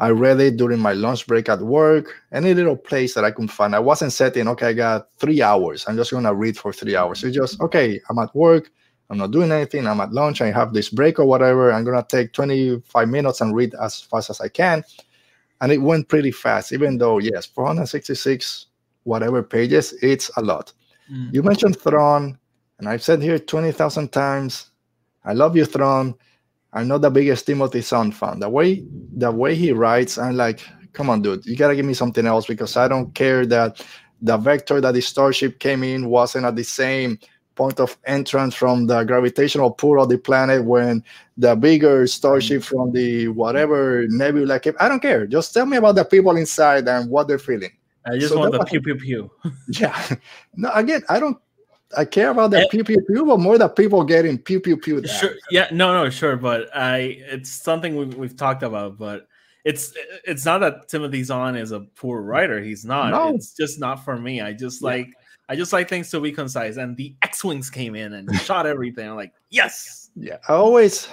I 0.00 0.10
read 0.10 0.40
it 0.40 0.56
during 0.56 0.78
my 0.78 0.92
lunch 0.92 1.26
break 1.26 1.48
at 1.48 1.60
work, 1.60 2.14
any 2.30 2.54
little 2.54 2.76
place 2.76 3.14
that 3.14 3.24
I 3.24 3.32
could 3.32 3.50
find. 3.50 3.74
I 3.74 3.80
wasn't 3.80 4.12
setting, 4.12 4.46
okay, 4.48 4.68
I 4.68 4.72
got 4.72 5.08
three 5.18 5.42
hours. 5.42 5.84
I'm 5.88 5.96
just 5.96 6.12
going 6.12 6.24
to 6.24 6.34
read 6.34 6.56
for 6.56 6.72
three 6.72 6.94
hours. 6.94 7.24
It's 7.24 7.34
just, 7.34 7.60
okay, 7.60 8.00
I'm 8.08 8.18
at 8.18 8.32
work. 8.34 8.70
I'm 9.10 9.18
not 9.18 9.32
doing 9.32 9.50
anything. 9.50 9.86
I'm 9.86 10.00
at 10.00 10.12
lunch. 10.12 10.40
I 10.40 10.52
have 10.52 10.72
this 10.72 10.88
break 10.88 11.18
or 11.18 11.24
whatever. 11.24 11.72
I'm 11.72 11.82
going 11.82 12.00
to 12.00 12.06
take 12.08 12.32
25 12.32 13.08
minutes 13.08 13.40
and 13.40 13.56
read 13.56 13.74
as 13.82 14.00
fast 14.00 14.30
as 14.30 14.40
I 14.40 14.48
can. 14.48 14.84
And 15.60 15.72
it 15.72 15.78
went 15.78 16.08
pretty 16.08 16.30
fast, 16.30 16.72
even 16.72 16.98
though, 16.98 17.18
yes, 17.18 17.46
466 17.46 18.66
whatever 19.08 19.42
pages, 19.42 19.94
it's 20.02 20.30
a 20.36 20.42
lot. 20.42 20.72
Mm. 21.10 21.34
You 21.34 21.42
mentioned 21.42 21.80
Thrawn, 21.80 22.38
and 22.78 22.88
I've 22.88 23.02
said 23.02 23.22
here 23.22 23.38
20,000 23.38 24.12
times, 24.12 24.70
I 25.24 25.32
love 25.32 25.56
you, 25.56 25.64
Thrawn. 25.64 26.14
I'm 26.72 26.88
not 26.88 27.00
the 27.00 27.10
biggest 27.10 27.46
Timothy 27.46 27.80
Zahn 27.80 28.12
fan. 28.12 28.40
The 28.40 28.48
way 28.48 28.84
the 29.16 29.30
way 29.30 29.54
he 29.54 29.72
writes, 29.72 30.18
I'm 30.18 30.36
like, 30.36 30.60
come 30.92 31.10
on, 31.10 31.22
dude, 31.22 31.46
you 31.46 31.56
gotta 31.56 31.76
give 31.76 31.86
me 31.86 31.94
something 31.94 32.26
else 32.26 32.46
because 32.46 32.76
I 32.76 32.88
don't 32.88 33.14
care 33.14 33.46
that 33.46 33.84
the 34.20 34.36
vector 34.36 34.80
that 34.80 34.92
the 34.94 35.00
starship 35.00 35.60
came 35.60 35.82
in 35.82 36.08
wasn't 36.08 36.44
at 36.44 36.56
the 36.56 36.64
same 36.64 37.18
point 37.54 37.80
of 37.80 37.98
entrance 38.06 38.54
from 38.54 38.86
the 38.86 39.02
gravitational 39.04 39.70
pull 39.70 40.00
of 40.00 40.08
the 40.08 40.18
planet 40.18 40.64
when 40.64 41.02
the 41.36 41.56
bigger 41.56 42.06
starship 42.06 42.62
from 42.62 42.92
the 42.92 43.28
whatever 43.28 44.06
nebula 44.08 44.60
came. 44.60 44.74
I 44.78 44.88
don't 44.88 45.00
care. 45.00 45.26
Just 45.26 45.52
tell 45.52 45.66
me 45.66 45.76
about 45.76 45.96
the 45.96 46.04
people 46.04 46.36
inside 46.36 46.86
and 46.86 47.10
what 47.10 47.26
they're 47.26 47.38
feeling. 47.38 47.72
I 48.06 48.16
just 48.16 48.32
So 48.32 48.38
want 48.38 48.52
the 48.52 48.64
pew 48.64 48.80
pew 48.80 48.94
pew. 48.96 49.30
Yeah. 49.68 49.98
No, 50.54 50.70
again, 50.72 51.02
I 51.08 51.18
don't. 51.20 51.38
I 51.96 52.04
care 52.04 52.30
about 52.30 52.50
the 52.50 52.58
Eh. 52.60 52.66
pew 52.70 52.84
pew 52.84 53.00
pew, 53.02 53.24
but 53.24 53.38
more 53.40 53.56
the 53.58 53.68
people 53.68 54.04
getting 54.04 54.36
pew 54.38 54.60
pew 54.60 54.76
pew. 54.76 55.06
Sure. 55.06 55.34
Yeah. 55.50 55.68
No. 55.72 55.92
No. 55.94 56.10
Sure. 56.10 56.36
But 56.36 56.68
I. 56.76 57.16
It's 57.20 57.50
something 57.50 57.96
we've, 57.96 58.14
we've 58.14 58.36
talked 58.36 58.62
about. 58.62 58.98
But 58.98 59.26
it's 59.64 59.92
it's 60.24 60.44
not 60.44 60.58
that 60.58 60.88
Timothy 60.88 61.22
Zahn 61.22 61.56
is 61.56 61.72
a 61.72 61.80
poor 61.80 62.20
writer. 62.22 62.60
He's 62.60 62.84
not. 62.84 63.10
No. 63.10 63.34
It's 63.34 63.54
just 63.54 63.80
not 63.80 64.04
for 64.04 64.18
me. 64.18 64.40
I 64.42 64.52
just 64.52 64.82
Yeah. 64.82 64.86
like. 64.88 65.08
I 65.50 65.56
just 65.56 65.72
like 65.72 65.88
things 65.88 66.10
to 66.10 66.20
be 66.20 66.30
concise. 66.30 66.76
And 66.76 66.94
the 66.94 67.16
X 67.22 67.42
wings 67.42 67.70
came 67.70 67.94
in 67.94 68.12
and 68.12 68.28
shot 68.42 68.66
everything. 68.66 69.08
I'm 69.08 69.16
like, 69.16 69.32
yes. 69.48 70.10
Yeah, 70.14 70.36
I 70.46 70.52
always. 70.52 71.08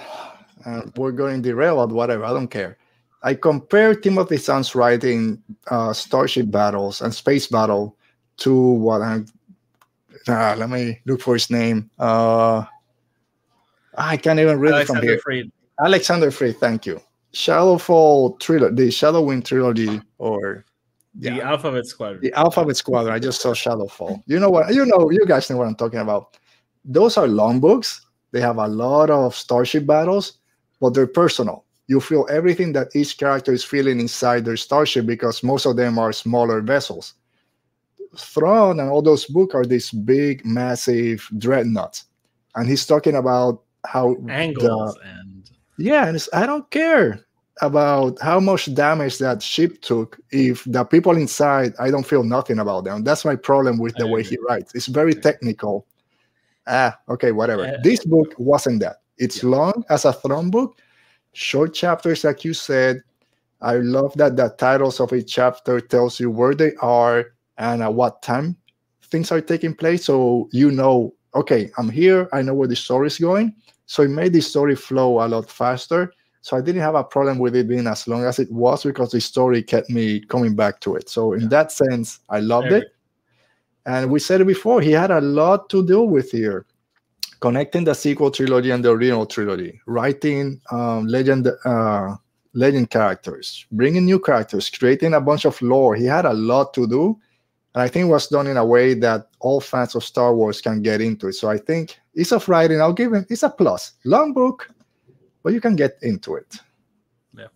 Uh, 0.66 0.82
we're 0.96 1.12
going 1.12 1.40
derailed, 1.40 1.88
but 1.88 1.94
whatever. 1.96 2.24
I 2.26 2.34
don't 2.34 2.48
care. 2.48 2.76
I 3.22 3.32
compare 3.34 3.94
Timothy 3.94 4.36
Zahn's 4.36 4.74
writing, 4.74 5.42
uh, 5.70 5.94
Starship 5.94 6.50
Battles 6.50 7.00
and 7.00 7.14
Space 7.14 7.46
Battle, 7.46 7.96
to 8.38 8.54
what 8.54 9.00
I'm. 9.00 9.24
Uh, 10.28 10.56
let 10.56 10.68
me 10.70 11.00
look 11.06 11.20
for 11.20 11.34
his 11.34 11.50
name. 11.50 11.90
Uh, 11.98 12.64
I 13.96 14.16
can't 14.16 14.38
even 14.40 14.58
read 14.58 14.80
it 14.82 14.86
from 14.86 15.02
here. 15.02 15.18
Freed. 15.20 15.50
Alexander 15.84 16.30
Freed, 16.30 16.56
thank 16.58 16.86
you. 16.86 17.00
Shadowfall 17.32 18.38
trilogy, 18.40 18.74
the 18.74 18.88
Shadowwind 18.88 19.44
trilogy, 19.44 20.00
or 20.18 20.64
The 21.14 21.40
Alphabet 21.42 21.86
Squadron. 21.86 22.22
the 22.22 22.32
Alphabet 22.32 22.76
Squadron. 22.76 23.14
I 23.14 23.18
just 23.18 23.40
saw 23.42 23.52
Shadowfall. 23.52 24.22
You 24.26 24.40
know 24.40 24.50
what? 24.50 24.72
You 24.74 24.86
know, 24.86 25.10
you 25.10 25.24
guys 25.26 25.48
know 25.50 25.58
what 25.58 25.66
I'm 25.66 25.74
talking 25.76 26.00
about. 26.00 26.36
Those 26.84 27.16
are 27.16 27.26
long 27.28 27.60
books. 27.60 28.06
They 28.32 28.40
have 28.40 28.56
a 28.58 28.66
lot 28.68 29.10
of 29.10 29.34
starship 29.34 29.86
battles, 29.86 30.38
but 30.80 30.94
they're 30.94 31.06
personal. 31.06 31.64
You 31.88 32.00
feel 32.00 32.26
everything 32.30 32.72
that 32.72 32.88
each 32.94 33.16
character 33.18 33.52
is 33.52 33.62
feeling 33.64 34.00
inside 34.00 34.44
their 34.44 34.56
starship 34.56 35.06
because 35.06 35.42
most 35.42 35.66
of 35.66 35.76
them 35.76 35.98
are 35.98 36.12
smaller 36.12 36.60
vessels. 36.60 37.14
Thrawn 38.18 38.80
and 38.80 38.88
all 38.90 39.02
those 39.02 39.26
books 39.26 39.54
are 39.54 39.64
these 39.64 39.90
big, 39.90 40.44
massive 40.44 41.28
dreadnoughts, 41.38 42.04
and 42.54 42.68
he's 42.68 42.86
talking 42.86 43.16
about 43.16 43.62
how 43.84 44.14
the- 44.14 44.32
Angles 44.32 44.98
and 45.04 45.50
yeah, 45.78 46.06
and 46.06 46.16
it's, 46.16 46.28
I 46.32 46.46
don't 46.46 46.68
care 46.70 47.20
about 47.62 48.20
how 48.20 48.38
much 48.38 48.72
damage 48.74 49.18
that 49.18 49.42
ship 49.42 49.80
took 49.80 50.18
if 50.30 50.64
the 50.64 50.84
people 50.84 51.16
inside 51.16 51.72
I 51.78 51.90
don't 51.90 52.06
feel 52.06 52.22
nothing 52.22 52.58
about 52.58 52.84
them. 52.84 53.04
That's 53.04 53.24
my 53.24 53.36
problem 53.36 53.78
with 53.78 53.94
the 53.96 54.06
I 54.06 54.10
way 54.10 54.20
agree. 54.20 54.36
he 54.36 54.38
writes. 54.48 54.74
It's 54.74 54.86
very 54.86 55.14
technical. 55.14 55.86
Ah, 56.66 56.98
okay, 57.08 57.32
whatever. 57.32 57.78
This 57.82 58.04
book 58.04 58.34
wasn't 58.38 58.80
that. 58.80 58.96
It's 59.18 59.42
long 59.42 59.84
as 59.88 60.04
a 60.04 60.12
Thrawn 60.12 60.50
book, 60.50 60.78
short 61.32 61.72
chapters, 61.72 62.24
like 62.24 62.44
you 62.44 62.52
said. 62.52 63.02
I 63.62 63.76
love 63.76 64.12
that 64.16 64.36
the 64.36 64.50
titles 64.50 65.00
of 65.00 65.12
each 65.12 65.32
chapter 65.32 65.80
tells 65.80 66.20
you 66.20 66.30
where 66.30 66.54
they 66.54 66.74
are 66.82 67.32
and 67.58 67.82
at 67.82 67.94
what 67.94 68.22
time 68.22 68.56
things 69.02 69.30
are 69.32 69.40
taking 69.40 69.74
place, 69.74 70.04
so 70.04 70.48
you 70.52 70.70
know. 70.70 71.12
Okay, 71.34 71.70
I'm 71.76 71.90
here. 71.90 72.30
I 72.32 72.40
know 72.40 72.54
where 72.54 72.68
the 72.68 72.76
story 72.76 73.08
is 73.08 73.18
going. 73.18 73.54
So 73.84 74.02
it 74.02 74.08
made 74.08 74.32
the 74.32 74.40
story 74.40 74.74
flow 74.74 75.22
a 75.22 75.28
lot 75.28 75.50
faster. 75.50 76.12
So 76.40 76.56
I 76.56 76.62
didn't 76.62 76.80
have 76.80 76.94
a 76.94 77.04
problem 77.04 77.38
with 77.38 77.54
it 77.54 77.68
being 77.68 77.86
as 77.86 78.08
long 78.08 78.24
as 78.24 78.38
it 78.38 78.50
was 78.50 78.84
because 78.84 79.10
the 79.10 79.20
story 79.20 79.62
kept 79.62 79.90
me 79.90 80.20
coming 80.20 80.54
back 80.54 80.80
to 80.80 80.96
it. 80.96 81.10
So 81.10 81.34
in 81.34 81.42
Yeah. 81.42 81.48
that 81.48 81.72
sense, 81.72 82.20
I 82.30 82.40
loved 82.40 82.72
it. 82.72 82.86
And 83.84 84.10
we 84.10 84.18
said 84.18 84.40
it 84.40 84.46
before, 84.46 84.80
he 84.80 84.92
had 84.92 85.10
a 85.10 85.20
lot 85.20 85.68
to 85.70 85.84
deal 85.86 86.06
with 86.08 86.30
here. 86.30 86.64
Connecting 87.40 87.84
the 87.84 87.94
sequel 87.94 88.30
trilogy 88.30 88.70
and 88.70 88.82
the 88.82 88.90
original 88.90 89.26
trilogy, 89.26 89.78
writing 89.86 90.60
um, 90.72 91.06
legend 91.06 91.50
uh, 91.66 92.16
legend 92.54 92.88
characters, 92.88 93.66
bringing 93.72 94.06
new 94.06 94.18
characters, 94.18 94.70
creating 94.70 95.12
a 95.12 95.20
bunch 95.20 95.44
of 95.44 95.60
lore. 95.60 95.94
He 95.94 96.06
had 96.06 96.24
a 96.24 96.32
lot 96.32 96.72
to 96.74 96.86
do. 96.86 97.18
And 97.76 97.82
I 97.82 97.88
think 97.88 98.04
it 98.06 98.10
was 98.10 98.28
done 98.28 98.46
in 98.46 98.56
a 98.56 98.64
way 98.64 98.94
that 98.94 99.28
all 99.40 99.60
fans 99.60 99.94
of 99.94 100.02
Star 100.02 100.34
Wars 100.34 100.62
can 100.62 100.80
get 100.80 101.02
into 101.02 101.28
it. 101.28 101.34
So 101.34 101.50
I 101.50 101.58
think 101.58 102.00
ease 102.16 102.32
of 102.32 102.48
writing, 102.48 102.80
I'll 102.80 102.94
give 102.94 103.12
him 103.12 103.26
it's 103.28 103.42
a 103.42 103.50
plus. 103.50 103.92
Long 104.06 104.32
book, 104.32 104.70
but 105.42 105.52
you 105.52 105.60
can 105.60 105.76
get 105.76 105.98
into 106.00 106.36
it. 106.36 106.56
Yeah. 107.36 107.48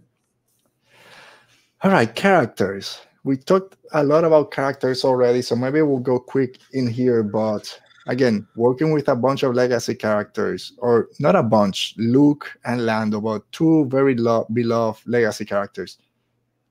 All 1.83 1.91
right, 1.91 2.14
characters. 2.14 3.01
We 3.25 3.39
talked 3.39 3.77
a 3.93 4.05
lot 4.05 4.25
about 4.25 4.51
characters 4.51 5.07
already, 5.07 5.41
so 5.41 5.57
maybe 5.57 5.81
we'll 5.81 6.01
go 6.01 6.21
quick 6.21 6.59
in 6.75 6.87
here. 6.87 7.23
But 7.23 7.81
again, 8.07 8.47
working 8.57 8.93
with 8.93 9.09
a 9.09 9.16
bunch 9.16 9.43
of 9.43 9.55
legacy 9.55 9.95
characters, 9.95 10.75
or 10.77 11.09
not 11.18 11.35
a 11.35 11.43
bunch, 11.43 11.95
Luke 11.97 12.59
and 12.66 12.85
Lando, 12.85 13.23
but 13.23 13.51
two 13.53 13.87
very 13.87 14.16
lo- 14.16 14.47
beloved 14.53 15.01
legacy 15.09 15.47
characters. 15.47 15.97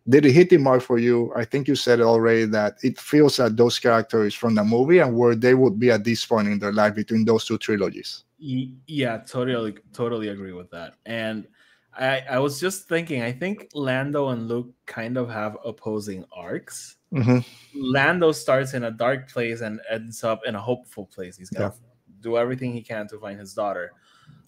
Did 0.10 0.26
it 0.26 0.32
hit 0.32 0.50
the 0.50 0.58
mark 0.58 0.82
for 0.82 0.98
you? 0.98 1.32
I 1.36 1.46
think 1.46 1.68
you 1.68 1.76
said 1.76 2.00
it 2.00 2.04
already 2.04 2.46
that 2.46 2.78
it 2.84 3.00
feels 3.00 3.38
like 3.38 3.56
those 3.56 3.78
characters 3.78 4.34
from 4.34 4.56
the 4.56 4.64
movie 4.64 5.00
and 5.00 5.16
where 5.16 5.36
they 5.36 5.54
would 5.54 5.80
be 5.80 5.92
at 5.92 6.04
this 6.04 6.26
point 6.26 6.48
in 6.48 6.58
their 6.58 6.74
life 6.74 6.96
between 6.96 7.26
those 7.26 7.46
two 7.46 7.60
trilogies. 7.60 8.24
Yeah, 8.40 9.18
totally, 9.18 9.76
totally 9.94 10.30
agree 10.30 10.54
with 10.54 10.72
that. 10.72 10.96
And 11.06 11.48
I, 11.94 12.24
I 12.30 12.40
was 12.40 12.60
just 12.60 12.88
thinking, 12.88 13.22
I 13.22 13.32
think 13.32 13.70
Lando 13.74 14.30
and 14.30 14.48
Luke 14.48 14.70
kind 14.86 15.18
of 15.18 15.30
have 15.30 15.58
opposing 15.64 16.26
arcs. 16.32 16.96
Mhm. 17.14 17.46
Lando 17.76 18.32
starts 18.32 18.74
in 18.74 18.86
a 18.86 18.92
dark 18.92 19.30
place 19.30 19.62
and 19.62 19.82
ends 19.92 20.24
up 20.24 20.42
in 20.46 20.56
a 20.56 20.62
hopeful 20.62 21.06
place. 21.06 21.38
He's 21.38 21.50
gonna 21.50 21.74
do 22.22 22.38
everything 22.38 22.74
he 22.74 22.82
can 22.82 23.08
to 23.10 23.20
find 23.20 23.40
his 23.40 23.54
daughter. 23.54 23.92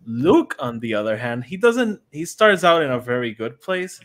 Luke, 0.06 0.56
on 0.60 0.80
the 0.80 0.94
other 0.94 1.18
hand, 1.18 1.44
he 1.44 1.58
doesn't. 1.58 2.02
He 2.12 2.26
starts 2.26 2.64
out 2.64 2.82
in 2.82 2.92
a 2.92 3.00
very 3.00 3.34
good 3.34 3.60
place, 3.62 4.00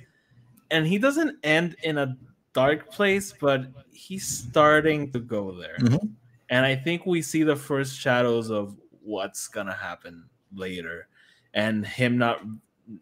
and 0.71 0.87
he 0.87 0.99
doesn't 0.99 1.39
end 1.43 1.77
in 1.83 1.99
a 1.99 2.17
dark 2.53 2.91
place, 2.91 3.33
but 3.39 3.67
he's 3.91 4.27
starting 4.27 5.13
to 5.13 5.21
go 5.21 5.53
there. 5.53 5.77
Mhm. 5.79 6.11
And 6.49 6.65
I 6.65 6.77
think 6.77 7.07
we 7.07 7.23
see 7.23 7.43
the 7.43 7.57
first 7.57 7.99
shadows 7.99 8.51
of 8.51 8.77
what's 9.03 9.49
gonna 9.49 9.75
happen 9.75 10.29
later, 10.55 11.09
and 11.55 11.87
him 11.87 12.19
not 12.19 12.43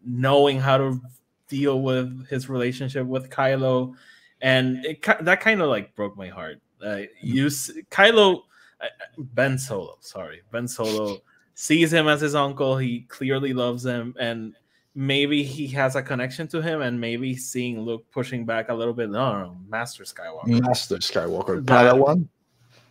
knowing 0.03 0.59
how 0.59 0.77
to 0.77 1.01
deal 1.47 1.81
with 1.81 2.27
his 2.27 2.49
relationship 2.49 3.05
with 3.05 3.29
Kylo, 3.29 3.95
and 4.41 4.83
it, 4.85 5.01
that 5.21 5.41
kind 5.41 5.61
of 5.61 5.69
like 5.69 5.95
broke 5.95 6.17
my 6.17 6.27
heart. 6.27 6.59
Uh, 6.83 7.01
you 7.21 7.45
Kylo, 7.47 8.41
uh, 8.81 8.87
Ben 9.17 9.57
Solo, 9.57 9.97
sorry, 10.01 10.41
Ben 10.51 10.67
Solo 10.67 11.19
sees 11.53 11.93
him 11.93 12.07
as 12.07 12.21
his 12.21 12.35
uncle. 12.35 12.77
He 12.77 13.01
clearly 13.01 13.53
loves 13.53 13.85
him, 13.85 14.15
and 14.19 14.55
maybe 14.95 15.43
he 15.43 15.67
has 15.67 15.95
a 15.95 16.01
connection 16.01 16.47
to 16.47 16.61
him, 16.61 16.81
and 16.81 16.99
maybe 16.99 17.35
seeing 17.35 17.81
Luke 17.81 18.05
pushing 18.11 18.45
back 18.45 18.69
a 18.69 18.73
little 18.73 18.93
bit. 18.93 19.09
No, 19.09 19.33
no, 19.33 19.43
no 19.45 19.57
Master 19.67 20.03
Skywalker. 20.03 20.61
Master 20.61 20.97
Skywalker, 20.97 21.65
That- 21.65 21.93
Padawan. 21.93 22.27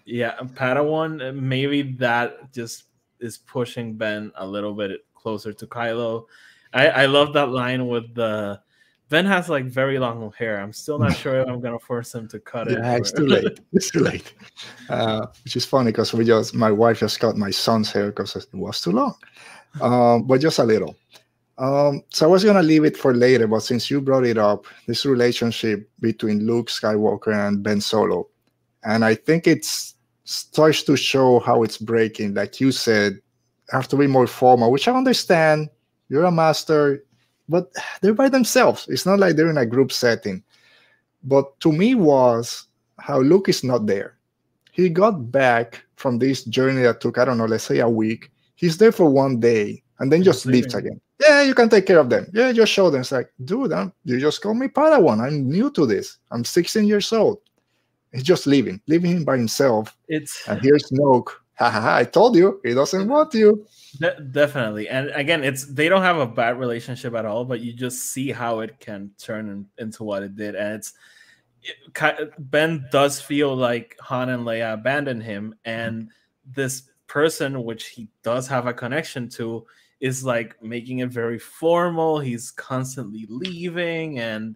Yeah, 0.05 0.37
Padawan. 0.39 1.35
Maybe 1.35 1.83
that 1.97 2.53
just 2.53 2.85
is 3.21 3.39
pushing 3.39 3.95
Ben 3.95 4.31
a 4.37 4.47
little 4.47 4.75
bit 4.75 5.01
closer 5.15 5.53
to 5.55 5.67
Kylo. 5.67 6.27
I, 6.75 6.89
I 6.89 7.07
love 7.07 7.33
that 7.33 7.49
line 7.49 7.89
with 7.89 8.15
the 8.15 8.61
Ben 9.09 9.25
has 9.27 9.49
like 9.49 9.65
very 9.65 9.99
long 9.99 10.33
hair. 10.37 10.61
I'm 10.61 10.73
still 10.73 10.99
not 10.99 11.17
sure 11.17 11.41
if 11.41 11.49
I'm 11.49 11.61
gonna 11.61 11.79
force 11.79 12.15
him 12.15 12.29
to 12.29 12.39
cut 12.41 12.69
it. 12.69 12.79
Yeah, 12.79 12.97
it's 12.97 13.13
too 13.13 13.27
late. 13.27 13.61
It's 13.73 13.91
too 13.91 14.01
late. 14.01 14.35
Uh, 14.91 15.27
which 15.45 15.57
is 15.57 15.65
funny 15.65 15.91
because 15.93 16.13
we 16.13 16.25
just 16.25 16.55
my 16.55 16.71
wife 16.71 16.99
just 17.01 17.19
cut 17.21 17.37
my 17.37 17.51
son's 17.51 17.91
hair 17.93 18.07
because 18.07 18.37
it 18.37 18.47
was 18.53 18.81
too 18.81 18.93
long, 18.93 19.15
um, 19.81 20.25
but 20.27 20.41
just 20.41 20.59
a 20.59 20.65
little. 20.65 20.97
Um, 21.57 22.03
so 22.11 22.27
I 22.27 22.29
was 22.29 22.45
gonna 22.45 22.63
leave 22.63 22.85
it 22.85 22.97
for 22.97 23.15
later, 23.15 23.47
but 23.47 23.61
since 23.61 23.91
you 23.91 24.01
brought 24.01 24.27
it 24.27 24.39
up, 24.39 24.67
this 24.87 25.07
relationship 25.07 25.89
between 26.01 26.47
Luke 26.47 26.69
Skywalker 26.69 27.33
and 27.33 27.63
Ben 27.63 27.81
Solo, 27.81 28.29
and 28.83 29.05
I 29.05 29.15
think 29.15 29.47
it's 29.47 29.95
starts 30.25 30.83
to 30.85 30.97
show 30.97 31.39
how 31.39 31.63
it's 31.63 31.79
breaking. 31.79 32.35
Like 32.35 32.61
you 32.61 32.73
said, 32.73 33.21
have 33.71 33.89
to 33.89 33.97
be 33.97 34.07
more 34.07 34.27
formal, 34.27 34.73
which 34.73 34.89
I 34.89 34.93
understand. 34.93 35.69
You're 36.09 36.25
a 36.25 36.33
master, 36.33 37.05
but 37.49 37.73
they're 38.01 38.15
by 38.15 38.29
themselves. 38.29 38.87
It's 38.89 39.07
not 39.07 39.19
like 39.19 39.37
they're 39.37 39.51
in 39.51 39.59
a 39.59 39.67
group 39.67 39.93
setting. 39.93 40.43
But 41.23 41.59
to 41.61 41.73
me 41.73 41.95
was 41.95 42.67
how 42.99 43.21
Luke 43.21 43.49
is 43.49 43.65
not 43.65 43.87
there. 43.87 44.17
He 44.73 44.89
got 44.89 45.31
back 45.31 45.85
from 45.97 46.19
this 46.19 46.45
journey 46.45 46.83
that 46.83 47.01
took, 47.01 47.17
I 47.19 47.25
don't 47.25 47.39
know, 47.39 47.47
let's 47.47 47.65
say 47.65 47.79
a 47.79 47.89
week. 47.89 48.31
He's 48.57 48.79
there 48.79 48.93
for 48.93 49.09
one 49.09 49.41
day 49.41 49.83
and 49.99 50.13
then 50.13 50.23
just 50.23 50.47
leaves 50.47 50.75
again. 50.75 51.01
Yeah, 51.27 51.43
you 51.43 51.55
can 51.55 51.69
take 51.69 51.87
care 51.87 51.99
of 51.99 52.11
them. 52.11 52.27
Yeah, 52.33 52.53
just 52.53 52.73
show 52.73 52.91
them. 52.91 53.01
It's 53.01 53.13
like, 53.13 53.33
dude, 53.45 53.73
I'm, 53.73 53.93
you 54.05 54.21
just 54.21 54.43
call 54.43 54.55
me 54.55 54.69
Padawan. 54.69 55.21
I'm 55.21 55.49
new 55.49 55.71
to 55.71 55.87
this. 55.87 56.19
I'm 56.31 56.45
16 56.45 56.87
years 56.87 57.13
old. 57.13 57.39
He's 58.13 58.23
just 58.23 58.47
leaving, 58.47 58.81
leaving 58.87 59.11
him 59.11 59.25
by 59.25 59.37
himself. 59.37 59.97
It's 60.09 60.47
And 60.49 60.61
here's 60.63 60.91
Snoke. 60.91 61.29
Ha 61.57 61.71
ha 61.71 61.81
ha! 61.81 61.95
I 61.99 62.03
told 62.03 62.35
you, 62.35 62.61
he 62.65 62.75
doesn't 62.75 63.09
want 63.09 63.33
you. 63.33 63.65
de- 64.01 64.21
definitely, 64.33 64.89
and 64.89 65.11
again, 65.11 65.45
it's 65.45 65.65
they 65.67 65.89
don't 65.89 66.03
have 66.03 66.17
a 66.17 66.27
bad 66.27 66.59
relationship 66.59 67.15
at 67.15 67.25
all, 67.25 67.45
but 67.45 67.61
you 67.61 67.73
just 67.73 68.11
see 68.13 68.33
how 68.33 68.59
it 68.59 68.81
can 68.81 69.13
turn 69.19 69.49
in- 69.49 69.69
into 69.79 70.03
what 70.03 70.25
it 70.25 70.35
did, 70.35 70.57
and 70.57 70.75
it's 70.75 70.95
it, 71.63 72.51
Ben 72.51 72.87
does 72.91 73.21
feel 73.21 73.55
like 73.55 73.97
Han 74.01 74.31
and 74.31 74.45
Leia 74.45 74.75
abandoned 74.75 75.23
him, 75.23 75.55
and 75.65 76.03
mm-hmm. 76.03 76.53
this 76.57 76.91
person, 77.07 77.63
which 77.63 77.87
he 77.87 78.09
does 78.25 78.49
have 78.49 78.67
a 78.67 78.75
connection 78.75 79.29
to, 79.29 79.65
is 80.09 80.25
like 80.25 80.51
making 80.63 80.99
it 81.01 81.09
very 81.11 81.39
formal. 81.39 82.19
He's 82.21 82.51
constantly 82.51 83.25
leaving, 83.29 84.19
and 84.21 84.55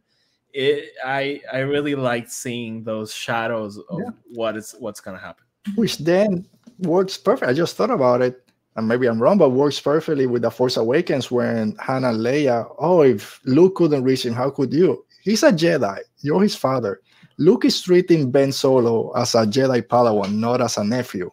it 0.52 0.90
I 1.04 1.40
I 1.52 1.60
really 1.74 1.94
liked 1.94 2.30
seeing 2.30 2.84
those 2.84 3.10
shadows 3.24 3.78
of 3.90 3.98
Yeah. 4.04 4.10
what 4.40 4.56
is 4.60 4.74
what's 4.78 5.00
gonna 5.00 5.18
happen. 5.28 5.44
which 5.76 5.98
then 5.98 6.46
works 6.94 7.16
perfect. 7.18 7.50
I 7.50 7.54
just 7.54 7.76
thought 7.76 7.90
about 7.90 8.20
it, 8.22 8.34
and 8.76 8.86
maybe 8.88 9.06
I'm 9.08 9.20
wrong, 9.22 9.38
but 9.38 9.50
works 9.50 9.80
perfectly 9.80 10.26
with 10.26 10.42
the 10.42 10.50
Force 10.50 10.76
Awakens 10.78 11.30
when 11.30 11.74
Han 11.86 12.04
and 12.04 12.18
Leia. 12.26 12.64
Oh, 12.78 13.02
if 13.02 13.40
Luke 13.44 13.74
couldn't 13.76 14.04
reach 14.04 14.24
him, 14.24 14.34
how 14.34 14.50
could 14.50 14.72
you? 14.72 15.04
He's 15.22 15.42
a 15.42 15.52
Jedi. 15.52 15.98
You're 16.20 16.42
his 16.42 16.56
father. 16.56 17.00
Luke 17.38 17.64
is 17.64 17.80
treating 17.82 18.30
Ben 18.30 18.50
Solo 18.52 19.12
as 19.12 19.34
a 19.34 19.44
Jedi 19.46 19.80
Padawan, 19.82 20.32
not 20.38 20.60
as 20.60 20.76
a 20.78 20.84
nephew. 20.84 21.30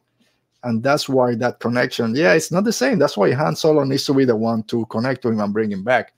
And 0.65 0.83
that's 0.83 1.07
why 1.07 1.35
that 1.35 1.59
connection, 1.59 2.15
yeah, 2.15 2.33
it's 2.33 2.51
not 2.51 2.63
the 2.65 2.73
same. 2.73 2.99
That's 2.99 3.15
why 3.15 3.31
Han 3.33 3.55
Solo 3.55 3.83
needs 3.85 4.05
to 4.07 4.13
be 4.13 4.25
the 4.25 4.35
one 4.35 4.63
to 4.63 4.85
connect 4.87 5.21
to 5.21 5.29
him 5.29 5.39
and 5.39 5.53
bring 5.53 5.71
him 5.71 5.83
back. 5.83 6.11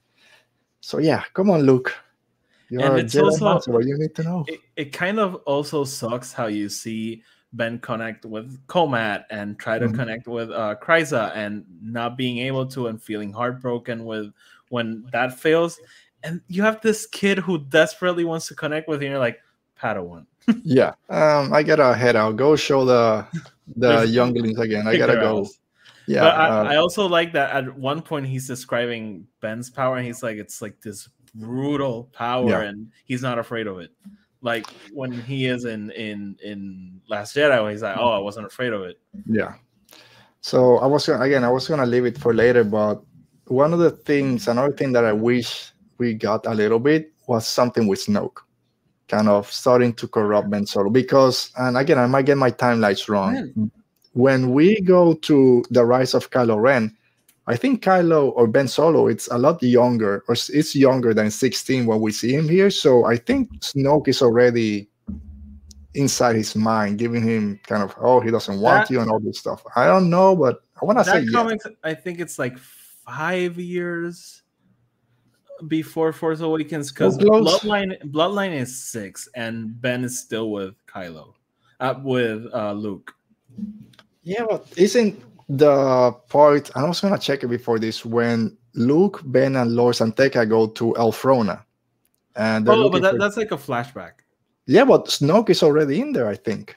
So 0.82 0.98
yeah, 1.00 1.24
come 1.34 1.50
on, 1.52 1.62
Luke. 1.64 1.94
You're 2.70 2.82
And 2.84 2.98
it's 3.00 3.16
also- 3.16 3.46
master, 3.54 3.82
you 3.82 3.98
need 3.98 4.16
to 4.16 4.24
know. 4.24 4.46
It, 4.48 4.60
it 4.76 4.94
kind 4.94 5.20
of 5.20 5.36
also 5.46 5.84
sucks 5.84 6.34
how 6.34 6.48
you 6.48 6.70
see 6.70 7.24
Ben 7.54 7.80
connect 7.80 8.26
with 8.26 8.58
Comat 8.68 9.26
and 9.30 9.58
try 9.60 9.80
to 9.80 9.88
Mhm. 9.88 9.96
connect 9.96 10.28
with 10.28 10.52
uh 10.52 10.76
Kiza 10.82 11.32
and 11.36 11.64
not 11.82 12.18
being 12.18 12.40
able 12.40 12.66
to 12.68 12.88
and 12.88 13.02
feeling 13.02 13.32
heartbroken 13.32 14.06
with 14.06 14.34
when 14.70 15.06
that 15.14 15.40
fails. 15.40 15.80
And 16.24 16.42
you 16.50 16.62
have 16.64 16.82
this 16.82 17.06
kid 17.06 17.38
who 17.38 17.58
desperately 17.60 18.26
wants 18.26 18.48
to 18.48 18.56
connect 18.56 18.88
with 18.90 19.02
you, 19.02 19.08
and 19.08 19.12
you're 19.12 19.20
like, 19.20 19.40
Padawan. 19.82 20.26
Yeah. 20.64 20.94
Um, 21.10 21.54
I 21.54 21.64
gotta 21.64 21.94
head 21.94 22.16
out. 22.16 22.36
Go 22.36 22.56
show 22.56 22.84
the 22.86 23.26
the 23.76 24.08
younglings 24.08 24.58
again. 24.60 24.88
I 24.88 24.98
gotta 24.98 25.16
go. 25.16 25.48
Yeah. 26.08 26.26
I, 26.26 26.48
uh, 26.50 26.64
I 26.64 26.76
also 26.78 27.06
like 27.06 27.34
that 27.34 27.52
at 27.52 27.78
one 27.78 28.02
point 28.02 28.26
he's 28.28 28.48
describing 28.48 29.28
Ben's 29.42 29.70
power, 29.70 29.98
and 29.98 30.06
he's 30.06 30.24
like, 30.24 30.38
it's 30.38 30.62
like 30.62 30.80
this 30.82 31.10
brutal 31.36 32.10
power, 32.14 32.50
Yeah. 32.50 32.62
and 32.62 32.92
he's 33.06 33.22
not 33.22 33.38
afraid 33.40 33.68
of 33.68 33.80
it. 33.80 33.92
Like 34.42 34.68
when 34.94 35.12
he 35.12 35.48
is 35.48 35.66
in 35.66 35.92
in 35.92 36.38
in 36.44 37.02
Last 37.10 37.36
Jedi, 37.36 37.72
he's 37.72 37.82
like, 37.82 37.98
oh, 37.98 38.12
I 38.12 38.20
wasn't 38.20 38.46
afraid 38.46 38.72
of 38.72 38.84
it. 38.84 39.00
yeah. 39.26 39.56
So 40.42 40.78
I 40.78 40.86
was 40.88 41.06
gonna 41.06 41.24
again. 41.26 41.44
I 41.44 41.50
was 41.50 41.68
gonna 41.68 41.86
leave 41.86 42.06
it 42.06 42.18
for 42.18 42.34
later, 42.34 42.64
but 42.64 43.02
one 43.48 43.74
of 43.74 43.80
the 43.80 43.92
things, 43.92 44.48
another 44.48 44.72
thing 44.72 44.94
that 44.94 45.04
I 45.04 45.12
wish 45.12 45.72
we 45.98 46.14
got 46.14 46.46
a 46.46 46.54
little 46.54 46.80
bit 46.80 47.12
was 47.28 47.46
something 47.48 47.88
with 47.88 48.00
Snoke, 48.06 48.38
kind 49.08 49.30
of 49.30 49.52
starting 49.52 49.94
to 49.94 50.08
corrupt 50.08 50.50
Ben 50.50 50.66
Solo. 50.66 50.90
Because, 50.90 51.52
and 51.58 51.78
again, 51.78 51.98
I 51.98 52.08
might 52.08 52.26
get 52.26 52.38
my 52.38 52.52
timelines 52.52 53.08
wrong. 53.08 53.52
Mm. 53.58 53.72
When 54.14 54.52
we 54.52 54.82
go 54.82 55.14
to 55.14 55.64
the 55.70 55.86
rise 55.86 56.14
of 56.14 56.30
Kylo 56.32 56.60
Ren, 56.60 56.96
I 57.46 57.56
think 57.56 57.84
Kylo 57.84 58.34
or 58.36 58.48
Ben 58.48 58.68
Solo, 58.68 59.08
it's 59.08 59.28
a 59.30 59.38
lot 59.38 59.64
younger, 59.64 60.24
or 60.28 60.36
it's 60.50 60.76
younger 60.76 61.14
than 61.14 61.32
16 61.32 61.86
when 61.86 62.02
we 62.02 62.12
see 62.12 62.34
him 62.34 62.50
here. 62.50 62.70
So 62.70 63.06
I 63.06 63.16
think 63.16 63.50
Snoke 63.62 64.10
is 64.10 64.22
already 64.22 64.90
inside 65.94 66.36
his 66.36 66.56
mind, 66.56 67.00
giving 67.00 67.24
him 67.24 67.60
kind 67.64 67.84
of, 67.84 67.96
oh, 68.00 68.20
he 68.20 68.32
doesn't 68.32 68.60
want 68.60 68.88
That- 68.88 68.94
you 68.94 69.00
and 69.00 69.10
all 69.10 69.20
this 69.20 69.40
stuff. 69.40 69.64
I 69.76 69.88
don't 69.88 70.10
know, 70.10 70.36
but 70.36 70.62
I 70.82 70.86
want 70.86 71.00
to 71.00 71.06
say 71.06 71.26
That 71.26 71.60
yes. 71.66 71.74
I 71.84 71.94
think 71.94 72.20
it's 72.20 72.38
like 72.38 72.58
five 72.58 73.58
years 73.58 74.44
before 75.68 76.14
Force 76.14 76.42
Awakens, 76.42 76.92
because 76.92 77.18
Bloodline 77.18 78.02
Bloodline 78.12 78.54
is 78.54 78.84
six, 78.84 79.28
and 79.36 79.80
Ben 79.82 80.04
is 80.04 80.20
still 80.20 80.52
with 80.52 80.76
Kylo, 80.86 81.34
uh, 81.80 81.96
with 82.04 82.46
uh, 82.54 82.74
Luke. 82.74 83.14
Yeah, 84.24 84.46
but 84.50 84.68
isn't 84.76 85.22
the 85.50 86.12
part, 86.28 86.70
I 86.76 86.84
was 86.84 87.00
going 87.02 87.14
to 87.14 87.20
check 87.20 87.44
it 87.44 87.48
before 87.48 87.80
this, 87.80 88.04
when 88.06 88.58
Luke, 88.74 89.22
Ben, 89.26 89.56
and 89.56 89.72
Lor 89.72 89.94
San 89.94 90.12
Tekka 90.12 90.48
go 90.48 90.68
to 90.68 90.94
Elphrona. 90.98 91.64
And 92.36 92.68
Oh, 92.68 92.90
but 92.90 93.02
that, 93.02 93.14
for- 93.14 93.18
that's 93.20 93.38
like 93.38 93.52
a 93.52 93.58
flashback. 93.58 94.12
Yeah, 94.66 94.84
but 94.84 95.06
Snoke 95.06 95.50
is 95.50 95.64
already 95.64 96.02
in 96.02 96.12
there, 96.12 96.28
I 96.28 96.36
think. 96.36 96.76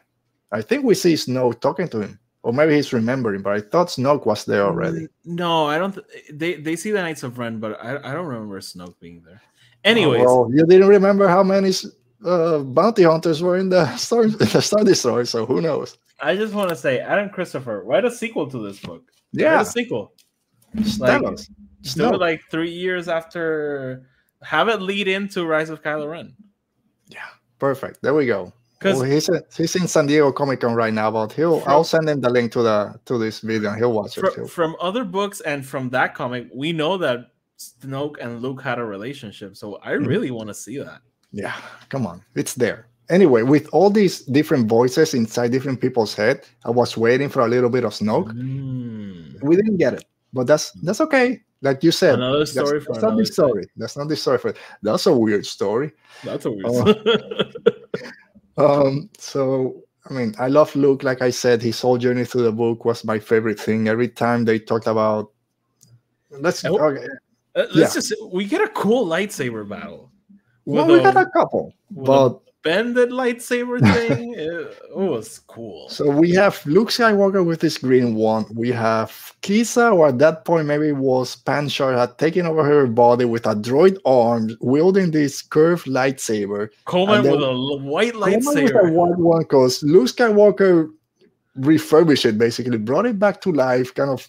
I 0.53 0.63
think 0.63 0.85
we 0.85 0.95
see 0.95 1.15
Snoke 1.15 1.61
talking 1.61 1.89
to 1.89 2.01
him. 2.01 2.21
Or 2.43 2.53
maybe 2.55 2.75
he's 2.75 2.93
remembering, 2.93 3.43
but 3.43 3.53
I 3.53 3.61
thought 3.61 3.89
Snoke 3.89 4.25
was 4.25 4.45
there 4.47 4.63
already. 4.65 5.01
Mm, 5.01 5.09
No, 5.27 5.67
I 5.67 5.77
don't. 5.79 5.93
Th- 5.93 6.07
they 6.33 6.55
they 6.55 6.75
see 6.77 6.91
the 6.91 7.03
Knights 7.03 7.23
of 7.23 7.39
Ren, 7.39 7.61
but 7.61 7.79
I, 7.85 7.97
I 7.99 8.13
don't 8.15 8.27
remember 8.27 8.59
Snoke 8.61 8.99
being 8.99 9.23
there. 9.27 9.43
Anyways, 9.85 10.25
Oh, 10.27 10.43
well, 10.43 10.51
you 10.55 10.65
didn't 10.67 10.89
remember 10.89 11.29
how 11.29 11.43
many 11.43 11.73
uh, 12.25 12.59
bounty 12.61 13.03
hunters 13.03 13.43
were 13.43 13.57
in 13.59 13.69
the 13.69 13.85
Star, 13.97 14.27
the 14.29 14.61
Star 14.63 14.85
Destroyer, 14.85 15.25
so 15.27 15.45
who 15.45 15.61
knows? 15.61 15.99
I 16.23 16.35
just 16.37 16.53
want 16.55 16.69
to 16.71 16.77
say, 16.77 16.99
Adam 17.01 17.29
Christopher, 17.31 17.83
write 17.85 18.05
a 18.05 18.11
sequel 18.11 18.47
to 18.51 18.59
this 18.67 18.79
book. 18.81 19.05
Write 19.35 19.43
Yeah, 19.43 19.61
a 19.61 19.65
sequel. 19.65 20.13
just 20.77 21.01
like- 21.01 21.21
tell 21.21 21.33
us. 21.35 21.49
Just 21.83 21.97
Do 21.97 22.13
it 22.13 22.21
like 22.21 22.43
three 22.51 22.71
years 22.71 23.09
after. 23.09 24.07
Have 24.43 24.69
it 24.69 24.83
lead 24.83 25.09
into 25.09 25.47
Rise 25.47 25.71
of 25.71 25.83
Kylo 25.83 26.11
Ren. 26.11 26.35
Yeah, 27.09 27.25
perfect. 27.59 28.03
There 28.03 28.13
we 28.13 28.27
go. 28.27 28.53
Because 28.81 28.97
Well, 28.99 29.11
he's, 29.11 29.29
he's 29.55 29.77
in 29.77 29.87
San 29.87 30.07
Diego 30.07 30.33
Comic 30.33 30.61
Con 30.61 30.75
right 30.75 30.93
now, 30.93 31.11
but 31.11 31.33
he'll 31.35 31.61
From- 31.61 31.71
I'll 31.71 31.85
send 31.85 32.09
him 32.09 32.23
the 32.23 32.31
link 32.31 32.51
to 32.53 32.63
the 32.63 32.99
to 33.05 33.19
this 33.19 33.41
video 33.41 33.69
and 33.71 33.79
he'll 33.79 33.93
watch 33.93 34.17
it. 34.17 34.25
too. 34.35 34.47
from 34.47 34.75
other 34.81 35.05
books 35.05 35.43
and 35.43 35.65
from 35.67 35.91
that 35.91 36.15
comic, 36.15 36.49
we 36.55 36.73
know 36.73 36.97
that 36.97 37.33
Snoke 37.59 38.17
and 38.23 38.41
Luke 38.41 38.63
had 38.63 38.79
a 38.79 38.85
relationship. 38.85 39.55
So 39.55 39.79
I 39.83 39.91
Mhm. 39.93 40.07
really 40.07 40.31
want 40.31 40.49
to 40.49 40.55
see 40.55 40.79
that. 40.79 41.03
Yeah, 41.31 41.55
come 41.91 42.07
on, 42.07 42.23
it's 42.35 42.55
there. 42.55 42.87
Anyway, 43.11 43.43
with 43.43 43.69
all 43.73 43.91
these 43.91 44.21
different 44.23 44.67
voices 44.69 45.13
inside 45.13 45.51
different 45.53 45.79
people's 45.81 46.15
head, 46.15 46.47
I 46.65 46.71
was 46.71 46.97
waiting 46.97 47.29
for 47.29 47.41
a 47.41 47.49
little 47.49 47.69
bit 47.69 47.85
of 47.85 47.93
Snoke. 47.93 48.33
Mm. 48.33 49.43
We 49.43 49.57
didn't 49.57 49.77
get 49.77 49.93
it, 49.93 50.05
but 50.33 50.47
that's 50.47 50.71
that's 50.83 51.03
okay. 51.03 51.43
Like 51.61 51.85
you 51.85 51.91
said, 51.93 52.15
Another 52.15 52.39
that's, 52.39 52.53
story 52.53 52.81
for 52.81 52.95
that's 52.95 53.03
not 53.03 53.19
the 53.19 53.27
story. 53.27 53.65
That's 53.77 53.97
not 53.99 54.09
the 54.09 54.17
story 54.17 54.39
for. 54.39 54.55
That's 54.81 55.05
a 55.07 55.13
weird 55.15 55.45
story. 55.45 55.93
That's 56.25 56.47
a 56.47 56.51
weird. 56.51 56.65
Oh. 56.67 56.95
Um, 58.57 59.09
so 59.19 59.85
I 60.09 60.13
mean, 60.13 60.35
I 60.39 60.49
love 60.49 60.75
Luke. 60.75 61.03
Like 61.03 61.23
I 61.23 61.31
said, 61.31 61.61
his 61.63 61.81
whole 61.81 61.99
journey 61.99 62.25
through 62.25 62.43
the 62.45 62.53
book 62.53 62.85
was 62.85 63.05
my 63.05 63.19
favorite 63.19 63.61
thing. 63.61 63.87
Every 63.89 64.09
time 64.09 64.45
they 64.45 64.59
talked 64.59 64.87
about, 64.87 65.31
let's 66.31 66.65
Oh. 66.65 66.79
okay, 66.79 67.07
Uh, 67.57 67.67
Let's 67.75 67.95
Yeah. 67.95 68.01
just 68.01 68.15
we 68.33 68.45
get 68.45 68.63
a 68.63 68.69
cool 68.69 69.07
lightsaber 69.07 69.69
battle. 69.69 70.11
well, 70.65 70.87
we 70.87 71.01
got 71.03 71.17
a- 71.17 71.27
a 71.27 71.31
couple, 71.31 71.73
but 71.91 72.41
bended 72.63 73.11
lightsaber 73.11 73.81
thing. 73.95 74.35
it, 74.35 74.79
it 74.91 74.97
was 74.97 75.39
cool. 75.47 75.89
so 75.89 76.11
we 76.11 76.31
have 76.33 76.65
Luke 76.67 76.91
Skywalker 76.91 77.45
with 77.45 77.61
his 77.61 77.79
green 77.79 78.15
wand. 78.15 78.47
We 78.55 78.71
have 78.71 79.35
Kiza, 79.43 79.91
who 79.91 80.05
at 80.05 80.19
that 80.19 80.45
point 80.45 80.67
maybe 80.67 80.93
was 80.93 81.37
Panshard, 81.37 81.97
had 81.97 82.19
taken 82.19 82.47
over 82.47 82.65
her 82.65 82.87
body 82.87 83.25
with 83.25 83.47
a 83.47 83.55
droid 83.55 83.99
arm, 84.05 84.57
wielding 84.61 85.11
this 85.11 85.43
curved 85.43 85.87
lightsaber. 85.87 86.69
Coleman 86.85 87.23
with 87.23 87.43
a 87.43 87.55
white 87.55 88.13
Coleman 88.15 88.65
with 88.65 88.75
a 88.75 88.93
white 88.93 89.19
one 89.19 89.41
because 89.41 89.83
Luke 89.83 90.09
Skywalker 90.09 90.91
refurbished 91.57 92.25
it 92.25 92.39
basically, 92.39 92.79
brought 92.79 93.07
it 93.07 93.19
back 93.19 93.41
to 93.43 93.53
life, 93.53 93.95
kind 93.95 94.11
of. 94.11 94.29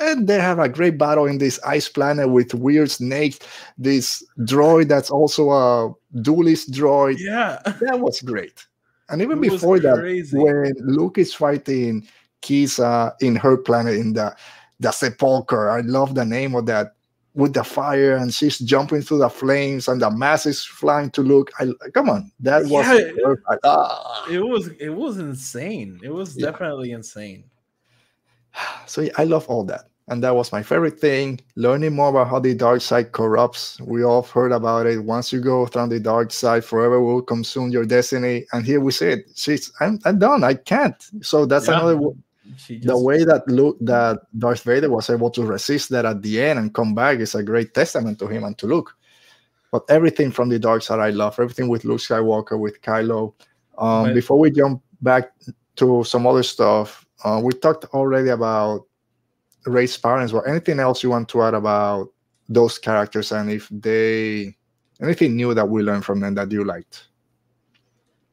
And 0.00 0.26
they 0.26 0.40
have 0.40 0.58
a 0.58 0.68
great 0.68 0.98
battle 0.98 1.26
in 1.26 1.38
this 1.38 1.60
ice 1.64 1.88
planet 1.88 2.28
with 2.28 2.52
weird 2.52 2.90
snakes. 2.90 3.38
This 3.78 4.24
droid 4.40 4.88
that's 4.88 5.08
also 5.08 5.50
a 5.50 5.94
duelist 6.22 6.70
droid. 6.72 7.16
Yeah, 7.18 7.58
That 7.80 8.00
was 8.00 8.20
great. 8.20 8.66
And 9.08 9.20
even 9.20 9.38
It 9.38 9.50
before 9.50 9.78
that, 9.80 10.30
when 10.32 10.74
Luke 10.80 11.18
is 11.18 11.34
fighting 11.34 12.06
Kiza 12.42 13.14
in 13.20 13.36
her 13.36 13.56
planet 13.56 13.96
in 13.96 14.12
the 14.14 14.34
the 14.80 14.90
sepulcher, 14.90 15.70
I 15.70 15.80
love 15.80 16.14
the 16.14 16.24
name 16.24 16.54
of 16.54 16.66
that 16.66 16.94
with 17.34 17.52
the 17.52 17.64
fire 17.64 18.16
and 18.16 18.32
she's 18.32 18.58
jumping 18.58 19.02
through 19.02 19.18
the 19.18 19.28
flames 19.28 19.88
and 19.88 20.00
the 20.00 20.10
mass 20.10 20.46
is 20.46 20.64
flying 20.64 21.10
to 21.10 21.22
Luke. 21.22 21.50
I 21.58 21.66
come 21.92 22.08
on, 22.08 22.30
that 22.40 22.62
was 22.62 22.86
Yeah. 22.86 23.10
perfect. 23.22 23.60
Ah. 23.64 24.26
it 24.30 24.40
was 24.40 24.68
it 24.78 24.90
was 24.90 25.18
insane. 25.18 26.00
It 26.02 26.10
was 26.10 26.36
Yeah. 26.36 26.50
definitely 26.50 26.92
insane. 26.92 27.44
So 28.86 29.00
yeah, 29.02 29.12
I 29.18 29.24
love 29.24 29.46
all 29.48 29.64
that. 29.64 29.88
And 30.08 30.22
that 30.22 30.36
was 30.36 30.52
my 30.52 30.62
favorite 30.62 31.00
thing. 31.00 31.40
Learning 31.56 31.94
more 31.94 32.10
about 32.10 32.28
how 32.28 32.38
the 32.38 32.54
dark 32.54 32.82
side 32.82 33.12
corrupts. 33.12 33.80
We 33.80 34.04
all 34.04 34.22
heard 34.22 34.52
about 34.52 34.86
it. 34.86 34.98
Once 35.02 35.32
you 35.32 35.40
go 35.40 35.64
through 35.66 35.88
the 35.88 35.98
dark 36.00 36.30
side, 36.30 36.62
forever 36.64 37.00
will 37.00 37.22
consume 37.22 37.70
your 37.70 37.86
destiny. 37.86 38.44
And 38.52 38.66
here 38.66 38.80
we 38.80 38.92
see 38.92 39.08
it. 39.08 39.30
She's 39.34 39.72
I'm, 39.80 39.98
I'm 40.04 40.18
done. 40.18 40.44
I 40.44 40.54
can't. 40.54 41.02
So 41.22 41.46
that's 41.46 41.68
Yeah. 41.68 41.78
another 41.80 42.10
She 42.58 42.78
the 42.78 42.98
way 42.98 43.24
that 43.24 43.48
Luke 43.48 43.78
that 43.80 44.20
Darth 44.38 44.62
Vader 44.64 44.90
was 44.90 45.08
able 45.08 45.30
to 45.30 45.42
resist 45.46 45.88
that 45.90 46.04
at 46.04 46.20
the 46.20 46.38
end 46.42 46.58
and 46.58 46.74
come 46.74 46.94
back 46.94 47.18
is 47.20 47.34
a 47.34 47.42
great 47.42 47.72
testament 47.72 48.18
to 48.18 48.26
him 48.28 48.44
and 48.44 48.56
to 48.58 48.66
Luke. 48.66 48.94
But 49.72 49.84
everything 49.88 50.30
from 50.30 50.50
the 50.50 50.58
dark 50.58 50.82
side 50.82 51.00
I 51.00 51.10
love. 51.10 51.40
Everything 51.40 51.68
with 51.68 51.84
Luke 51.86 52.00
Skywalker, 52.00 52.58
with 52.58 52.82
Kylo. 52.82 53.32
Um, 53.78 54.04
But- 54.04 54.14
before 54.14 54.38
we 54.38 54.50
jump 54.50 54.82
back 55.00 55.32
to 55.76 56.04
some 56.04 56.26
other 56.26 56.42
stuff, 56.42 57.06
uh, 57.24 57.40
we 57.42 57.52
talked 57.54 57.86
already 57.94 58.28
about 58.28 58.84
Rey's 59.66 59.96
parents. 59.96 60.32
or 60.32 60.46
anything 60.48 60.78
else 60.80 61.02
you 61.02 61.10
want 61.10 61.28
to 61.30 61.42
add 61.42 61.54
about 61.54 62.08
those 62.48 62.78
characters 62.78 63.32
and 63.32 63.50
if 63.50 63.68
they 63.70 64.54
anything 65.00 65.34
new 65.36 65.54
that 65.54 65.68
we 65.68 65.82
learned 65.82 66.04
from 66.04 66.20
them 66.20 66.34
that 66.34 66.50
you 66.52 66.64
liked? 66.64 67.08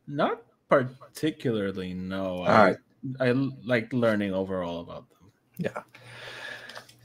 not 0.07 0.41
particularly. 0.69 1.93
No, 1.93 2.39
All 2.39 2.47
I 2.47 2.63
right. 2.65 2.77
I 3.19 3.31
like 3.65 3.91
learning 3.93 4.33
overall 4.33 4.81
about 4.81 5.05
them. 5.09 5.31
Yeah. 5.57 5.83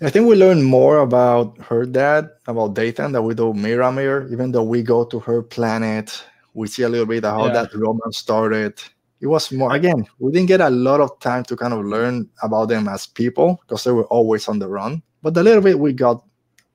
I 0.01 0.11
think 0.11 0.29
we 0.29 0.35
learn 0.37 0.63
more 0.63 0.99
about 0.99 1.57
her 1.63 1.87
dad, 1.87 2.31
about 2.47 2.75
Dathan, 2.75 3.13
than 3.13 3.25
we 3.25 3.35
do 3.35 3.53
Miramir. 3.55 4.31
Even 4.33 4.53
though 4.53 4.63
we 4.65 4.83
go 4.83 5.05
to 5.05 5.19
her 5.21 5.41
planet, 5.43 6.23
we 6.55 6.67
see 6.69 6.83
a 6.83 6.89
little 6.89 7.07
bit 7.07 7.25
of 7.25 7.33
how 7.35 7.47
Yeah. 7.47 7.53
that 7.63 7.75
romance 7.75 8.19
started. 8.19 8.83
It 9.21 9.27
was 9.27 9.51
more 9.51 9.75
again, 9.75 10.07
we 10.19 10.33
didn't 10.33 10.49
get 10.49 10.61
a 10.61 10.71
lot 10.71 11.01
of 11.01 11.19
time 11.21 11.43
to 11.45 11.57
kind 11.57 11.73
of 11.73 11.85
learn 11.85 12.29
about 12.43 12.69
them 12.69 12.89
as 12.89 13.07
people 13.07 13.59
because 13.63 13.85
they 13.85 13.93
were 13.93 14.07
always 14.07 14.49
on 14.49 14.59
the 14.59 14.69
run. 14.69 15.03
But 15.23 15.35
the 15.35 15.43
little 15.43 15.63
bit 15.63 15.79
we 15.79 15.93
got 15.93 16.23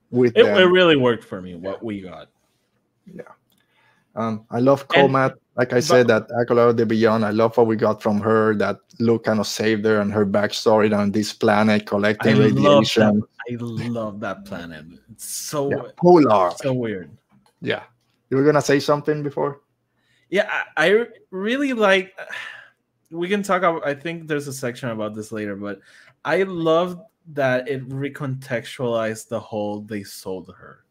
with 0.09 0.35
It, 0.35 0.43
them, 0.43 0.57
it 0.57 0.63
really 0.65 0.95
worked 0.95 1.23
for 1.23 1.41
me. 1.41 1.55
What 1.55 1.83
we 1.83 2.01
got. 2.01 2.29
Yeah 3.13 3.23
um, 4.15 4.45
I 4.49 4.59
love 4.59 4.87
Comat. 4.87 5.35
Like 5.57 5.73
I 5.73 5.79
said, 5.79 6.07
that 6.07 6.27
Acolyte 6.39 6.77
the 6.77 6.85
Beyond. 6.85 7.25
I 7.25 7.31
love 7.31 7.57
what 7.57 7.67
we 7.67 7.75
got 7.75 8.01
from 8.01 8.19
her. 8.21 8.55
That 8.55 8.77
Luke 8.99 9.25
kind 9.25 9.39
of 9.39 9.47
saved 9.47 9.85
her 9.85 9.99
and 9.99 10.11
her 10.11 10.25
backstory 10.25 10.97
on 10.97 11.11
this 11.11 11.33
planet, 11.33 11.85
collecting 11.85 12.37
love 12.37 12.55
radiation. 12.55 13.19
that. 13.19 13.27
I 13.51 13.55
love 13.59 14.19
that 14.21 14.45
planet. 14.45 14.85
It's 15.11 15.25
so 15.25 15.69
Yeah, 15.69 15.83
polar. 15.97 16.51
so 16.55 16.73
weird. 16.73 17.11
Yeah. 17.61 17.83
You 18.29 18.37
were 18.37 18.43
gonna 18.43 18.61
say 18.61 18.79
something 18.79 19.23
before? 19.23 19.59
Yeah, 20.31 20.49
I, 20.77 20.87
I 20.91 21.05
really 21.29 21.73
like. 21.73 22.17
We 23.11 23.27
can 23.27 23.43
talk 23.43 23.59
about. 23.59 23.85
I 23.85 23.93
think 23.93 24.27
there's 24.27 24.47
a 24.47 24.53
section 24.53 24.89
about 24.89 25.13
this 25.13 25.31
later, 25.31 25.55
but 25.55 25.79
I 26.25 26.43
love 26.43 26.99
that 27.33 27.67
it 27.67 27.87
recontextualized 27.89 29.27
the 29.27 29.39
whole 29.39 29.81
they 29.81 30.03
sold 30.03 30.53
her, 30.57 30.85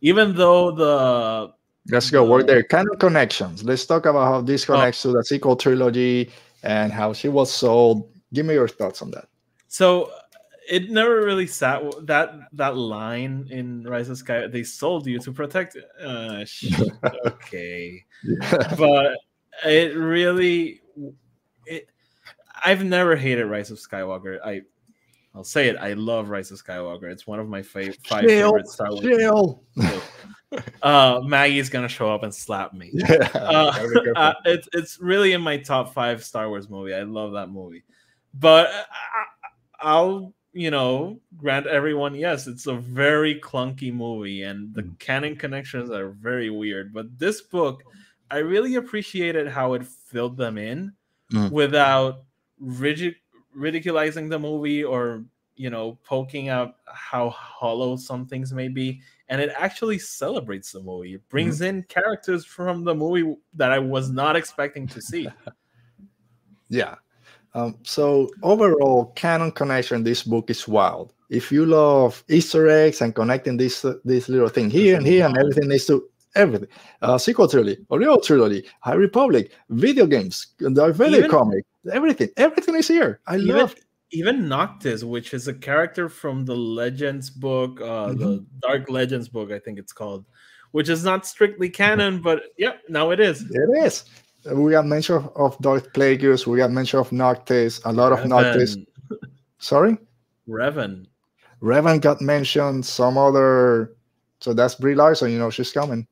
even 0.00 0.34
though 0.34 0.72
the 0.72 1.52
Let's 1.88 2.10
go. 2.10 2.24
We're 2.28 2.42
there. 2.42 2.64
Kind 2.64 2.88
of 2.92 2.98
connections. 2.98 3.62
Let's 3.62 3.86
talk 3.86 4.06
about 4.06 4.26
how 4.26 4.40
this 4.40 4.64
Oh. 4.68 4.74
connects 4.74 5.02
to 5.02 5.08
the 5.12 5.22
sequel 5.22 5.54
trilogy 5.54 6.32
and 6.64 6.90
how 6.90 7.12
she 7.12 7.28
was 7.28 7.52
sold. 7.52 8.10
Give 8.32 8.44
me 8.44 8.54
your 8.54 8.66
thoughts 8.66 9.02
on 9.02 9.10
that. 9.12 9.28
so 9.68 10.10
it 10.68 10.90
never 10.90 11.22
really 11.24 11.46
sat 11.46 11.82
that 12.06 12.32
that 12.52 12.76
line 12.76 13.46
in 13.50 13.84
Rise 13.84 14.08
of 14.08 14.18
Sky. 14.18 14.46
They 14.46 14.62
sold 14.64 15.06
you 15.06 15.18
to 15.20 15.32
protect. 15.32 15.76
Uh, 16.02 16.44
sh- 16.44 16.72
okay. 17.26 18.04
but 18.78 19.16
it 19.64 19.96
really 19.96 20.80
it 21.64 21.88
i've 22.64 22.84
never 22.84 23.16
hated 23.16 23.46
rise 23.46 23.70
of 23.70 23.78
skywalker 23.78 24.38
i 24.44 24.60
i'll 25.34 25.42
say 25.44 25.68
it 25.68 25.76
i 25.76 25.94
love 25.94 26.28
rise 26.28 26.50
of 26.50 26.62
skywalker 26.62 27.04
it's 27.04 27.26
one 27.26 27.38
of 27.40 27.48
my 27.48 27.62
fav- 27.62 27.96
five 28.06 28.22
Chill, 28.24 28.48
favorite 28.50 28.66
star 28.68 28.90
wars 28.90 29.00
Chill. 29.00 29.64
uh 30.82 31.20
maggie's 31.24 31.70
gonna 31.70 31.88
show 31.88 32.12
up 32.12 32.22
and 32.22 32.34
slap 32.34 32.74
me 32.74 32.90
Yeah. 32.92 33.28
uh, 33.34 33.72
gotta 33.72 33.88
be 33.88 33.94
careful. 33.94 34.12
uh, 34.16 34.34
it's 34.44 34.68
it's 34.74 35.00
really 35.00 35.32
in 35.32 35.40
my 35.40 35.56
top 35.56 35.92
five 35.94 36.22
Star 36.22 36.48
Wars 36.50 36.68
movie. 36.68 36.94
I 36.94 37.02
love 37.02 37.32
that 37.32 37.48
movie, 37.48 37.82
but 38.34 38.68
I, 38.68 39.24
I'll 39.80 40.34
you 40.56 40.70
know 40.70 41.20
grant 41.36 41.66
everyone 41.66 42.14
yes, 42.14 42.46
it's 42.46 42.66
a 42.66 42.74
very 42.74 43.38
clunky 43.40 43.92
movie 43.92 44.42
and 44.42 44.72
the 44.74 44.82
Mm. 44.82 44.98
canon 44.98 45.36
connections 45.36 45.90
are 45.90 46.08
very 46.10 46.48
weird. 46.50 46.92
But 46.94 47.18
this 47.18 47.42
book, 47.42 47.82
I 48.30 48.38
really 48.38 48.76
appreciated 48.76 49.48
how 49.48 49.74
it 49.74 49.84
filled 49.84 50.36
them 50.36 50.56
in 50.58 50.92
Mm. 51.32 51.50
without 51.50 52.24
rigid 52.58 53.16
ridiculizing 53.56 54.30
the 54.30 54.38
movie 54.38 54.84
or 54.84 55.24
you 55.56 55.70
know 55.70 55.98
poking 56.04 56.48
out 56.48 56.76
how 56.86 57.30
hollow 57.30 57.96
some 57.96 58.26
things 58.26 58.52
may 58.52 58.68
be 58.68 59.00
and 59.28 59.40
it 59.40 59.50
actually 59.56 59.98
celebrates 59.98 60.70
the 60.72 60.80
movie 60.82 61.14
it 61.14 61.28
brings 61.30 61.62
in 61.62 61.82
characters 61.84 62.44
from 62.44 62.84
the 62.84 62.94
movie 62.94 63.34
that 63.54 63.72
i 63.72 63.78
was 63.78 64.10
not 64.10 64.36
expecting 64.36 64.86
to 64.86 65.00
see 65.00 65.26
Yeah. 66.68 66.96
Um, 67.56 67.76
so 67.82 68.28
overall, 68.42 69.06
canon 69.16 69.50
connection. 69.50 70.04
This 70.04 70.22
book 70.22 70.50
is 70.50 70.68
wild. 70.68 71.14
If 71.30 71.50
you 71.50 71.64
love 71.64 72.22
Easter 72.28 72.68
eggs 72.68 73.00
and 73.00 73.14
connecting 73.14 73.56
this 73.56 73.82
uh, 73.84 73.94
this 74.04 74.28
little 74.28 74.50
thing 74.50 74.68
here 74.70 74.96
and 74.96 75.06
here 75.06 75.24
and 75.26 75.36
everything 75.38 75.68
needs 75.68 75.86
to 75.86 76.04
everything. 76.36 76.68
Uh, 77.00 77.16
sequel 77.16 77.48
trilogy, 77.48 77.78
Oreo 77.90 78.22
trilogy, 78.22 78.64
High 78.80 78.94
Republic, 78.94 79.52
video 79.70 80.06
games, 80.06 80.48
the 80.58 80.92
Vader 80.92 81.16
Even- 81.18 81.30
comic, 81.30 81.64
everything, 81.90 82.28
everything 82.36 82.74
is 82.76 82.86
here. 82.86 83.20
I 83.26 83.36
even, 83.38 83.56
love. 83.56 83.74
even 84.12 84.48
noctis 84.48 85.02
which 85.02 85.32
is 85.32 85.48
a 85.48 85.54
character 85.54 86.08
from 86.08 86.44
the 86.44 86.54
legends 86.54 87.28
book 87.30 87.80
uh 87.80 88.12
the 88.12 88.44
dark 88.60 88.88
legends 88.88 89.28
book 89.28 89.50
i 89.50 89.58
think 89.58 89.80
it's 89.80 89.92
called 89.92 90.24
which 90.70 90.88
is 90.88 91.02
not 91.02 91.26
strictly 91.26 91.68
canon 91.68 92.22
but 92.22 92.42
yeah 92.56 92.74
now 92.88 93.10
it 93.10 93.18
is 93.18 93.42
It 93.50 93.84
is. 93.84 94.04
We 94.54 94.72
got 94.72 94.86
mention 94.86 95.16
of, 95.16 95.32
of 95.36 95.58
Darth 95.60 95.92
Plagueis. 95.92 96.46
We 96.46 96.58
got 96.58 96.70
mention 96.70 96.98
of 97.00 97.10
Noctis. 97.12 97.80
A 97.84 97.92
lot 97.92 98.12
of 98.12 98.26
Noctis. 98.26 98.76
Sorry, 99.58 99.96
Revan. 100.48 101.06
Revan 101.62 102.00
got 102.00 102.20
mentioned. 102.20 102.84
Some 102.84 103.16
other. 103.18 103.96
So 104.40 104.52
that's 104.52 104.74
Brie 104.74 104.94
Larson. 104.94 105.30
You 105.32 105.38
know 105.38 105.50
she's 105.50 105.72
coming. 105.72 106.06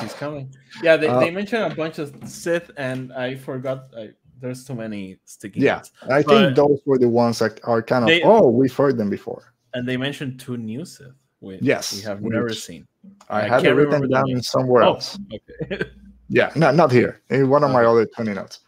She's 0.00 0.12
coming. 0.14 0.54
Yeah, 0.82 0.96
they, 0.96 1.08
Uh, 1.08 1.20
they 1.20 1.30
mentioned 1.30 1.72
a 1.72 1.74
bunch 1.74 1.98
of 1.98 2.14
Sith, 2.28 2.70
and 2.76 3.12
I 3.12 3.36
forgot. 3.36 3.86
I, 3.96 4.10
there's 4.40 4.64
too 4.64 4.74
many 4.74 5.18
sticky 5.26 5.60
Yeah. 5.60 5.82
I 6.10 6.22
But- 6.22 6.26
think 6.28 6.56
those 6.56 6.80
were 6.86 6.96
the 6.98 7.08
ones 7.08 7.38
that 7.40 7.60
are 7.64 7.82
kind 7.82 8.04
of. 8.04 8.08
They- 8.08 8.22
oh, 8.22 8.48
we've 8.48 8.74
heard 8.74 8.96
them 8.96 9.10
before. 9.10 9.52
And 9.74 9.86
they 9.88 9.96
mentioned 9.96 10.40
two 10.40 10.56
new 10.56 10.84
Sith. 10.84 11.12
Which 11.40 11.62
Yes, 11.62 11.94
we 11.94 12.02
have 12.02 12.20
never 12.22 12.50
seen. 12.52 12.86
I, 13.30 13.42
I 13.42 13.48
have 13.48 13.64
it 13.64 13.70
written 13.70 14.08
down 14.10 14.42
somewhere 14.42 14.82
Oh, 14.82 14.94
else. 14.94 15.18
okay. 15.32 15.84
Yeah, 16.30 16.50
no, 16.54 16.70
not 16.70 16.92
here. 16.92 17.20
In 17.28 17.48
one 17.50 17.64
of 17.64 17.72
my 17.72 17.84
other 17.84 18.06
20 18.06 18.32
notes. 18.34 18.60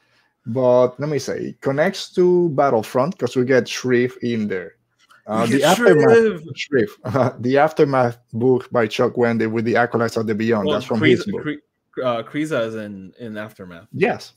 But 0.46 0.98
let 0.98 1.08
me 1.08 1.20
say, 1.20 1.38
it 1.38 1.60
connects 1.60 2.10
to 2.14 2.48
Battlefront 2.50 3.16
because 3.16 3.36
we 3.36 3.44
get 3.44 3.68
Shreve 3.68 4.18
in 4.22 4.48
there. 4.48 4.72
Uh, 5.28 5.46
the 5.46 5.62
aftermath. 5.62 6.42
Shreve, 6.56 6.96
the 7.40 7.56
aftermath 7.56 8.18
book 8.32 8.68
by 8.72 8.88
Chuck 8.88 9.14
Wendig 9.14 9.52
with 9.52 9.64
the 9.64 9.76
acolytes 9.76 10.16
of 10.16 10.26
the 10.26 10.34
Beyond. 10.34 10.66
Well, 10.66 10.74
That's 10.74 10.86
from 10.86 11.00
Kreese- 11.00 11.24
his 11.24 11.26
book. 11.26 11.42
Kre- 11.42 12.02
uh, 12.04 12.22
is 12.34 12.74
in 12.74 13.12
in 13.20 13.36
aftermath. 13.36 13.86
Yes. 13.92 14.32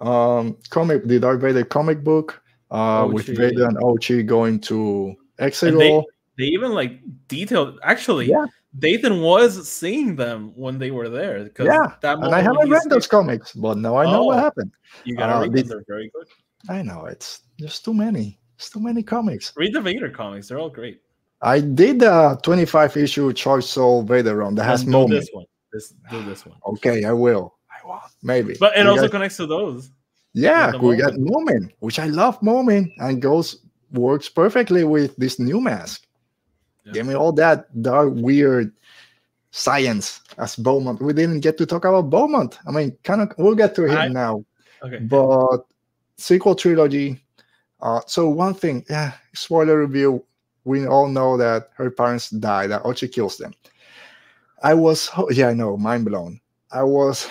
Um, 0.00 0.56
comic, 0.70 1.04
the 1.04 1.20
Darth 1.20 1.40
Vader 1.40 1.64
comic 1.64 2.02
book 2.02 2.42
uh, 2.72 3.08
with 3.10 3.26
Vader 3.26 3.66
and 3.66 3.76
Ochi 3.78 4.26
going 4.26 4.58
to 4.60 5.14
Exegol. 5.38 6.04
They 6.38 6.44
even 6.44 6.72
like 6.72 7.00
detailed. 7.28 7.78
Actually, 7.82 8.26
Yeah. 8.26 8.46
Dathan 8.78 9.20
was 9.22 9.68
seeing 9.68 10.16
them 10.16 10.52
when 10.54 10.78
they 10.78 10.90
were 10.90 11.08
there. 11.08 11.44
Because 11.44 11.66
Yeah, 11.66 11.94
that 12.02 12.18
and 12.18 12.34
I 12.34 12.40
haven't 12.40 12.68
read 12.70 12.82
those 12.88 13.06
comics, 13.06 13.52
but 13.52 13.78
now 13.78 13.96
I 13.96 14.04
know 14.04 14.24
what 14.24 14.38
Oh. 14.38 14.42
happened. 14.42 14.72
You 15.04 15.16
gotta 15.16 15.36
uh, 15.36 15.40
read 15.42 15.54
them. 15.54 15.68
They're 15.68 15.84
very 15.88 16.10
good. 16.14 16.26
I 16.68 16.82
know 16.82 17.06
it's 17.06 17.40
there's 17.58 17.80
too 17.80 17.94
many. 17.94 18.38
It's 18.56 18.70
too 18.70 18.80
many 18.80 19.02
comics. 19.02 19.52
Read 19.56 19.74
the 19.74 19.80
Vader 19.80 20.10
comics. 20.10 20.48
They're 20.48 20.58
all 20.58 20.70
great. 20.70 21.00
I 21.42 21.60
did 21.60 22.02
a 22.02 22.38
25 22.42 22.96
issue 22.96 23.32
Charles 23.32 23.68
Soule 23.68 24.02
Vader 24.02 24.36
run 24.36 24.54
that 24.56 24.64
has 24.64 24.84
do 24.84 24.90
moments. 24.90 25.26
this 25.26 25.34
one. 25.34 25.44
This 25.72 25.94
do 26.10 26.22
this 26.24 26.44
one. 26.46 26.56
Okay, 26.66 27.04
I 27.04 27.12
will. 27.12 27.54
I 27.70 27.86
will. 27.86 28.00
Maybe. 28.22 28.56
But 28.58 28.76
it 28.76 28.84
We 28.84 28.88
also 28.88 29.02
got- 29.02 29.10
connects 29.12 29.36
to 29.38 29.46
those. 29.46 29.90
yeah, 30.32 30.74
we 30.76 30.96
got 30.96 31.12
Momin, 31.18 31.70
which 31.80 31.98
I 31.98 32.06
love 32.06 32.42
Momin, 32.42 32.92
and 32.98 33.20
goes 33.22 33.64
works 33.92 34.28
perfectly 34.28 34.84
with 34.84 35.14
this 35.16 35.38
new 35.38 35.60
mask. 35.60 36.05
Yeah. 36.86 36.92
Give 36.92 37.06
me 37.06 37.14
all 37.14 37.32
that 37.32 37.66
dark, 37.82 38.12
weird 38.14 38.72
science 39.50 40.20
as 40.38 40.54
Beaumont. 40.54 41.02
We 41.02 41.12
didn't 41.12 41.40
get 41.40 41.58
to 41.58 41.66
talk 41.66 41.84
about 41.84 42.10
Beaumont. 42.10 42.58
I 42.66 42.70
mean, 42.70 42.96
kind 43.02 43.22
of, 43.22 43.32
we'll 43.38 43.56
get 43.56 43.74
to 43.74 43.84
him 43.84 43.98
I- 43.98 44.08
now. 44.08 44.44
Okay. 44.82 44.98
But 44.98 45.66
sequel 46.16 46.54
trilogy. 46.54 47.20
Uh, 47.80 48.00
so 48.06 48.28
one 48.28 48.54
thing, 48.54 48.84
yeah, 48.88 49.12
spoiler 49.34 49.80
review. 49.80 50.24
We 50.64 50.86
all 50.86 51.08
know 51.08 51.36
that 51.36 51.70
her 51.76 51.90
parents 51.90 52.30
died. 52.30 52.70
That 52.70 52.82
Ochi 52.82 53.10
kills 53.10 53.36
them. 53.36 53.54
I 54.62 54.74
was, 54.74 55.06
ho- 55.06 55.30
yeah, 55.30 55.48
I 55.48 55.54
know, 55.54 55.76
mind 55.76 56.04
blown. 56.04 56.40
I 56.70 56.82
was 56.82 57.28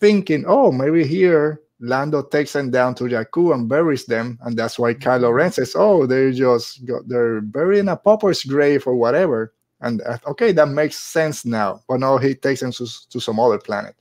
thinking, 0.00 0.44
oh, 0.46 0.72
maybe 0.72 1.06
here 1.06 1.60
Lando 1.80 2.22
takes 2.22 2.52
them 2.52 2.70
down 2.70 2.94
to 2.96 3.04
Jakku 3.04 3.52
and 3.54 3.68
buries 3.68 4.06
them, 4.06 4.38
and 4.42 4.56
that's 4.56 4.78
why 4.78 4.94
Kylo 4.94 5.32
Ren 5.34 5.50
says, 5.52 5.74
oh, 5.76 6.06
they 6.06 6.32
just 6.32 6.84
got 6.86 7.06
they're 7.08 7.40
buried 7.40 7.80
in 7.80 7.88
a 7.88 7.96
pauper's 7.96 8.44
grave 8.44 8.86
or 8.86 8.94
whatever. 8.94 9.52
And 9.80 10.00
uh, 10.02 10.18
okay, 10.28 10.52
that 10.52 10.68
makes 10.68 10.96
sense 10.96 11.44
now. 11.44 11.82
But 11.88 11.98
no, 12.00 12.16
he 12.16 12.34
takes 12.34 12.60
them 12.60 12.72
to, 12.72 12.86
to 13.10 13.20
some 13.20 13.38
other 13.40 13.58
planet. 13.58 13.94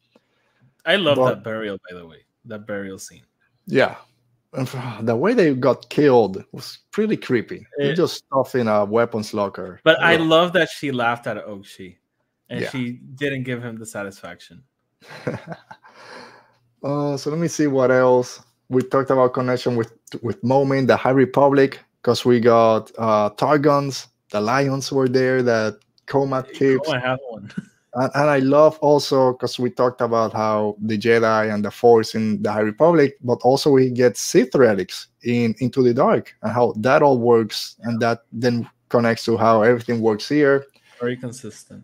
I 0.86 0.96
love 0.98 1.18
but- 1.18 1.30
that 1.30 1.44
burial, 1.44 1.78
by 1.90 1.98
the 1.98 2.06
way. 2.08 2.18
That 2.46 2.68
burial 2.68 3.00
scene. 3.00 3.24
Yeah. 3.66 3.96
And 4.54 4.68
f- 4.68 5.04
The 5.06 5.16
way 5.16 5.34
they 5.34 5.54
got 5.56 5.90
killed 5.90 6.44
was 6.52 6.80
pretty 6.92 7.18
creepy. 7.18 7.66
They 7.80 7.90
It- 7.92 7.96
just 7.96 8.24
stuff 8.26 8.54
in 8.56 8.68
a 8.68 8.86
weapons 8.86 9.34
locker. 9.34 9.80
But 9.84 10.00
I 10.02 10.18
love 10.18 10.54
that 10.54 10.70
she 10.70 10.92
laughed 10.92 11.26
at 11.26 11.38
Ochi, 11.48 11.96
and 12.50 12.62
Yeah. 12.62 12.70
she 12.70 12.92
didn't 13.16 13.44
give 13.44 13.64
him 13.64 13.78
the 13.78 13.86
satisfaction. 13.86 14.64
uh, 16.84 17.18
so 17.18 17.30
let 17.30 17.40
me 17.40 17.48
see 17.48 17.68
what 17.68 17.92
else. 17.92 18.42
We 18.70 18.82
talked 18.84 19.10
about 19.10 19.34
connection 19.34 19.76
with 19.76 19.94
with 20.22 20.44
Momin, 20.44 20.86
the 20.86 20.98
High 20.98 21.12
Republic, 21.12 21.80
because 22.02 22.26
we 22.26 22.40
got 22.40 22.92
uh 22.98 23.30
Targons, 23.32 24.08
the 24.32 24.42
Lions 24.42 24.92
were 24.92 25.08
there, 25.08 25.42
that 25.44 25.80
Comat 26.06 26.52
keeps. 26.54 26.90
Oh, 26.90 26.94
I 26.94 27.00
have 27.00 27.20
one. 27.30 27.52
And, 27.96 28.10
and 28.16 28.30
I 28.30 28.40
love 28.40 28.80
also 28.80 29.34
because 29.34 29.60
we 29.60 29.70
talked 29.70 30.02
about 30.02 30.34
how 30.34 30.76
the 30.82 30.98
Jedi 30.98 31.54
and 31.54 31.64
the 31.64 31.70
Force 31.70 32.16
in 32.16 32.42
the 32.42 32.52
High 32.52 32.62
Republic, 32.62 33.18
but 33.24 33.40
also 33.44 33.70
we 33.70 33.92
get 33.92 34.18
Sith 34.18 34.56
relics 34.56 35.08
in 35.24 35.54
Into 35.60 35.84
the 35.84 35.94
Dark 35.94 36.36
and 36.42 36.52
how 36.52 36.74
that 36.78 37.04
all 37.04 37.20
works, 37.20 37.76
and 37.84 38.00
that 38.00 38.24
then 38.32 38.68
connects 38.90 39.26
to 39.26 39.38
how 39.38 39.62
everything 39.62 40.02
works 40.02 40.28
here. 40.28 40.66
Very 41.00 41.18
consistent. 41.18 41.84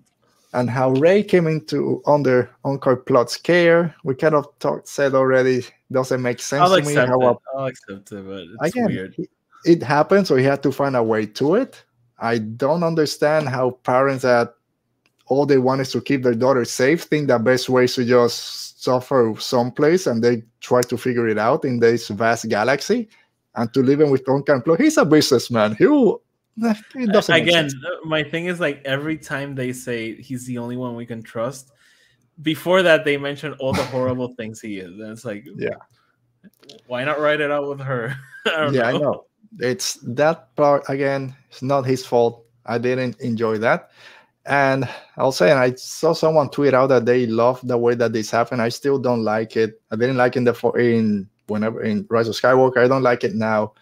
And 0.54 0.70
how 0.70 0.92
Rey 0.92 1.22
came 1.24 1.46
into 1.46 2.02
under 2.08 2.50
Unkar 2.66 3.06
Plutt's 3.06 3.38
care. 3.38 3.94
We 4.04 4.16
kind 4.16 4.34
of 4.34 4.48
talked 4.60 4.88
said 4.88 5.14
already 5.14 5.64
doesn't 5.92 6.22
make 6.22 6.40
sense 6.40 6.62
I'll 6.62 6.76
to 6.76 6.84
me. 6.84 6.96
How 6.96 7.30
it. 7.30 7.38
I'll 7.56 7.66
accept 7.66 8.12
it, 8.12 8.26
but 8.26 8.42
it's 8.42 8.76
again, 8.76 8.88
weird. 8.88 9.16
it 9.66 9.84
happened, 9.84 10.26
so 10.26 10.36
he 10.36 10.44
had 10.44 10.64
to 10.64 10.72
find 10.72 10.96
a 10.96 11.04
way 11.04 11.28
to 11.28 11.56
it. 11.56 11.84
I 12.18 12.40
don't 12.40 12.84
understand 12.84 13.48
how 13.48 13.72
parents 13.72 14.24
that 14.24 14.56
all 15.28 15.46
they 15.46 15.60
want 15.60 15.82
is 15.82 15.92
to 15.92 16.02
keep 16.02 16.24
their 16.24 16.34
daughter 16.34 16.66
safe 16.66 17.04
think 17.04 17.28
the 17.28 17.38
best 17.40 17.70
way 17.70 17.86
is 17.86 17.94
to 17.96 18.04
just 18.04 18.84
suffer 18.84 19.34
someplace 19.40 20.08
and 20.08 20.24
they 20.24 20.44
try 20.60 20.82
to 20.82 20.98
figure 20.98 21.28
it 21.28 21.38
out 21.38 21.64
in 21.64 21.80
this 21.80 22.08
vast 22.08 22.50
galaxy 22.50 23.08
and 23.56 23.72
to 23.74 23.82
live 23.82 24.02
in 24.02 24.10
with 24.10 24.26
Unkar 24.26 24.64
Plutt. 24.64 24.82
He's 24.82 24.98
a 24.98 25.06
businessman. 25.06 25.76
He 25.76 25.86
will, 25.86 26.22
it 26.96 27.12
doesn't 27.12 27.36
Again, 27.36 27.70
my 28.04 28.24
thing 28.24 28.46
is 28.46 28.60
like 28.60 28.82
every 28.86 29.18
time 29.18 29.56
they 29.56 29.74
say 29.74 30.16
he's 30.22 30.46
the 30.46 30.58
only 30.58 30.78
one 30.78 30.96
we 30.96 31.06
can 31.06 31.22
trust, 31.22 31.72
before 32.42 32.82
that 32.84 33.06
they 33.06 33.18
mention 33.18 33.54
all 33.54 33.74
the 33.74 33.84
horrible 33.86 34.34
things 34.38 34.62
he 34.62 34.80
is, 34.80 34.92
and 35.00 35.12
it's 35.12 35.26
like, 35.26 35.46
Yeah. 35.58 35.76
why 36.88 37.04
not 37.04 37.20
write 37.20 37.42
it 37.42 37.52
out 37.52 37.68
with 37.68 37.80
her? 37.82 38.16
I 38.46 38.70
yeah, 38.70 38.88
I 38.88 38.92
know. 38.94 39.26
It's 39.60 39.96
that 40.04 40.56
part 40.56 40.84
again. 40.90 41.36
It's 41.50 41.62
not 41.62 41.86
his 41.86 42.06
fault. 42.06 42.46
I 42.66 42.78
didn't 42.78 43.20
enjoy 43.20 43.58
that, 43.60 43.90
and 44.46 44.88
I'll 45.18 45.32
say, 45.32 45.50
and 45.50 45.60
I 45.60 45.74
saw 45.74 46.14
someone 46.14 46.50
tweet 46.50 46.74
out 46.74 46.88
that 46.88 47.06
they 47.06 47.26
love 47.26 47.60
the 47.64 47.78
way 47.78 47.96
that 47.96 48.14
this 48.14 48.30
happened. 48.30 48.62
I 48.62 48.70
still 48.70 49.00
don't 49.00 49.24
like 49.24 49.58
it. 49.58 49.82
I 49.92 49.96
didn't 49.96 50.18
like 50.18 50.36
it 50.36 50.40
in 50.40 50.44
the 50.46 50.72
in 50.78 51.30
whenever 51.48 51.82
in 51.82 52.06
Rise 52.10 52.28
of 52.28 52.36
Skywalker. 52.36 52.78
I 52.78 52.88
don't 52.88 53.04
like 53.04 53.24
it 53.24 53.34
now. 53.34 53.74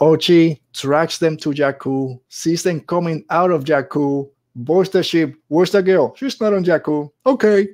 Ochi 0.00 0.60
tracks 0.72 1.18
them 1.18 1.36
to 1.38 1.50
Jakku, 1.50 2.20
sees 2.28 2.62
them 2.62 2.80
coming 2.80 3.24
out 3.30 3.50
of 3.50 3.64
Jakku, 3.64 4.30
boards 4.54 4.90
the 4.90 5.02
ship. 5.02 5.34
Where's 5.48 5.72
the 5.72 5.82
girl? 5.82 6.14
She's 6.16 6.40
not 6.40 6.54
on 6.54 6.64
Jakku. 6.64 7.10
Okay, 7.26 7.68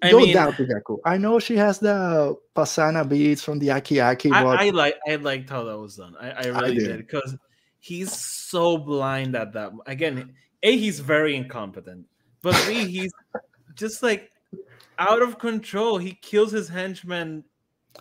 I 0.00 0.10
go 0.10 0.18
mean, 0.18 0.34
down 0.34 0.54
to 0.54 0.64
Jakku. 0.64 0.98
I 1.04 1.16
know 1.16 1.38
she 1.38 1.56
has 1.56 1.78
the 1.78 2.36
Pasaana 2.54 3.08
beads 3.08 3.42
from 3.42 3.58
the 3.58 3.70
Aki 3.70 4.00
Aki, 4.00 4.30
I, 4.30 4.42
I 4.42 4.70
like 4.70 4.96
I 5.08 5.16
liked 5.16 5.50
how 5.50 5.64
that 5.64 5.78
was 5.78 5.96
done. 5.96 6.14
I, 6.20 6.30
I 6.30 6.46
really 6.46 6.76
did. 6.76 6.86
did 6.86 6.98
because 6.98 7.36
he's 7.80 8.12
so 8.12 8.78
blind 8.78 9.34
at 9.34 9.52
that. 9.54 9.72
Again, 9.86 10.34
a 10.62 10.76
he's 10.76 11.00
very 11.00 11.34
incompetent, 11.34 12.06
but 12.42 12.54
b 12.66 12.84
he's 12.86 13.12
just 13.74 14.02
like 14.02 14.30
out 14.98 15.22
of 15.22 15.38
control. 15.38 15.98
He 15.98 16.12
kills 16.12 16.52
his 16.52 16.68
henchmen. 16.68 17.44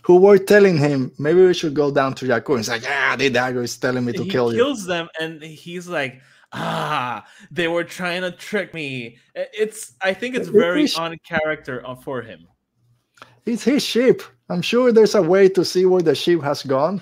Who 0.04 0.18
were 0.18 0.38
telling 0.38 0.78
him 0.78 1.12
maybe 1.18 1.46
we 1.46 1.54
should 1.54 1.74
go 1.74 1.92
down 1.92 2.14
to 2.16 2.26
Jakku. 2.26 2.58
He's 2.58 2.70
like, 2.70 2.84
yeah, 2.84 3.16
the 3.16 3.30
dagger 3.30 3.64
is 3.64 3.78
telling 3.78 4.06
me 4.06 4.14
to 4.14 4.24
he 4.24 4.30
kill 4.30 4.54
you. 4.54 4.58
He 4.58 4.64
kills 4.64 4.86
them, 4.86 5.10
and 5.20 5.42
he's 5.42 5.88
like, 5.88 6.22
ah, 6.54 7.26
they 7.52 7.68
were 7.68 7.84
trying 7.84 8.22
to 8.22 8.32
trick 8.32 8.74
me. 8.74 9.18
It's 9.36 9.94
I 10.02 10.14
think 10.14 10.36
it's 10.36 10.48
very 10.48 10.88
on 10.98 11.18
character 11.28 11.86
uh, 11.86 11.96
for 11.96 12.22
him. 12.22 12.48
It's 13.46 13.64
his 13.64 13.84
ship. 13.84 14.22
I'm 14.50 14.62
sure 14.62 14.92
there's 14.92 15.16
a 15.16 15.22
way 15.22 15.50
to 15.50 15.66
see 15.66 15.86
where 15.86 16.02
the 16.02 16.16
ship 16.16 16.42
has 16.42 16.64
gone. 16.64 17.02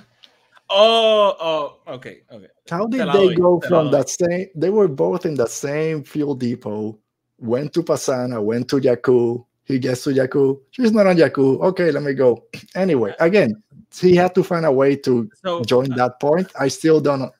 Oh, 0.69 1.35
oh, 1.39 1.93
okay, 1.93 2.21
okay. 2.31 2.47
How 2.69 2.87
did 2.87 3.07
they 3.13 3.35
go 3.35 3.61
from 3.61 3.91
that 3.91 4.09
same? 4.09 4.47
They 4.55 4.71
were 4.71 4.87
both 4.87 5.25
in 5.25 5.35
the 5.35 5.47
same 5.47 6.03
fuel 6.03 6.33
depot. 6.33 6.97
Went 7.37 7.73
to 7.73 7.83
Pasaana, 7.83 8.41
went 8.41 8.69
to 8.69 8.77
Jakku. 8.77 9.45
He 9.65 9.79
gets 9.79 10.03
to 10.03 10.11
Jakku. 10.11 10.59
She's 10.71 10.91
not 10.91 11.07
on 11.07 11.17
Jakku. 11.17 11.61
Okay, 11.61 11.91
let 11.91 12.03
me 12.03 12.13
go. 12.13 12.45
Anyway, 12.75 13.15
again, 13.19 13.61
he 13.99 14.15
had 14.15 14.35
to 14.35 14.43
find 14.43 14.65
a 14.65 14.71
way 14.71 14.95
to 14.97 15.29
So 15.43 15.63
join 15.63 15.91
uh, 15.93 15.95
that 15.97 16.19
point. 16.19 16.51
I 16.59 16.67
still 16.67 17.01
don't 17.01 17.19
know. 17.19 17.31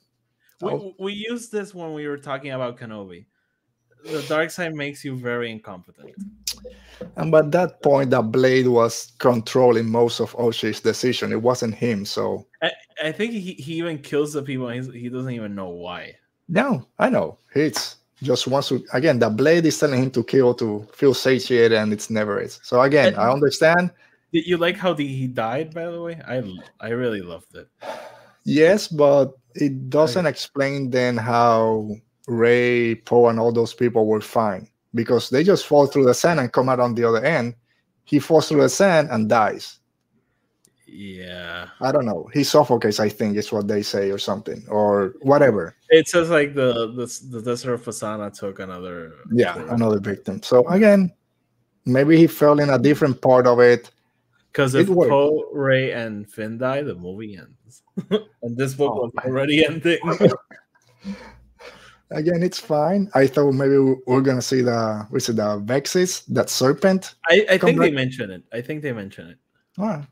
We, 0.61 0.95
we 0.97 1.13
used 1.13 1.51
this 1.51 1.75
when 1.75 1.93
we 1.93 2.07
were 2.07 2.17
talking 2.17 2.51
about 2.51 2.77
Kenobi. 2.79 3.25
The 4.03 4.23
dark 4.23 4.51
side 4.51 4.73
makes 4.73 5.03
you 5.03 5.15
very 5.15 5.51
incompetent. 5.51 6.11
And 7.15 7.31
by 7.31 7.41
that 7.41 7.81
point, 7.81 8.11
the 8.11 8.21
blade 8.21 8.67
was 8.67 9.13
controlling 9.17 9.89
most 9.89 10.19
of 10.19 10.33
Ochi's 10.33 10.79
decision. 10.79 11.31
It 11.31 11.41
wasn't 11.41 11.75
him. 11.75 12.05
So 12.05 12.45
I, 12.61 12.71
I 13.03 13.11
think 13.11 13.33
he, 13.33 13.53
he 13.53 13.73
even 13.75 13.97
kills 13.97 14.33
the 14.33 14.43
people 14.43 14.69
he 14.69 15.09
doesn't 15.09 15.31
even 15.31 15.55
know 15.55 15.69
why. 15.69 16.15
No, 16.47 16.87
I 16.99 17.09
know. 17.09 17.39
It's 17.55 17.97
just 18.23 18.47
wants 18.47 18.69
to 18.69 18.83
again, 18.93 19.19
the 19.19 19.29
blade 19.29 19.65
is 19.65 19.77
telling 19.77 20.01
him 20.03 20.11
to 20.11 20.23
kill 20.23 20.53
to 20.55 20.87
feel 20.93 21.13
satiated, 21.13 21.73
and 21.77 21.91
it's 21.93 22.09
never 22.09 22.39
is. 22.39 22.59
So 22.63 22.81
again, 22.81 23.09
And- 23.09 23.17
I 23.17 23.31
understand. 23.31 23.91
Did 24.33 24.47
you 24.47 24.57
like 24.57 24.75
how 24.75 24.91
the, 24.91 25.07
he 25.07 25.27
died, 25.27 25.73
by 25.73 25.85
the 25.85 26.01
way? 26.01 26.19
I, 26.27 26.43
I 26.81 26.89
really 26.89 27.21
loved 27.21 27.55
it. 27.55 27.69
Yes, 28.43 28.87
but 28.89 29.31
it 29.55 29.89
doesn't 29.89 30.25
explain 30.25 30.89
then 30.89 31.15
how 31.15 31.89
Rey, 32.27 32.95
Poe, 32.95 33.27
and 33.29 33.39
all 33.39 33.53
those 33.53 33.73
people 33.73 34.05
were 34.05 34.19
fine 34.19 34.67
because 34.93 35.29
they 35.29 35.43
just 35.43 35.65
fall 35.65 35.87
through 35.87 36.05
the 36.05 36.13
sand 36.13 36.41
and 36.41 36.51
come 36.51 36.67
out 36.67 36.81
on 36.81 36.95
the 36.95 37.05
other 37.05 37.23
end. 37.23 37.55
He 38.03 38.19
falls 38.19 38.49
through 38.49 38.61
the 38.61 38.69
sand 38.69 39.07
and 39.09 39.29
dies. 39.29 39.79
Yeah. 40.95 41.67
I 41.81 41.91
don't 41.91 42.05
know. 42.05 42.29
He 42.33 42.43
suffocates, 42.43 42.99
I 43.01 43.09
think, 43.09 43.35
is 43.35 43.51
what 43.51 43.67
they 43.67 43.81
say, 43.81 44.11
or 44.11 44.17
something, 44.17 44.63
or 44.69 45.13
whatever. 45.21 45.75
It 45.89 46.07
says 46.07 46.29
like 46.29 46.55
the 46.55 46.87
the, 46.93 47.05
the 47.31 47.41
desert 47.41 47.73
of 47.73 47.83
Pasaana 47.83 48.31
took 48.33 48.59
another. 48.59 49.13
Yeah, 49.31 49.59
another 49.73 49.99
victim. 49.99 50.41
So 50.41 50.65
again, 50.69 51.11
maybe 51.85 52.15
he 52.17 52.27
fell 52.27 52.59
in 52.59 52.69
a 52.69 52.79
different 52.79 53.21
part 53.21 53.45
of 53.45 53.59
it. 53.59 53.91
Because 54.51 54.73
if 54.73 54.87
worked. 54.87 55.09
Poe, 55.11 55.49
Rey, 55.51 55.91
and 55.91 56.31
Finn 56.31 56.57
die, 56.57 56.81
the 56.81 56.95
movie 56.95 57.37
ends. 57.37 57.83
and 58.41 58.55
this 58.55 58.73
book 58.73 58.93
Oh, 58.95 59.01
was 59.03 59.11
already 59.25 59.65
ending. 59.65 59.99
Again, 62.11 62.43
it's 62.43 62.59
fine. 62.59 63.09
I 63.15 63.27
thought 63.27 63.51
maybe 63.51 63.77
we- 63.77 63.97
we're 64.07 64.21
gonna 64.21 64.41
see 64.41 64.61
the 64.61 65.05
we 65.11 65.19
see 65.19 65.33
the 65.33 65.57
Vexis, 65.65 66.21
that 66.27 66.49
serpent. 66.49 67.15
I, 67.29 67.45
I 67.49 67.57
think 67.57 67.79
they 67.79 67.91
mention 67.91 68.31
it. 68.31 68.43
I 68.53 68.61
think 68.61 68.81
they 68.81 68.93
mention 68.93 69.27
it. 69.31 69.37
All 69.77 69.87
right. 69.87 70.05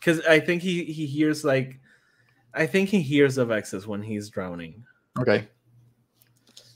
Because 0.00 0.20
I 0.22 0.40
think 0.40 0.62
he 0.62 0.84
he 0.84 1.06
hears 1.06 1.44
like, 1.44 1.78
I 2.54 2.66
think 2.66 2.88
he 2.88 3.02
hears 3.02 3.38
of 3.38 3.50
Exes 3.50 3.86
when 3.86 4.02
he's 4.02 4.28
drowning. 4.30 4.82
Okay. 5.20 5.46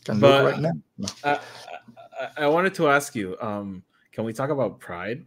Can 0.04 0.20
But- 0.20 0.44
right 0.44 0.60
now. 0.60 0.72
No. 0.98 1.08
I, 1.24 1.40
I, 2.20 2.44
I 2.44 2.46
wanted 2.48 2.74
to 2.74 2.88
ask 2.88 3.16
you, 3.16 3.36
um, 3.40 3.82
can 4.12 4.24
we 4.24 4.32
talk 4.32 4.50
about 4.50 4.78
Pryde? 4.78 5.26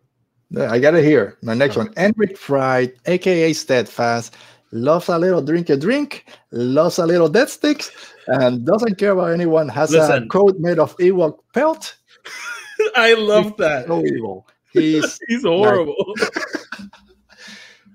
Yeah, 0.49 0.71
I 0.71 0.79
got 0.79 0.93
it 0.95 1.03
here. 1.03 1.37
My 1.41 1.53
next 1.55 1.75
Okay. 1.75 1.87
one, 1.87 1.93
Enric 1.95 2.39
Pryde, 2.39 2.93
aka 3.05 3.51
Steadfast, 3.51 4.35
loves 4.71 5.09
a 5.09 5.17
little 5.17 5.41
drink 5.41 5.69
a 5.69 5.75
drink, 5.75 6.25
loves 6.51 6.99
a 6.99 7.05
little 7.05 7.27
dead 7.27 7.49
sticks, 7.49 7.91
and 8.27 8.65
doesn't 8.65 8.95
care 8.97 9.11
about 9.11 9.31
anyone. 9.33 9.67
Has 9.67 9.93
a 9.93 10.25
coat 10.27 10.55
made 10.59 10.79
of 10.79 10.95
Ewok 10.97 11.39
pelt. 11.53 11.97
I 12.95 13.15
love 13.15 13.57
that. 13.57 13.87
So 13.87 14.05
evil. 14.05 14.47
He's 14.71 15.19
He's 15.27 15.43
horrible. 15.43 15.95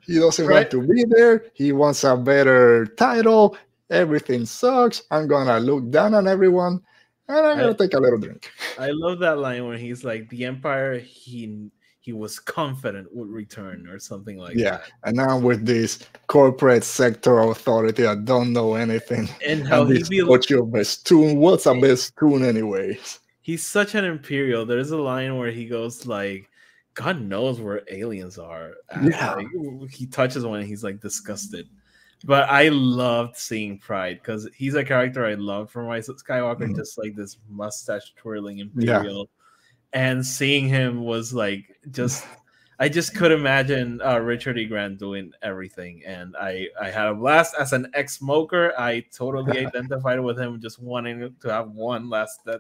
he 0.07 0.18
doesn't 0.18 0.46
Right. 0.46 0.55
want 0.57 0.70
to 0.72 0.86
be 0.86 1.05
there. 1.09 1.44
He 1.55 1.72
wants 1.72 2.05
a 2.05 2.16
better 2.16 2.86
title. 2.86 3.57
Everything 3.90 4.46
sucks. 4.46 5.03
I'm 5.11 5.26
gonna 5.28 5.59
look 5.61 5.90
down 5.90 6.14
on 6.14 6.26
everyone, 6.26 6.80
and 7.28 7.46
I'm 7.46 7.59
gonna 7.59 7.74
take 7.74 7.94
a 7.94 8.00
little 8.00 8.18
drink. 8.18 8.50
I 8.78 8.90
love 8.90 9.18
that 9.20 9.38
line 9.38 9.66
when 9.66 9.78
he's 9.78 10.03
like, 10.05 10.28
"The 10.30 10.44
Empire." 10.44 10.98
He 10.98 11.70
he 12.00 12.12
was 12.12 12.40
confident 12.40 13.07
would 13.14 13.28
return 13.28 13.86
or 13.86 13.96
something 14.00 14.36
like 14.36 14.57
Yeah, 14.57 14.78
that. 14.78 14.90
and 15.05 15.16
now 15.16 15.38
with 15.38 15.64
this 15.64 16.00
corporate 16.26 16.82
sector 16.82 17.38
authority, 17.38 18.05
I 18.07 18.16
don't 18.16 18.53
know 18.53 18.74
anything. 18.74 19.28
And 19.46 19.64
how 19.68 19.82
And 19.84 19.96
he 19.98 20.03
be 20.09 20.22
what's 20.24 20.50
your 20.50 20.66
best 20.66 21.07
tune? 21.07 21.36
What's 21.38 21.66
a 21.66 21.74
best 21.74 22.12
tune 22.18 22.44
anyways? 22.44 23.20
he's 23.40 23.64
such 23.64 23.94
an 23.94 24.05
imperial. 24.05 24.64
There's 24.66 24.90
a 24.90 24.96
line 24.96 25.36
where 25.38 25.50
he 25.53 25.66
goes 25.66 26.05
like, 26.07 26.48
"God 26.95 27.20
knows 27.20 27.61
where 27.61 27.82
aliens 27.90 28.38
are." 28.38 28.74
Yeah. 29.03 29.34
Like, 29.34 29.90
he 29.90 30.07
touches 30.07 30.45
one 30.45 30.61
and 30.61 30.68
he's 30.68 30.84
like 30.84 31.01
disgusted. 31.01 31.68
But 32.24 32.49
I 32.49 32.68
loved 32.68 33.36
seeing 33.36 33.78
Pryde 33.78 34.20
because 34.22 34.49
he's 34.55 34.74
a 34.74 34.84
character 34.84 35.26
I 35.26 35.34
love 35.34 35.70
from 35.70 35.86
Rise 35.86 36.09
of 36.09 36.16
Skywalker, 36.22 36.68
Mhm. 36.68 36.76
just 36.76 36.97
like 36.97 37.16
this 37.16 37.38
mustache 37.49 38.12
twirling 38.16 38.59
imperial. 38.61 39.28
And 39.93 40.24
seeing 40.24 40.68
him 40.68 41.05
was 41.05 41.32
like 41.34 41.64
just. 41.90 42.24
I 42.78 42.88
just 42.88 43.14
could 43.14 43.30
imagine 43.30 44.01
uh, 44.05 44.18
Richard 44.18 44.59
E. 44.59 44.64
Grant 44.64 44.99
doing 44.99 45.30
everything, 45.43 46.03
and 46.05 46.34
I 46.36 46.66
I 46.80 46.90
had 46.90 47.07
a 47.07 47.14
blast 47.14 47.55
as 47.57 47.72
an 47.72 47.86
ex-smoker. 47.95 48.72
I 48.76 49.05
totally 49.14 49.59
identified 49.66 50.18
with 50.18 50.36
him, 50.36 50.61
just 50.61 50.82
wanting 50.82 51.32
to 51.43 51.49
have 51.49 51.70
one 51.70 52.09
last 52.11 52.45
that 52.45 52.59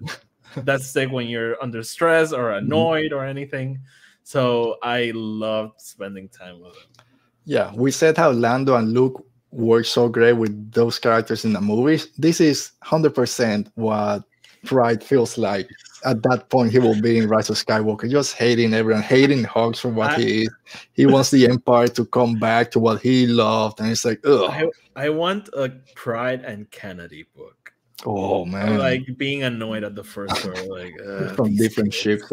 that 0.58 0.82
stick 0.82 1.10
when 1.10 1.26
you're 1.26 1.60
under 1.60 1.82
stress 1.82 2.32
or 2.32 2.52
annoyed 2.52 3.12
or 3.12 3.24
anything. 3.24 3.80
So 4.24 4.76
I 4.82 5.12
loved 5.14 5.80
spending 5.80 6.28
time 6.28 6.60
with 6.60 6.74
him. 6.74 7.04
Yeah, 7.44 7.72
we 7.74 7.90
said 7.90 8.16
how 8.16 8.30
Lando 8.30 8.76
and 8.76 8.92
Luke 8.92 9.26
work 9.50 9.84
so 9.84 10.08
great 10.08 10.34
with 10.34 10.72
those 10.72 10.98
characters 10.98 11.44
in 11.44 11.52
the 11.52 11.60
movies. 11.60 12.08
This 12.16 12.40
is 12.40 12.72
hundred 12.82 13.14
percent 13.14 13.70
what 13.74 14.22
Pryde 14.64 15.02
feels 15.02 15.36
like 15.36 15.68
at 16.04 16.22
that 16.22 16.48
point 16.48 16.72
he 16.72 16.78
will 16.78 17.00
be 17.00 17.18
in 17.18 17.28
Rise 17.28 17.50
of 17.50 17.56
Skywalker, 17.56 18.10
just 18.10 18.34
hating 18.34 18.74
everyone, 18.74 19.02
hating 19.02 19.44
Hux 19.44 19.78
for 19.78 19.88
what 19.88 20.12
I, 20.12 20.20
he 20.20 20.42
is. 20.42 20.50
He 20.92 21.06
wants 21.06 21.30
the 21.30 21.46
Empire 21.48 21.88
to 21.88 22.04
come 22.06 22.38
back 22.38 22.70
to 22.72 22.78
what 22.78 23.00
he 23.00 23.26
loved, 23.26 23.80
and 23.80 23.90
it's 23.90 24.04
like, 24.04 24.20
ugh. 24.26 24.50
I, 24.50 24.66
I 24.96 25.08
want 25.10 25.48
a 25.54 25.70
Pryde 25.94 26.44
and 26.44 26.70
Kennedy 26.70 27.26
book. 27.36 27.72
Oh 28.04 28.44
man, 28.44 28.78
like 28.78 29.06
being 29.16 29.44
annoyed 29.44 29.84
at 29.84 29.94
the 29.94 30.02
first 30.02 30.44
one, 30.44 30.68
like 30.68 30.94
uh, 31.06 31.28
from 31.34 31.54
different 31.56 31.94
ships. 31.94 32.32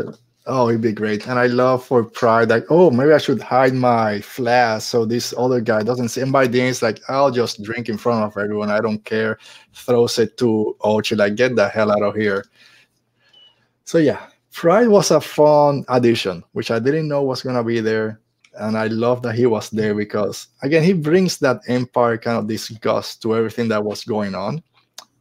Oh, 0.52 0.68
it'd 0.68 0.82
be 0.82 0.93
great. 0.93 1.28
And 1.28 1.38
I 1.38 1.45
love 1.45 1.86
for 1.86 2.04
Pryde, 2.04 2.50
like, 2.50 2.66
oh, 2.72 2.89
maybe 2.89 3.14
I 3.14 3.20
should 3.20 3.39
hide 3.39 3.76
my 3.76 4.20
flask 4.20 4.89
so 4.89 5.06
this 5.06 5.32
other 5.38 5.62
guy 5.62 5.84
doesn't 5.84 6.10
see. 6.10 6.22
And 6.22 6.32
by 6.32 6.47
then 6.47 6.70
it's 6.70 6.82
like, 6.82 7.00
I'll 7.08 7.30
just 7.30 7.62
drink 7.62 7.88
in 7.88 8.00
front 8.00 8.24
of 8.24 8.36
everyone. 8.36 8.72
I 8.72 8.82
don't 8.82 9.06
care. 9.06 9.38
Throws 9.74 10.18
it 10.18 10.38
to 10.39 10.76
Ochi, 10.82 11.16
like, 11.16 11.36
get 11.36 11.56
the 11.56 11.70
hell 11.70 11.91
out 11.91 12.02
of 12.02 12.16
here. 12.16 12.43
So 13.84 14.00
yeah, 14.00 14.26
Pryde 14.52 14.88
was 14.88 15.12
a 15.12 15.22
fun 15.22 15.86
addition, 15.88 16.43
which 16.54 16.72
I 16.72 16.80
didn't 16.80 17.08
know 17.08 17.22
was 17.22 17.43
gonna 17.43 17.64
be 17.64 17.80
there. 17.80 18.20
And 18.56 18.76
I 18.76 18.88
love 18.88 19.22
that 19.22 19.36
he 19.36 19.45
was 19.45 19.70
there 19.70 19.93
because 19.93 20.47
again, 20.64 20.84
he 20.84 20.93
brings 20.93 21.38
that 21.39 21.62
empire 21.68 22.18
kind 22.18 22.39
of 22.39 22.47
disgust 22.47 23.22
to 23.22 23.36
everything 23.36 23.68
that 23.68 23.84
was 23.84 24.04
going 24.04 24.34
on. 24.34 24.64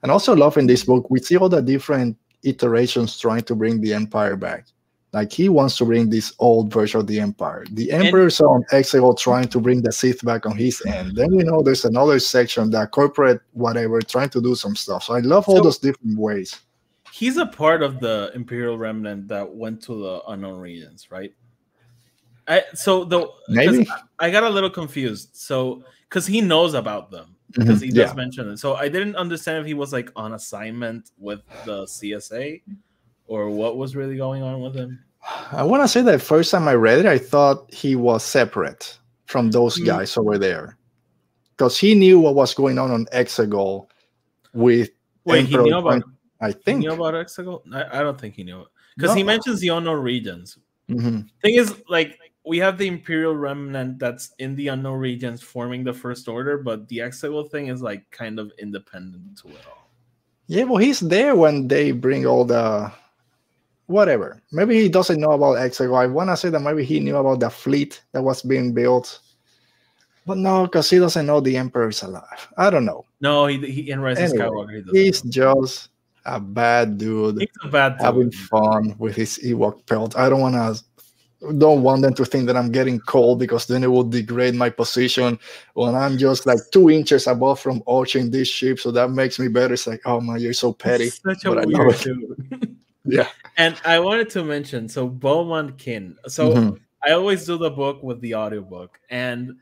And 0.02 0.10
also 0.10 0.34
love 0.34 0.56
in 0.56 0.66
this 0.66 0.84
book, 0.84 1.10
we 1.10 1.20
see 1.20 1.36
all 1.36 1.50
the 1.50 1.60
different 1.60 2.16
iterations 2.42 3.18
trying 3.18 3.42
to 3.42 3.54
bring 3.54 3.82
the 3.82 3.92
empire 3.92 4.34
back 4.34 4.68
like 5.12 5.32
he 5.32 5.48
wants 5.48 5.76
to 5.78 5.84
bring 5.84 6.10
this 6.10 6.34
old 6.38 6.72
version 6.72 7.00
of 7.00 7.06
the 7.06 7.18
Empire. 7.20 7.64
The 7.72 7.90
Emperor's 7.90 8.40
on 8.40 8.64
exile 8.72 9.14
trying 9.14 9.48
to 9.48 9.60
bring 9.60 9.80
the 9.80 9.90
Sith 9.90 10.24
back 10.24 10.44
on 10.44 10.56
his 10.56 10.82
end. 10.86 11.16
Then 11.16 11.34
we 11.34 11.44
know 11.44 11.62
there's 11.62 11.84
another 11.84 12.18
section 12.18 12.70
that 12.70 12.90
corporate 12.90 13.40
whatever 13.52 14.00
trying 14.02 14.28
to 14.30 14.42
do 14.42 14.54
some 14.54 14.76
stuff. 14.76 15.04
So 15.04 15.14
I 15.14 15.20
love 15.20 15.48
all 15.48 15.56
so 15.56 15.62
those 15.62 15.78
different 15.78 16.18
ways. 16.18 16.60
He's 17.10 17.38
a 17.38 17.46
part 17.46 17.82
of 17.82 18.00
the 18.00 18.30
Imperial 18.34 18.76
remnant 18.76 19.28
that 19.28 19.48
went 19.48 19.82
to 19.84 19.98
the 19.98 20.22
unknown 20.28 20.60
regions, 20.60 21.10
right? 21.10 21.32
I 22.46 22.64
so 22.74 23.04
the 23.04 23.28
maybe 23.48 23.86
I 24.18 24.30
got 24.30 24.44
a 24.44 24.48
little 24.48 24.70
confused. 24.70 25.30
So 25.36 25.84
because 26.08 26.26
he 26.26 26.40
knows 26.40 26.74
about 26.74 27.10
them 27.10 27.34
because 27.52 27.76
mm-hmm. 27.76 27.84
he 27.84 27.92
just 27.92 28.14
yeah. 28.14 28.16
mentioned 28.16 28.50
it. 28.50 28.58
So 28.58 28.74
I 28.74 28.88
didn't 28.88 29.16
understand 29.16 29.58
if 29.58 29.66
he 29.66 29.74
was 29.74 29.92
like 29.92 30.10
on 30.16 30.34
assignment 30.34 31.10
with 31.18 31.40
the 31.64 31.84
CSA 31.84 32.62
or 33.28 33.50
what 33.50 33.76
was 33.76 33.94
really 33.94 34.16
going 34.16 34.42
on 34.42 34.60
with 34.60 34.74
him? 34.74 34.98
I 35.52 35.62
want 35.62 35.82
to 35.82 35.88
say 35.88 36.02
that 36.02 36.20
first 36.20 36.50
time 36.50 36.66
I 36.66 36.74
read 36.74 36.98
it, 36.98 37.06
I 37.06 37.18
thought 37.18 37.72
he 37.72 37.94
was 37.94 38.24
separate 38.24 38.98
from 39.26 39.50
those 39.50 39.76
mm-hmm. 39.76 39.86
guys 39.86 40.16
over 40.16 40.38
there 40.38 40.76
because 41.56 41.78
he 41.78 41.94
knew 41.94 42.18
what 42.18 42.34
was 42.34 42.54
going 42.54 42.78
on 42.78 42.90
on 42.90 43.06
Exegol 43.06 43.86
with. 44.52 44.90
Wait, 45.24 45.46
Emperor 45.46 45.64
he 45.64 45.70
knew 45.70 45.78
about. 45.78 46.02
I 46.40 46.52
think 46.52 46.80
he 46.80 46.86
knew 46.86 46.94
about 46.94 47.14
Exegol. 47.14 47.62
I, 47.72 47.98
I 47.98 48.02
don't 48.02 48.18
think 48.18 48.34
he 48.34 48.44
knew 48.44 48.62
it 48.62 48.68
because 48.96 49.10
no. 49.10 49.16
he 49.16 49.22
mentions 49.22 49.60
the 49.60 49.68
unknown 49.68 50.02
regions. 50.02 50.58
Mm-hmm. 50.88 51.20
Thing 51.42 51.54
is, 51.54 51.82
like 51.88 52.18
we 52.46 52.58
have 52.58 52.78
the 52.78 52.86
Imperial 52.86 53.36
remnant 53.36 53.98
that's 53.98 54.32
in 54.38 54.54
the 54.54 54.68
unknown 54.68 54.98
regions 54.98 55.42
forming 55.42 55.84
the 55.84 55.92
First 55.92 56.28
Order, 56.28 56.56
but 56.56 56.88
the 56.88 56.98
Exegol 56.98 57.50
thing 57.50 57.66
is 57.66 57.82
like 57.82 58.10
kind 58.10 58.38
of 58.38 58.52
independent 58.58 59.36
to 59.38 59.48
it 59.48 59.60
all. 59.68 59.90
Yeah, 60.46 60.64
well, 60.64 60.78
he's 60.78 61.00
there 61.00 61.36
when 61.36 61.68
they 61.68 61.90
bring 61.92 62.24
all 62.24 62.46
the 62.46 62.90
whatever. 63.88 64.40
Maybe 64.52 64.80
he 64.80 64.88
doesn't 64.88 65.20
know 65.20 65.32
about 65.32 65.56
Exegol. 65.56 65.98
I 65.98 66.06
want 66.06 66.30
to 66.30 66.36
say 66.36 66.50
that 66.50 66.60
maybe 66.60 66.84
he 66.84 67.00
knew 67.00 67.16
about 67.16 67.40
the 67.40 67.50
fleet 67.50 68.00
that 68.12 68.22
was 68.22 68.42
being 68.42 68.72
built. 68.72 69.20
But 70.24 70.38
no, 70.38 70.66
because 70.66 70.88
he 70.90 70.98
doesn't 70.98 71.26
know 71.26 71.40
the 71.40 71.56
Emperor 71.56 71.88
is 71.88 72.02
alive. 72.02 72.48
I 72.56 72.70
don't 72.70 72.84
know. 72.84 73.06
No, 73.20 73.46
he, 73.46 73.58
he 73.70 73.90
in 73.90 74.00
Rise 74.00 74.18
anyway, 74.18 74.46
Skywalker, 74.46 74.92
he 74.92 75.04
he's 75.04 75.22
just 75.22 75.88
a 76.26 76.38
bad 76.38 76.98
dude. 76.98 77.40
He's 77.40 77.48
a 77.64 77.68
bad 77.68 77.96
dude. 77.96 78.02
Having 78.02 78.30
fun 78.32 78.94
with 78.98 79.16
his 79.16 79.40
Ewok 79.42 79.86
pelt. 79.86 80.16
I 80.16 80.28
don't 80.28 80.40
want 80.40 80.54
to 80.54 80.84
don't 81.56 81.82
want 81.82 82.02
them 82.02 82.12
to 82.14 82.24
think 82.24 82.46
that 82.46 82.56
I'm 82.56 82.70
getting 82.70 82.98
cold 83.00 83.38
because 83.38 83.66
then 83.66 83.84
it 83.84 83.86
will 83.86 84.04
degrade 84.04 84.54
my 84.54 84.68
position 84.68 85.38
when 85.74 85.94
I'm 85.94 86.18
just 86.18 86.46
like 86.46 86.58
two 86.72 86.90
inches 86.90 87.26
above 87.26 87.60
from 87.60 87.82
in 88.14 88.30
this 88.30 88.48
ship. 88.48 88.80
So 88.80 88.90
that 88.90 89.10
makes 89.12 89.38
me 89.38 89.48
better. 89.48 89.74
It's 89.74 89.86
like, 89.86 90.02
oh 90.04 90.20
man, 90.20 90.40
you're 90.40 90.52
so 90.52 90.72
petty. 90.74 91.08
Such 91.08 91.46
a 91.46 91.54
but 91.54 91.66
weird 91.66 91.98
dude. 92.00 92.67
yeah. 93.08 93.28
And 93.56 93.80
I 93.84 93.98
wanted 93.98 94.30
to 94.30 94.44
mention 94.44 94.88
so 94.88 95.08
Beaumont 95.08 95.78
Kin. 95.78 96.16
So 96.26 96.52
mm-hmm. 96.52 96.74
I 97.02 97.12
always 97.12 97.44
do 97.46 97.56
the 97.58 97.70
book 97.70 98.02
with 98.02 98.20
the 98.20 98.34
audiobook. 98.34 99.00
And 99.10 99.56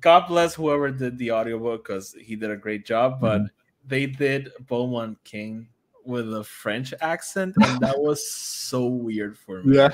God 0.00 0.28
bless 0.28 0.54
whoever 0.54 0.90
did 0.90 1.18
the 1.18 1.32
audiobook 1.32 1.86
because 1.86 2.14
he 2.20 2.36
did 2.36 2.50
a 2.50 2.56
great 2.56 2.86
job. 2.86 3.20
But 3.20 3.38
mm-hmm. 3.38 3.46
they 3.86 4.06
did 4.06 4.50
Beaumont 4.66 5.18
Kin 5.24 5.68
with 6.04 6.34
a 6.34 6.42
French 6.42 6.94
accent, 7.02 7.54
and 7.60 7.80
that 7.80 7.98
was 8.00 8.32
so 8.32 8.86
weird 8.86 9.36
for 9.36 9.62
me. 9.62 9.76
Yeah. 9.76 9.90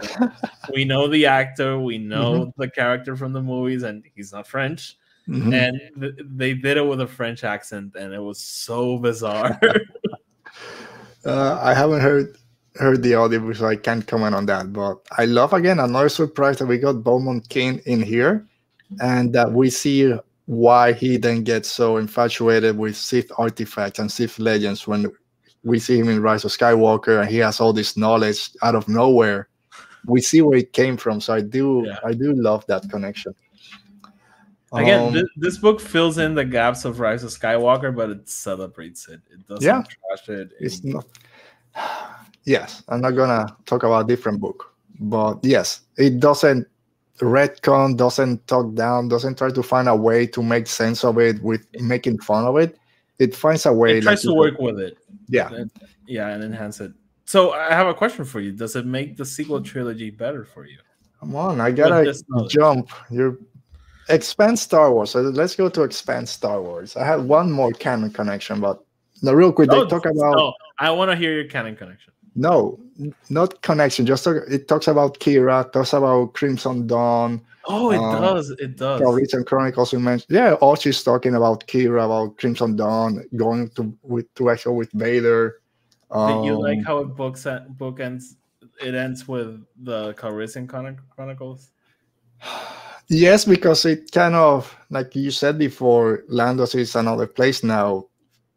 we 0.72 0.84
know 0.84 1.08
the 1.08 1.26
actor, 1.26 1.78
we 1.78 1.98
know 1.98 2.32
mm-hmm. 2.32 2.62
the 2.62 2.70
character 2.70 3.16
from 3.16 3.32
the 3.32 3.42
movies, 3.42 3.82
and 3.82 4.04
he's 4.14 4.32
not 4.32 4.46
French. 4.46 4.96
Mm-hmm. 5.28 5.52
And 5.52 5.80
th- 6.00 6.14
they 6.20 6.54
did 6.54 6.76
it 6.76 6.86
with 6.86 7.00
a 7.00 7.06
French 7.06 7.44
accent, 7.44 7.96
and 7.96 8.14
it 8.14 8.20
was 8.20 8.38
so 8.38 8.98
bizarre. 8.98 9.58
uh, 11.26 11.58
I 11.60 11.74
haven't 11.74 12.00
heard 12.00 12.36
heard 12.76 13.02
the 13.02 13.14
audio, 13.14 13.52
so 13.52 13.66
I 13.66 13.76
can't 13.76 14.06
comment 14.06 14.34
on 14.34 14.46
that. 14.46 14.72
But 14.72 14.98
I 15.16 15.26
love 15.26 15.52
again 15.52 15.78
another 15.78 16.08
surprise 16.08 16.58
that 16.58 16.66
we 16.66 16.78
got 16.78 17.02
Beaumont 17.04 17.48
Kin 17.48 17.80
in 17.86 18.02
here, 18.02 18.46
and 19.00 19.32
that 19.32 19.52
we 19.52 19.70
see 19.70 20.14
why 20.46 20.92
he 20.92 21.16
then 21.16 21.42
gets 21.42 21.70
so 21.70 21.96
infatuated 21.96 22.76
with 22.76 22.96
Sith 22.96 23.30
artifacts 23.38 23.98
and 23.98 24.10
Sith 24.10 24.38
legends 24.38 24.86
when 24.86 25.10
we 25.62 25.78
see 25.78 25.98
him 25.98 26.08
in 26.08 26.20
Rise 26.20 26.44
of 26.44 26.50
Skywalker, 26.50 27.20
and 27.20 27.30
he 27.30 27.38
has 27.38 27.60
all 27.60 27.72
this 27.72 27.96
knowledge 27.96 28.50
out 28.62 28.74
of 28.74 28.88
nowhere. 28.88 29.48
We 30.06 30.20
see 30.20 30.42
where 30.42 30.58
it 30.58 30.74
came 30.74 30.98
from, 30.98 31.20
so 31.20 31.32
I 31.32 31.40
do, 31.40 31.84
yeah. 31.86 31.98
I 32.04 32.12
do 32.12 32.34
love 32.34 32.66
that 32.66 32.90
connection. 32.90 33.34
Again, 34.74 35.00
um, 35.00 35.12
this, 35.14 35.24
this, 35.36 35.58
book 35.58 35.80
fills 35.80 36.18
in 36.18 36.34
the 36.34 36.44
gaps 36.44 36.84
of 36.84 36.98
Rise 36.98 37.22
of 37.22 37.30
Skywalker, 37.30 37.94
but 37.94 38.10
it 38.10 38.28
celebrates 38.28 39.08
it. 39.08 39.20
It 39.30 39.46
doesn't 39.46 39.62
yeah, 39.62 39.82
trash 39.82 40.28
it. 40.28 40.50
It's 40.58 40.82
not 40.82 41.06
yes, 42.44 42.82
I'm 42.88 43.00
not 43.00 43.12
gonna 43.12 43.46
talk 43.66 43.82
about 43.82 44.04
a 44.04 44.06
different 44.06 44.40
book, 44.40 44.72
but 45.00 45.38
yes, 45.42 45.82
it 45.96 46.20
doesn't 46.20 46.66
retcon, 47.18 47.96
doesn't 47.96 48.46
talk 48.46 48.74
down, 48.74 49.08
doesn't 49.08 49.38
try 49.38 49.50
to 49.50 49.62
find 49.62 49.88
a 49.88 49.96
way 49.96 50.26
to 50.26 50.42
make 50.42 50.66
sense 50.66 51.04
of 51.04 51.18
it 51.18 51.42
with 51.42 51.66
making 51.80 52.18
fun 52.18 52.44
of 52.44 52.56
it. 52.56 52.78
It 53.18 53.34
finds 53.34 53.66
a 53.66 53.72
way. 53.72 53.98
It 53.98 54.02
tries 54.02 54.24
like, 54.24 54.32
to 54.32 54.38
work 54.38 54.58
with 54.58 54.80
it. 54.80 54.98
Yeah, 55.28 55.52
and, 55.52 55.70
yeah, 56.06 56.28
and 56.28 56.42
enhance 56.42 56.80
it. 56.80 56.92
So 57.26 57.52
I 57.52 57.72
have 57.72 57.86
a 57.86 57.94
question 57.94 58.24
for 58.24 58.40
you. 58.40 58.52
Does 58.52 58.76
it 58.76 58.86
make 58.86 59.16
the 59.16 59.24
sequel 59.24 59.62
trilogy 59.62 60.10
better 60.10 60.44
for 60.44 60.66
you? 60.66 60.78
Come 61.20 61.36
on, 61.36 61.60
I 61.60 61.70
gotta 61.70 62.14
jump. 62.48 62.90
You're 63.10 63.38
expand 64.08 64.58
Star 64.58 64.92
Wars. 64.92 65.10
So 65.10 65.20
let's 65.20 65.54
go 65.56 65.68
to 65.68 65.82
expand 65.82 66.28
Star 66.28 66.60
Wars. 66.60 66.96
I 66.96 67.04
had 67.04 67.22
one 67.22 67.50
more 67.50 67.72
canon 67.72 68.10
connection, 68.10 68.60
but 68.60 68.84
no, 69.22 69.32
real 69.32 69.52
quick, 69.52 69.70
they 69.70 69.84
talk 69.86 70.04
about. 70.04 70.36
No, 70.36 70.54
I 70.78 70.90
want 70.90 71.10
to 71.10 71.16
hear 71.16 71.32
your 71.32 71.44
canon 71.44 71.76
connection. 71.76 72.12
No, 72.34 72.78
not 73.30 73.62
connection. 73.62 74.06
Just 74.06 74.24
talk, 74.24 74.36
it 74.50 74.66
talks 74.66 74.88
about 74.88 75.20
Qi'ra, 75.20 75.70
talks 75.72 75.92
about 75.92 76.34
Crimson 76.34 76.86
Dawn. 76.86 77.40
Oh, 77.66 77.92
it 77.92 77.98
um, 77.98 78.20
does. 78.20 78.50
It 78.50 78.76
does. 78.76 79.00
The 79.00 79.06
recent 79.06 79.46
Chronicles 79.46 79.92
we 79.92 79.98
mentioned. 79.98 80.30
Yeah, 80.30 80.54
Archie's 80.60 81.02
talking 81.02 81.34
about 81.34 81.66
Qi'ra, 81.66 82.04
about 82.04 82.38
Crimson 82.38 82.76
Dawn, 82.76 83.24
going 83.36 83.70
to 83.70 83.96
with 84.02 84.32
to 84.34 84.50
actual 84.50 84.76
with 84.76 84.90
Vader. 84.92 85.60
Um, 86.10 86.42
Did 86.42 86.46
you 86.46 86.60
like 86.60 86.78
um, 86.78 86.84
how 86.84 86.98
it 86.98 87.16
books 87.16 87.46
book 87.70 88.00
ends? 88.00 88.36
It 88.82 88.94
ends 88.94 89.28
with 89.28 89.64
the 89.82 90.14
Calrissian 90.14 90.68
Chronicles. 90.68 91.70
Yes, 93.08 93.44
because 93.44 93.84
it 93.84 94.10
kind 94.12 94.34
of 94.34 94.74
like 94.88 95.14
you 95.14 95.30
said 95.30 95.58
before, 95.58 96.24
Landos 96.30 96.74
is 96.74 96.96
another 96.96 97.26
place 97.26 97.62
now 97.62 98.06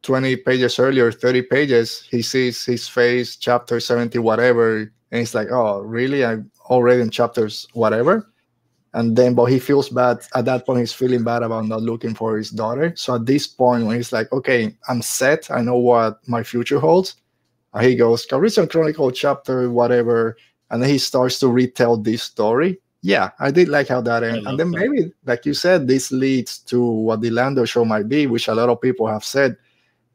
20 0.08 0.38
pages 0.38 0.80
earlier, 0.80 1.12
30 1.12 1.42
pages, 1.44 2.08
he 2.10 2.22
sees 2.22 2.64
his 2.64 2.88
face, 2.88 3.36
chapter 3.36 3.78
70, 3.82 4.18
whatever, 4.20 4.90
and 5.12 5.20
he's 5.20 5.36
like, 5.36 5.50
oh, 5.52 5.82
really? 5.82 6.24
I'm 6.24 6.50
already 6.70 7.02
in 7.02 7.10
chapters, 7.10 7.68
whatever. 7.74 8.32
And 8.94 9.18
then, 9.18 9.36
but 9.36 9.46
he 9.46 9.60
feels 9.60 9.90
bad. 9.90 10.20
At 10.34 10.46
that 10.46 10.66
point, 10.66 10.80
he's 10.80 10.94
feeling 10.94 11.26
bad 11.26 11.44
about 11.44 11.66
not 11.66 11.82
looking 11.82 12.16
for 12.16 12.38
his 12.38 12.52
daughter. 12.52 12.94
So 12.96 13.16
at 13.16 13.26
this 13.26 13.48
point, 13.48 13.86
when 13.86 13.98
he's 13.98 14.14
like, 14.14 14.32
okay, 14.32 14.74
I'm 14.88 15.02
set, 15.02 15.52
I 15.52 15.62
know 15.62 15.76
what 15.76 16.26
my 16.26 16.42
future 16.42 16.80
holds, 16.80 17.16
and 17.74 17.86
he 17.86 17.98
goes, 17.98 18.26
Calrissian 18.26 18.70
Chronicle, 18.72 19.12
chapter, 19.12 19.70
whatever. 19.70 20.38
And 20.70 20.82
then 20.82 20.90
he 20.90 21.00
starts 21.00 21.38
to 21.40 21.50
retell 21.50 21.98
this 21.98 22.24
story. 22.24 22.80
Yeah, 23.02 23.32
I 23.40 23.52
did 23.52 23.68
like 23.68 23.90
how 23.90 24.00
that 24.02 24.24
ended. 24.24 24.48
And 24.48 24.58
then 24.58 24.72
that. 24.72 24.80
maybe, 24.80 25.12
like 25.26 25.46
you 25.46 25.54
said, 25.54 25.86
this 25.86 26.14
leads 26.14 26.60
to 26.60 26.82
what 26.82 27.20
the 27.20 27.30
Lando 27.30 27.66
show 27.66 27.84
might 27.84 28.08
be, 28.08 28.26
which 28.26 28.48
a 28.48 28.56
lot 28.56 28.70
of 28.70 28.80
people 28.80 29.06
have 29.06 29.26
said 29.26 29.58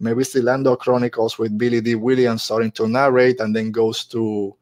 maybe 0.03 0.20
it's 0.20 0.33
the 0.33 0.43
Lando 0.43 0.77
Chronicles 0.77 1.39
with 1.39 1.57
Billy 1.57 1.81
Dee 1.81 1.95
Williams 1.95 2.43
starting 2.43 2.73
to 2.73 2.89
narrate 2.89 3.41
and 3.41 3.55
then 3.55 3.70
goes 3.70 4.05
to 4.07 4.55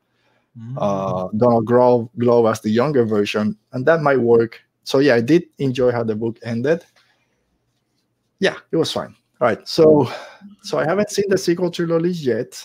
mm. 0.57 0.75
uh, 0.77 1.29
Donald 1.37 1.67
Glover, 1.67 2.09
Glover 2.19 2.51
as 2.51 2.61
the 2.61 2.71
younger 2.71 3.05
version, 3.05 3.57
and 3.73 3.85
that 3.87 4.03
might 4.03 4.21
work. 4.21 4.61
So 4.85 4.99
yeah, 4.99 5.15
I 5.15 5.21
did 5.23 5.45
enjoy 5.59 5.93
how 5.93 6.05
the 6.05 6.15
book 6.15 6.39
ended. 6.45 6.85
Yeah, 8.39 8.57
it 8.71 8.77
was 8.77 8.93
fine. 8.93 9.17
All 9.41 9.49
right, 9.49 9.67
so 9.67 10.11
so 10.62 10.79
I 10.79 10.85
haven't 10.85 11.11
seen 11.11 11.25
the 11.29 11.39
sequel 11.39 11.71
trilogy 11.71 12.11
yet. 12.11 12.65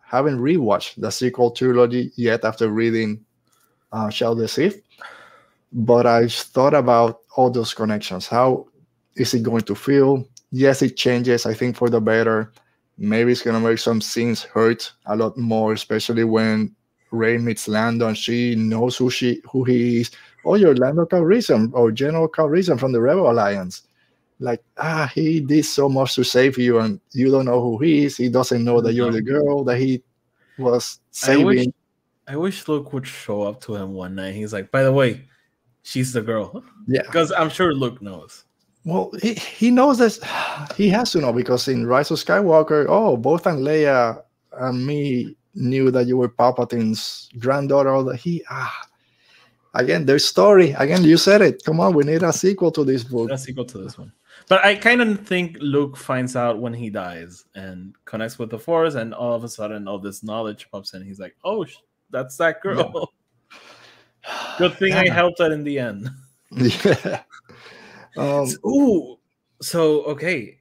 haven't 0.00 0.38
rewatched 0.38 1.00
the 1.00 1.10
sequel 1.10 1.50
trilogy 1.50 2.12
yet 2.16 2.44
after 2.44 2.68
reading 2.70 3.24
uh, 3.92 4.08
Shadow 4.08 4.34
the 4.34 4.48
Sith, 4.48 4.80
but 5.72 6.06
I've 6.06 6.32
thought 6.32 6.74
about 6.74 7.20
all 7.36 7.50
those 7.50 7.74
connections. 7.74 8.26
How 8.26 8.66
is 9.16 9.34
it 9.34 9.42
going 9.42 9.62
to 9.62 9.74
feel? 9.74 10.26
Yes, 10.54 10.82
it 10.82 10.96
changes. 10.96 11.46
I 11.46 11.52
think 11.52 11.74
for 11.74 11.90
the 11.90 12.00
better. 12.00 12.52
Maybe 12.96 13.32
it's 13.32 13.42
gonna 13.42 13.58
make 13.58 13.80
some 13.80 14.00
scenes 14.00 14.44
hurt 14.44 14.92
a 15.06 15.16
lot 15.16 15.36
more, 15.36 15.72
especially 15.72 16.22
when 16.22 16.76
Rey 17.10 17.38
meets 17.38 17.66
Lando 17.66 18.06
and 18.06 18.16
she 18.16 18.54
knows 18.54 18.96
who 18.96 19.10
she 19.10 19.42
who 19.50 19.64
he 19.64 20.02
is. 20.02 20.12
Oh, 20.44 20.54
you're 20.54 20.76
Lando 20.76 21.06
Calrissian 21.06 21.72
or 21.74 21.90
General 21.90 22.28
Calrissian 22.28 22.78
from 22.78 22.92
the 22.92 23.00
Rebel 23.00 23.28
Alliance. 23.28 23.82
Like, 24.38 24.62
ah, 24.76 25.10
he 25.12 25.40
did 25.40 25.64
so 25.64 25.88
much 25.88 26.14
to 26.14 26.22
save 26.22 26.56
you, 26.56 26.78
and 26.78 27.00
you 27.10 27.32
don't 27.32 27.46
know 27.46 27.60
who 27.60 27.78
he 27.78 28.04
is. 28.04 28.16
He 28.16 28.28
doesn't 28.28 28.62
know 28.62 28.80
that 28.80 28.92
you're 28.92 29.10
the 29.10 29.22
girl 29.22 29.64
that 29.64 29.78
he 29.78 30.04
was 30.56 31.00
saving. 31.10 31.42
I 31.42 31.44
wish, 31.46 31.66
I 32.28 32.36
wish 32.36 32.68
Luke 32.68 32.92
would 32.92 33.08
show 33.08 33.42
up 33.42 33.60
to 33.62 33.74
him 33.74 33.92
one 33.94 34.14
night. 34.14 34.34
He's 34.34 34.52
like, 34.52 34.70
by 34.70 34.84
the 34.84 34.92
way, 34.92 35.26
she's 35.82 36.12
the 36.12 36.22
girl. 36.22 36.62
Yeah. 36.86 37.02
Because 37.02 37.32
I'm 37.32 37.50
sure 37.50 37.74
Luke 37.74 38.00
knows. 38.00 38.44
Well, 38.84 39.10
he, 39.22 39.34
he 39.34 39.70
knows 39.70 39.98
this. 39.98 40.20
He 40.76 40.88
has 40.88 41.12
to 41.12 41.20
know 41.20 41.32
because 41.32 41.68
in 41.68 41.86
Rise 41.86 42.10
of 42.10 42.18
Skywalker, 42.18 42.86
oh, 42.88 43.16
both 43.16 43.46
and 43.46 43.64
Leia 43.64 44.22
and 44.52 44.86
me 44.86 45.36
knew 45.54 45.90
that 45.90 46.06
you 46.06 46.16
were 46.16 46.28
Palpatine's 46.28 47.28
granddaughter. 47.38 48.02
That 48.02 48.16
he 48.16 48.42
ah, 48.50 48.86
again, 49.74 50.06
their 50.06 50.18
story. 50.18 50.70
Again, 50.72 51.04
you 51.04 51.16
said 51.16 51.42
it. 51.42 51.64
Come 51.64 51.80
on, 51.80 51.94
we 51.94 52.04
need 52.04 52.22
a 52.22 52.32
sequel 52.32 52.70
to 52.72 52.84
this 52.84 53.04
book. 53.04 53.30
A 53.30 53.38
sequel 53.38 53.64
to 53.66 53.78
this 53.78 53.98
one. 53.98 54.12
But 54.48 54.64
I 54.64 54.74
kind 54.74 55.00
of 55.00 55.26
think 55.26 55.56
Luke 55.60 55.96
finds 55.96 56.36
out 56.36 56.60
when 56.60 56.74
he 56.74 56.90
dies 56.90 57.44
and 57.54 57.94
connects 58.04 58.38
with 58.38 58.50
the 58.50 58.58
Force, 58.58 58.94
and 58.94 59.14
all 59.14 59.34
of 59.34 59.44
a 59.44 59.48
sudden, 59.48 59.88
all 59.88 59.98
this 59.98 60.22
knowledge 60.22 60.68
pops 60.70 60.94
in. 60.94 61.02
He's 61.02 61.20
like, 61.20 61.36
"Oh, 61.44 61.66
that's 62.10 62.36
that 62.38 62.60
girl." 62.62 63.12
Yeah. 64.22 64.54
Good 64.58 64.74
thing 64.74 64.90
yeah. 64.90 65.00
I 65.00 65.08
helped 65.10 65.38
her 65.38 65.52
in 65.52 65.64
the 65.64 65.78
end. 65.78 66.10
Yeah. 66.56 67.22
Um, 68.16 68.48
Ooh. 68.66 69.18
So 69.62 70.02
okay. 70.04 70.60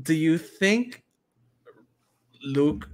Do 0.00 0.14
you 0.14 0.38
think 0.38 1.02
Luke 2.42 2.88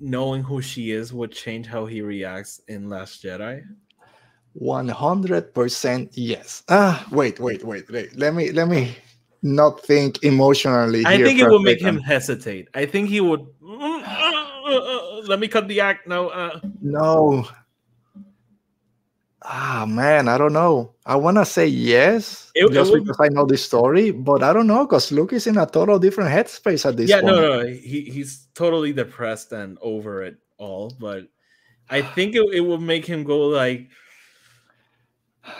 knowing 0.00 0.42
who 0.42 0.60
she 0.60 0.90
is 0.90 1.12
would 1.12 1.32
change 1.32 1.66
how 1.66 1.86
he 1.86 2.02
reacts 2.02 2.60
in 2.68 2.88
Last 2.88 3.22
Jedi? 3.22 3.62
100% 4.60 6.08
yes. 6.12 6.62
Ah, 6.68 7.06
wait, 7.10 7.40
wait, 7.40 7.64
wait, 7.64 7.90
wait. 7.90 8.16
Let 8.16 8.34
me 8.34 8.50
let 8.52 8.68
me 8.68 8.94
not 9.42 9.80
think 9.80 10.22
emotionally. 10.24 11.04
I 11.06 11.22
think 11.22 11.40
it 11.40 11.48
would 11.48 11.62
make 11.62 11.80
him 11.80 11.98
hesitate. 11.98 12.68
I 12.74 12.84
think 12.84 13.08
he 13.08 13.20
would 13.20 13.40
mm, 13.62 14.02
uh, 14.04 14.42
uh, 14.66 14.76
uh, 14.76 15.22
let 15.26 15.38
me 15.38 15.48
cut 15.48 15.68
the 15.68 15.80
act. 15.80 16.06
No, 16.06 16.28
uh. 16.28 16.60
no. 16.82 17.48
Ah 19.44 19.84
man, 19.88 20.28
I 20.28 20.38
don't 20.38 20.52
know. 20.52 20.94
I 21.04 21.16
want 21.16 21.36
to 21.36 21.44
say 21.44 21.66
yes, 21.66 22.52
it, 22.54 22.70
just 22.72 22.90
it 22.90 22.94
would, 22.94 23.04
because 23.04 23.18
I 23.20 23.28
know 23.28 23.44
the 23.44 23.56
story, 23.56 24.10
but 24.10 24.42
I 24.42 24.52
don't 24.52 24.66
know 24.66 24.86
because 24.86 25.10
Luke 25.10 25.32
is 25.32 25.46
in 25.46 25.58
a 25.58 25.66
total 25.66 25.98
different 25.98 26.30
headspace 26.30 26.86
at 26.86 26.96
this 26.96 27.10
point. 27.10 27.24
yeah, 27.24 27.30
point. 27.30 27.42
no, 27.42 27.62
no, 27.62 27.66
he, 27.66 28.02
he's 28.02 28.46
totally 28.54 28.92
depressed 28.92 29.52
and 29.52 29.78
over 29.82 30.22
it 30.22 30.36
all. 30.58 30.92
But 31.00 31.26
I 31.90 32.02
think 32.02 32.36
it, 32.36 32.46
it 32.52 32.60
would 32.60 32.80
make 32.80 33.04
him 33.04 33.24
go 33.24 33.40
like, 33.48 33.88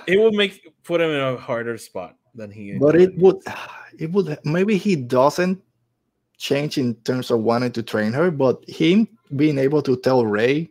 it 0.06 0.18
would 0.20 0.34
make 0.34 0.72
put 0.84 1.00
him 1.00 1.10
in 1.10 1.20
a 1.20 1.36
harder 1.36 1.76
spot 1.76 2.16
than 2.34 2.50
he. 2.50 2.78
But 2.78 2.94
it 2.94 3.16
would, 3.18 3.38
it 3.98 4.12
would 4.12 4.38
maybe 4.44 4.76
he 4.76 4.94
doesn't 4.94 5.60
change 6.38 6.78
in 6.78 6.94
terms 7.02 7.30
of 7.30 7.40
wanting 7.40 7.72
to 7.72 7.82
train 7.82 8.12
her, 8.12 8.30
but 8.30 8.62
him 8.68 9.09
being 9.34 9.59
able 9.59 9.82
to 9.82 9.96
tell 9.96 10.24
Rey 10.24 10.70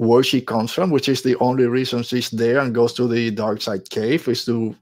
where 0.00 0.22
she 0.22 0.40
comes 0.40 0.72
from, 0.72 0.90
which 0.90 1.10
is 1.10 1.20
the 1.20 1.36
only 1.40 1.66
reason 1.66 2.02
she's 2.02 2.30
there 2.30 2.58
and 2.58 2.74
goes 2.74 2.94
to 2.94 3.06
the 3.06 3.30
dark 3.30 3.60
side 3.60 3.90
cave, 3.90 4.26
is 4.28 4.46
to 4.46 4.74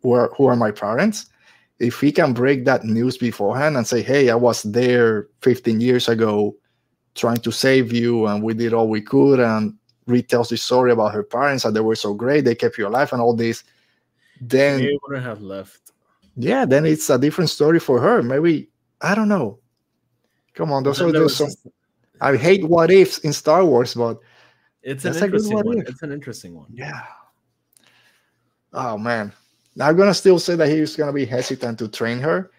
where 0.00 0.28
who 0.28 0.46
are 0.46 0.56
my 0.56 0.70
parents. 0.70 1.26
If 1.80 2.00
he 2.00 2.10
can 2.10 2.32
break 2.32 2.64
that 2.64 2.82
news 2.82 3.18
beforehand 3.18 3.76
and 3.76 3.86
say, 3.86 4.00
Hey, 4.00 4.30
I 4.30 4.34
was 4.36 4.62
there 4.62 5.28
15 5.42 5.82
years 5.82 6.08
ago 6.08 6.56
trying 7.14 7.42
to 7.42 7.52
save 7.52 7.92
you, 7.92 8.26
and 8.26 8.42
we 8.42 8.54
did 8.54 8.72
all 8.72 8.88
we 8.88 9.02
could, 9.02 9.38
and 9.38 9.74
retells 10.08 10.48
the 10.48 10.56
story 10.56 10.92
about 10.92 11.12
her 11.12 11.22
parents 11.22 11.66
and 11.66 11.76
they 11.76 11.80
were 11.80 11.94
so 11.94 12.14
great, 12.14 12.46
they 12.46 12.54
kept 12.54 12.78
you 12.78 12.86
alive 12.88 13.12
and 13.12 13.20
all 13.20 13.34
this, 13.34 13.64
then 14.40 14.80
he 14.80 14.98
wouldn't 15.02 15.26
have 15.26 15.42
left. 15.42 15.92
Yeah, 16.36 16.64
then 16.64 16.86
it's 16.86 17.10
a 17.10 17.18
different 17.18 17.50
story 17.50 17.80
for 17.80 18.00
her. 18.00 18.22
Maybe 18.22 18.70
I 19.02 19.14
don't 19.14 19.28
know. 19.28 19.58
Come 20.54 20.72
on, 20.72 20.84
those 20.84 21.02
are 21.02 21.12
those 21.12 21.36
some 21.36 21.50
I 22.22 22.36
hate 22.36 22.64
what 22.64 22.90
ifs 22.90 23.18
in 23.18 23.34
Star 23.34 23.62
Wars, 23.64 23.92
but 23.94 24.18
it's 24.84 25.04
an 25.04 25.14
interesting 25.14 25.56
one. 25.56 25.78
It's 25.80 26.02
an 26.02 26.12
interesting 26.12 26.54
one. 26.54 26.70
Yeah. 26.72 27.02
Oh 28.72 28.98
man, 28.98 29.32
now, 29.76 29.88
I'm 29.88 29.96
gonna 29.96 30.14
still 30.14 30.38
say 30.38 30.54
that 30.56 30.68
he's 30.68 30.96
gonna 30.96 31.12
be 31.12 31.24
hesitant 31.24 31.78
to 31.80 31.88
train 31.88 32.18
her, 32.20 32.50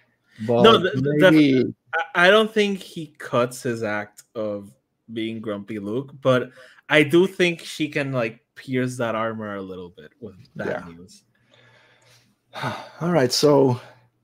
but 0.45 0.63
no, 0.63 0.77
the, 0.77 0.91
maybe 1.19 1.73
I 2.13 2.29
don't 2.29 2.51
think 2.51 2.79
he 2.79 3.15
cuts 3.17 3.63
his 3.63 3.83
act 3.83 4.23
of 4.35 4.71
being 5.13 5.39
grumpy 5.39 5.79
Luke, 5.79 6.13
but 6.21 6.51
I 6.89 7.03
do 7.03 7.25
think 7.27 7.61
she 7.61 7.87
can 7.87 8.11
like 8.11 8.41
pierce 8.55 8.97
that 8.97 9.15
armor 9.15 9.55
a 9.55 9.61
little 9.61 9.89
bit 9.89 10.11
with 10.19 10.35
that 10.55 10.85
yeah. 10.85 10.93
news. 10.93 11.23
All 13.01 13.11
right, 13.11 13.31
so 13.31 13.79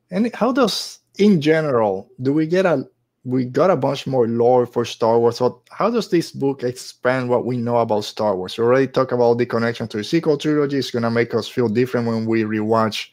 and 0.09 0.33
how 0.35 0.51
does 0.51 0.99
in 1.17 1.39
general 1.39 2.09
do 2.21 2.33
we 2.33 2.45
get 2.45 2.65
a 2.65 2.87
we 3.23 3.45
got 3.45 3.69
a 3.69 3.75
bunch 3.75 4.07
more 4.07 4.27
lore 4.27 4.65
for 4.65 4.83
Star 4.83 5.19
Wars. 5.19 5.37
So 5.37 5.61
how 5.69 5.89
does 5.89 6.09
this 6.09 6.31
book 6.31 6.63
expand 6.63 7.29
what 7.29 7.45
we 7.45 7.57
know 7.57 7.77
about 7.77 8.03
Star 8.05 8.35
Wars? 8.35 8.57
We 8.57 8.63
already 8.63 8.87
talked 8.87 9.11
about 9.11 9.37
the 9.37 9.45
connection 9.45 9.87
to 9.89 9.97
the 9.97 10.03
sequel 10.03 10.37
trilogy. 10.37 10.77
It's 10.77 10.91
gonna 10.91 11.11
make 11.11 11.35
us 11.35 11.47
feel 11.47 11.69
different 11.69 12.07
when 12.07 12.25
we 12.25 12.43
rewatch 12.43 13.09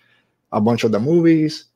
a 0.52 0.60
bunch 0.60 0.84
of 0.84 0.92
the 0.92 1.00
movies. 1.00 1.66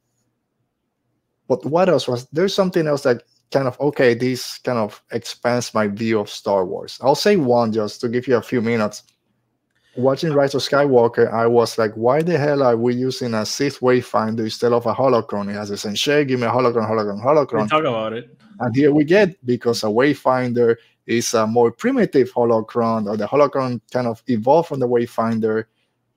But 1.47 1.65
what 1.67 1.91
else 1.91 2.09
was 2.09 2.27
there's 2.33 2.55
something 2.55 2.87
else 2.87 3.03
that 3.03 3.25
kind 3.51 3.69
of 3.69 3.79
okay, 3.81 4.15
this 4.15 4.57
kind 4.59 4.79
of 4.79 5.03
expands 5.13 5.75
my 5.75 5.87
view 5.87 6.19
of 6.19 6.31
Star 6.31 6.65
Wars. 6.65 6.99
I'll 7.03 7.15
say 7.15 7.37
one 7.37 7.73
just 7.73 8.01
to 8.01 8.09
give 8.09 8.27
you 8.27 8.37
a 8.37 8.43
few 8.43 8.63
minutes 8.63 9.03
watching 9.97 10.33
Rise 10.33 10.55
of 10.55 10.63
Skywalker, 10.63 11.33
I 11.33 11.47
was 11.47 11.79
like, 11.79 11.93
why 11.95 12.23
the 12.23 12.39
hell 12.39 12.63
are 12.63 12.77
we 12.77 12.95
using 12.95 13.35
a 13.35 13.45
Sith 13.45 13.81
Wayfinder 13.81 14.41
instead 14.41 14.73
of 14.73 14.87
a 14.87 14.95
holocron? 14.95 15.51
It 15.51 15.55
has 15.55 15.71
a 15.71 15.77
sensei, 15.77 16.25
give 16.25 16.41
me 16.41 16.47
a 16.47 16.51
holocron, 16.51 16.89
holocron, 16.89 17.23
holocron. 17.23 17.63
We 17.63 17.69
talk 17.69 17.85
about 17.85 18.13
it. 18.13 18.37
And 18.61 18.75
here 18.75 18.93
we 18.93 19.05
get 19.05 19.45
because 19.45 19.83
a 19.83 19.87
Wayfinder 19.87 20.77
is 21.07 21.35
a 21.35 21.47
more 21.47 21.71
primitive 21.71 22.33
holocron, 22.33 23.09
or 23.09 23.17
the 23.17 23.27
holocron 23.27 23.81
kind 23.91 24.07
of 24.07 24.23
evolved 24.29 24.69
from 24.69 24.81
the 24.81 24.89
Wayfinder. 24.89 25.65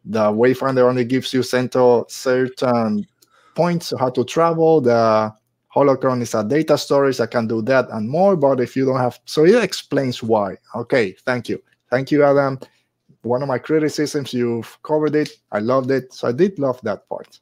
The 0.06 0.32
Wayfinder 0.32 0.88
only 0.88 1.06
gives 1.06 1.34
you 1.34 1.44
central, 1.44 2.06
certain 2.08 3.08
points 3.56 3.94
how 4.00 4.10
to 4.12 4.24
travel. 4.24 4.82
The 4.82 5.34
holocron 5.74 6.22
is 6.22 6.36
a 6.36 6.44
data 6.44 6.78
storage 6.78 7.18
that 7.18 7.32
can 7.32 7.48
do 7.48 7.62
that 7.64 7.90
and 7.90 8.08
more. 8.08 8.36
But 8.36 8.62
if 8.62 8.76
you 8.76 8.86
don't 8.86 9.00
have, 9.00 9.20
so 9.26 9.46
it 9.46 9.62
explains 9.64 10.22
why. 10.22 10.58
Okay, 10.76 11.16
thank 11.26 11.50
you. 11.50 11.62
Thank 11.90 12.12
you, 12.12 12.24
Adam 12.24 12.60
one 13.26 13.42
of 13.42 13.48
my 13.48 13.58
criticisms. 13.58 14.34
You've 14.34 14.78
covered 14.84 15.16
it. 15.16 15.30
I 15.52 15.60
loved 15.60 15.92
it. 15.92 16.14
So 16.14 16.28
I 16.28 16.32
did 16.32 16.60
love 16.60 16.80
that 16.84 17.10
part. 17.10 17.40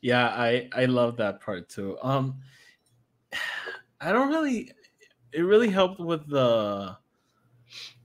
Yeah, 0.00 0.28
I 0.28 0.68
I 0.72 0.86
love 0.86 1.16
that 1.18 1.40
part 1.40 1.68
too. 1.68 1.98
Um, 2.02 2.36
I 4.00 4.12
don't 4.12 4.28
really. 4.28 4.72
It 5.32 5.42
really 5.42 5.68
helped 5.68 6.00
with 6.00 6.28
the 6.28 6.96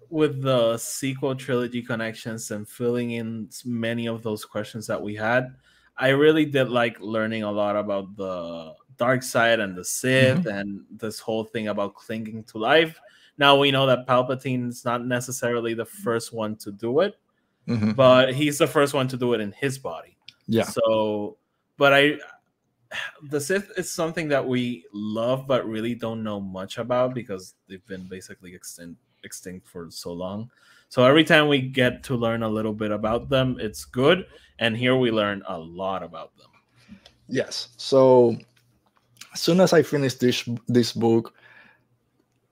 with 0.10 0.42
the 0.42 0.78
sequel 0.78 1.36
trilogy 1.36 1.82
connections 1.82 2.52
and 2.52 2.68
filling 2.68 3.12
in 3.12 3.50
many 3.66 4.08
of 4.08 4.22
those 4.22 4.46
questions 4.46 4.86
that 4.88 5.02
we 5.02 5.16
had. 5.16 5.56
I 5.98 6.10
really 6.10 6.46
did 6.46 6.70
like 6.70 7.00
learning 7.00 7.44
a 7.44 7.52
lot 7.52 7.76
about 7.76 8.16
the 8.16 8.74
dark 8.98 9.24
side 9.24 9.60
and 9.60 9.76
the 9.76 9.84
Sith 9.84 10.40
mm-hmm. 10.40 10.48
and 10.48 10.82
this 10.92 11.20
whole 11.20 11.44
thing 11.44 11.70
about 11.70 11.96
clinging 11.96 12.44
to 12.46 12.58
life. 12.58 13.00
Now 13.38 13.58
we 13.58 13.72
know 13.72 13.86
that 13.88 14.08
Palpatine's 14.08 14.86
not 14.86 15.06
necessarily 15.06 15.74
the 15.74 15.86
first 15.86 16.34
one 16.34 16.56
to 16.58 16.72
do 16.72 17.02
it, 17.02 17.20
mm-hmm. 17.68 17.92
but 17.92 18.34
he's 18.34 18.58
the 18.58 18.68
first 18.68 18.94
one 18.94 19.08
to 19.10 19.18
do 19.18 19.34
it 19.34 19.42
in 19.42 19.52
his 19.52 19.78
body. 19.78 20.18
Yeah. 20.48 20.64
So, 20.64 21.38
but 21.78 21.94
I, 21.94 22.18
the 23.24 23.42
Sith 23.42 23.72
is 23.78 23.92
something 23.92 24.30
that 24.30 24.46
we 24.46 24.86
love, 24.94 25.48
but 25.48 25.68
really 25.68 25.96
don't 25.96 26.24
know 26.24 26.40
much 26.40 26.78
about 26.78 27.14
because 27.14 27.56
they've 27.68 27.86
been 27.88 28.08
basically 28.08 28.56
extinct 28.56 29.00
extinct 29.24 29.68
for 29.68 29.90
so 29.90 30.14
long. 30.14 30.50
So 30.90 31.04
every 31.04 31.24
time 31.24 31.48
we 31.48 31.60
get 31.60 32.04
to 32.04 32.16
learn 32.16 32.44
a 32.44 32.48
little 32.48 32.74
bit 32.74 32.92
about 32.92 33.28
them, 33.28 33.58
it's 33.60 33.84
good. 33.84 34.28
And 34.60 34.78
here 34.78 34.96
we 34.96 35.12
learn 35.12 35.44
a 35.48 35.58
lot 35.58 36.04
about 36.04 36.38
them. 36.38 36.52
Yes. 37.28 37.70
So 37.78 38.38
as 39.34 39.42
soon 39.42 39.60
as 39.60 39.74
I 39.74 39.82
finished 39.82 40.20
this 40.20 40.48
this 40.68 40.94
book, 40.94 41.34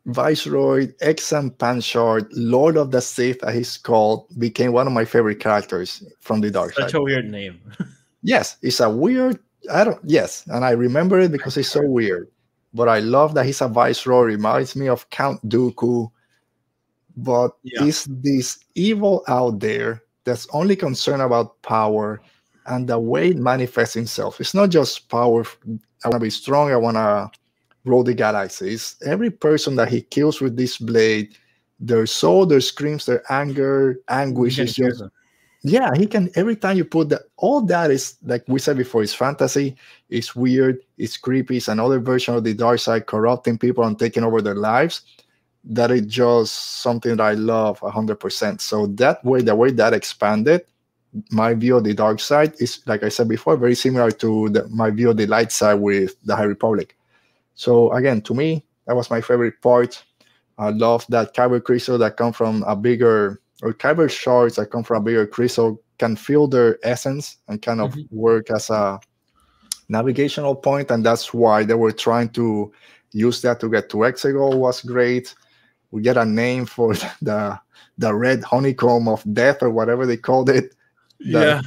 Viceroy, 0.05 0.87
Exim 1.01 1.51
Panshard, 1.57 2.27
Lord 2.33 2.75
of 2.77 2.91
the 2.91 3.01
Sith, 3.01 3.41
as 3.43 3.55
he's 3.55 3.77
called, 3.77 4.27
became 4.37 4.73
one 4.73 4.85
of 4.87 4.93
my 4.93 5.05
favorite 5.05 5.39
characters 5.39 6.03
from 6.19 6.41
the 6.41 6.51
Dark 6.51 6.73
Such 6.73 6.91
Side. 6.91 6.97
a 6.97 7.01
weird 7.01 7.25
name. 7.31 7.61
yes, 8.21 8.57
it's 8.61 8.79
a 8.81 8.89
weird. 8.89 9.39
I 9.71 9.83
don't. 9.85 9.99
Yes, 10.03 10.43
and 10.47 10.65
I 10.65 10.71
remember 10.71 11.19
it 11.19 11.31
because 11.31 11.55
it's 11.57 11.69
so 11.69 11.81
weird. 11.85 12.27
but 12.73 12.89
I 12.89 12.99
love 12.99 13.33
that 13.35 13.45
he's 13.45 13.61
a 13.61 13.67
viceroy. 13.67 14.23
Reminds 14.23 14.75
me 14.75 14.89
of 14.89 15.09
Count 15.09 15.39
Dooku, 15.47 16.11
but 17.15 17.51
Yeah. 17.63 17.83
is 17.85 18.05
this 18.09 18.59
evil 18.75 19.23
out 19.27 19.59
there 19.59 20.01
that's 20.25 20.47
only 20.51 20.75
concerned 20.75 21.21
about 21.21 21.61
power 21.61 22.19
and 22.65 22.87
the 22.89 22.97
way 22.99 23.29
it 23.29 23.37
manifests 23.37 23.95
itself? 23.95 24.41
It's 24.41 24.53
not 24.55 24.69
just 24.69 25.07
power. 25.07 25.45
I 26.03 26.09
want 26.09 26.19
to 26.19 26.19
be 26.19 26.29
strong. 26.29 26.71
I 26.71 26.75
want 26.77 26.97
to 26.97 27.29
galaxy. 27.85 28.73
It's 28.73 28.95
every 29.05 29.29
person 29.29 29.75
that 29.75 29.89
he 29.89 30.01
kills 30.01 30.41
with 30.41 30.57
this 30.57 30.77
blade. 30.77 31.37
Their 31.79 32.05
soul, 32.05 32.45
their 32.45 32.61
screams, 32.61 33.05
their 33.05 33.23
anger, 33.29 33.99
anguish 34.07 34.59
is 34.59 34.75
just 34.75 34.99
them. 34.99 35.11
yeah 35.63 35.91
he 35.95 36.05
can 36.05 36.29
every 36.35 36.55
time 36.55 36.75
you 36.75 36.83
put 36.83 37.09
that 37.09 37.21
all 37.37 37.61
that 37.61 37.89
is 37.89 38.17
like 38.23 38.43
we 38.47 38.59
said 38.59 38.77
before 38.77 39.01
it's 39.01 39.13
fantasy 39.13 39.75
it's 40.09 40.35
weird 40.35 40.79
it's 40.97 41.15
creepy 41.15 41.57
it's 41.57 41.69
another 41.69 41.99
version 41.99 42.35
of 42.35 42.43
the 42.43 42.53
dark 42.53 42.79
side 42.79 43.05
corrupting 43.05 43.57
people 43.57 43.83
and 43.85 43.97
taking 43.97 44.23
over 44.23 44.41
their 44.41 44.55
lives 44.55 45.03
that 45.63 45.89
is 45.89 46.05
just 46.05 46.81
something 46.81 47.15
that 47.15 47.23
i 47.23 47.33
love 47.33 47.79
100% 47.79 48.59
so 48.59 48.87
that 48.87 49.23
way 49.23 49.41
the 49.41 49.55
way 49.55 49.71
that 49.71 49.93
expanded 49.93 50.65
my 51.31 51.53
view 51.53 51.77
of 51.77 51.85
the 51.85 51.93
dark 51.93 52.19
side 52.19 52.53
is 52.59 52.81
like 52.85 53.03
i 53.03 53.09
said 53.09 53.29
before 53.29 53.55
very 53.55 53.75
similar 53.75 54.11
to 54.11 54.49
the, 54.49 54.67
my 54.67 54.91
view 54.91 55.11
of 55.11 55.17
the 55.17 55.27
light 55.27 55.51
side 55.51 55.75
with 55.75 56.15
the 56.25 56.35
high 56.35 56.43
republic 56.43 56.97
so 57.55 57.91
again 57.93 58.21
to 58.21 58.33
me 58.33 58.63
that 58.87 58.95
was 58.95 59.09
my 59.09 59.21
favorite 59.21 59.61
part 59.61 60.03
i 60.57 60.69
love 60.69 61.05
that 61.09 61.33
kyber 61.35 61.63
crystal 61.63 61.97
that 61.97 62.17
come 62.17 62.33
from 62.33 62.63
a 62.63 62.75
bigger 62.75 63.39
or 63.61 63.73
kyber 63.73 64.09
shards 64.09 64.55
that 64.55 64.67
come 64.71 64.83
from 64.83 64.97
a 65.01 65.05
bigger 65.05 65.25
crystal 65.27 65.81
can 65.97 66.15
feel 66.15 66.47
their 66.47 66.77
essence 66.83 67.37
and 67.47 67.61
kind 67.61 67.79
of 67.81 67.93
Mhm. 67.93 68.07
work 68.11 68.49
as 68.51 68.69
a 68.69 68.99
navigational 69.89 70.55
point 70.55 70.91
and 70.91 71.05
that's 71.05 71.33
why 71.33 71.63
they 71.63 71.73
were 71.75 71.91
trying 71.91 72.29
to 72.29 72.71
use 73.11 73.41
that 73.41 73.59
to 73.59 73.69
get 73.69 73.89
to 73.89 73.97
exegol 73.97 74.57
was 74.57 74.81
great 74.81 75.35
we 75.91 76.01
get 76.01 76.17
a 76.17 76.25
name 76.25 76.65
for 76.65 76.93
the 77.21 77.59
the 77.97 78.13
red 78.13 78.43
honeycomb 78.43 79.07
of 79.07 79.23
death 79.33 79.61
or 79.61 79.69
whatever 79.69 80.05
they 80.05 80.17
called 80.17 80.49
it 80.49 80.73
Yeah. 81.19 81.61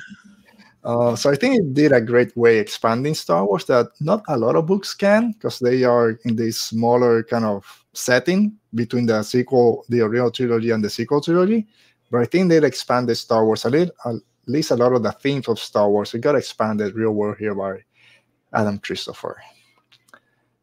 Uh, 0.86 1.16
so 1.16 1.32
I 1.32 1.34
think 1.34 1.58
it 1.58 1.74
did 1.74 1.90
a 1.90 2.00
great 2.00 2.36
way 2.36 2.58
expanding 2.58 3.14
Star 3.14 3.44
Wars 3.44 3.64
that 3.64 3.88
not 4.00 4.22
a 4.28 4.38
lot 4.38 4.54
of 4.54 4.66
books 4.66 4.94
can 4.94 5.32
because 5.32 5.58
they 5.58 5.82
are 5.82 6.10
in 6.24 6.36
this 6.36 6.60
smaller 6.60 7.24
kind 7.24 7.44
of 7.44 7.66
setting 7.92 8.56
between 8.72 9.06
the 9.06 9.24
sequel, 9.24 9.84
the 9.88 10.00
original 10.02 10.30
trilogy, 10.30 10.70
and 10.70 10.84
the 10.84 10.88
sequel 10.88 11.20
trilogy. 11.20 11.66
But 12.08 12.20
I 12.20 12.24
think 12.26 12.48
they 12.48 12.64
expanded 12.64 13.16
Star 13.16 13.44
Wars 13.44 13.64
a 13.64 13.70
little, 13.70 13.92
at 14.04 14.14
least 14.46 14.70
a 14.70 14.76
lot 14.76 14.92
of 14.92 15.02
the 15.02 15.10
themes 15.10 15.48
of 15.48 15.58
Star 15.58 15.90
Wars. 15.90 16.14
It 16.14 16.20
got 16.20 16.36
expanded 16.36 16.94
real 16.94 17.10
world 17.10 17.38
here 17.38 17.56
by 17.56 17.82
Adam 18.52 18.78
Christopher. 18.78 19.42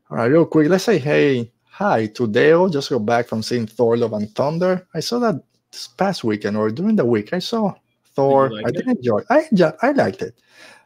All 0.10 0.18
right, 0.18 0.32
real 0.32 0.46
quick, 0.46 0.70
let's 0.70 0.86
say 0.86 1.00
hey, 1.00 1.52
hi 1.66 2.06
to 2.08 2.28
Dale. 2.28 2.70
Just 2.70 2.92
go 2.92 3.00
back 3.00 3.28
from 3.28 3.44
seeing 3.44 3.68
Thor: 3.68 3.98
Love 3.98 4.14
and 4.14 4.34
Thunder. 4.34 4.88
I 4.94 5.02
saw 5.02 5.20
that 5.20 5.44
this 5.70 5.88
past 5.88 6.24
weekend 6.24 6.56
or 6.56 6.70
during 6.70 6.96
the 6.96 7.04
week. 7.04 7.34
I 7.34 7.40
saw 7.40 7.74
Thor. 8.16 8.52
I 8.54 8.70
it? 8.70 8.76
did 8.76 8.88
enjoy. 8.88 9.22
I 9.30 9.48
enjoy, 9.52 9.72
I 9.82 9.92
liked 9.92 10.22
it. 10.22 10.36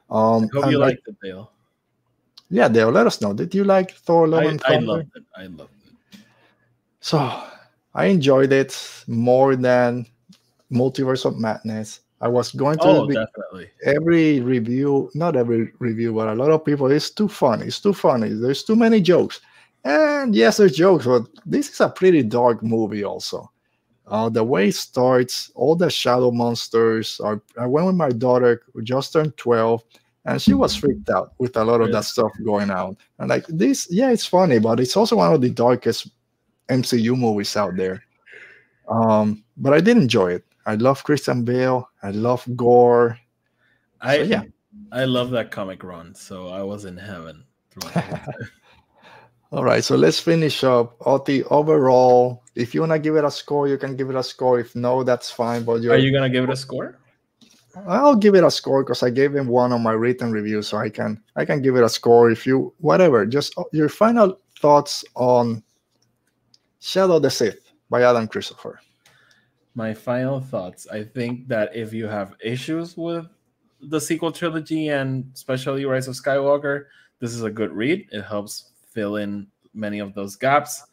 Um, 0.09 0.49
Hope 0.53 0.71
you 0.71 0.77
like- 0.79 0.95
liked 0.95 1.07
it, 1.07 1.15
Dale. 1.21 1.51
yeah, 2.49 2.67
Dale, 2.69 2.89
let 2.91 3.07
us 3.07 3.19
know. 3.21 3.33
Did 3.33 3.53
you 3.53 3.63
like 3.63 3.91
Thor: 3.91 4.27
Love 4.27 4.43
I, 4.43 4.49
and 4.49 4.61
I 4.65 4.77
loved 4.79 5.11
it. 5.15 5.23
I 5.35 5.45
loved 5.47 5.71
it. 6.13 6.19
So 7.01 7.17
I 7.93 8.05
enjoyed 8.05 8.51
it 8.51 8.71
more 9.07 9.55
than 9.55 10.05
Multiverse 10.71 11.25
of 11.25 11.37
Madness. 11.39 12.01
I 12.19 12.27
was 12.27 12.51
going 12.51 12.77
to 12.79 12.83
Oh, 12.87 13.05
the- 13.05 13.13
definitely. 13.13 13.69
every 13.83 14.39
review, 14.41 15.09
not 15.13 15.35
every 15.35 15.71
review, 15.79 16.13
but 16.13 16.27
a 16.29 16.33
lot 16.33 16.49
of 16.51 16.65
people, 16.65 16.89
it's 16.89 17.11
too 17.11 17.27
funny. 17.27 17.67
It's 17.67 17.79
too 17.79 17.93
funny. 17.93 18.29
There's 18.29 18.63
too 18.63 18.75
many 18.75 19.01
jokes. 19.01 19.39
And 19.83 20.33
yes, 20.35 20.57
there's 20.57 20.75
jokes, 20.75 21.05
but 21.05 21.27
this 21.45 21.69
is 21.69 21.79
a 21.79 21.89
pretty 21.89 22.23
dark 22.23 22.63
movie 22.63 23.03
also. 23.03 23.51
Uh, 24.07 24.29
the 24.29 24.43
way 24.43 24.69
it 24.69 24.75
starts, 24.75 25.51
all 25.55 25.75
the 25.75 25.89
shadow 25.89 26.31
monsters 26.31 27.19
are. 27.19 27.41
I 27.59 27.67
went 27.67 27.87
with 27.87 27.95
my 27.95 28.09
daughter, 28.09 28.63
who 28.73 28.81
just 28.81 29.11
turned 29.11 29.35
12, 29.37 29.83
and 30.25 30.41
she 30.41 30.53
was 30.53 30.75
freaked 30.75 31.09
out 31.09 31.33
with 31.39 31.57
a 31.57 31.63
lot 31.63 31.81
of 31.81 31.91
that 31.91 32.05
stuff 32.05 32.31
going 32.43 32.69
on. 32.71 32.97
And 33.19 33.29
like 33.29 33.45
this, 33.47 33.87
yeah, 33.91 34.09
it's 34.11 34.25
funny, 34.25 34.59
but 34.59 34.79
it's 34.79 34.95
also 34.95 35.17
one 35.17 35.33
of 35.33 35.41
the 35.41 35.49
darkest 35.49 36.09
MCU 36.69 37.17
movies 37.17 37.55
out 37.57 37.75
there. 37.75 38.03
Um, 38.87 39.43
but 39.57 39.73
I 39.73 39.81
did 39.81 39.97
enjoy 39.97 40.31
it. 40.31 40.45
I 40.65 40.75
love 40.75 41.03
Christian 41.03 41.43
Bale. 41.43 41.89
I 42.01 42.11
love 42.11 42.45
Gorr. 42.55 43.19
I 44.01 44.17
So, 44.17 44.23
yeah. 44.23 44.43
I 44.91 45.03
love 45.03 45.31
that 45.31 45.51
comic 45.51 45.83
run, 45.83 46.15
so 46.15 46.47
I 46.47 46.63
was 46.63 46.85
in 46.85 46.95
heaven. 46.95 47.43
throughout 47.79 47.93
the 47.93 48.01
whole 48.01 48.17
time. 48.17 48.47
All 49.51 49.63
right, 49.63 49.83
so 49.83 49.95
let's 49.95 50.19
finish 50.19 50.63
up. 50.63 50.97
Oti, 51.05 51.43
overall, 51.45 52.43
if 52.55 52.75
you 52.75 52.81
want 52.81 52.91
to 52.91 52.99
give 52.99 53.15
it 53.15 53.23
a 53.23 53.31
score, 53.31 53.67
you 53.67 53.77
can 53.77 53.95
give 53.95 54.09
it 54.09 54.15
a 54.15 54.23
score. 54.23 54.59
If 54.59 54.75
no, 54.75 55.03
that's 55.03 55.31
fine. 55.31 55.63
But 55.63 55.81
you're, 55.81 55.93
Are 55.93 55.97
you 55.97 56.11
gonna 56.11 56.29
give 56.29 56.43
it 56.43 56.49
a 56.49 56.55
score? 56.55 56.99
I'll 57.87 58.15
give 58.15 58.35
it 58.35 58.43
a 58.43 58.51
score 58.51 58.83
because 58.83 59.03
I 59.03 59.09
gave 59.09 59.35
him 59.35 59.47
one 59.47 59.71
on 59.71 59.83
my 59.83 59.91
written 59.91 60.31
review, 60.31 60.61
so 60.61 60.77
I 60.77 60.89
can 60.89 61.21
I 61.35 61.45
can 61.45 61.61
give 61.61 61.77
it 61.77 61.83
a 61.83 61.89
score. 61.89 62.29
If 62.29 62.45
you 62.45 62.73
whatever, 62.79 63.25
just 63.25 63.57
uh, 63.57 63.63
your 63.71 63.87
final 63.87 64.37
thoughts 64.59 65.05
on 65.15 65.63
Shadow 66.79 67.17
of 67.17 67.21
the 67.21 67.29
Sith 67.29 67.71
by 67.89 68.03
Adam 68.03 68.27
Christopher. 68.27 68.81
My 69.75 69.93
final 69.93 70.41
thoughts. 70.41 70.87
I 70.87 71.03
think 71.03 71.47
that 71.47 71.73
if 71.73 71.93
you 71.93 72.07
have 72.07 72.35
issues 72.43 72.97
with 72.97 73.27
the 73.79 74.01
sequel 74.01 74.31
trilogy 74.31 74.89
and 74.89 75.31
especially 75.35 75.85
Rise 75.85 76.07
of 76.07 76.15
Skywalker, 76.15 76.85
this 77.19 77.31
is 77.33 77.43
a 77.43 77.51
good 77.51 77.71
read. 77.71 78.07
It 78.11 78.23
helps 78.23 78.71
fill 78.97 79.17
in 79.17 79.45
many 79.75 79.99
of 79.99 80.15
those 80.15 80.35
gaps. 80.35 80.83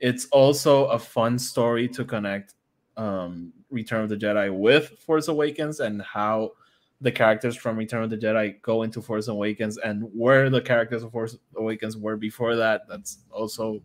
It's 0.00 0.26
also 0.32 0.86
a 0.86 0.98
fun 0.98 1.38
story 1.38 1.86
to 1.90 2.04
connect 2.04 2.54
um, 2.96 3.52
Return 3.70 4.02
of 4.02 4.08
the 4.08 4.16
Jedi 4.16 4.52
with 4.52 4.88
Force 4.98 5.28
Awakens 5.28 5.78
and 5.78 6.02
how 6.02 6.52
the 7.00 7.12
characters 7.12 7.54
from 7.56 7.76
Return 7.76 8.02
of 8.02 8.10
the 8.10 8.18
Jedi 8.18 8.60
go 8.62 8.82
into 8.82 9.00
Force 9.00 9.28
Awakens 9.28 9.78
and 9.78 10.08
where 10.12 10.50
the 10.50 10.60
characters 10.60 11.04
of 11.04 11.12
Force 11.12 11.36
Awakens 11.56 11.96
were 11.96 12.16
before 12.16 12.56
that. 12.56 12.82
That's 12.88 13.18
also 13.30 13.80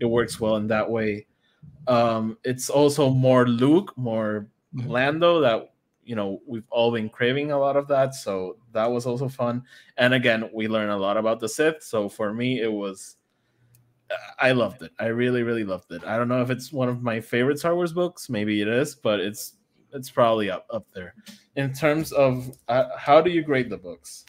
it 0.00 0.06
works 0.06 0.40
well 0.40 0.56
in 0.56 0.66
that 0.68 0.88
way. 0.90 1.26
Um, 1.86 2.38
it's 2.44 2.70
also 2.70 3.10
more 3.10 3.46
Luke, 3.46 3.92
more 3.96 4.48
Mhm. 4.74 4.88
Lando 4.88 5.40
that 5.40 5.70
you 6.04 6.16
know 6.16 6.40
we've 6.46 6.68
all 6.70 6.90
been 6.90 7.08
craving 7.10 7.52
a 7.52 7.58
lot 7.58 7.76
of 7.76 7.86
that. 7.88 8.14
So 8.14 8.56
that 8.72 8.86
was 8.90 9.04
also 9.06 9.28
fun. 9.28 9.62
And 9.98 10.14
again, 10.14 10.48
we 10.54 10.66
learn 10.66 10.88
a 10.90 10.96
lot 10.96 11.16
about 11.18 11.40
the 11.40 11.48
Sith. 11.48 11.82
So 11.82 12.08
for 12.08 12.32
me, 12.32 12.60
it 12.60 12.72
was 12.72 13.17
I 14.38 14.52
loved 14.52 14.82
it. 14.82 14.92
I 14.98 15.06
really, 15.06 15.42
really 15.42 15.64
loved 15.64 15.92
it. 15.92 16.04
I 16.04 16.16
don't 16.16 16.28
know 16.28 16.42
if 16.42 16.50
it's 16.50 16.72
one 16.72 16.88
of 16.88 17.02
my 17.02 17.20
favorite 17.20 17.58
Star 17.58 17.74
Wars 17.74 17.92
books. 17.92 18.28
Maybe 18.30 18.62
it 18.62 18.68
is, 18.68 18.94
but 18.94 19.20
it's 19.20 19.54
it's 19.92 20.10
probably 20.10 20.50
up 20.50 20.66
up 20.72 20.86
there. 20.94 21.14
In 21.56 21.72
terms 21.72 22.12
of 22.12 22.50
uh, 22.68 22.88
how 22.96 23.20
do 23.20 23.30
you 23.30 23.42
grade 23.42 23.70
the 23.70 23.78
books? 23.78 24.24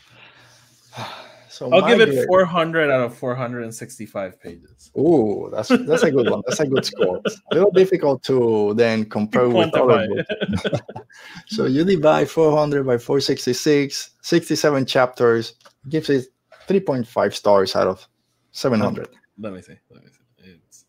So 1.52 1.70
I'll 1.74 1.82
give 1.86 2.00
it 2.00 2.12
grade- 2.12 2.28
400 2.28 2.90
out 2.92 3.02
of 3.02 3.18
465 3.18 4.40
pages. 4.40 4.92
Ooh, 4.98 5.50
that's 5.52 5.68
that's 5.68 6.04
a 6.04 6.12
good 6.12 6.30
one. 6.30 6.42
That's 6.48 6.60
a 6.62 6.68
good 6.68 6.86
score. 6.86 7.20
A 7.52 7.56
little 7.56 7.72
difficult 7.72 8.24
to 8.26 8.74
then 8.76 9.04
compare 9.10 9.50
with 9.50 9.74
other 9.74 10.08
books. 10.08 10.80
So 11.48 11.66
you 11.66 11.84
divide 11.84 12.30
400 12.30 12.86
by 12.86 12.98
466, 13.00 14.12
67 14.22 14.86
chapters, 14.86 15.56
gives 15.90 16.10
it 16.10 16.28
3.5 16.68 17.34
stars 17.34 17.76
out 17.76 17.88
of 17.88 18.08
700. 18.52 19.10
Let 19.40 19.54
me 19.54 19.62
see. 19.62 19.76
Let 19.90 20.04
me 20.04 20.10
see. 20.10 20.52
It's 20.52 20.86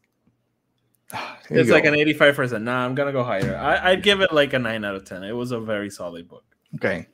Here 1.49 1.59
it's 1.59 1.71
like 1.71 1.85
go. 1.85 1.93
an 1.93 1.99
85%. 1.99 2.63
Nah, 2.63 2.85
I'm 2.85 2.95
gonna 2.95 3.13
go 3.13 3.25
higher. 3.25 3.57
I, 3.57 3.91
I'd 3.91 4.03
give 4.03 4.21
it 4.21 4.33
like 4.33 4.53
a 4.53 4.59
9 4.59 4.85
out 4.85 4.95
of 4.95 5.05
10. 5.05 5.25
It 5.25 5.33
was 5.33 5.53
a 5.53 5.61
very 5.61 5.91
solid 5.91 6.29
book. 6.29 6.45
Okay. 6.77 7.07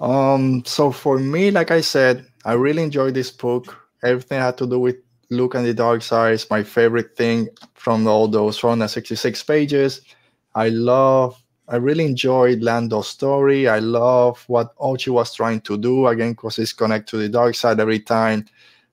Um, 0.00 0.64
so 0.64 0.92
for 0.92 1.18
me, 1.18 1.50
like 1.50 1.70
I 1.70 1.80
said, 1.80 2.26
I 2.44 2.52
really 2.52 2.82
enjoyed 2.82 3.14
this 3.14 3.30
book. 3.30 3.76
Everything 4.04 4.40
had 4.40 4.58
to 4.58 4.66
do 4.66 4.78
with 4.78 4.96
Luke 5.30 5.54
and 5.54 5.66
the 5.66 5.74
Dark 5.74 6.02
Side 6.02 6.34
is 6.34 6.50
my 6.50 6.62
favorite 6.62 7.16
thing 7.16 7.48
from 7.74 8.06
all 8.06 8.28
those 8.28 8.58
466 8.58 9.42
pages. 9.42 10.02
I 10.54 10.68
love, 10.68 11.42
I 11.68 11.76
really 11.76 12.04
enjoyed 12.04 12.62
Lando's 12.62 13.08
story. 13.08 13.68
I 13.68 13.80
love 13.80 14.44
what 14.46 14.76
Ochi 14.76 15.08
was 15.08 15.34
trying 15.34 15.60
to 15.62 15.76
do 15.76 16.06
again 16.06 16.32
because 16.32 16.58
it's 16.58 16.72
connected 16.72 17.10
to 17.10 17.16
the 17.16 17.28
dark 17.28 17.56
side 17.56 17.80
every 17.80 18.00
time. 18.00 18.46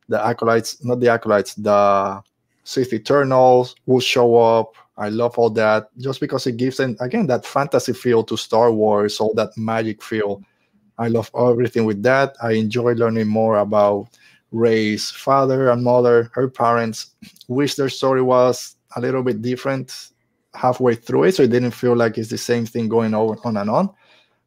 The 0.09 0.23
acolytes, 0.25 0.83
not 0.83 0.99
the 0.99 1.09
acolytes, 1.09 1.53
the 1.55 2.21
Sith 2.63 2.93
Eternals 2.93 3.75
will 3.85 3.99
show 3.99 4.35
up. 4.35 4.75
I 4.97 5.09
love 5.09 5.37
all 5.37 5.49
that 5.51 5.89
just 5.97 6.19
because 6.19 6.45
it 6.45 6.57
gives 6.57 6.77
them 6.77 6.95
again 6.99 7.27
that 7.27 7.45
fantasy 7.45 7.93
feel 7.93 8.23
to 8.25 8.37
Star 8.37 8.71
Wars, 8.71 9.19
all 9.19 9.33
that 9.35 9.57
magic 9.57 10.03
feel. 10.03 10.41
I 10.97 11.07
love 11.07 11.31
everything 11.37 11.85
with 11.85 12.03
that. 12.03 12.35
I 12.41 12.51
enjoy 12.51 12.93
learning 12.93 13.27
more 13.27 13.57
about 13.57 14.09
Rey's 14.51 15.09
father 15.09 15.69
and 15.71 15.83
mother, 15.83 16.29
her 16.33 16.47
parents. 16.47 17.07
Wish 17.47 17.75
their 17.75 17.89
story 17.89 18.21
was 18.21 18.75
a 18.95 19.01
little 19.01 19.23
bit 19.23 19.41
different 19.41 20.09
halfway 20.53 20.93
through 20.93 21.23
it, 21.23 21.35
so 21.35 21.43
it 21.43 21.49
didn't 21.49 21.71
feel 21.71 21.95
like 21.95 22.17
it's 22.17 22.29
the 22.29 22.37
same 22.37 22.65
thing 22.65 22.87
going 22.87 23.15
on, 23.15 23.39
on 23.43 23.57
and 23.57 23.69
on. 23.69 23.89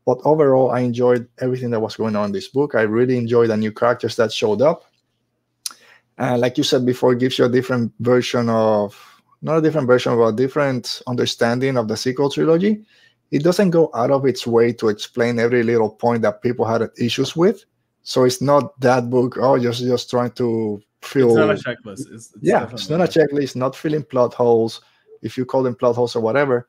But 0.04 0.20
overall, 0.24 0.70
I 0.70 0.80
enjoyed 0.80 1.28
everything 1.40 1.70
that 1.70 1.80
was 1.80 1.96
going 1.96 2.14
on 2.14 2.26
in 2.26 2.32
this 2.32 2.46
book. 2.46 2.76
I 2.76 2.82
really 2.82 3.18
enjoyed 3.18 3.50
the 3.50 3.56
new 3.56 3.72
characters 3.72 4.14
that 4.16 4.32
showed 4.32 4.62
up. 4.62 4.84
And 6.18 6.40
like 6.40 6.56
you 6.56 6.64
said 6.64 6.86
before, 6.86 7.14
gives 7.14 7.38
you 7.38 7.44
a 7.44 7.48
different 7.48 7.92
version 8.00 8.48
of 8.48 8.96
not 9.42 9.58
a 9.58 9.62
different 9.62 9.86
version, 9.86 10.16
but 10.16 10.26
a 10.26 10.32
different 10.32 11.02
understanding 11.06 11.76
of 11.76 11.88
the 11.88 11.96
sequel 11.96 12.30
trilogy. 12.30 12.84
It 13.30 13.42
doesn't 13.42 13.70
go 13.70 13.90
out 13.94 14.10
of 14.10 14.24
its 14.24 14.46
way 14.46 14.72
to 14.74 14.88
explain 14.88 15.38
every 15.38 15.62
little 15.62 15.90
point 15.90 16.22
that 16.22 16.42
people 16.42 16.64
had 16.64 16.88
issues 16.98 17.36
with. 17.36 17.64
So 18.02 18.24
it's 18.24 18.40
not 18.40 18.78
that 18.80 19.10
book, 19.10 19.36
oh, 19.38 19.58
just 19.58 19.82
just 19.82 20.08
trying 20.10 20.30
to 20.32 20.80
fill. 21.02 21.36
It's 21.36 21.64
not 21.64 21.74
a 21.74 21.76
checklist. 21.76 22.12
It's, 22.12 22.32
it's 22.32 22.32
yeah, 22.40 22.68
it's 22.70 22.88
not 22.88 23.00
a 23.00 23.04
checklist, 23.04 23.56
not 23.56 23.74
filling 23.74 24.04
plot 24.04 24.32
holes, 24.32 24.80
if 25.22 25.36
you 25.36 25.44
call 25.44 25.64
them 25.64 25.74
plot 25.74 25.96
holes 25.96 26.14
or 26.14 26.22
whatever. 26.22 26.68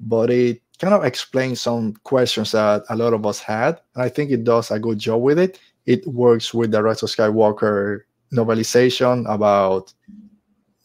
But 0.00 0.30
it 0.30 0.60
kind 0.80 0.92
of 0.92 1.04
explains 1.04 1.60
some 1.60 1.94
questions 2.02 2.50
that 2.52 2.82
a 2.90 2.96
lot 2.96 3.14
of 3.14 3.24
us 3.24 3.38
had. 3.38 3.80
And 3.94 4.02
I 4.02 4.08
think 4.08 4.32
it 4.32 4.42
does 4.42 4.72
a 4.72 4.80
good 4.80 4.98
job 4.98 5.22
with 5.22 5.38
it. 5.38 5.60
It 5.86 6.04
works 6.06 6.52
with 6.52 6.72
the 6.72 6.82
Rise 6.82 7.04
of 7.04 7.10
Skywalker 7.10 8.00
novelization 8.32 9.32
about 9.32 9.92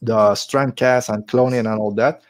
the 0.01 0.31
Strandcast 0.33 1.09
and 1.13 1.27
cloning 1.27 1.71
and 1.71 1.79
all 1.79 1.91
that. 1.91 2.21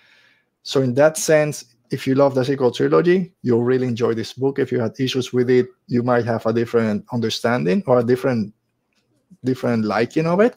So 0.64 0.82
in 0.82 0.94
that 0.96 1.18
sense, 1.18 1.66
if 1.92 2.06
you 2.06 2.16
love 2.16 2.36
the 2.36 2.44
sequel 2.44 2.72
trilogy, 2.72 3.34
you'll 3.42 3.64
really 3.64 3.88
enjoy 3.88 4.14
this 4.14 4.34
book. 4.34 4.60
If 4.60 4.72
you 4.72 4.80
had 4.80 5.00
issues 5.00 5.32
with 5.32 5.50
it, 5.50 5.68
you 5.88 6.04
might 6.04 6.26
have 6.26 6.46
a 6.46 6.54
different 6.54 7.06
understanding 7.12 7.84
or 7.88 8.00
a 8.00 8.04
different 8.04 8.54
different 9.44 9.86
liking 9.86 10.26
of 10.26 10.40
it. 10.40 10.56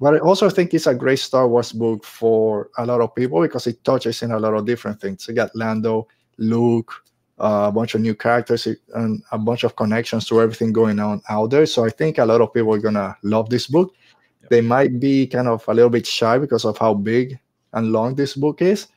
But 0.00 0.14
I 0.14 0.18
also 0.18 0.48
think 0.48 0.74
it's 0.74 0.86
a 0.86 0.94
great 0.94 1.18
Star 1.18 1.48
Wars 1.48 1.72
book 1.72 2.04
for 2.04 2.70
a 2.78 2.86
lot 2.86 3.00
of 3.00 3.14
people 3.14 3.40
because 3.42 3.66
it 3.66 3.82
touches 3.84 4.22
in 4.22 4.30
a 4.30 4.38
lot 4.38 4.54
of 4.54 4.64
different 4.64 5.00
things. 5.00 5.26
You 5.26 5.34
got 5.34 5.54
Lando, 5.56 6.06
Luke, 6.36 6.92
uh, 7.40 7.66
a 7.68 7.72
bunch 7.72 7.94
of 7.94 8.00
new 8.00 8.14
characters, 8.14 8.66
and 8.94 9.22
a 9.32 9.38
bunch 9.38 9.64
of 9.64 9.76
connections 9.76 10.26
to 10.26 10.40
everything 10.40 10.72
going 10.72 10.98
on 10.98 11.22
out 11.28 11.50
there. 11.50 11.66
So 11.66 11.84
I 11.84 11.90
think 11.90 12.18
a 12.18 12.24
lot 12.24 12.40
of 12.40 12.52
people 12.52 12.74
are 12.74 12.78
gonna 12.78 13.16
love 13.22 13.50
this 13.50 13.66
book. 13.66 13.94
Yep. 14.42 14.50
They 14.50 14.60
might 14.60 15.00
be 15.00 15.26
kind 15.26 15.48
of 15.48 15.66
a 15.68 15.74
little 15.74 15.90
bit 15.90 16.06
shy 16.06 16.38
because 16.38 16.64
of 16.64 16.78
how 16.78 16.94
big 16.94 17.38
and 17.72 17.92
long 17.92 18.14
this 18.14 18.34
book 18.34 18.62
is 18.62 18.88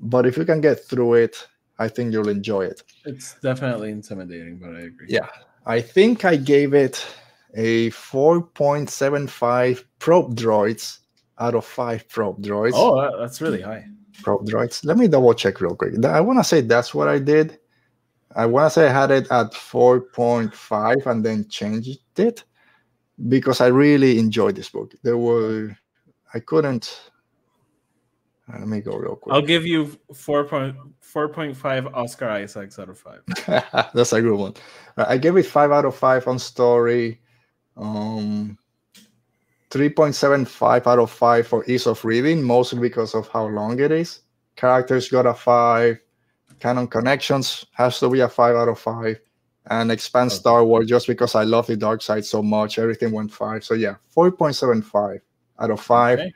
but 0.00 0.26
if 0.26 0.36
you 0.36 0.44
can 0.44 0.60
get 0.60 0.84
through 0.84 1.14
it, 1.14 1.46
I 1.78 1.88
think 1.88 2.12
you'll 2.12 2.28
enjoy 2.28 2.66
it. 2.66 2.82
It's 3.04 3.34
definitely 3.40 3.90
intimidating, 3.90 4.58
but 4.58 4.74
I 4.74 4.80
agree. 4.80 5.06
Yeah. 5.08 5.28
I 5.66 5.80
think 5.80 6.24
I 6.24 6.36
gave 6.36 6.74
it 6.74 7.04
a 7.54 7.90
4.75 7.90 9.84
probe 9.98 10.36
droids 10.36 10.98
out 11.38 11.54
of 11.54 11.64
5 11.64 12.08
probe 12.08 12.42
droids. 12.42 12.72
Oh, 12.74 13.18
that's 13.18 13.40
really 13.40 13.62
high. 13.62 13.86
Probe 14.22 14.46
droids. 14.46 14.84
Let 14.84 14.96
me 14.96 15.08
double 15.08 15.34
check 15.34 15.60
real 15.60 15.74
quick. 15.74 16.02
I 16.04 16.20
want 16.20 16.38
to 16.38 16.44
say 16.44 16.60
that's 16.60 16.94
what 16.94 17.08
I 17.08 17.18
did. 17.18 17.58
I 18.34 18.46
want 18.46 18.66
to 18.66 18.70
say 18.70 18.88
I 18.88 18.92
had 18.92 19.10
it 19.10 19.30
at 19.30 19.52
4.5 19.52 21.06
and 21.06 21.24
then 21.24 21.48
changed 21.48 22.00
it 22.16 22.44
because 23.28 23.60
I 23.60 23.68
really 23.68 24.18
enjoyed 24.18 24.56
this 24.56 24.68
book. 24.68 24.94
There 25.02 25.16
were, 25.16 25.76
I 26.34 26.40
couldn't, 26.40 27.10
uh, 28.52 28.58
let 28.58 28.68
me 28.68 28.80
go 28.80 28.96
real 28.96 29.16
quick. 29.16 29.34
I'll 29.34 29.42
give 29.42 29.66
you 29.66 29.86
4.4.5 30.12 31.94
Oscar 31.94 32.28
Isaacs 32.28 32.78
out 32.78 32.88
of 32.88 32.98
5. 32.98 33.22
That's 33.94 34.12
a 34.12 34.20
good 34.20 34.36
one. 34.38 34.54
I 34.96 35.18
gave 35.18 35.36
it 35.36 35.46
5 35.46 35.72
out 35.72 35.84
of 35.84 35.96
5 35.96 36.28
on 36.28 36.38
story. 36.38 37.20
Um 37.76 38.58
3.75 39.70 40.86
out 40.86 40.98
of 40.98 41.10
5 41.10 41.46
for 41.46 41.64
ease 41.66 41.86
of 41.86 42.04
reading, 42.04 42.42
mostly 42.42 42.80
because 42.80 43.14
of 43.14 43.28
how 43.28 43.46
long 43.46 43.78
it 43.80 43.90
is. 43.90 44.20
Characters 44.54 45.08
got 45.08 45.26
a 45.26 45.34
5. 45.34 45.98
Canon 46.60 46.88
Connections 46.88 47.66
has 47.72 47.98
to 48.00 48.08
be 48.08 48.20
a 48.20 48.28
5 48.28 48.56
out 48.56 48.68
of 48.68 48.78
5. 48.78 49.20
And 49.68 49.90
expand 49.90 50.30
okay. 50.30 50.36
Star 50.36 50.64
Wars 50.64 50.86
just 50.86 51.08
because 51.08 51.34
I 51.34 51.42
love 51.42 51.66
the 51.66 51.76
dark 51.76 52.00
side 52.00 52.24
so 52.24 52.40
much. 52.40 52.78
Everything 52.78 53.10
went 53.10 53.32
5. 53.32 53.64
So 53.64 53.74
yeah, 53.74 53.96
4.75 54.16 55.20
out 55.58 55.70
of 55.70 55.80
5. 55.80 56.18
Okay. 56.18 56.32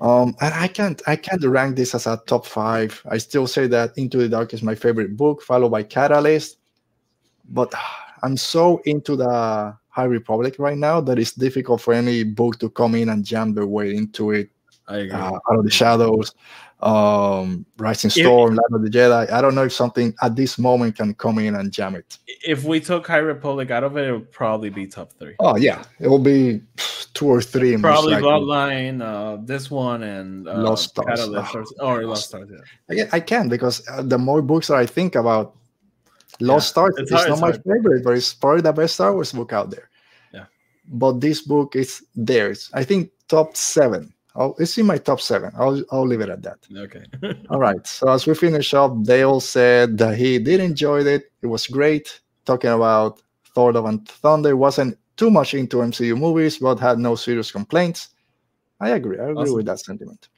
Um, 0.00 0.36
and 0.40 0.54
I 0.54 0.68
can't 0.68 1.02
I 1.06 1.16
can't 1.16 1.42
rank 1.44 1.76
this 1.76 1.94
as 1.94 2.06
a 2.06 2.20
top 2.26 2.46
five. 2.46 3.02
I 3.10 3.18
still 3.18 3.46
say 3.46 3.66
that 3.68 3.96
Into 3.96 4.18
the 4.18 4.28
Dark 4.28 4.54
is 4.54 4.62
my 4.62 4.74
favorite 4.74 5.16
book, 5.16 5.42
followed 5.42 5.70
by 5.70 5.82
Catalyst. 5.82 6.58
But 7.48 7.72
I'm 8.22 8.36
so 8.36 8.80
into 8.84 9.16
the 9.16 9.76
High 9.88 10.04
Republic 10.04 10.56
right 10.58 10.78
now 10.78 11.00
that 11.00 11.18
it's 11.18 11.32
difficult 11.32 11.80
for 11.80 11.94
any 11.94 12.22
book 12.22 12.58
to 12.60 12.70
come 12.70 12.94
in 12.94 13.08
and 13.08 13.24
jam 13.24 13.54
their 13.54 13.66
way 13.66 13.96
into 13.96 14.30
it. 14.30 14.50
Uh, 14.86 15.38
out 15.50 15.58
of 15.58 15.64
the 15.64 15.70
shadows, 15.70 16.34
um, 16.80 17.66
Rising 17.76 18.10
Storm, 18.10 18.54
Light 18.54 18.72
of 18.72 18.82
the 18.82 18.90
Jedi. 18.90 19.30
I 19.30 19.40
don't 19.40 19.54
know 19.54 19.64
if 19.64 19.72
something 19.72 20.14
at 20.22 20.36
this 20.36 20.58
moment 20.58 20.96
can 20.96 21.14
come 21.14 21.38
in 21.38 21.56
and 21.56 21.72
jam 21.72 21.96
it. 21.96 22.18
If 22.46 22.64
we 22.64 22.80
took 22.80 23.06
High 23.06 23.18
Republic 23.18 23.70
out 23.70 23.84
of 23.84 23.96
it, 23.96 24.08
it 24.08 24.12
would 24.12 24.30
probably 24.30 24.70
be 24.70 24.86
top 24.86 25.12
three. 25.18 25.34
Oh 25.40 25.56
yeah, 25.56 25.82
it 25.98 26.08
will 26.08 26.20
be 26.20 26.60
two 27.14 27.26
or 27.26 27.42
three. 27.42 27.76
Probably 27.76 28.14
Bloodline, 28.14 29.02
uh, 29.02 29.42
this 29.44 29.70
one, 29.70 30.02
and 30.04 30.48
uh, 30.48 30.58
Lost 30.58 30.90
Stars. 30.90 31.20
Oh. 31.20 31.66
or, 31.80 32.04
Lost 32.04 32.28
Stars. 32.28 32.48
Yeah. 32.88 33.06
I, 33.12 33.16
I 33.16 33.20
can 33.20 33.48
because 33.48 33.86
uh, 33.88 34.02
the 34.02 34.18
more 34.18 34.40
books 34.40 34.68
that 34.68 34.76
I 34.76 34.86
think 34.86 35.16
about, 35.16 35.56
Lost 36.40 36.68
yeah, 36.68 36.70
Stars 36.70 36.94
it's, 36.98 37.10
it's 37.10 37.28
not 37.28 37.40
my 37.40 37.48
hard. 37.48 37.62
favorite, 37.64 38.04
but 38.04 38.14
it's 38.14 38.32
probably 38.34 38.60
the 38.60 38.72
best 38.72 38.94
Star 38.94 39.12
Wars 39.12 39.32
book 39.32 39.52
out 39.52 39.70
there. 39.70 39.90
Yeah. 40.32 40.44
But 40.86 41.20
this 41.20 41.42
book 41.42 41.74
is 41.74 42.04
theirs. 42.14 42.70
I 42.72 42.84
think 42.84 43.10
top 43.26 43.56
seven 43.56 44.14
I'll, 44.38 44.54
it's 44.58 44.78
in 44.78 44.86
my 44.86 44.98
top 44.98 45.20
seven. 45.20 45.52
I'll 45.58 45.82
I'll 45.90 46.06
leave 46.06 46.20
it 46.20 46.30
at 46.30 46.42
that. 46.42 46.58
Okay. 46.74 47.04
all 47.50 47.58
right. 47.58 47.84
So 47.86 48.08
as 48.08 48.26
we 48.26 48.34
finish 48.34 48.72
up, 48.72 49.02
Dale 49.02 49.40
said 49.40 49.98
that 49.98 50.16
he 50.16 50.38
did 50.38 50.60
enjoy 50.60 51.02
it. 51.02 51.32
It 51.42 51.48
was 51.48 51.66
great. 51.66 52.20
Talking 52.44 52.70
about 52.70 53.20
Thor: 53.54 53.72
Love 53.72 53.86
and 53.86 54.08
Thunder 54.08 54.56
wasn't 54.56 54.96
too 55.16 55.30
much 55.30 55.54
into 55.54 55.78
MCU 55.78 56.16
movies, 56.16 56.58
but 56.58 56.78
had 56.78 56.98
no 56.98 57.16
serious 57.16 57.50
complaints. 57.50 58.10
I 58.80 58.90
agree. 58.90 59.18
I 59.18 59.24
agree 59.24 59.42
awesome. 59.42 59.56
with 59.56 59.66
that 59.66 59.80
sentiment. 59.80 60.28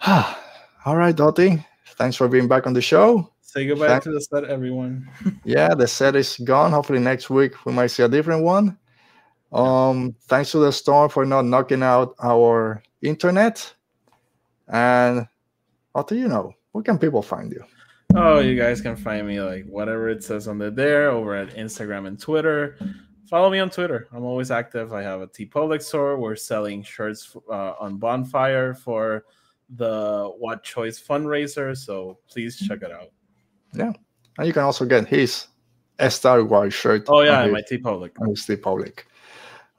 all 0.06 0.96
right, 0.96 1.14
Dottie. 1.14 1.64
Thanks 1.98 2.16
for 2.16 2.28
being 2.28 2.48
back 2.48 2.66
on 2.66 2.72
the 2.72 2.80
show. 2.80 3.30
Say 3.42 3.66
goodbye 3.66 3.88
Thanks. 3.88 4.04
to 4.04 4.12
the 4.12 4.20
set, 4.20 4.44
everyone. 4.44 5.06
yeah, 5.44 5.74
the 5.74 5.86
set 5.86 6.16
is 6.16 6.38
gone. 6.44 6.70
Hopefully 6.70 7.00
next 7.00 7.28
week 7.28 7.66
we 7.66 7.72
might 7.72 7.88
see 7.88 8.02
a 8.02 8.08
different 8.08 8.42
one. 8.42 8.78
Um, 9.52 10.14
thanks 10.28 10.52
to 10.52 10.58
the 10.58 10.72
storm 10.72 11.08
for 11.10 11.26
not 11.26 11.44
knocking 11.44 11.82
out 11.82 12.14
our 12.22 12.82
internet. 13.02 13.74
And 14.68 15.26
what 15.92 16.08
do 16.08 16.16
you 16.16 16.28
know? 16.28 16.54
Where 16.72 16.84
can 16.84 16.98
people 16.98 17.22
find 17.22 17.50
you? 17.50 17.64
Oh, 18.14 18.38
you 18.40 18.56
guys 18.56 18.80
can 18.80 18.96
find 18.96 19.26
me 19.26 19.40
like 19.40 19.66
whatever 19.66 20.08
it 20.08 20.22
says 20.22 20.48
on 20.48 20.58
the 20.58 20.70
there 20.70 21.10
over 21.10 21.34
at 21.34 21.54
Instagram 21.56 22.06
and 22.06 22.18
Twitter. 22.18 22.76
Follow 23.28 23.50
me 23.50 23.60
on 23.60 23.70
Twitter. 23.70 24.08
I'm 24.12 24.24
always 24.24 24.50
active. 24.50 24.92
I 24.92 25.02
have 25.02 25.20
a 25.20 25.26
TeePublic 25.28 25.82
store. 25.82 26.18
We're 26.18 26.34
selling 26.34 26.82
shirts 26.82 27.36
uh, 27.48 27.74
on 27.78 27.98
Bonfire 27.98 28.74
for 28.74 29.24
the 29.76 30.32
What 30.38 30.64
Choice 30.64 31.00
fundraiser. 31.00 31.76
So 31.76 32.18
please 32.28 32.56
check 32.56 32.82
it 32.82 32.90
out. 32.90 33.10
Yeah, 33.72 33.92
and 34.38 34.46
you 34.46 34.52
can 34.52 34.62
also 34.62 34.84
get 34.84 35.06
his 35.06 35.46
Star 36.08 36.42
Wars 36.42 36.74
shirt. 36.74 37.04
Oh 37.08 37.20
yeah, 37.20 37.46
my 37.46 37.62
TeePublic. 37.62 38.20
On 38.20 38.30
his 38.30 38.44
TeePublic. 38.44 39.04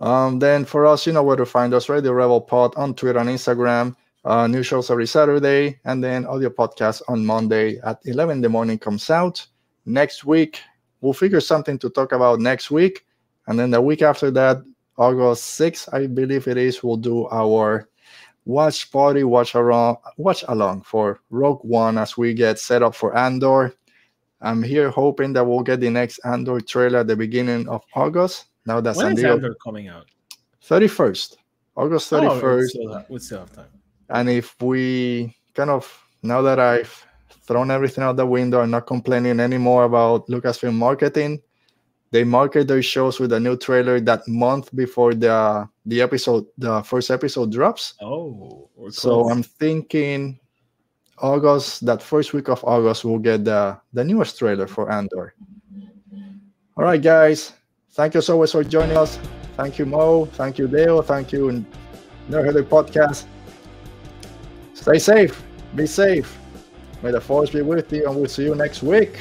Um, 0.02 0.40
then 0.40 0.66
for 0.66 0.88
us, 0.88 1.06
you 1.06 1.14
know 1.14 1.22
where 1.22 1.36
to 1.36 1.46
find 1.46 1.76
us, 1.76 1.88
Radio 1.88 2.12
Rebel 2.12 2.42
Pod 2.42 2.74
on 2.76 2.96
Twitter 2.96 3.20
and 3.20 3.30
Instagram. 3.30 3.96
Uh, 4.26 4.48
new 4.48 4.64
shows 4.64 4.90
every 4.90 5.06
Saturday, 5.06 5.80
and 5.86 6.04
then 6.04 6.26
audio 6.26 6.50
podcast 6.50 7.04
on 7.08 7.24
Monday 7.24 7.78
at 7.80 8.00
11 8.06 8.38
in 8.38 8.42
the 8.42 8.50
morning 8.50 8.80
comes 8.80 9.10
out. 9.12 9.46
Next 9.86 10.26
week, 10.26 10.60
we'll 11.02 11.14
figure 11.14 11.40
something 11.40 11.78
to 11.80 11.90
talk 11.90 12.14
about 12.14 12.40
next 12.40 12.72
week. 12.72 13.06
And 13.48 13.60
then 13.60 13.70
the 13.70 13.82
week 13.82 14.02
after 14.02 14.32
that, 14.32 14.64
August 14.98 15.60
6th, 15.60 15.94
I 15.94 16.08
believe 16.08 16.48
it 16.48 16.58
is, 16.58 16.84
we'll 16.84 16.98
do 16.98 17.28
our 17.28 17.88
watch 18.46 18.92
party, 18.92 19.24
watch 19.24 19.54
around, 19.54 19.98
watch 20.18 20.44
along 20.48 20.82
for 20.82 21.20
Rogue 21.30 21.62
One 21.64 22.00
as 22.00 22.18
we 22.18 22.34
get 22.34 22.58
set 22.58 22.82
up 22.82 22.96
for 22.96 23.16
Andor. 23.16 23.74
I'm 24.42 24.64
here 24.64 24.90
hoping 24.90 25.34
that 25.34 25.46
we'll 25.46 25.62
get 25.62 25.80
the 25.80 25.92
next 25.92 26.20
Andor 26.20 26.60
trailer 26.60 27.00
at 27.00 27.08
the 27.08 27.16
beginning 27.16 27.70
of 27.70 27.84
August. 27.94 28.46
Now 28.66 28.82
that's 28.82 28.98
when 28.98 29.16
Diego. 29.16 29.34
Andor 29.34 29.56
coming 29.64 29.88
out? 29.88 30.06
31st, 30.68 31.38
August 31.76 32.12
31st. 32.12 32.42
Oh, 32.42 32.58
we, 32.58 32.68
still 32.68 32.94
have, 32.94 33.10
we 33.10 33.20
still 33.20 33.40
have 33.40 33.52
time. 33.54 33.66
And 34.10 34.30
if 34.30 34.56
we 34.62 35.36
kind 35.54 35.70
of, 35.70 35.92
now 36.22 36.42
that 36.42 36.60
I've 36.60 37.06
thrown 37.44 37.72
everything 37.72 38.04
out 38.04 38.18
the 38.18 38.26
window, 38.26 38.62
I'm 38.62 38.72
not 38.72 38.86
complaining 38.86 39.40
anymore 39.40 39.86
about 39.86 40.28
Lucasfilm 40.28 40.74
marketing. 40.74 41.42
They 42.12 42.26
market 42.26 42.68
their 42.68 42.82
shows 42.82 43.20
with 43.20 43.32
a 43.32 43.40
new 43.40 43.56
trailer 43.58 44.00
that 44.02 44.28
month 44.28 44.76
before 44.76 45.14
the 45.14 45.68
the 45.86 46.02
episode, 46.02 46.46
the 46.58 46.84
first 46.84 47.10
episode 47.10 47.52
drops. 47.52 47.94
Oh, 48.02 48.70
so 48.90 49.30
I'm 49.30 49.42
thinking 49.44 50.38
August, 51.18 51.86
that 51.86 52.04
first 52.04 52.34
week 52.34 52.50
of 52.50 52.64
August, 52.66 53.06
we'll 53.06 53.20
get 53.20 53.46
the 53.46 53.80
the 53.94 54.04
newest 54.04 54.38
trailer 54.38 54.68
for 54.68 54.92
Andor. 54.92 55.34
All 56.76 56.84
right, 56.84 57.02
guys, 57.02 57.54
Thank 57.94 58.14
you 58.14 58.22
so 58.22 58.38
much 58.40 58.54
for 58.54 58.64
joining 58.64 58.96
us. 58.96 59.20
Thank 59.58 59.78
you, 59.78 59.86
Mo. 59.86 60.26
Thank 60.26 60.58
you, 60.58 60.68
Dale. 60.68 61.02
Thank 61.02 61.34
you, 61.34 61.66
Nerd 62.30 62.64
Podcast. 62.64 63.26
Stay 64.74 64.98
safe. 64.98 65.44
Be 65.76 65.86
safe. 65.86 66.38
May 67.04 67.12
the 67.12 67.20
force 67.20 67.50
be 67.50 67.62
with 67.62 67.92
you, 67.92 68.08
and 68.08 68.16
we'll 68.16 68.30
see 68.30 68.44
you 68.44 68.56
next 68.56 68.82
week. 68.82 69.20